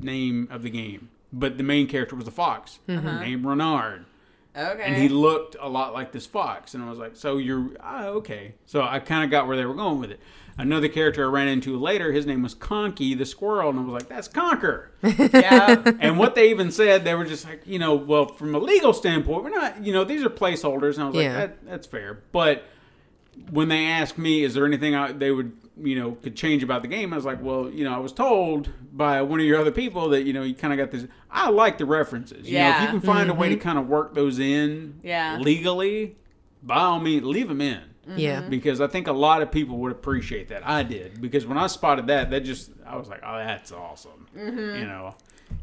name 0.01 0.49
of 0.51 0.62
the 0.62 0.70
game. 0.70 1.11
But 1.32 1.59
the 1.59 1.64
main 1.64 1.87
character 1.89 2.14
was 2.16 2.28
a 2.28 2.32
fox 2.32 2.78
mm-hmm. 2.89 3.20
named 3.20 3.45
Renard 3.45 4.05
Okay. 4.57 4.82
and 4.84 4.96
he 4.96 5.09
looked 5.09 5.57
a 5.61 5.68
lot 5.68 5.92
like 5.92 6.12
this 6.12 6.26
fox 6.26 6.74
and 6.74 6.82
i 6.84 6.88
was 6.88 6.98
like 6.98 7.16
so 7.16 7.38
you're 7.38 7.70
ah, 7.80 8.05
okay 8.07 8.55
so 8.66 8.82
i 8.82 8.98
kind 9.00 9.24
of 9.24 9.30
got 9.30 9.46
where 9.48 9.57
they 9.57 9.64
were 9.64 9.74
going 9.74 9.98
with 9.98 10.11
it 10.12 10.20
another 10.57 10.86
character 10.88 11.24
i 11.26 11.28
ran 11.28 11.48
into 11.48 11.76
later 11.76 12.12
his 12.12 12.24
name 12.24 12.40
was 12.42 12.55
conky 12.55 13.14
the 13.14 13.26
squirrel 13.26 13.70
and 13.70 13.80
i 13.80 13.82
was 13.82 13.92
like 13.92 14.09
that's 14.09 14.28
Conker 14.28 14.86
yeah. 15.02 15.82
and 15.98 16.18
what 16.18 16.36
they 16.36 16.50
even 16.50 16.70
said 16.70 17.05
they 17.05 17.14
were 17.14 17.24
just 17.24 17.44
like 17.44 17.62
you 17.66 17.78
know 17.80 17.94
well 17.96 18.26
from 18.26 18.55
a 18.55 18.59
legal 18.59 18.92
standpoint 18.92 19.42
we're 19.42 19.50
not 19.50 19.84
you 19.84 19.92
know 19.92 20.05
these 20.05 20.24
are 20.24 20.30
placeholders 20.30 20.94
and 20.94 21.02
i 21.02 21.07
was 21.09 21.16
Yeah. 21.16 21.28
like 21.36 21.36
that, 21.64 21.66
that's 21.66 21.86
fair 21.88 22.20
but 22.30 22.62
when 23.50 23.68
they 23.68 23.86
asked 23.86 24.16
me 24.18 24.44
is 24.44 24.55
there 24.55 24.64
anything 24.64 24.94
I, 24.94 25.11
they 25.11 25.32
would 25.32 25.52
you 25.83 25.99
know 25.99 26.12
could 26.12 26.37
change 26.37 26.62
about 26.62 26.83
the 26.83 26.89
game. 26.89 27.12
I 27.12 27.16
was 27.16 27.25
like 27.25 27.43
well 27.43 27.70
you 27.70 27.85
know 27.85 27.95
i 27.95 27.99
was 27.99 28.12
told 28.12 28.70
by 28.93 29.22
one 29.22 29.41
of 29.41 29.47
your 29.47 29.61
other 29.61 29.72
people 29.72 30.09
that 30.11 30.22
you 30.22 30.33
know 30.33 30.43
you 30.43 30.55
kind 30.55 30.72
of 30.72 30.79
got 30.79 30.91
this 30.91 31.09
i 31.31 31.51
like 31.51 31.79
the 31.79 31.87
references. 31.87 32.49
You 32.49 32.59
know 32.59 32.70
if 32.70 32.83
you 32.83 32.89
can 32.89 33.01
find 33.01 33.31
a 33.31 33.35
way 33.35 33.49
to 33.49 33.57
mm-hmm. 33.57 33.62
kind 33.62 33.79
of 33.79 33.89
work 33.89 34.14
those 34.14 34.39
in 34.39 35.01
Yeah. 35.03 35.39
legally 35.39 36.16
by 36.62 36.77
all 36.77 37.01
means 37.01 37.25
leave 37.25 37.49
them 37.49 37.61
in. 37.61 37.83
Yeah. 38.16 38.41
Mm-hmm. 38.41 38.51
because 38.51 38.81
i 38.81 38.87
think 38.87 39.07
a 39.07 39.12
lot 39.12 39.43
of 39.43 39.51
people 39.51 39.79
would 39.79 39.93
appreciate 39.93 40.49
that. 40.49 40.66
I 40.66 40.83
did. 40.83 41.20
Because 41.20 41.47
when 41.47 41.59
i 41.59 41.66
spotted 41.66 42.07
that 42.07 42.31
that 42.31 42.41
just 42.41 42.70
i 42.87 42.97
was 42.97 43.09
like 43.09 43.22
oh 43.25 43.37
that's 43.39 43.72
awesome. 43.72 44.27
Mm-hmm. 44.37 44.59
You 44.81 44.87
know 44.87 45.14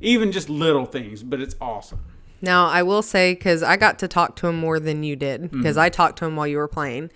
even 0.01 0.32
just 0.32 0.49
little 0.49 0.86
things 0.86 1.24
but 1.24 1.39
it's 1.41 1.55
awesome. 1.62 1.99
Now, 2.41 2.66
I 2.68 2.82
will 2.82 3.03
say, 3.03 3.34
because 3.34 3.62
I 3.62 3.78
got 3.78 3.99
to 3.99 4.07
talk 4.07 4.36
to 4.38 4.47
him 4.47 4.57
more 4.57 4.80
than 4.80 5.03
you 5.03 5.16
did, 5.16 5.51
because 5.51 5.78
I 5.78 5.89
talked 5.89 6.18
to 6.20 6.26
him 6.26 6.36
while 6.36 6.47
you 6.47 6.57
were 6.57 6.68
playing. 6.68 7.12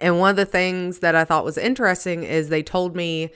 And 0.00 0.18
one 0.18 0.30
of 0.30 0.36
the 0.36 0.44
things 0.44 0.98
that 0.98 1.14
I 1.14 1.24
thought 1.24 1.44
was 1.44 1.58
interesting 1.58 2.22
is 2.22 2.48
they 2.48 2.62
told 2.62 2.94
me 2.94 3.30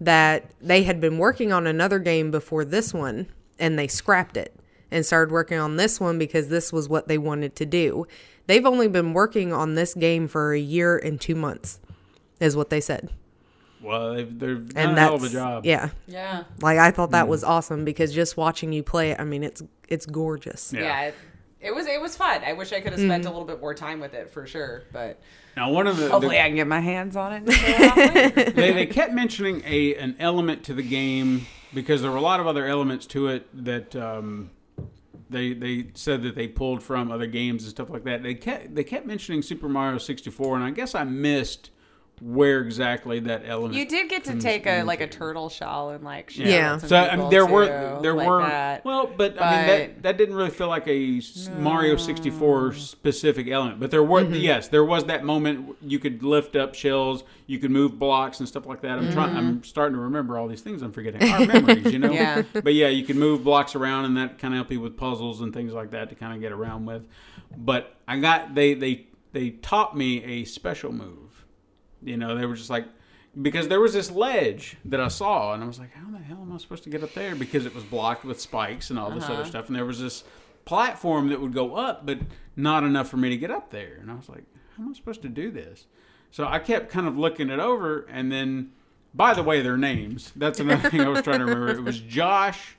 that 0.00 0.50
they 0.60 0.82
had 0.82 1.00
been 1.00 1.18
working 1.18 1.52
on 1.52 1.66
another 1.66 1.98
game 1.98 2.30
before 2.30 2.64
this 2.64 2.92
one 2.92 3.28
and 3.58 3.78
they 3.78 3.86
scrapped 3.88 4.36
it 4.36 4.54
and 4.90 5.06
started 5.06 5.32
working 5.32 5.58
on 5.58 5.76
this 5.76 6.00
one 6.00 6.18
because 6.18 6.48
this 6.48 6.72
was 6.72 6.88
what 6.88 7.08
they 7.08 7.18
wanted 7.18 7.56
to 7.56 7.66
do. 7.66 8.06
They've 8.46 8.66
only 8.66 8.88
been 8.88 9.12
working 9.14 9.52
on 9.52 9.74
this 9.74 9.94
game 9.94 10.28
for 10.28 10.52
a 10.52 10.58
year 10.58 10.98
and 10.98 11.20
two 11.20 11.34
months, 11.34 11.80
is 12.40 12.56
what 12.56 12.70
they 12.70 12.80
said. 12.80 13.08
well 13.80 14.14
they've, 14.14 14.38
they've 14.38 14.68
done 14.74 14.82
And 14.82 14.92
a 14.92 14.94
that's 14.94 15.06
hell 15.06 15.14
of 15.14 15.24
a 15.24 15.28
job 15.28 15.64
yeah. 15.64 15.90
Yeah. 16.06 16.44
Like 16.60 16.78
I 16.78 16.90
thought 16.90 17.12
that 17.12 17.24
hmm. 17.24 17.30
was 17.30 17.44
awesome 17.44 17.84
because 17.84 18.12
just 18.12 18.36
watching 18.36 18.72
you 18.72 18.82
play 18.82 19.12
it, 19.12 19.20
I 19.20 19.24
mean, 19.24 19.44
it's 19.44 19.62
it's 19.88 20.06
gorgeous. 20.06 20.72
Yeah. 20.72 20.82
Yeah. 20.82 21.10
It, 21.62 21.68
it 21.68 21.74
was 21.74 21.86
it 21.86 22.00
was 22.00 22.16
fun. 22.16 22.42
I 22.44 22.52
wish 22.54 22.72
I 22.72 22.80
could 22.80 22.92
have 22.92 23.00
spent 23.00 23.24
a 23.24 23.30
little 23.30 23.44
bit 23.46 23.60
more 23.60 23.74
time 23.74 24.00
with 24.00 24.14
it 24.14 24.30
for 24.32 24.46
sure, 24.46 24.82
but 24.92 25.20
Now, 25.56 25.70
one 25.70 25.86
of 25.86 25.96
the, 25.96 26.04
the- 26.04 26.10
hopefully 26.10 26.40
I 26.40 26.46
can 26.48 26.56
get 26.56 26.66
my 26.66 26.80
hands 26.80 27.16
on 27.16 27.32
it. 27.32 27.36
and 27.44 27.52
show 27.52 27.66
it 27.66 27.90
off 27.90 27.96
later. 28.36 28.50
they, 28.52 28.72
they 28.72 28.86
kept 28.86 29.12
mentioning 29.12 29.62
a 29.66 29.94
an 29.96 30.16
element 30.18 30.64
to 30.64 30.74
the 30.74 30.82
game 30.82 31.46
because 31.74 32.02
there 32.02 32.10
were 32.10 32.16
a 32.18 32.22
lot 32.22 32.40
of 32.40 32.46
other 32.46 32.66
elements 32.66 33.06
to 33.06 33.28
it 33.28 33.46
that 33.64 33.94
um, 33.96 34.50
they 35.30 35.52
they 35.54 35.86
said 35.94 36.22
that 36.24 36.34
they 36.34 36.48
pulled 36.48 36.82
from 36.82 37.10
other 37.10 37.26
games 37.26 37.62
and 37.62 37.70
stuff 37.70 37.88
like 37.90 38.04
that. 38.04 38.22
They 38.22 38.34
kept 38.34 38.74
they 38.74 38.84
kept 38.84 39.06
mentioning 39.06 39.42
Super 39.42 39.68
Mario 39.68 39.98
64, 39.98 40.56
and 40.56 40.64
I 40.64 40.70
guess 40.70 40.94
I 40.94 41.04
missed 41.04 41.70
where 42.20 42.60
exactly 42.60 43.18
that 43.18 43.42
element. 43.44 43.74
you 43.74 43.86
did 43.86 44.08
get 44.08 44.24
to 44.24 44.38
take 44.38 44.66
a 44.66 44.84
like 44.84 45.00
a 45.00 45.08
turtle 45.08 45.48
shell 45.48 45.90
and 45.90 46.04
like 46.04 46.30
shoot 46.30 46.46
Yeah. 46.46 46.78
So 46.78 46.96
I 46.96 47.16
mean, 47.16 47.30
there 47.30 47.46
too, 47.46 47.52
were 47.52 48.00
there 48.00 48.14
like 48.14 48.28
were 48.28 48.42
that. 48.42 48.84
well, 48.84 49.06
but, 49.08 49.40
I 49.42 49.56
mean 49.56 49.66
that 49.66 50.02
that 50.02 50.16
didn't 50.18 50.36
really 50.36 50.50
feel 50.50 50.68
like 50.68 50.86
a 50.86 51.18
s- 51.18 51.50
Mario 51.58 51.96
64 51.96 52.70
mm. 52.70 52.78
specific 52.78 53.48
element. 53.48 53.80
But 53.80 53.90
there 53.90 54.04
were 54.04 54.22
mm-hmm. 54.22 54.34
yes, 54.34 54.68
there 54.68 54.84
was 54.84 55.04
that 55.06 55.24
moment 55.24 55.76
you 55.82 55.98
could 55.98 56.22
lift 56.22 56.54
up 56.54 56.74
shells, 56.74 57.24
you 57.46 57.58
could 57.58 57.72
move 57.72 57.98
blocks 57.98 58.38
and 58.38 58.48
stuff 58.48 58.66
like 58.66 58.82
that. 58.82 58.98
I'm 58.98 59.12
trying 59.12 59.36
I'm 59.36 59.54
mm-hmm. 59.54 59.62
starting 59.62 59.96
to 59.96 60.02
remember 60.02 60.38
all 60.38 60.46
these 60.46 60.62
things 60.62 60.82
I'm 60.82 60.92
forgetting. 60.92 61.28
Our 61.28 61.46
memories, 61.46 61.92
you 61.92 61.98
know. 61.98 62.12
Yeah. 62.22 62.42
But 62.52 62.74
yeah, 62.74 62.88
you 62.88 63.04
could 63.04 63.16
move 63.16 63.42
blocks 63.42 63.74
around 63.74 64.04
and 64.04 64.16
that 64.18 64.38
kind 64.38 64.52
of 64.52 64.58
help 64.58 64.70
you 64.70 64.80
with 64.80 64.98
puzzles 64.98 65.40
and 65.40 65.52
things 65.52 65.72
like 65.72 65.92
that 65.92 66.10
to 66.10 66.14
kind 66.14 66.34
of 66.34 66.40
get 66.40 66.52
around 66.52 66.84
with. 66.84 67.06
But 67.56 67.96
I 68.06 68.18
got 68.18 68.54
they 68.54 68.74
they 68.74 69.06
they 69.32 69.50
taught 69.50 69.96
me 69.96 70.22
a 70.22 70.44
special 70.44 70.92
move. 70.92 71.21
You 72.04 72.16
know, 72.16 72.36
they 72.36 72.46
were 72.46 72.54
just 72.56 72.70
like 72.70 72.86
because 73.40 73.68
there 73.68 73.80
was 73.80 73.92
this 73.94 74.10
ledge 74.10 74.76
that 74.84 75.00
I 75.00 75.08
saw, 75.08 75.54
and 75.54 75.62
I 75.62 75.66
was 75.66 75.78
like, 75.78 75.92
"How 75.92 76.10
the 76.10 76.18
hell 76.18 76.38
am 76.42 76.52
I 76.52 76.58
supposed 76.58 76.84
to 76.84 76.90
get 76.90 77.02
up 77.02 77.14
there?" 77.14 77.34
Because 77.34 77.64
it 77.66 77.74
was 77.74 77.84
blocked 77.84 78.24
with 78.24 78.40
spikes 78.40 78.90
and 78.90 78.98
all 78.98 79.10
this 79.10 79.24
Uh-huh. 79.24 79.34
other 79.34 79.44
stuff, 79.46 79.68
and 79.68 79.76
there 79.76 79.86
was 79.86 80.00
this 80.00 80.24
platform 80.64 81.28
that 81.28 81.40
would 81.40 81.52
go 81.54 81.74
up, 81.76 82.04
but 82.06 82.18
not 82.56 82.84
enough 82.84 83.08
for 83.08 83.16
me 83.16 83.30
to 83.30 83.36
get 83.36 83.50
up 83.50 83.70
there. 83.70 83.96
And 84.00 84.10
I 84.10 84.14
was 84.14 84.28
like, 84.28 84.44
"How 84.76 84.82
am 84.84 84.90
I 84.90 84.92
supposed 84.92 85.22
to 85.22 85.28
do 85.28 85.50
this?" 85.50 85.86
So 86.30 86.46
I 86.46 86.58
kept 86.58 86.90
kind 86.90 87.06
of 87.06 87.16
looking 87.18 87.48
it 87.50 87.58
over, 87.60 88.06
and 88.10 88.30
then, 88.30 88.72
by 89.14 89.34
the 89.34 89.42
way, 89.42 89.60
their 89.62 89.76
names. 89.76 90.32
That's 90.36 90.60
another 90.60 90.88
thing 90.90 91.00
I 91.00 91.08
was 91.08 91.22
trying 91.22 91.38
to 91.40 91.44
remember. 91.46 91.68
It 91.70 91.82
was 91.84 92.00
Josh, 92.00 92.76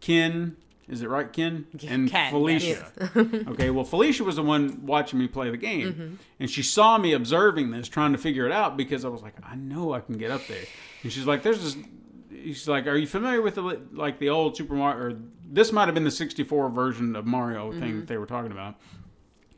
Ken. 0.00 0.56
Is 0.88 1.02
it 1.02 1.08
right, 1.08 1.30
Ken? 1.30 1.66
And 1.86 2.10
Ken, 2.10 2.30
Felicia. 2.30 2.90
okay, 3.48 3.68
well, 3.70 3.84
Felicia 3.84 4.24
was 4.24 4.36
the 4.36 4.42
one 4.42 4.86
watching 4.86 5.18
me 5.18 5.28
play 5.28 5.50
the 5.50 5.56
game, 5.58 5.92
mm-hmm. 5.92 6.14
and 6.40 6.50
she 6.50 6.62
saw 6.62 6.96
me 6.96 7.12
observing 7.12 7.70
this, 7.70 7.88
trying 7.88 8.12
to 8.12 8.18
figure 8.18 8.46
it 8.46 8.52
out 8.52 8.76
because 8.76 9.04
I 9.04 9.08
was 9.08 9.20
like, 9.20 9.34
I 9.44 9.54
know 9.54 9.92
I 9.92 10.00
can 10.00 10.16
get 10.16 10.30
up 10.30 10.46
there. 10.46 10.64
And 11.02 11.12
she's 11.12 11.26
like, 11.26 11.42
"There's 11.42 11.62
this." 11.62 11.84
She's 12.30 12.68
like, 12.68 12.86
"Are 12.86 12.96
you 12.96 13.06
familiar 13.06 13.42
with 13.42 13.56
the 13.56 13.80
like 13.92 14.18
the 14.18 14.30
old 14.30 14.56
Super 14.56 14.74
Mario? 14.74 15.04
Or 15.04 15.18
this 15.50 15.72
might 15.72 15.86
have 15.86 15.94
been 15.94 16.04
the 16.04 16.10
'64 16.10 16.70
version 16.70 17.16
of 17.16 17.26
Mario 17.26 17.70
thing 17.72 18.00
that 18.00 18.06
they 18.06 18.16
were 18.16 18.26
talking 18.26 18.52
about." 18.52 18.76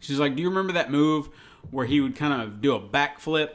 She's 0.00 0.18
like, 0.18 0.34
"Do 0.34 0.42
you 0.42 0.48
remember 0.48 0.72
that 0.72 0.90
move 0.90 1.28
where 1.70 1.86
he 1.86 2.00
would 2.00 2.16
kind 2.16 2.42
of 2.42 2.60
do 2.60 2.74
a 2.74 2.80
backflip?" 2.80 3.50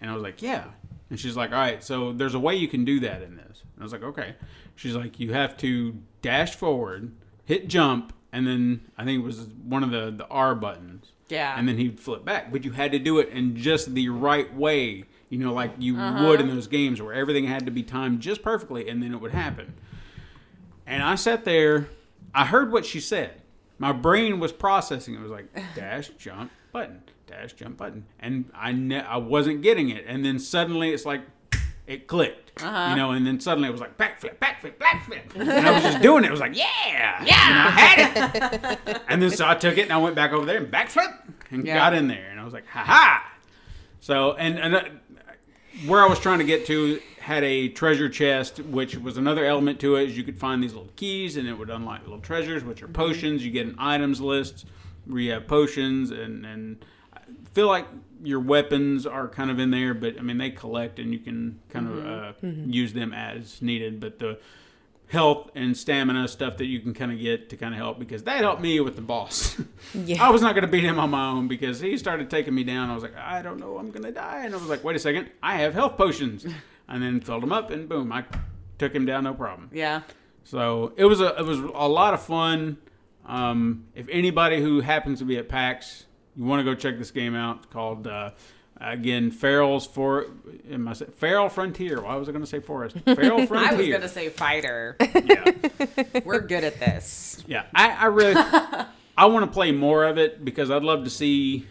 And 0.00 0.10
I 0.10 0.14
was 0.14 0.22
like, 0.22 0.42
"Yeah." 0.42 0.64
And 1.12 1.20
she's 1.20 1.36
like, 1.36 1.50
"All 1.52 1.58
right, 1.58 1.84
so 1.84 2.14
there's 2.14 2.32
a 2.32 2.38
way 2.38 2.56
you 2.56 2.68
can 2.68 2.86
do 2.86 2.98
that 3.00 3.20
in 3.20 3.36
this." 3.36 3.64
And 3.74 3.80
I 3.80 3.82
was 3.82 3.92
like, 3.92 4.02
"Okay." 4.02 4.34
She's 4.76 4.96
like, 4.96 5.20
"You 5.20 5.34
have 5.34 5.58
to 5.58 5.94
dash 6.22 6.56
forward, 6.56 7.12
hit 7.44 7.68
jump, 7.68 8.14
and 8.32 8.46
then 8.46 8.80
I 8.96 9.04
think 9.04 9.20
it 9.20 9.22
was 9.22 9.46
one 9.62 9.84
of 9.84 9.90
the 9.90 10.10
the 10.10 10.26
R 10.28 10.54
buttons." 10.54 11.12
Yeah. 11.28 11.54
And 11.54 11.68
then 11.68 11.76
he'd 11.76 12.00
flip 12.00 12.24
back, 12.24 12.50
but 12.50 12.64
you 12.64 12.72
had 12.72 12.92
to 12.92 12.98
do 12.98 13.18
it 13.18 13.28
in 13.28 13.56
just 13.56 13.94
the 13.94 14.08
right 14.08 14.54
way, 14.54 15.04
you 15.28 15.36
know, 15.36 15.52
like 15.52 15.72
you 15.78 15.98
uh-huh. 15.98 16.26
would 16.26 16.40
in 16.40 16.48
those 16.48 16.66
games 16.66 17.02
where 17.02 17.12
everything 17.12 17.44
had 17.44 17.66
to 17.66 17.70
be 17.70 17.82
timed 17.82 18.20
just 18.20 18.42
perfectly, 18.42 18.88
and 18.88 19.02
then 19.02 19.12
it 19.12 19.20
would 19.20 19.32
happen. 19.32 19.74
And 20.86 21.02
I 21.02 21.16
sat 21.16 21.44
there, 21.44 21.90
I 22.34 22.46
heard 22.46 22.72
what 22.72 22.86
she 22.86 23.00
said. 23.00 23.42
My 23.78 23.92
brain 23.92 24.40
was 24.40 24.50
processing. 24.50 25.14
It 25.14 25.20
was 25.20 25.30
like 25.30 25.54
dash, 25.74 26.08
jump, 26.16 26.50
button, 26.72 27.02
dash, 27.32 27.52
jump, 27.54 27.76
button, 27.78 28.04
and 28.20 28.50
I 28.54 28.72
ne- 28.72 29.00
I 29.02 29.16
wasn't 29.16 29.62
getting 29.62 29.88
it. 29.90 30.04
And 30.06 30.24
then 30.24 30.38
suddenly 30.38 30.90
it's 30.90 31.04
like 31.06 31.22
it 31.86 32.06
clicked, 32.06 32.60
you 32.60 32.66
know. 32.96 33.10
And 33.10 33.26
then 33.26 33.40
suddenly 33.40 33.68
it 33.68 33.72
was 33.72 33.80
like 33.80 33.96
backflip, 33.98 34.36
backflip, 34.38 34.74
backflip, 34.78 35.34
and 35.34 35.50
I 35.50 35.70
was 35.72 35.82
just 35.82 36.02
doing 36.02 36.24
it. 36.24 36.28
It 36.28 36.30
was 36.30 36.40
like 36.40 36.56
yeah, 36.56 37.24
yeah, 37.24 37.48
and 37.48 37.58
I 37.58 37.70
had 37.70 38.78
it. 38.86 39.02
and 39.08 39.22
then 39.22 39.30
so 39.30 39.48
I 39.48 39.54
took 39.54 39.78
it 39.78 39.82
and 39.82 39.92
I 39.92 39.96
went 39.98 40.14
back 40.14 40.32
over 40.32 40.44
there 40.46 40.58
and 40.58 40.72
backflip 40.72 41.12
and 41.50 41.66
Yeah. 41.66 41.74
got 41.76 41.94
in 41.94 42.08
there, 42.08 42.28
and 42.30 42.38
I 42.40 42.44
was 42.44 42.52
like 42.52 42.66
ha 42.66 42.84
ha. 42.84 43.32
So 44.00 44.32
and 44.34 44.58
and. 44.58 44.74
Uh, 44.76 44.82
where 45.86 46.02
I 46.02 46.06
was 46.06 46.18
trying 46.18 46.38
to 46.38 46.44
get 46.44 46.66
to 46.66 47.00
had 47.18 47.42
a 47.44 47.68
treasure 47.70 48.10
chest, 48.10 48.58
which 48.60 48.94
was 48.94 49.16
another 49.16 49.46
element 49.46 49.80
to 49.80 49.96
it. 49.96 50.10
Is 50.10 50.18
you 50.18 50.22
could 50.22 50.38
find 50.38 50.62
these 50.62 50.74
little 50.74 50.90
keys, 50.96 51.38
and 51.38 51.48
it 51.48 51.54
would 51.56 51.70
unlock 51.70 52.02
little 52.02 52.20
treasures, 52.20 52.62
which 52.62 52.82
are 52.82 52.88
potions. 52.88 53.42
You 53.42 53.50
get 53.50 53.66
an 53.66 53.76
items 53.78 54.20
list 54.20 54.66
where 55.06 55.22
you 55.22 55.32
have 55.32 55.46
potions, 55.46 56.10
and 56.10 56.44
and 56.44 56.84
feel 57.54 57.68
like 57.68 57.86
your 58.22 58.40
weapons 58.40 59.06
are 59.06 59.28
kind 59.28 59.50
of 59.50 59.58
in 59.58 59.70
there, 59.70 59.94
but 59.94 60.18
I 60.18 60.22
mean 60.22 60.38
they 60.38 60.50
collect, 60.50 60.98
and 60.98 61.12
you 61.12 61.18
can 61.18 61.58
kind 61.70 61.88
of 61.88 62.06
uh, 62.06 62.32
use 62.66 62.92
them 62.92 63.12
as 63.12 63.60
needed. 63.62 63.98
But 64.00 64.18
the 64.18 64.38
health 65.08 65.50
and 65.54 65.76
stamina 65.76 66.26
stuff 66.26 66.56
that 66.56 66.64
you 66.66 66.80
can 66.80 66.94
kind 66.94 67.12
of 67.12 67.18
get 67.18 67.50
to 67.50 67.56
kind 67.56 67.74
of 67.74 67.78
help 67.78 67.98
because 67.98 68.22
that 68.22 68.38
helped 68.38 68.62
me 68.62 68.80
with 68.80 68.96
the 68.96 69.02
boss. 69.02 69.60
Yeah. 69.94 70.24
I 70.24 70.30
was 70.30 70.40
not 70.40 70.54
going 70.54 70.62
to 70.64 70.70
beat 70.70 70.84
him 70.84 70.98
on 70.98 71.10
my 71.10 71.28
own 71.28 71.48
because 71.48 71.78
he 71.78 71.98
started 71.98 72.30
taking 72.30 72.54
me 72.54 72.64
down. 72.64 72.88
I 72.88 72.94
was 72.94 73.02
like, 73.02 73.14
I 73.14 73.42
don't 73.42 73.60
know, 73.60 73.76
I'm 73.76 73.90
going 73.90 74.04
to 74.04 74.10
die. 74.12 74.46
And 74.46 74.54
I 74.54 74.56
was 74.56 74.68
like, 74.68 74.82
wait 74.82 74.96
a 74.96 74.98
second, 74.98 75.28
I 75.42 75.56
have 75.56 75.74
health 75.74 75.96
potions. 75.98 76.46
And 76.88 77.02
then 77.02 77.20
filled 77.20 77.42
him 77.44 77.52
up, 77.52 77.70
and 77.70 77.88
boom, 77.88 78.12
I 78.12 78.24
took 78.78 78.94
him 78.94 79.06
down 79.06 79.24
no 79.24 79.32
problem. 79.34 79.70
yeah. 79.72 80.02
So 80.44 80.92
it 80.96 81.04
was 81.04 81.20
a 81.20 81.36
it 81.38 81.44
was 81.46 81.58
a 81.60 81.88
lot 81.88 82.12
of 82.12 82.22
fun. 82.22 82.76
Um, 83.24 83.84
if 83.94 84.06
anybody 84.10 84.60
who 84.60 84.80
happens 84.80 85.20
to 85.20 85.24
be 85.24 85.38
at 85.38 85.48
PAX, 85.48 86.06
you 86.36 86.44
want 86.44 86.60
to 86.60 86.64
go 86.64 86.74
check 86.74 86.98
this 86.98 87.10
game 87.10 87.34
out. 87.34 87.58
It's 87.58 87.66
called 87.66 88.06
uh, 88.06 88.30
again 88.80 89.30
Farrell's 89.30 89.86
for 89.86 90.26
am 90.70 90.88
I 90.88 90.92
say, 90.94 91.06
Feral 91.06 91.48
Frontier. 91.48 92.00
Why 92.02 92.16
was 92.16 92.28
I 92.28 92.32
going 92.32 92.42
to 92.44 92.50
say 92.50 92.60
Forest? 92.60 92.96
Feral 93.04 93.46
Frontier. 93.46 93.68
I 93.68 93.74
was 93.76 93.88
gonna 93.88 94.08
say 94.08 94.28
fighter. 94.28 94.96
yeah. 95.00 95.50
We're 96.24 96.40
good 96.40 96.64
at 96.64 96.78
this. 96.80 97.42
Yeah, 97.46 97.66
I, 97.74 97.90
I 97.90 98.04
really, 98.06 98.34
I 99.16 99.26
want 99.26 99.44
to 99.46 99.50
play 99.52 99.72
more 99.72 100.04
of 100.04 100.18
it 100.18 100.44
because 100.44 100.70
I'd 100.70 100.82
love 100.82 101.04
to 101.04 101.10
see 101.10 101.66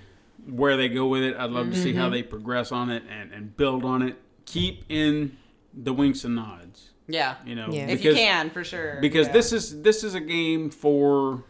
where 0.48 0.78
they 0.78 0.90
go 0.90 1.08
with 1.08 1.24
it. 1.24 1.36
I'd 1.38 1.52
love 1.52 1.70
to 1.72 1.76
see 1.82 1.94
how 1.94 2.10
they 2.10 2.24
progress 2.24 2.72
on 2.72 2.90
it 2.90 3.04
and, 3.10 3.32
and 3.32 3.56
build 3.56 3.86
on 3.86 4.02
it. 4.02 4.18
Keep 4.46 4.86
in 4.90 5.38
the 5.74 5.94
winks 5.94 6.24
and 6.26 6.36
nods, 6.36 6.90
Yeah. 7.08 7.36
you 7.46 7.56
know, 7.56 7.68
Yeah. 7.72 7.88
If 7.88 8.04
you 8.04 8.14
can, 8.14 8.50
for 8.50 8.64
sure. 8.64 8.98
because 9.02 9.28
Yeah. 9.28 9.34
this 9.34 9.54
is 9.54 9.82
this 9.82 10.04
is 10.04 10.16
a 10.16 10.20
game 10.20 10.70
for. 10.70 11.44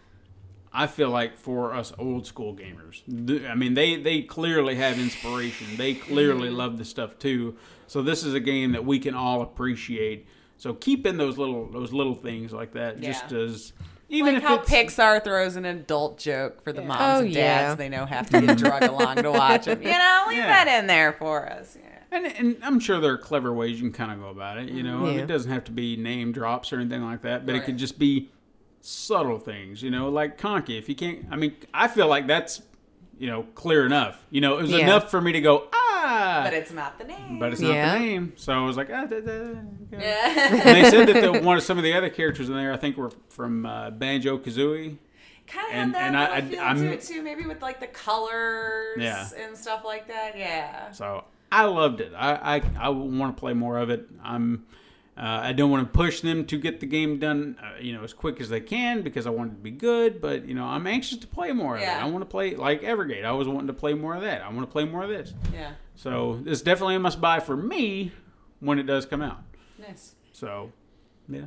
I 0.73 0.87
feel 0.87 1.09
like 1.09 1.35
for 1.37 1.73
us 1.73 1.91
old 1.99 2.25
school 2.25 2.55
gamers, 2.55 3.01
Th- 3.27 3.43
I 3.43 3.55
mean 3.55 3.73
they 3.73 3.97
they 3.97 4.21
clearly 4.21 4.75
have 4.75 4.97
inspiration. 4.99 5.67
They 5.77 5.93
clearly 5.95 6.47
Mm-hmm. 6.47 6.57
love 6.57 6.77
the 6.77 6.85
stuff 6.85 7.19
too. 7.19 7.55
So 7.87 8.01
this 8.01 8.23
is 8.23 8.33
a 8.33 8.39
game 8.39 8.71
that 8.71 8.85
we 8.85 8.99
can 8.99 9.13
all 9.13 9.41
appreciate. 9.41 10.27
So 10.57 10.73
keep 10.73 11.05
in 11.05 11.17
those 11.17 11.37
little 11.37 11.67
those 11.69 11.91
little 11.91 12.15
things 12.15 12.53
like 12.53 12.73
that, 12.73 13.01
just 13.01 13.31
as 13.33 13.73
even 14.09 14.35
like 14.35 14.43
if 14.43 14.47
how 14.49 14.55
it's 14.59 14.69
Pixar 14.69 15.23
throws 15.23 15.55
an 15.55 15.65
adult 15.65 16.17
joke 16.19 16.63
for 16.63 16.71
the 16.73 16.81
moms 16.81 16.99
Oh, 17.01 17.23
and 17.25 17.33
dads 17.33 17.71
yeah. 17.71 17.75
they 17.75 17.89
know 17.89 18.05
have 18.05 18.29
to 18.29 18.41
get 18.41 18.57
drug 18.57 18.83
along 18.83 19.17
to 19.17 19.31
watch 19.31 19.65
them. 19.65 19.81
You 19.81 19.89
know, 19.89 20.25
leave 20.27 20.37
Yeah. 20.37 20.47
that 20.65 20.79
in 20.79 20.87
there 20.87 21.13
for 21.13 21.49
us. 21.49 21.77
Yeah. 21.81 21.87
And, 22.13 22.25
and 22.27 22.57
I'm 22.61 22.79
sure 22.81 22.99
there 22.99 23.13
are 23.13 23.17
clever 23.17 23.53
ways 23.53 23.79
you 23.81 23.89
can 23.89 23.93
kind 23.93 24.11
of 24.11 24.19
go 24.19 24.27
about 24.29 24.57
it. 24.57 24.69
You 24.69 24.83
know, 24.83 25.09
Yeah. 25.09 25.21
it 25.21 25.27
doesn't 25.27 25.49
have 25.51 25.63
to 25.65 25.71
be 25.71 25.95
name 25.95 26.33
drops 26.33 26.73
or 26.73 26.79
anything 26.79 27.03
like 27.03 27.21
that, 27.21 27.45
but 27.45 27.55
it 27.55 27.63
could 27.63 27.77
just 27.77 27.97
be 27.99 28.29
subtle 28.81 29.39
things. 29.39 29.81
You 29.81 29.91
know, 29.91 30.09
like 30.09 30.37
Conky. 30.37 30.77
If 30.77 30.89
you 30.89 30.95
can't, 30.95 31.25
I 31.31 31.35
mean, 31.35 31.55
I 31.73 31.87
feel 31.87 32.07
like 32.07 32.27
that's 32.27 32.61
you 33.17 33.27
know 33.27 33.43
clear 33.55 33.85
enough. 33.85 34.21
You 34.29 34.41
know, 34.41 34.57
it 34.57 34.63
was 34.63 34.71
Yeah. 34.71 34.79
enough 34.79 35.09
for 35.11 35.21
me 35.21 35.31
to 35.33 35.41
go 35.41 35.67
ah, 35.73 36.41
But 36.43 36.53
it's 36.53 36.71
not 36.71 36.97
the 36.97 37.05
name. 37.05 37.37
but 37.39 37.51
it's 37.51 37.61
not 37.61 37.71
Yeah. 37.73 37.93
the 37.93 37.99
name. 37.99 38.33
So 38.35 38.53
I 38.53 38.65
was 38.65 38.75
like 38.77 38.89
ah. 38.91 39.05
Da, 39.05 39.19
da, 39.19 39.31
yeah. 39.31 39.99
yeah. 39.99 40.47
And 40.51 40.61
they 40.61 40.89
said 40.89 41.07
that 41.07 41.21
the, 41.33 41.41
one 41.41 41.57
of 41.57 41.63
some 41.63 41.77
of 41.77 41.83
the 41.83 41.93
other 41.93 42.09
characters 42.09 42.49
in 42.49 42.55
there, 42.55 42.73
I 42.73 42.77
think, 42.77 42.97
were 42.97 43.11
from 43.29 43.65
uh, 43.65 43.91
Banjo 43.91 44.37
Kazooie. 44.39 44.97
kind 45.47 45.67
of 45.67 45.73
And- 45.75 45.95
had 45.95 46.13
that 46.13 46.31
and 46.31 46.55
I- 46.59 46.71
I- 46.71 46.73
feel 46.75 46.83
to 46.85 46.93
it 46.93 47.01
too, 47.01 47.21
maybe 47.21 47.45
with 47.45 47.61
like 47.61 47.79
the 47.79 47.87
colors 47.87 48.97
Yeah. 48.99 49.27
and 49.37 49.55
stuff 49.57 49.83
like 49.85 50.07
that. 50.07 50.37
Yeah. 50.37 50.91
So 50.91 51.23
I 51.51 51.65
loved 51.65 52.01
it. 52.01 52.13
I 52.17 52.57
I, 52.57 52.61
I 52.79 52.89
want 52.89 53.35
to 53.35 53.39
play 53.39 53.53
more 53.53 53.77
of 53.77 53.89
it. 53.89 54.07
I'm. 54.23 54.65
Uh, 55.21 55.39
I 55.43 55.53
don't 55.53 55.69
want 55.69 55.85
to 55.85 55.95
push 55.95 56.21
them 56.21 56.45
to 56.47 56.57
get 56.57 56.79
the 56.79 56.87
game 56.87 57.19
done, 57.19 57.55
uh, 57.61 57.79
you 57.79 57.93
know, 57.93 58.03
as 58.03 58.11
quick 58.11 58.41
as 58.41 58.49
they 58.49 58.59
can 58.59 59.03
because 59.03 59.27
I 59.27 59.29
want 59.29 59.51
it 59.51 59.55
to 59.55 59.61
be 59.61 59.69
good. 59.69 60.19
But 60.19 60.47
you 60.47 60.55
know, 60.55 60.65
I'm 60.65 60.87
anxious 60.87 61.19
to 61.19 61.27
play 61.27 61.51
more 61.51 61.75
of 61.75 61.81
Yeah. 61.81 61.99
it. 61.99 62.03
I 62.03 62.09
want 62.09 62.23
to 62.23 62.25
play 62.25 62.55
like 62.55 62.81
Evergate. 62.81 63.23
I 63.23 63.31
was 63.31 63.47
wanting 63.47 63.67
to 63.67 63.73
play 63.73 63.93
more 63.93 64.15
of 64.15 64.23
that. 64.23 64.41
I 64.41 64.47
want 64.49 64.61
to 64.61 64.71
play 64.71 64.83
more 64.85 65.03
of 65.03 65.09
this. 65.09 65.33
Yeah. 65.53 65.73
So 65.95 66.41
it's 66.47 66.61
definitely 66.61 66.95
a 66.95 66.99
must 66.99 67.21
buy 67.21 67.39
for 67.39 67.55
me 67.55 68.11
when 68.61 68.79
it 68.79 68.83
does 68.87 69.05
come 69.05 69.21
out. 69.21 69.41
Nice. 69.77 70.15
So, 70.33 70.71
yeah, 71.29 71.41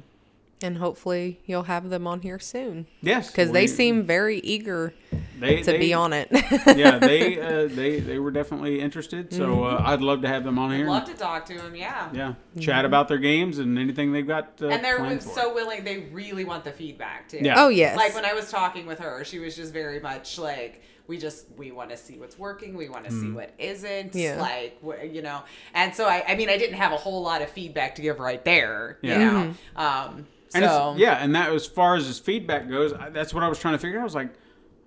And 0.63 0.79
hopefully 0.79 1.41
you'll 1.45 1.65
have 1.65 1.91
them 1.91 2.07
on 2.07 2.21
here 2.21 2.39
soon 2.39 2.87
yes, 3.03 3.29
because 3.31 3.51
they 3.51 3.67
seem 3.67 4.05
very 4.05 4.39
eager 4.41 4.95
they 5.39 5.63
to 5.63 5.73
they, 5.73 5.79
be 5.79 5.95
on 5.95 6.13
it. 6.13 6.29
yeah, 6.77 6.99
they 6.99 7.41
uh, 7.65 7.69
they 7.69 8.01
they 8.01 8.19
were 8.19 8.31
definitely 8.31 8.81
interested. 8.81 9.33
So 9.33 9.65
uh, 9.65 9.83
I'd 9.85 10.01
love 10.01 10.23
to 10.23 10.29
have 10.29 10.45
them 10.45 10.59
on 10.59 10.73
here. 10.73 10.87
Love 10.89 11.05
to 11.07 11.15
talk 11.15 11.45
to 11.47 11.55
them. 11.57 11.75
Yeah. 11.75 12.09
yeah, 12.13 12.35
chat 12.61 12.85
about 12.85 13.09
their 13.09 13.19
games 13.19 13.59
and 13.59 13.79
anything 13.79 14.13
they've 14.13 14.27
got. 14.27 14.59
Uh, 14.63 14.69
And 14.69 14.85
they're 14.85 14.99
planned 14.99 15.23
for 15.23 15.29
so 15.31 15.55
willing. 15.55 15.85
They 15.85 15.99
really 16.13 16.45
want 16.45 16.65
the 16.65 16.73
feedback 16.73 17.29
too. 17.29 17.41
Yeah. 17.43 17.55
oh 17.59 17.69
yes. 17.69 17.97
Like 17.97 18.15
when 18.15 18.25
I 18.25 18.33
was 18.35 18.51
talking 18.51 18.87
with 18.87 18.99
her, 19.01 19.25
she 19.25 19.39
was 19.39 19.57
just 19.57 19.73
very 19.73 20.01
much 20.01 20.39
like, 20.39 20.83
we 21.07 21.19
just 21.19 21.47
we 21.57 21.71
want 21.71 21.91
to 21.91 21.97
see 21.97 22.19
what's 22.19 22.39
working, 22.39 22.77
we 22.77 22.89
want 22.89 23.05
to 23.05 23.11
see 23.11 23.31
what 23.31 23.53
isn't, 23.59 24.15
Yeah. 24.15 24.41
like 24.41 24.79
you 25.13 25.23
know. 25.23 25.43
And 25.75 25.95
so 25.95 26.07
I, 26.07 26.25
I 26.29 26.35
mean, 26.37 26.49
I 26.49 26.57
didn't 26.57 26.77
have 26.77 26.93
a 26.93 26.97
whole 26.97 27.23
lot 27.23 27.43
of 27.43 27.51
feedback 27.51 27.97
to 27.97 28.03
give 28.03 28.21
right 28.21 28.43
there, 28.45 28.99
Yeah. 29.03 29.19
you 29.19 29.25
know. 29.25 29.55
Um, 29.77 30.27
And 30.55 30.65
so 30.65 30.93
it's, 30.93 31.01
yeah, 31.01 31.15
and 31.23 31.35
that 31.35 31.53
as 31.53 31.67
far 31.67 31.97
as 31.97 32.07
his 32.07 32.19
feedback 32.21 32.69
goes, 32.69 32.93
I, 32.93 33.11
that's 33.11 33.35
what 33.35 33.43
I 33.43 33.49
was 33.49 33.59
trying 33.59 33.75
to 33.75 33.79
figure 33.79 33.99
out. 33.99 34.03
I 34.03 34.05
was 34.05 34.15
like, 34.15 34.33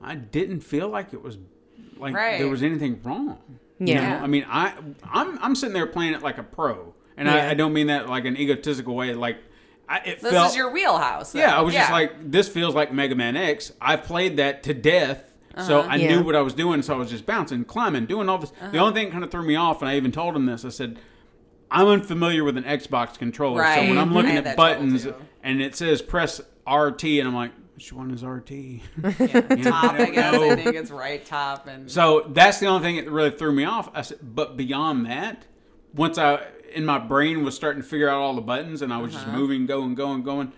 I 0.01 0.15
didn't 0.15 0.61
feel 0.61 0.89
like 0.89 1.13
it 1.13 1.21
was 1.21 1.37
like 1.97 2.15
Right. 2.15 2.37
there 2.39 2.47
was 2.47 2.63
anything 2.63 2.99
wrong. 3.03 3.37
You 3.79 3.93
Yeah. 3.95 4.09
know? 4.17 4.23
I 4.23 4.27
mean, 4.27 4.45
I 4.49 4.73
I'm 5.03 5.37
I'm 5.41 5.55
sitting 5.55 5.73
there 5.73 5.87
playing 5.87 6.13
it 6.13 6.21
like 6.21 6.37
a 6.37 6.43
pro, 6.43 6.93
and 7.15 7.27
Yeah. 7.27 7.35
I, 7.35 7.49
I 7.49 7.53
don't 7.53 7.73
mean 7.73 7.87
that 7.87 8.07
like 8.07 8.25
an 8.25 8.37
egotistical 8.37 8.95
way. 8.95 9.13
Like, 9.13 9.37
I, 9.89 9.97
it 9.99 10.19
this 10.21 10.31
felt 10.31 10.49
is 10.51 10.55
your 10.55 10.71
wheelhouse. 10.71 11.31
though. 11.31 11.39
yeah. 11.39 11.57
I 11.57 11.61
was 11.61 11.73
just 11.73 11.91
like, 11.91 12.31
this 12.31 12.49
feels 12.49 12.75
like 12.75 12.91
Mega 12.91 13.15
Man 13.15 13.35
X. 13.35 13.71
I've 13.81 14.03
played 14.03 14.37
that 14.37 14.63
to 14.63 14.73
death. 14.73 15.23
So 15.65 15.79
uh-huh. 15.79 15.89
I 15.91 15.95
Yeah. 15.95 16.09
knew 16.17 16.23
what 16.23 16.35
I 16.35 16.41
was 16.41 16.53
doing, 16.53 16.83
so 16.83 16.93
I 16.93 16.97
was 16.97 17.09
just 17.09 17.25
bouncing, 17.25 17.63
climbing, 17.65 18.05
doing 18.05 18.29
all 18.29 18.37
this. 18.37 18.51
The 18.51 18.65
uh-huh. 18.65 18.77
only 18.77 18.93
thing 18.93 19.05
that 19.07 19.11
kind 19.13 19.23
of 19.23 19.31
threw 19.31 19.43
me 19.43 19.55
off, 19.55 19.81
and 19.81 19.89
I 19.89 19.95
even 19.97 20.11
told 20.11 20.35
him 20.35 20.45
this. 20.45 20.63
I 20.63 20.69
said, 20.69 20.99
I'm 21.71 21.87
unfamiliar 21.87 22.43
with 22.43 22.57
an 22.57 22.63
Xbox 22.63 23.17
controller, 23.17 23.63
so 23.63 23.81
when 23.81 23.97
I'm 23.97 24.13
looking 24.13 24.37
at 24.37 24.55
buttons 24.55 25.07
and 25.43 25.61
it 25.61 25.75
says 25.75 26.01
press 26.01 26.39
RT, 26.71 27.03
and 27.19 27.27
I'm 27.27 27.33
like, 27.35 27.51
which 27.77 27.93
one 27.93 28.09
is 28.09 28.23
RT? 28.23 28.49
yeah, 28.49 28.81
top. 29.61 29.93
I 29.93 30.09
guess 30.09 30.33
I 30.33 30.55
think 30.55 30.75
it's 30.75 30.89
right 30.89 31.23
top 31.23 31.67
and 31.67 31.89
so 31.91 32.25
that's 32.29 32.59
the 32.59 32.65
only 32.65 32.81
thing 32.81 32.95
that 32.95 33.07
really 33.11 33.29
threw 33.29 33.51
me 33.51 33.65
off. 33.65 33.87
I 33.93 34.01
said, 34.01 34.17
but 34.23 34.57
beyond 34.57 35.05
that, 35.05 35.45
once 35.93 36.17
I 36.17 36.43
in 36.73 36.85
my 36.85 36.97
brain 36.97 37.43
was 37.45 37.55
starting 37.55 37.83
to 37.83 37.87
figure 37.87 38.09
out 38.09 38.19
all 38.19 38.33
the 38.33 38.41
buttons, 38.41 38.81
and 38.81 38.91
I 38.91 38.97
was 38.97 39.13
just 39.13 39.27
moving, 39.27 39.67
going, 39.67 39.93
going, 39.93 40.23
going. 40.23 40.51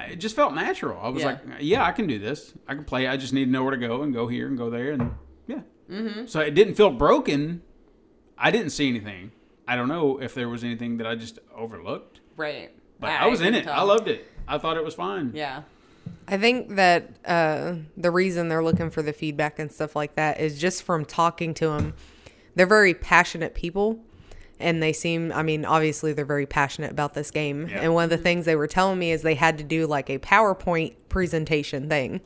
It 0.00 0.16
just 0.16 0.34
felt 0.34 0.54
natural. 0.54 0.98
I 1.00 1.08
was 1.08 1.22
Yeah. 1.22 1.28
like, 1.28 1.40
yeah, 1.60 1.84
I 1.84 1.92
can 1.92 2.08
do 2.08 2.18
this. 2.18 2.52
I 2.66 2.74
can 2.74 2.82
play. 2.84 3.06
I 3.06 3.16
just 3.16 3.32
need 3.32 3.44
to 3.44 3.50
know 3.52 3.62
where 3.62 3.70
to 3.70 3.76
go 3.78 4.02
and 4.02 4.12
go 4.12 4.26
here 4.26 4.48
and 4.48 4.58
go 4.58 4.68
there, 4.68 4.90
and 4.90 5.14
yeah. 5.46 5.60
Mm-hmm. 5.88 6.26
So 6.26 6.40
it 6.40 6.54
didn't 6.54 6.74
feel 6.74 6.90
broken. 6.90 7.62
I 8.36 8.50
didn't 8.50 8.70
see 8.70 8.88
anything. 8.88 9.30
I 9.68 9.76
don't 9.76 9.86
know 9.88 10.20
if 10.20 10.34
there 10.34 10.48
was 10.48 10.64
anything 10.64 10.96
that 10.96 11.06
I 11.06 11.14
just 11.14 11.38
overlooked. 11.54 12.20
right. 12.36 12.72
But 12.98 13.10
I, 13.10 13.26
was 13.28 13.40
in 13.40 13.52
couldn't 13.52 13.68
it. 13.68 13.70
I 13.70 13.82
loved 13.82 14.08
it. 14.08 14.26
I 14.48 14.56
thought 14.58 14.76
it 14.78 14.84
was 14.84 14.94
fine. 14.94 15.32
Yeah. 15.34 15.62
I 16.28 16.38
think 16.38 16.76
that 16.76 17.10
uh, 17.24 17.74
the 17.96 18.10
reason 18.10 18.48
they're 18.48 18.64
looking 18.64 18.90
for 18.90 19.02
the 19.02 19.12
feedback 19.12 19.58
and 19.58 19.70
stuff 19.70 19.94
like 19.94 20.16
that 20.16 20.40
is 20.40 20.58
just 20.58 20.82
from 20.82 21.04
talking 21.04 21.54
to 21.54 21.68
them. 21.68 21.94
They're 22.54 22.66
very 22.66 22.94
passionate 22.94 23.54
people, 23.54 24.00
and 24.58 24.82
they 24.82 24.92
seem. 24.92 25.30
I 25.32 25.42
mean, 25.42 25.64
obviously, 25.64 26.12
they're 26.12 26.24
very 26.24 26.46
passionate 26.46 26.90
about 26.90 27.14
this 27.14 27.30
game. 27.30 27.68
Yeah. 27.68 27.82
And 27.82 27.94
one 27.94 28.04
of 28.04 28.10
the 28.10 28.18
things 28.18 28.44
they 28.44 28.56
were 28.56 28.66
telling 28.66 28.98
me 28.98 29.12
is 29.12 29.22
they 29.22 29.34
had 29.34 29.58
to 29.58 29.64
do 29.64 29.86
like 29.86 30.10
a 30.10 30.18
PowerPoint 30.18 30.94
presentation 31.08 31.88
thing. 31.88 32.20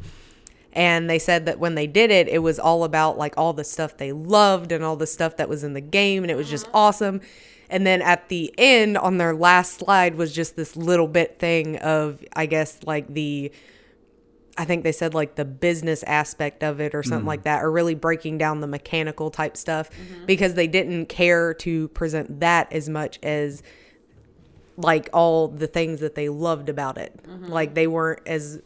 And 0.73 1.11
they 1.11 1.19
said 1.19 1.47
that 1.47 1.59
when 1.59 1.75
they 1.75 1.89
did 1.89 2.13
it, 2.13 2.29
it 2.29 2.39
was 2.39 2.61
all 2.61 2.85
about 2.85 3.19
like 3.19 3.37
all 3.37 3.53
the 3.53 3.65
stuff 3.65 3.97
they 3.97 4.13
loved 4.13 4.71
and 4.71 4.85
all 4.85 4.95
the 4.95 5.07
stuff 5.07 5.37
that 5.37 5.49
was 5.49 5.65
in 5.65 5.73
the 5.73 5.81
game, 5.81 6.23
and 6.23 6.31
it 6.31 6.37
was 6.37 6.49
just 6.49 6.69
awesome. 6.73 7.21
And 7.71 7.87
then 7.87 8.03
at 8.03 8.29
the 8.29 8.53
end, 8.59 8.99
on 8.99 9.19
their 9.19 9.35
last 9.35 9.75
slide, 9.75 10.17
was 10.17 10.35
just 10.35 10.57
this 10.57 10.77
little 10.77 11.09
bit 11.09 11.39
thing 11.39 11.77
of, 11.79 12.25
I 12.35 12.47
guess, 12.47 12.81
like 12.85 13.09
the, 13.13 13.53
I 14.59 14.65
think 14.65 14.85
they 14.85 14.93
said 14.93 15.15
like 15.15 15.37
the 15.37 15.45
business 15.45 16.03
aspect 16.03 16.63
of 16.63 16.81
it 16.81 16.95
or 16.95 17.03
something 17.03 17.21
mm-hmm. 17.21 17.29
like 17.29 17.43
that, 17.45 17.63
or 17.63 17.71
really 17.71 17.95
breaking 17.95 18.39
down 18.39 18.61
the 18.61 18.67
mechanical 18.67 19.31
type 19.31 19.57
stuff 19.57 19.91
mm-hmm. 19.91 20.27
because 20.27 20.55
they 20.55 20.67
didn't 20.67 21.07
care 21.07 21.55
to 21.55 21.89
present 21.89 22.41
that 22.41 22.73
as 22.73 22.89
much 22.89 23.19
as 23.23 23.63
like 24.77 25.09
all 25.13 25.49
the 25.49 25.67
things 25.67 26.01
that 26.01 26.15
they 26.15 26.29
loved 26.29 26.69
about 26.69 26.99
it. 26.99 27.19
Mm-hmm. 27.23 27.47
Like 27.47 27.75
they 27.75 27.87
weren't 27.87 28.27
as 28.27 28.61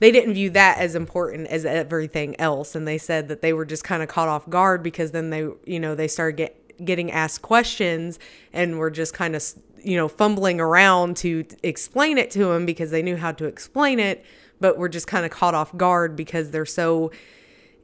they 0.00 0.10
didn't 0.10 0.34
view 0.34 0.50
that 0.50 0.78
as 0.78 0.96
important 0.96 1.46
as 1.46 1.64
everything 1.64 2.38
else. 2.40 2.74
And 2.74 2.88
they 2.88 2.98
said 2.98 3.28
that 3.28 3.40
they 3.40 3.52
were 3.52 3.64
just 3.64 3.84
kind 3.84 4.02
of 4.02 4.08
caught 4.08 4.28
off 4.28 4.48
guard 4.50 4.82
because 4.82 5.12
then 5.12 5.30
they 5.30 5.48
you 5.64 5.80
know 5.80 5.94
they 5.94 6.08
started 6.08 6.36
get 6.36 6.61
getting 6.84 7.10
asked 7.10 7.42
questions 7.42 8.18
and 8.52 8.78
were 8.78 8.90
just 8.90 9.14
kind 9.14 9.34
of 9.34 9.44
you 9.82 9.96
know 9.96 10.08
fumbling 10.08 10.60
around 10.60 11.16
to 11.16 11.44
explain 11.62 12.18
it 12.18 12.30
to 12.30 12.46
them 12.46 12.66
because 12.66 12.90
they 12.90 13.02
knew 13.02 13.16
how 13.16 13.32
to 13.32 13.44
explain 13.44 13.98
it 13.98 14.24
but 14.60 14.78
were 14.78 14.88
just 14.88 15.06
kind 15.06 15.24
of 15.24 15.30
caught 15.30 15.54
off 15.54 15.76
guard 15.76 16.14
because 16.14 16.50
they're 16.50 16.64
so 16.64 17.10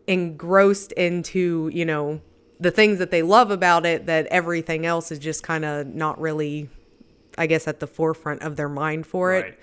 engrossed 0.07 0.93
into 0.93 1.71
you 1.73 1.85
know 1.85 2.21
the 2.61 2.71
things 2.71 2.99
that 2.99 3.11
they 3.11 3.23
love 3.23 3.51
about 3.51 3.85
it 3.85 4.07
that 4.07 4.27
everything 4.27 4.87
else 4.87 5.11
is 5.11 5.19
just 5.19 5.43
kind 5.43 5.65
of 5.65 5.87
not 5.87 6.21
really 6.21 6.69
i 7.37 7.47
guess 7.47 7.67
at 7.67 7.81
the 7.81 7.87
forefront 7.87 8.43
of 8.43 8.57
their 8.57 8.69
mind 8.69 9.07
for 9.07 9.35
it 9.35 9.59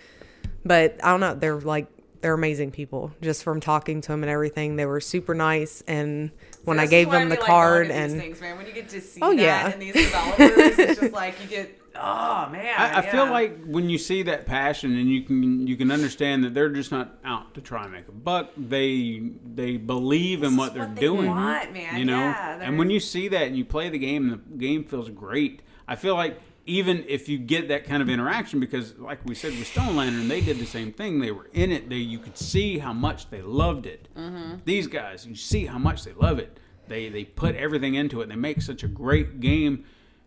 but 0.66 1.00
I 1.04 1.12
don't 1.12 1.20
know. 1.20 1.36
They're 1.36 1.60
like 1.60 1.88
they're 2.22 2.34
amazing 2.34 2.72
people. 2.72 3.12
Just 3.22 3.44
from 3.44 3.60
talking 3.60 4.02
to 4.02 4.08
them 4.10 4.24
and 4.24 4.30
everything, 4.30 4.76
they 4.76 4.86
were 4.86 5.00
super 5.00 5.36
nice. 5.36 5.84
And 5.88 6.32
when 6.66 6.80
I 6.80 6.84
This 6.84 6.88
is 6.90 6.92
gave 6.92 7.08
why 7.08 7.20
them 7.20 7.30
we 7.30 7.36
the 7.36 7.42
like 7.42 7.50
oh, 7.50 7.54
card 7.54 7.88
going 7.88 7.98
to 8.00 8.04
these 8.04 8.14
and 8.14 8.22
things, 8.22 8.42
man, 8.42 8.58
when 8.58 8.66
you 8.68 8.74
get 8.74 8.90
to 8.90 9.02
see 9.02 9.20
Oh, 9.22 9.36
that 9.36 9.42
yeah. 9.42 9.74
in 9.74 9.80
these 9.80 9.94
developers, 9.94 10.80
it's 10.80 11.00
just 11.00 11.14
like 11.14 11.42
you 11.42 11.48
get, 11.48 11.80
oh 11.96 12.50
man. 12.52 12.74
I, 12.78 13.00
I 13.00 13.02
feel 13.10 13.26
like 13.28 13.64
when 13.66 13.90
you 13.90 13.98
see 13.98 14.24
that 14.24 14.46
passion 14.46 14.98
and 14.98 15.10
you 15.10 15.22
can 15.24 15.66
you 15.68 15.78
can 15.78 15.92
understand 15.92 16.44
that 16.44 16.54
they're 16.54 16.70
just 16.70 16.92
not 16.92 17.18
out 17.24 17.54
to 17.56 17.62
try 17.62 17.84
and 17.84 17.92
make 17.94 18.08
a 18.08 18.12
buck. 18.12 18.52
They 18.58 19.32
they 19.54 19.78
believe 19.78 20.44
in 20.44 20.52
This 20.52 20.58
what 20.60 20.68
is 20.70 20.74
they're 20.74 20.86
what 20.88 20.96
they 20.96 21.02
doing. 21.02 21.28
want, 21.28 21.74
man. 21.74 21.98
You 21.98 22.06
know, 22.06 22.20
Yeah, 22.20 22.60
and 22.62 22.78
when 22.78 22.90
you 22.90 23.00
see 23.00 23.28
that 23.30 23.48
and 23.48 23.56
you 23.58 23.64
play 23.66 23.90
the 23.90 24.00
game, 24.00 24.30
and 24.30 24.42
the 24.42 24.58
game 24.58 24.84
feels 24.84 25.10
great. 25.10 25.62
I 25.88 25.96
feel 25.96 26.16
like 26.16 26.40
even 26.66 27.06
if 27.08 27.30
you 27.30 27.38
get 27.38 27.68
that 27.68 27.86
kind 27.86 28.02
of 28.02 28.10
interaction, 28.10 28.60
because 28.60 28.98
like 28.98 29.24
we 29.26 29.36
said 29.36 29.52
with 29.52 29.68
Stone 29.68 29.96
Lantern, 29.96 30.28
they 30.28 30.42
did 30.42 30.58
the 30.58 30.66
same 30.66 30.92
thing. 30.92 31.20
They 31.20 31.32
were 31.32 31.48
in 31.54 31.72
it. 31.72 31.90
They 31.90 31.98
you 31.98 32.20
could 32.20 32.38
see 32.38 32.80
how 32.80 32.94
much 32.94 33.30
they 33.30 33.42
loved 33.42 33.86
it. 33.86 34.08
Mm-hmm. 34.18 34.58
These 34.66 34.88
guys, 34.88 35.26
you 35.26 35.36
see 35.36 35.66
how 35.66 35.78
much 35.78 36.04
they 36.04 36.14
love 36.14 36.40
it. 36.40 36.60
They 36.88 37.10
they 37.10 37.24
put 37.24 37.56
everything 37.56 37.96
into 37.96 38.22
it. 38.22 38.30
They 38.30 38.36
make 38.36 38.62
such 38.62 38.84
a 38.84 38.88
great 38.88 39.40
game 39.40 39.86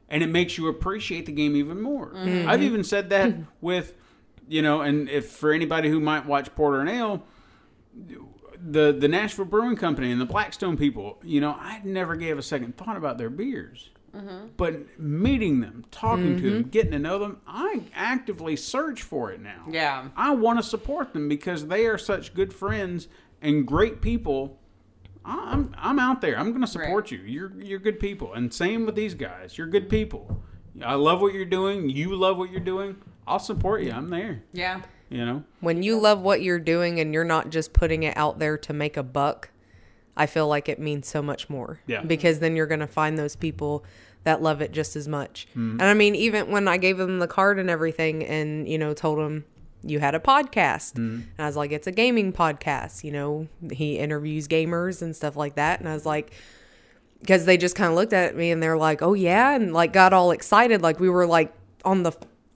and 0.09 0.23
it 0.23 0.29
makes 0.29 0.57
you 0.57 0.69
appreciate 0.69 1.27
the 1.27 1.33
game 1.33 1.57
even 1.57 1.81
more. 1.81 2.13
Mm-hmm. 2.13 2.49
I've 2.49 2.63
even 2.63 2.83
said 2.83 3.11
that 3.11 3.35
with, 3.61 3.95
you 4.49 4.63
know, 4.63 4.81
and 4.81 5.09
if 5.09 5.29
for 5.29 5.53
anybody 5.53 5.89
who 5.89 6.01
might 6.01 6.27
watch 6.27 6.55
Porter 6.55 6.81
and 6.81 6.89
Ale, 6.89 7.23
the 8.61 8.93
the 8.93 9.09
Nashville 9.09 9.45
Brewing 9.45 9.77
Company 9.77 10.11
and 10.11 10.21
the 10.21 10.27
Blackstone 10.27 10.77
people, 10.77 11.19
you 11.23 11.41
know, 11.41 11.53
I 11.53 11.81
never 11.85 12.17
gave 12.17 12.39
a 12.39 12.43
second 12.43 12.77
thought 12.77 12.97
about 12.97 13.19
their 13.19 13.31
beers. 13.31 13.91
Mm-hmm. 14.15 14.47
But 14.57 14.99
meeting 14.99 15.61
them, 15.61 15.85
talking 15.91 16.41
to 16.41 16.51
them, 16.51 16.63
getting 16.65 16.93
to 16.93 16.99
know 16.99 17.19
them, 17.19 17.41
I 17.47 17.83
actively 17.95 18.57
search 18.57 19.03
for 19.03 19.31
it 19.31 19.41
now. 19.41 19.65
Yeah. 19.71 20.09
I 20.17 20.35
want 20.35 20.59
to 20.59 20.63
support 20.63 21.13
them 21.13 21.29
because 21.29 21.67
they 21.67 21.87
are 21.87 21.99
such 21.99 22.35
good 22.35 22.53
friends 22.53 23.09
and 23.43 23.67
great 23.67 24.01
people. 24.01 24.59
I- 25.25 25.51
I'm 25.53 25.75
I'm 25.79 25.99
out 25.99 26.21
there. 26.21 26.39
I'm 26.39 26.49
going 26.51 26.63
to 26.63 26.67
support 26.67 27.11
you. 27.11 27.19
You're 27.19 27.53
you're 27.61 27.79
good 27.79 28.01
people, 28.01 28.33
and 28.35 28.53
same 28.53 28.87
with 28.87 28.95
these 28.95 29.15
guys. 29.15 29.59
You're 29.59 29.67
good 29.67 29.89
people. 29.89 30.43
I 30.83 30.95
love 30.95 31.21
what 31.21 31.35
you're 31.35 31.45
doing. 31.45 31.89
You 31.91 32.15
love 32.15 32.39
what 32.39 32.51
you're 32.51 32.61
doing. 32.61 32.97
I'll 33.27 33.39
support 33.39 33.83
you. 33.83 33.93
I'm 33.93 34.09
there. 34.09 34.43
Yeah. 34.53 34.81
You 35.11 35.25
know. 35.25 35.43
when 35.61 35.83
you 35.83 35.99
love 35.99 36.21
what 36.21 36.43
you're 36.43 36.59
doing 36.59 37.01
and 37.01 37.15
you're 37.15 37.25
not 37.25 37.49
just 37.49 37.73
putting 37.73 38.03
it 38.03 38.15
out 38.17 38.39
there 38.39 38.59
to 38.59 38.73
make 38.75 38.97
a 38.99 39.03
buck, 39.03 39.51
I 40.19 40.27
feel 40.27 40.49
like 40.49 40.69
it 40.69 40.79
means 40.79 41.07
so 41.07 41.23
much 41.23 41.49
more. 41.49 41.81
Yeah. 41.87 42.03
Because 42.03 42.41
then 42.41 42.57
you're 42.57 42.67
going 42.67 42.81
to 42.81 42.87
find 42.87 43.17
those 43.17 43.37
people 43.37 43.85
that 44.25 44.43
love 44.43 44.61
it 44.61 44.73
just 44.73 44.97
as 44.97 45.07
much. 45.07 45.47
Mm-hmm. 45.53 45.81
And 45.81 45.85
I 45.85 45.95
mean, 45.95 46.15
even 46.17 46.51
when 46.51 46.67
I 46.69 46.77
gave 46.77 46.99
them 46.99 47.21
the 47.21 47.29
card 47.29 47.59
and 47.59 47.71
everything 47.71 48.25
and, 48.25 48.69
you 48.69 48.77
know, 48.77 48.93
told 48.93 49.19
them 49.19 49.45
you 49.85 50.01
had 50.01 50.17
a 50.17 50.21
podcast. 50.21 50.95
Mm-hmm. 50.95 51.21
And 51.21 51.39
I 51.39 51.47
was 51.47 51.57
like, 51.57 51.71
it's 51.71 51.87
a 51.87 51.93
gaming 51.93 52.33
podcast. 52.33 53.05
You 53.05 53.13
know, 53.13 53.49
he 53.73 53.97
interviews 53.99 54.49
gamers 54.49 55.03
and 55.03 55.15
stuff 55.15 55.37
like 55.37 55.55
that. 55.55 55.79
And 55.79 55.89
I 55.89 55.95
was 55.95 56.05
like, 56.05 56.33
because 57.21 57.45
they 57.45 57.57
just 57.57 57.77
kind 57.77 57.91
of 57.91 57.97
looked 57.97 58.13
at 58.13 58.37
me 58.37 58.51
and 58.51 58.63
they're 58.63 58.77
like, 58.77 59.03
oh, 59.03 59.15
yeah. 59.15 59.55
And 59.55 59.73
like 59.73 59.93
got 59.93 60.13
all 60.13 60.33
excited. 60.33 60.83
Like 60.83 60.99
we 60.99 61.09
were 61.09 61.27
like 61.27 61.53
on 61.85 62.03
the 62.03 62.13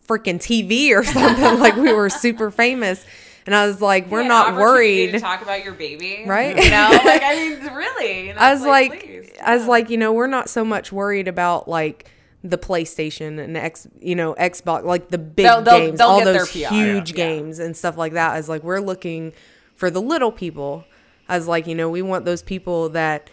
freaking 0.06 0.38
TV 0.38 0.90
or 0.90 1.04
something. 1.04 1.60
like 1.60 1.76
we 1.76 1.92
were 1.92 2.10
super 2.10 2.50
famous. 2.50 3.06
And 3.46 3.54
I 3.54 3.66
was 3.66 3.80
like, 3.80 4.08
we're 4.10 4.22
Yeah, 4.22 4.28
not 4.28 4.46
opportunity 4.54 5.06
To 5.06 5.12
worried. 5.12 5.20
talk 5.20 5.42
about 5.42 5.64
your 5.64 5.74
baby, 5.74 6.24
Right? 6.26 6.56
You 6.56 6.70
know, 6.70 6.90
like 7.04 7.22
I 7.22 7.34
mean, 7.60 7.74
really. 7.74 8.26
you 8.28 8.34
know, 8.34 8.40
I 8.40 8.52
was 8.52 8.62
like, 8.62 9.02
please. 9.04 9.30
I 9.42 9.56
was 9.56 9.66
like, 9.66 9.90
you 9.90 9.98
know, 9.98 10.12
we're 10.12 10.26
not 10.28 10.48
so 10.48 10.64
much 10.64 10.92
worried 10.92 11.26
about 11.28 11.66
like 11.68 12.08
the 12.44 12.58
PlayStation 12.58 13.38
and 13.38 13.56
X, 13.56 13.86
you 14.00 14.14
know, 14.14 14.34
Xbox, 14.34 14.84
like 14.84 15.08
the 15.08 15.18
big 15.18 15.44
They'll- 15.46 15.62
they'll- 15.62 15.78
games, 15.78 15.98
they'll 15.98 16.08
all 16.08 16.24
those 16.24 16.50
huge 16.50 17.10
Yeah. 17.10 17.16
games 17.16 17.58
and 17.58 17.76
stuff 17.76 17.96
like 17.96 18.12
that. 18.14 18.32
I 18.32 18.36
was 18.36 18.48
like, 18.48 18.62
we're 18.62 18.80
looking 18.80 19.32
for 19.74 19.90
the 19.90 20.00
little 20.02 20.32
people. 20.32 20.84
I 21.28 21.36
was 21.36 21.46
like, 21.48 21.66
you 21.66 21.74
know, 21.74 21.88
we 21.88 22.02
want 22.02 22.24
those 22.24 22.42
people 22.42 22.88
that 22.90 23.30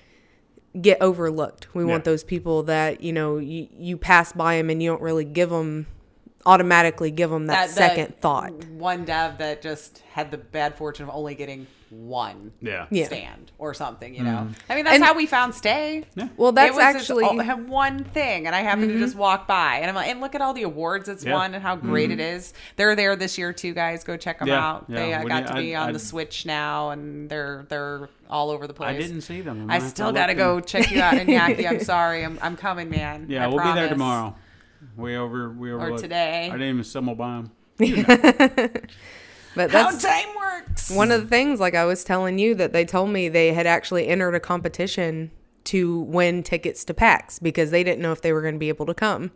get 0.80 1.02
overlooked. 1.02 1.73
We 1.76 1.84
want 1.84 2.03
those 2.03 2.23
people 2.23 2.61
that 2.64 3.02
you 3.02 3.11
know 3.11 3.38
you, 3.38 3.68
you 3.77 3.98
pass 3.98 4.31
by 4.34 4.57
them 4.57 4.69
and 4.69 4.81
you 4.81 4.90
don't 4.91 5.02
really 5.02 5.26
give 5.26 5.49
them 5.49 5.88
automatically 6.45 7.11
give 7.11 7.30
them 7.30 7.48
that, 7.48 7.68
the 7.68 7.74
second 7.74 8.20
thought. 8.22 8.52
One 8.66 9.06
dev 9.06 9.38
that 9.40 9.61
just 9.61 10.03
had 10.14 10.32
the 10.32 10.38
bad 10.38 10.76
fortune 10.76 11.07
of 11.07 11.14
only 11.16 11.36
getting 11.36 11.68
one 11.90 12.52
Yeah. 12.61 12.86
Yeah. 12.91 13.06
stand 13.07 13.52
or 13.57 13.74
something. 13.74 14.14
You 14.14 14.24
know, 14.24 14.30
mm-hmm. 14.30 14.72
I 14.72 14.76
mean 14.76 14.86
that's 14.86 14.95
And- 14.95 15.03
how 15.03 15.16
we 15.16 15.26
found 15.26 15.56
Stay. 15.56 16.03
Well, 16.38 16.49
It 16.49 16.56
that's 16.56 16.76
was 16.76 16.84
actually 16.84 17.24
all- 17.26 17.40
had 17.40 17.68
one 17.68 18.03
thing, 18.03 18.45
and 18.45 18.56
I 18.56 18.60
happened 18.61 18.90
to 18.90 18.94
mm-hmm. 18.94 19.03
just 19.03 19.16
walk 19.16 19.48
by, 19.48 19.78
and 19.78 19.90
I'm 19.90 19.95
like, 19.95 20.07
and 20.07 20.22
look 20.22 20.36
at 20.36 20.41
all 20.41 20.53
the 20.53 20.64
awards 20.64 21.10
it's 21.10 21.26
Yeah. 21.26 21.34
won 21.34 21.56
and 21.56 21.64
how 21.64 21.76
great 21.76 22.11
it 22.11 22.20
mm-hmm. 22.20 22.36
is. 22.38 22.53
They're 22.76 22.95
there 22.95 23.16
this 23.16 23.38
year 23.40 23.53
too, 23.53 23.74
guys. 23.74 24.03
Go 24.03 24.18
check 24.18 24.38
them 24.40 24.49
Yeah, 24.49 24.64
out. 24.68 24.86
yeah. 24.88 24.95
They 24.95 25.14
uh, 25.16 25.24
got 25.24 25.41
you- 25.41 25.48
to 25.48 25.53
be 25.56 25.76
I- 25.76 25.82
on 25.82 25.90
I- 25.90 25.94
the 25.94 25.99
Switch 25.99 26.45
now, 26.45 26.91
and 26.91 27.28
they're 27.30 27.66
they're 27.70 28.07
all 28.30 28.52
over 28.52 28.68
the 28.68 28.74
place. 28.76 28.90
I 28.95 28.99
didn't 28.99 29.22
see 29.22 29.41
them. 29.41 29.61
I'm 29.61 29.64
I 29.64 29.64
gonna 29.64 29.74
have 29.74 29.84
to 29.84 29.90
still 29.90 30.11
got 30.11 30.28
to 30.28 30.36
go 30.36 30.60
check 30.60 30.91
you 30.91 31.02
out 31.02 31.16
in 31.16 31.26
Yaki. 31.28 31.68
I'm 31.68 31.80
sorry. 31.84 32.24
I'm, 32.24 32.38
I'm 32.44 32.56
coming, 32.56 32.91
man. 32.91 33.26
Yeah, 33.28 33.45
I 33.45 33.48
we'll 33.48 33.64
be 33.64 33.74
there 33.74 33.90
tomorrow. 33.90 34.36
We 34.96 35.16
over. 35.16 35.50
We 35.50 35.72
over. 35.72 35.98
today. 35.98 36.48
I 36.48 36.52
didn't 36.52 36.70
even 36.70 36.84
stumble 36.84 37.16
by 37.16 37.42
them. 37.42 37.52
but 39.56 39.72
How 39.72 39.92
time 39.92 40.28
works. 40.38 40.92
one 40.92 41.12
of 41.12 41.22
the 41.22 41.28
things 41.28 41.60
like 41.60 41.76
I 41.76 41.86
was 41.86 42.04
telling 42.04 42.40
you 42.40 42.56
that 42.56 42.74
they 42.74 42.86
told 42.86 43.10
me 43.10 43.30
they 43.30 43.54
had 43.54 43.66
actually 43.66 44.08
entered 44.08 44.36
a 44.36 44.40
competition 44.40 45.32
to 45.66 46.02
win 46.02 46.44
tickets 46.44 46.84
to 46.86 46.94
PAX 46.94 47.40
because 47.40 47.72
they 47.72 47.84
didn't 47.84 48.02
know 48.02 48.12
if 48.12 48.22
they 48.22 48.34
were 48.34 48.42
going 48.42 48.56
to 48.56 48.60
be 48.60 48.70
able 48.70 48.86
to 48.86 48.94
come. 48.94 49.32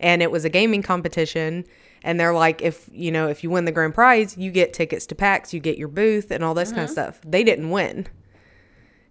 And 0.00 0.22
it 0.22 0.30
was 0.30 0.44
a 0.44 0.48
gaming 0.48 0.82
competition 0.82 1.64
and 2.02 2.18
they're 2.18 2.34
like 2.34 2.62
if 2.62 2.88
you 2.92 3.10
know 3.10 3.28
if 3.28 3.42
you 3.42 3.50
win 3.50 3.64
the 3.64 3.72
grand 3.72 3.94
prize, 3.94 4.36
you 4.36 4.50
get 4.50 4.72
tickets 4.72 5.06
to 5.06 5.14
PAX, 5.14 5.52
you 5.52 5.60
get 5.60 5.78
your 5.78 5.88
booth 5.88 6.30
and 6.30 6.44
all 6.44 6.54
this 6.54 6.70
kind 6.70 6.82
of 6.82 6.86
mm-hmm. 6.86 6.92
stuff. 6.92 7.20
They 7.24 7.44
didn't 7.44 7.70
win. 7.70 8.06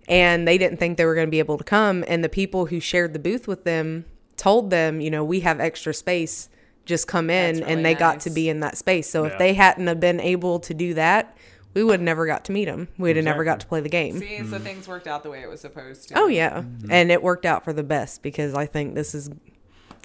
And 0.09 0.47
they 0.47 0.57
didn't 0.57 0.77
think 0.77 0.97
they 0.97 1.05
were 1.05 1.15
going 1.15 1.27
to 1.27 1.31
be 1.31 1.39
able 1.39 1.57
to 1.57 1.65
come 1.65 2.05
and 2.07 2.23
the 2.23 2.29
people 2.29 2.67
who 2.67 2.79
shared 2.79 3.11
the 3.11 3.19
booth 3.19 3.45
with 3.45 3.65
them 3.65 4.05
told 4.37 4.69
them, 4.69 5.01
you 5.01 5.11
know, 5.11 5.23
we 5.23 5.41
have 5.41 5.59
extra 5.59 5.93
space, 5.93 6.49
just 6.85 7.07
come 7.07 7.29
in 7.29 7.57
really 7.57 7.73
and 7.73 7.85
they 7.85 7.95
got 7.95 8.21
to 8.21 8.29
be 8.29 8.47
in 8.47 8.61
that 8.61 8.77
space. 8.77 9.09
So 9.09 9.25
Yeah. 9.25 9.31
if 9.31 9.37
they 9.39 9.53
hadn't 9.53 9.87
have 9.87 9.99
been 9.99 10.19
able 10.19 10.59
to 10.61 10.73
do 10.73 10.93
that, 10.93 11.35
we 11.73 11.83
would 11.83 11.93
have 11.93 12.01
never 12.01 12.25
got 12.25 12.45
to 12.45 12.51
meet 12.51 12.67
him. 12.67 12.87
We'd 12.97 13.17
have 13.17 13.25
never 13.25 13.43
got 13.43 13.59
to 13.59 13.67
play 13.67 13.81
the 13.81 13.89
game. 13.89 14.17
See, 14.19 14.43
so 14.45 14.57
things 14.57 14.87
worked 14.87 15.05
out 15.05 15.21
the 15.21 15.29
way 15.29 15.41
it 15.41 15.49
was 15.49 15.61
supposed 15.61 16.07
to. 16.09 16.17
Oh 16.17 16.27
yeah, 16.27 16.61
mm-hmm. 16.61 16.91
and 16.91 17.11
it 17.11 17.21
worked 17.21 17.45
out 17.45 17.63
for 17.63 17.73
the 17.73 17.83
best 17.83 18.23
because 18.23 18.53
I 18.53 18.65
think 18.65 18.95
this 18.95 19.13
is 19.13 19.29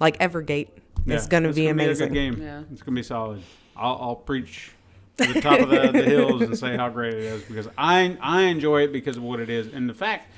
like 0.01 0.19
Evergate. 0.19 0.69
It's 1.07 1.27
going 1.27 1.45
to 1.45 1.53
be 1.53 1.63
gonna 1.67 1.83
amazing. 1.83 2.07
a 2.07 2.09
good 2.09 2.15
game. 2.15 2.43
Yeah. 2.43 2.63
It's 2.73 2.83
gonna 2.83 2.95
be 2.95 3.03
solid. 3.03 3.43
I'll, 3.77 3.99
I'll 4.01 4.17
preach 4.17 4.73
to 5.17 5.33
the 5.33 5.41
top 5.41 5.61
of 5.61 5.71
the, 5.71 5.93
the 5.93 6.03
hills 6.03 6.43
and 6.43 6.57
say 6.59 6.77
how 6.77 6.89
great 6.89 7.15
it 7.15 7.21
is 7.21 7.43
because 7.43 7.69
I 7.79 8.17
I 8.21 8.43
enjoy 8.43 8.83
it 8.83 8.93
because 8.93 9.17
of 9.17 9.23
what 9.23 9.41
it 9.41 9.49
is 9.51 9.73
and 9.73 9.89
the 9.89 9.95
fact. 9.95 10.29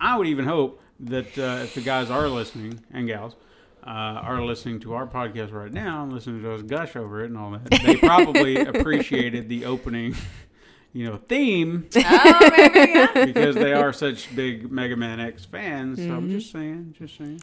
I 0.00 0.18
would 0.18 0.26
even 0.26 0.44
hope 0.44 0.82
that 1.00 1.38
uh, 1.38 1.62
if 1.62 1.74
the 1.74 1.80
guys 1.80 2.10
are 2.10 2.28
listening 2.28 2.80
and 2.92 3.06
gals. 3.06 3.34
Uh, 3.86 4.18
are 4.24 4.40
listening 4.42 4.80
to 4.80 4.94
our 4.94 5.06
podcast 5.06 5.52
right 5.52 5.70
now 5.70 6.02
and 6.02 6.10
listening 6.10 6.40
to 6.40 6.54
us 6.54 6.62
gush 6.62 6.96
over 6.96 7.22
it 7.22 7.26
and 7.26 7.36
all 7.36 7.50
that. 7.50 7.68
They 7.84 7.96
probably 7.96 8.56
appreciated 8.60 9.50
the 9.50 9.66
opening, 9.66 10.14
you 10.94 11.04
know, 11.04 11.18
theme 11.18 11.86
Oh, 11.96 12.50
maybe, 12.56 12.78
yeah. 12.94 13.26
because 13.26 13.54
they 13.54 13.74
are 13.74 13.92
such 13.92 14.34
big 14.34 14.72
Mega 14.72 14.96
Man 14.96 15.20
X 15.20 15.44
fans. 15.44 15.98
So 15.98 16.04
I'm 16.14 16.30
just 16.30 16.50
saying, 16.50 16.94
just 16.98 17.18
saying. 17.18 17.42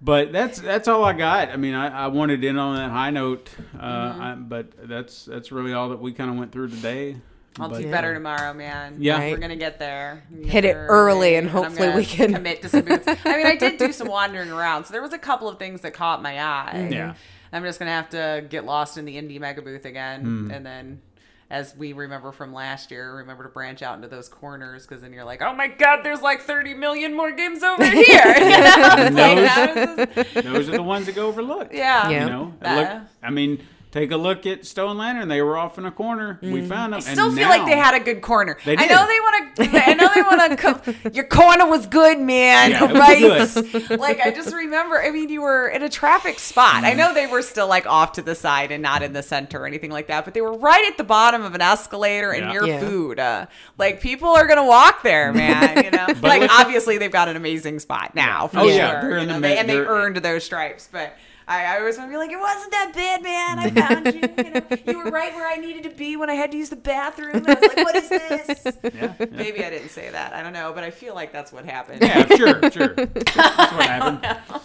but 0.00 0.30
that's 0.30 0.60
that's 0.60 0.86
all 0.86 1.04
I 1.04 1.14
got. 1.14 1.48
I 1.48 1.56
mean, 1.56 1.74
I, 1.74 2.04
I 2.04 2.06
wanted 2.06 2.44
in 2.44 2.56
on 2.56 2.76
that 2.76 2.92
high 2.92 3.10
note, 3.10 3.50
uh, 3.76 3.82
I, 3.82 4.34
but 4.38 4.88
that's 4.88 5.24
that's 5.24 5.50
really 5.50 5.72
all 5.72 5.88
that 5.88 6.00
we 6.00 6.12
kind 6.12 6.30
of 6.30 6.36
went 6.36 6.52
through 6.52 6.68
today. 6.68 7.16
I'll 7.60 7.68
But, 7.68 7.82
do 7.82 7.90
better 7.90 8.14
tomorrow, 8.14 8.52
man. 8.54 8.96
Yeah. 8.98 9.18
we're 9.18 9.36
gonna 9.38 9.56
get 9.56 9.78
there. 9.78 10.22
Hit 10.44 10.64
it 10.64 10.74
early 10.74 11.34
and 11.36 11.48
hopefully 11.48 11.88
I'm 11.88 11.96
we 11.96 12.04
can- 12.04 12.32
commit 12.34 12.62
to 12.62 12.68
some 12.68 12.82
boots. 12.82 13.06
I 13.24 13.36
mean, 13.36 13.46
I 13.46 13.56
did 13.56 13.78
do 13.78 13.92
some 13.92 14.08
wandering 14.08 14.50
around, 14.50 14.84
so 14.84 14.92
there 14.92 15.02
was 15.02 15.12
a 15.12 15.18
couple 15.18 15.48
of 15.48 15.58
things 15.58 15.80
that 15.82 15.92
caught 15.94 16.22
my 16.22 16.40
eye. 16.42 16.88
Yeah. 16.90 17.14
I'm 17.52 17.64
just 17.64 17.78
gonna 17.78 17.90
have 17.92 18.10
to 18.10 18.44
get 18.48 18.64
lost 18.64 18.98
in 18.98 19.04
the 19.04 19.16
indie 19.16 19.40
mega 19.40 19.62
booth 19.62 19.84
again, 19.84 20.20
Hmm. 20.20 20.50
and 20.50 20.64
then. 20.66 21.02
As 21.50 21.74
we 21.74 21.94
remember 21.94 22.30
from 22.30 22.52
last 22.52 22.90
year, 22.90 23.14
remember 23.16 23.44
to 23.44 23.48
branch 23.48 23.80
out 23.80 23.96
into 23.96 24.06
those 24.06 24.28
corners 24.28 24.84
because 24.84 25.00
then 25.00 25.14
you're 25.14 25.24
like, 25.24 25.40
oh 25.40 25.54
my 25.54 25.66
god, 25.66 26.02
there's 26.02 26.20
like 26.20 26.42
30 26.42 26.74
million 26.74 27.14
more 27.16 27.32
games 27.32 27.62
over 27.62 27.82
here. 27.88 27.94
You 28.04 28.50
know? 28.50 28.94
It's 28.98 29.16
like, 29.16 29.36
Those- 29.36 29.48
how 29.48 29.72
is 29.72 29.96
this- 30.34 30.44
Those 30.44 30.68
are 30.68 30.72
the 30.72 30.82
ones 30.82 31.06
that 31.06 31.14
go 31.14 31.26
overlooked. 31.26 31.72
yeah. 31.72 32.10
Yeah. 32.10 32.24
You 32.24 32.30
know, 32.30 32.54
Uh, 32.60 32.74
look. 32.74 33.02
I 33.22 33.30
mean, 33.30 33.64
take 33.90 34.10
a 34.10 34.16
look 34.16 34.46
at 34.46 34.66
Stone 34.66 34.98
Lantern. 34.98 35.28
They 35.28 35.40
were 35.42 35.56
off 35.56 35.78
in 35.78 35.84
a 35.84 35.90
corner. 35.90 36.38
We 36.42 36.66
found 36.66 36.92
them. 36.92 36.98
I 36.98 37.00
still 37.00 37.34
feel 37.34 37.48
like 37.48 37.64
they 37.66 37.76
had 37.76 37.94
a 37.94 38.00
good 38.00 38.20
corner. 38.22 38.58
They 38.64 38.76
I 38.76 38.86
know 38.86 39.06
they 39.06 39.20
want 39.20 39.56
to. 39.56 39.84
I 39.90 39.94
know 39.94 40.08
they 40.14 40.22
want 40.22 40.50
to. 40.50 40.56
Co- 41.02 41.10
your 41.12 41.24
corner 41.24 41.66
was 41.66 41.86
good, 41.86 42.18
man. 42.20 42.70
Yeah, 42.72 42.84
it 42.84 42.92
was 42.92 43.56
right? 43.88 43.98
like 43.98 44.20
I 44.20 44.30
just 44.30 44.54
remember. 44.54 45.00
I 45.02 45.10
mean, 45.10 45.28
you 45.28 45.42
were 45.42 45.68
in 45.68 45.82
a 45.82 45.88
traffic 45.88 46.38
spot. 46.38 46.84
I 46.84 46.92
Mm. 46.92 46.96
know 46.98 47.14
they 47.14 47.26
were 47.26 47.42
still 47.42 47.66
like 47.68 47.86
off 47.86 48.12
to 48.12 48.22
the 48.22 48.34
side 48.34 48.72
and 48.72 48.82
not 48.82 49.02
in 49.02 49.12
the 49.12 49.22
center 49.22 49.62
or 49.62 49.66
anything 49.66 49.90
like 49.90 50.08
that, 50.08 50.24
but 50.24 50.34
they 50.34 50.40
were 50.40 50.56
right 50.56 50.84
at 50.86 50.96
the 50.96 51.04
bottom 51.04 51.42
of 51.42 51.54
an 51.54 51.60
escalator 51.62 52.30
and 52.32 52.46
Yeah. 52.46 52.52
near 52.52 52.66
Yeah. 52.66 52.80
food. 52.80 53.18
Uh, 53.18 53.46
like 53.78 54.00
people 54.00 54.28
are 54.28 54.46
gonna 54.46 54.64
walk 54.66 55.02
there, 55.02 55.32
man. 55.32 55.84
You 55.84 55.90
know, 55.90 56.06
like 56.22 56.50
obviously 56.50 56.98
they've 56.98 57.10
got 57.12 57.28
an 57.28 57.36
amazing 57.36 57.78
spot 57.80 58.14
now. 58.14 58.48
For 58.48 58.58
Oh, 58.60 58.62
sure. 58.64 58.72
yeah, 58.72 59.00
they're 59.00 59.10
you 59.12 59.16
in 59.22 59.28
know, 59.28 59.34
the 59.34 59.40
they, 59.40 59.54
ma- 59.54 59.60
and 59.60 59.68
they 59.70 59.76
earned 59.78 60.16
those 60.18 60.44
stripes, 60.44 60.88
but. 60.90 61.14
I, 61.48 61.64
I 61.64 61.78
always 61.78 61.96
want 61.96 62.10
to 62.10 62.12
be 62.12 62.18
like, 62.18 62.30
it 62.30 62.38
wasn't 62.38 62.70
that 62.72 62.92
bad, 62.94 63.22
man. 63.22 63.58
I 63.58 63.70
found 63.70 64.06
you. 64.06 64.20
You, 64.44 64.50
know, 64.50 64.92
you 64.92 65.04
were 65.04 65.10
right 65.10 65.34
where 65.34 65.48
I 65.50 65.56
needed 65.56 65.82
to 65.84 65.96
be 65.96 66.14
when 66.14 66.28
I 66.28 66.34
had 66.34 66.52
to 66.52 66.58
use 66.58 66.68
the 66.68 66.76
bathroom. 66.76 67.36
And 67.36 67.48
I 67.48 67.54
was 67.54 67.62
like, 67.62 67.76
what 67.78 67.96
is 67.96 68.08
this? 68.10 68.66
Yeah, 68.98 69.14
yeah. 69.18 69.26
Maybe 69.30 69.64
I 69.64 69.70
didn't 69.70 69.88
say 69.88 70.10
that. 70.10 70.32
I 70.34 70.42
don't 70.42 70.52
know, 70.52 70.72
but 70.74 70.84
I 70.84 70.90
feel 70.90 71.14
like 71.14 71.32
that's 71.32 71.52
what 71.52 71.64
happened. 71.64 72.02
Yeah, 72.02 72.26
sure, 72.36 72.70
sure. 72.70 72.94
That's 72.94 73.72
what 73.72 73.86
happened. 73.86 74.62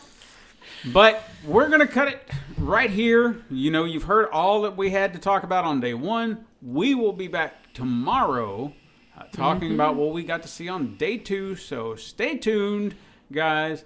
But 0.92 1.24
we're 1.46 1.68
going 1.68 1.80
to 1.80 1.88
cut 1.88 2.10
it 2.10 2.30
right 2.58 2.90
here. 2.90 3.44
You 3.50 3.72
know, 3.72 3.86
you've 3.86 4.04
heard 4.04 4.30
all 4.32 4.64
that 4.64 4.76
we 4.76 4.90
had 4.90 5.14
to 5.14 5.20
talk 5.20 5.44
about 5.44 5.66
on 5.66 5.80
day 5.80 5.94
one. 5.94 6.46
We 6.62 6.96
will 6.96 7.14
be 7.14 7.28
back 7.28 7.74
tomorrow 7.74 8.74
uh, 9.18 9.24
talking 9.32 9.74
about 9.74 9.96
what 9.96 10.14
we 10.14 10.24
got 10.24 10.42
to 10.44 10.48
see 10.48 10.68
on 10.68 10.98
day 10.98 11.18
two. 11.18 11.56
So 11.56 11.96
stay 11.96 12.38
tuned, 12.38 12.96
guys. 13.32 13.84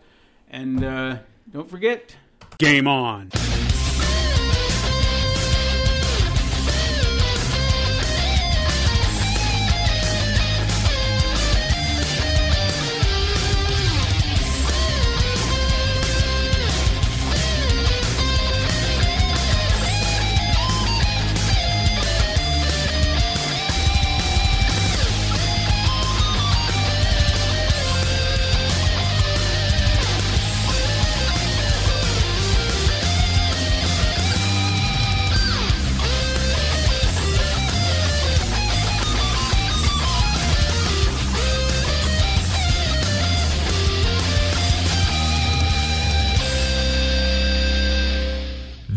And 0.50 0.84
uh, 0.84 1.18
don't 1.52 1.70
forget, 1.70 2.16
game 2.58 2.88
on. 2.88 3.30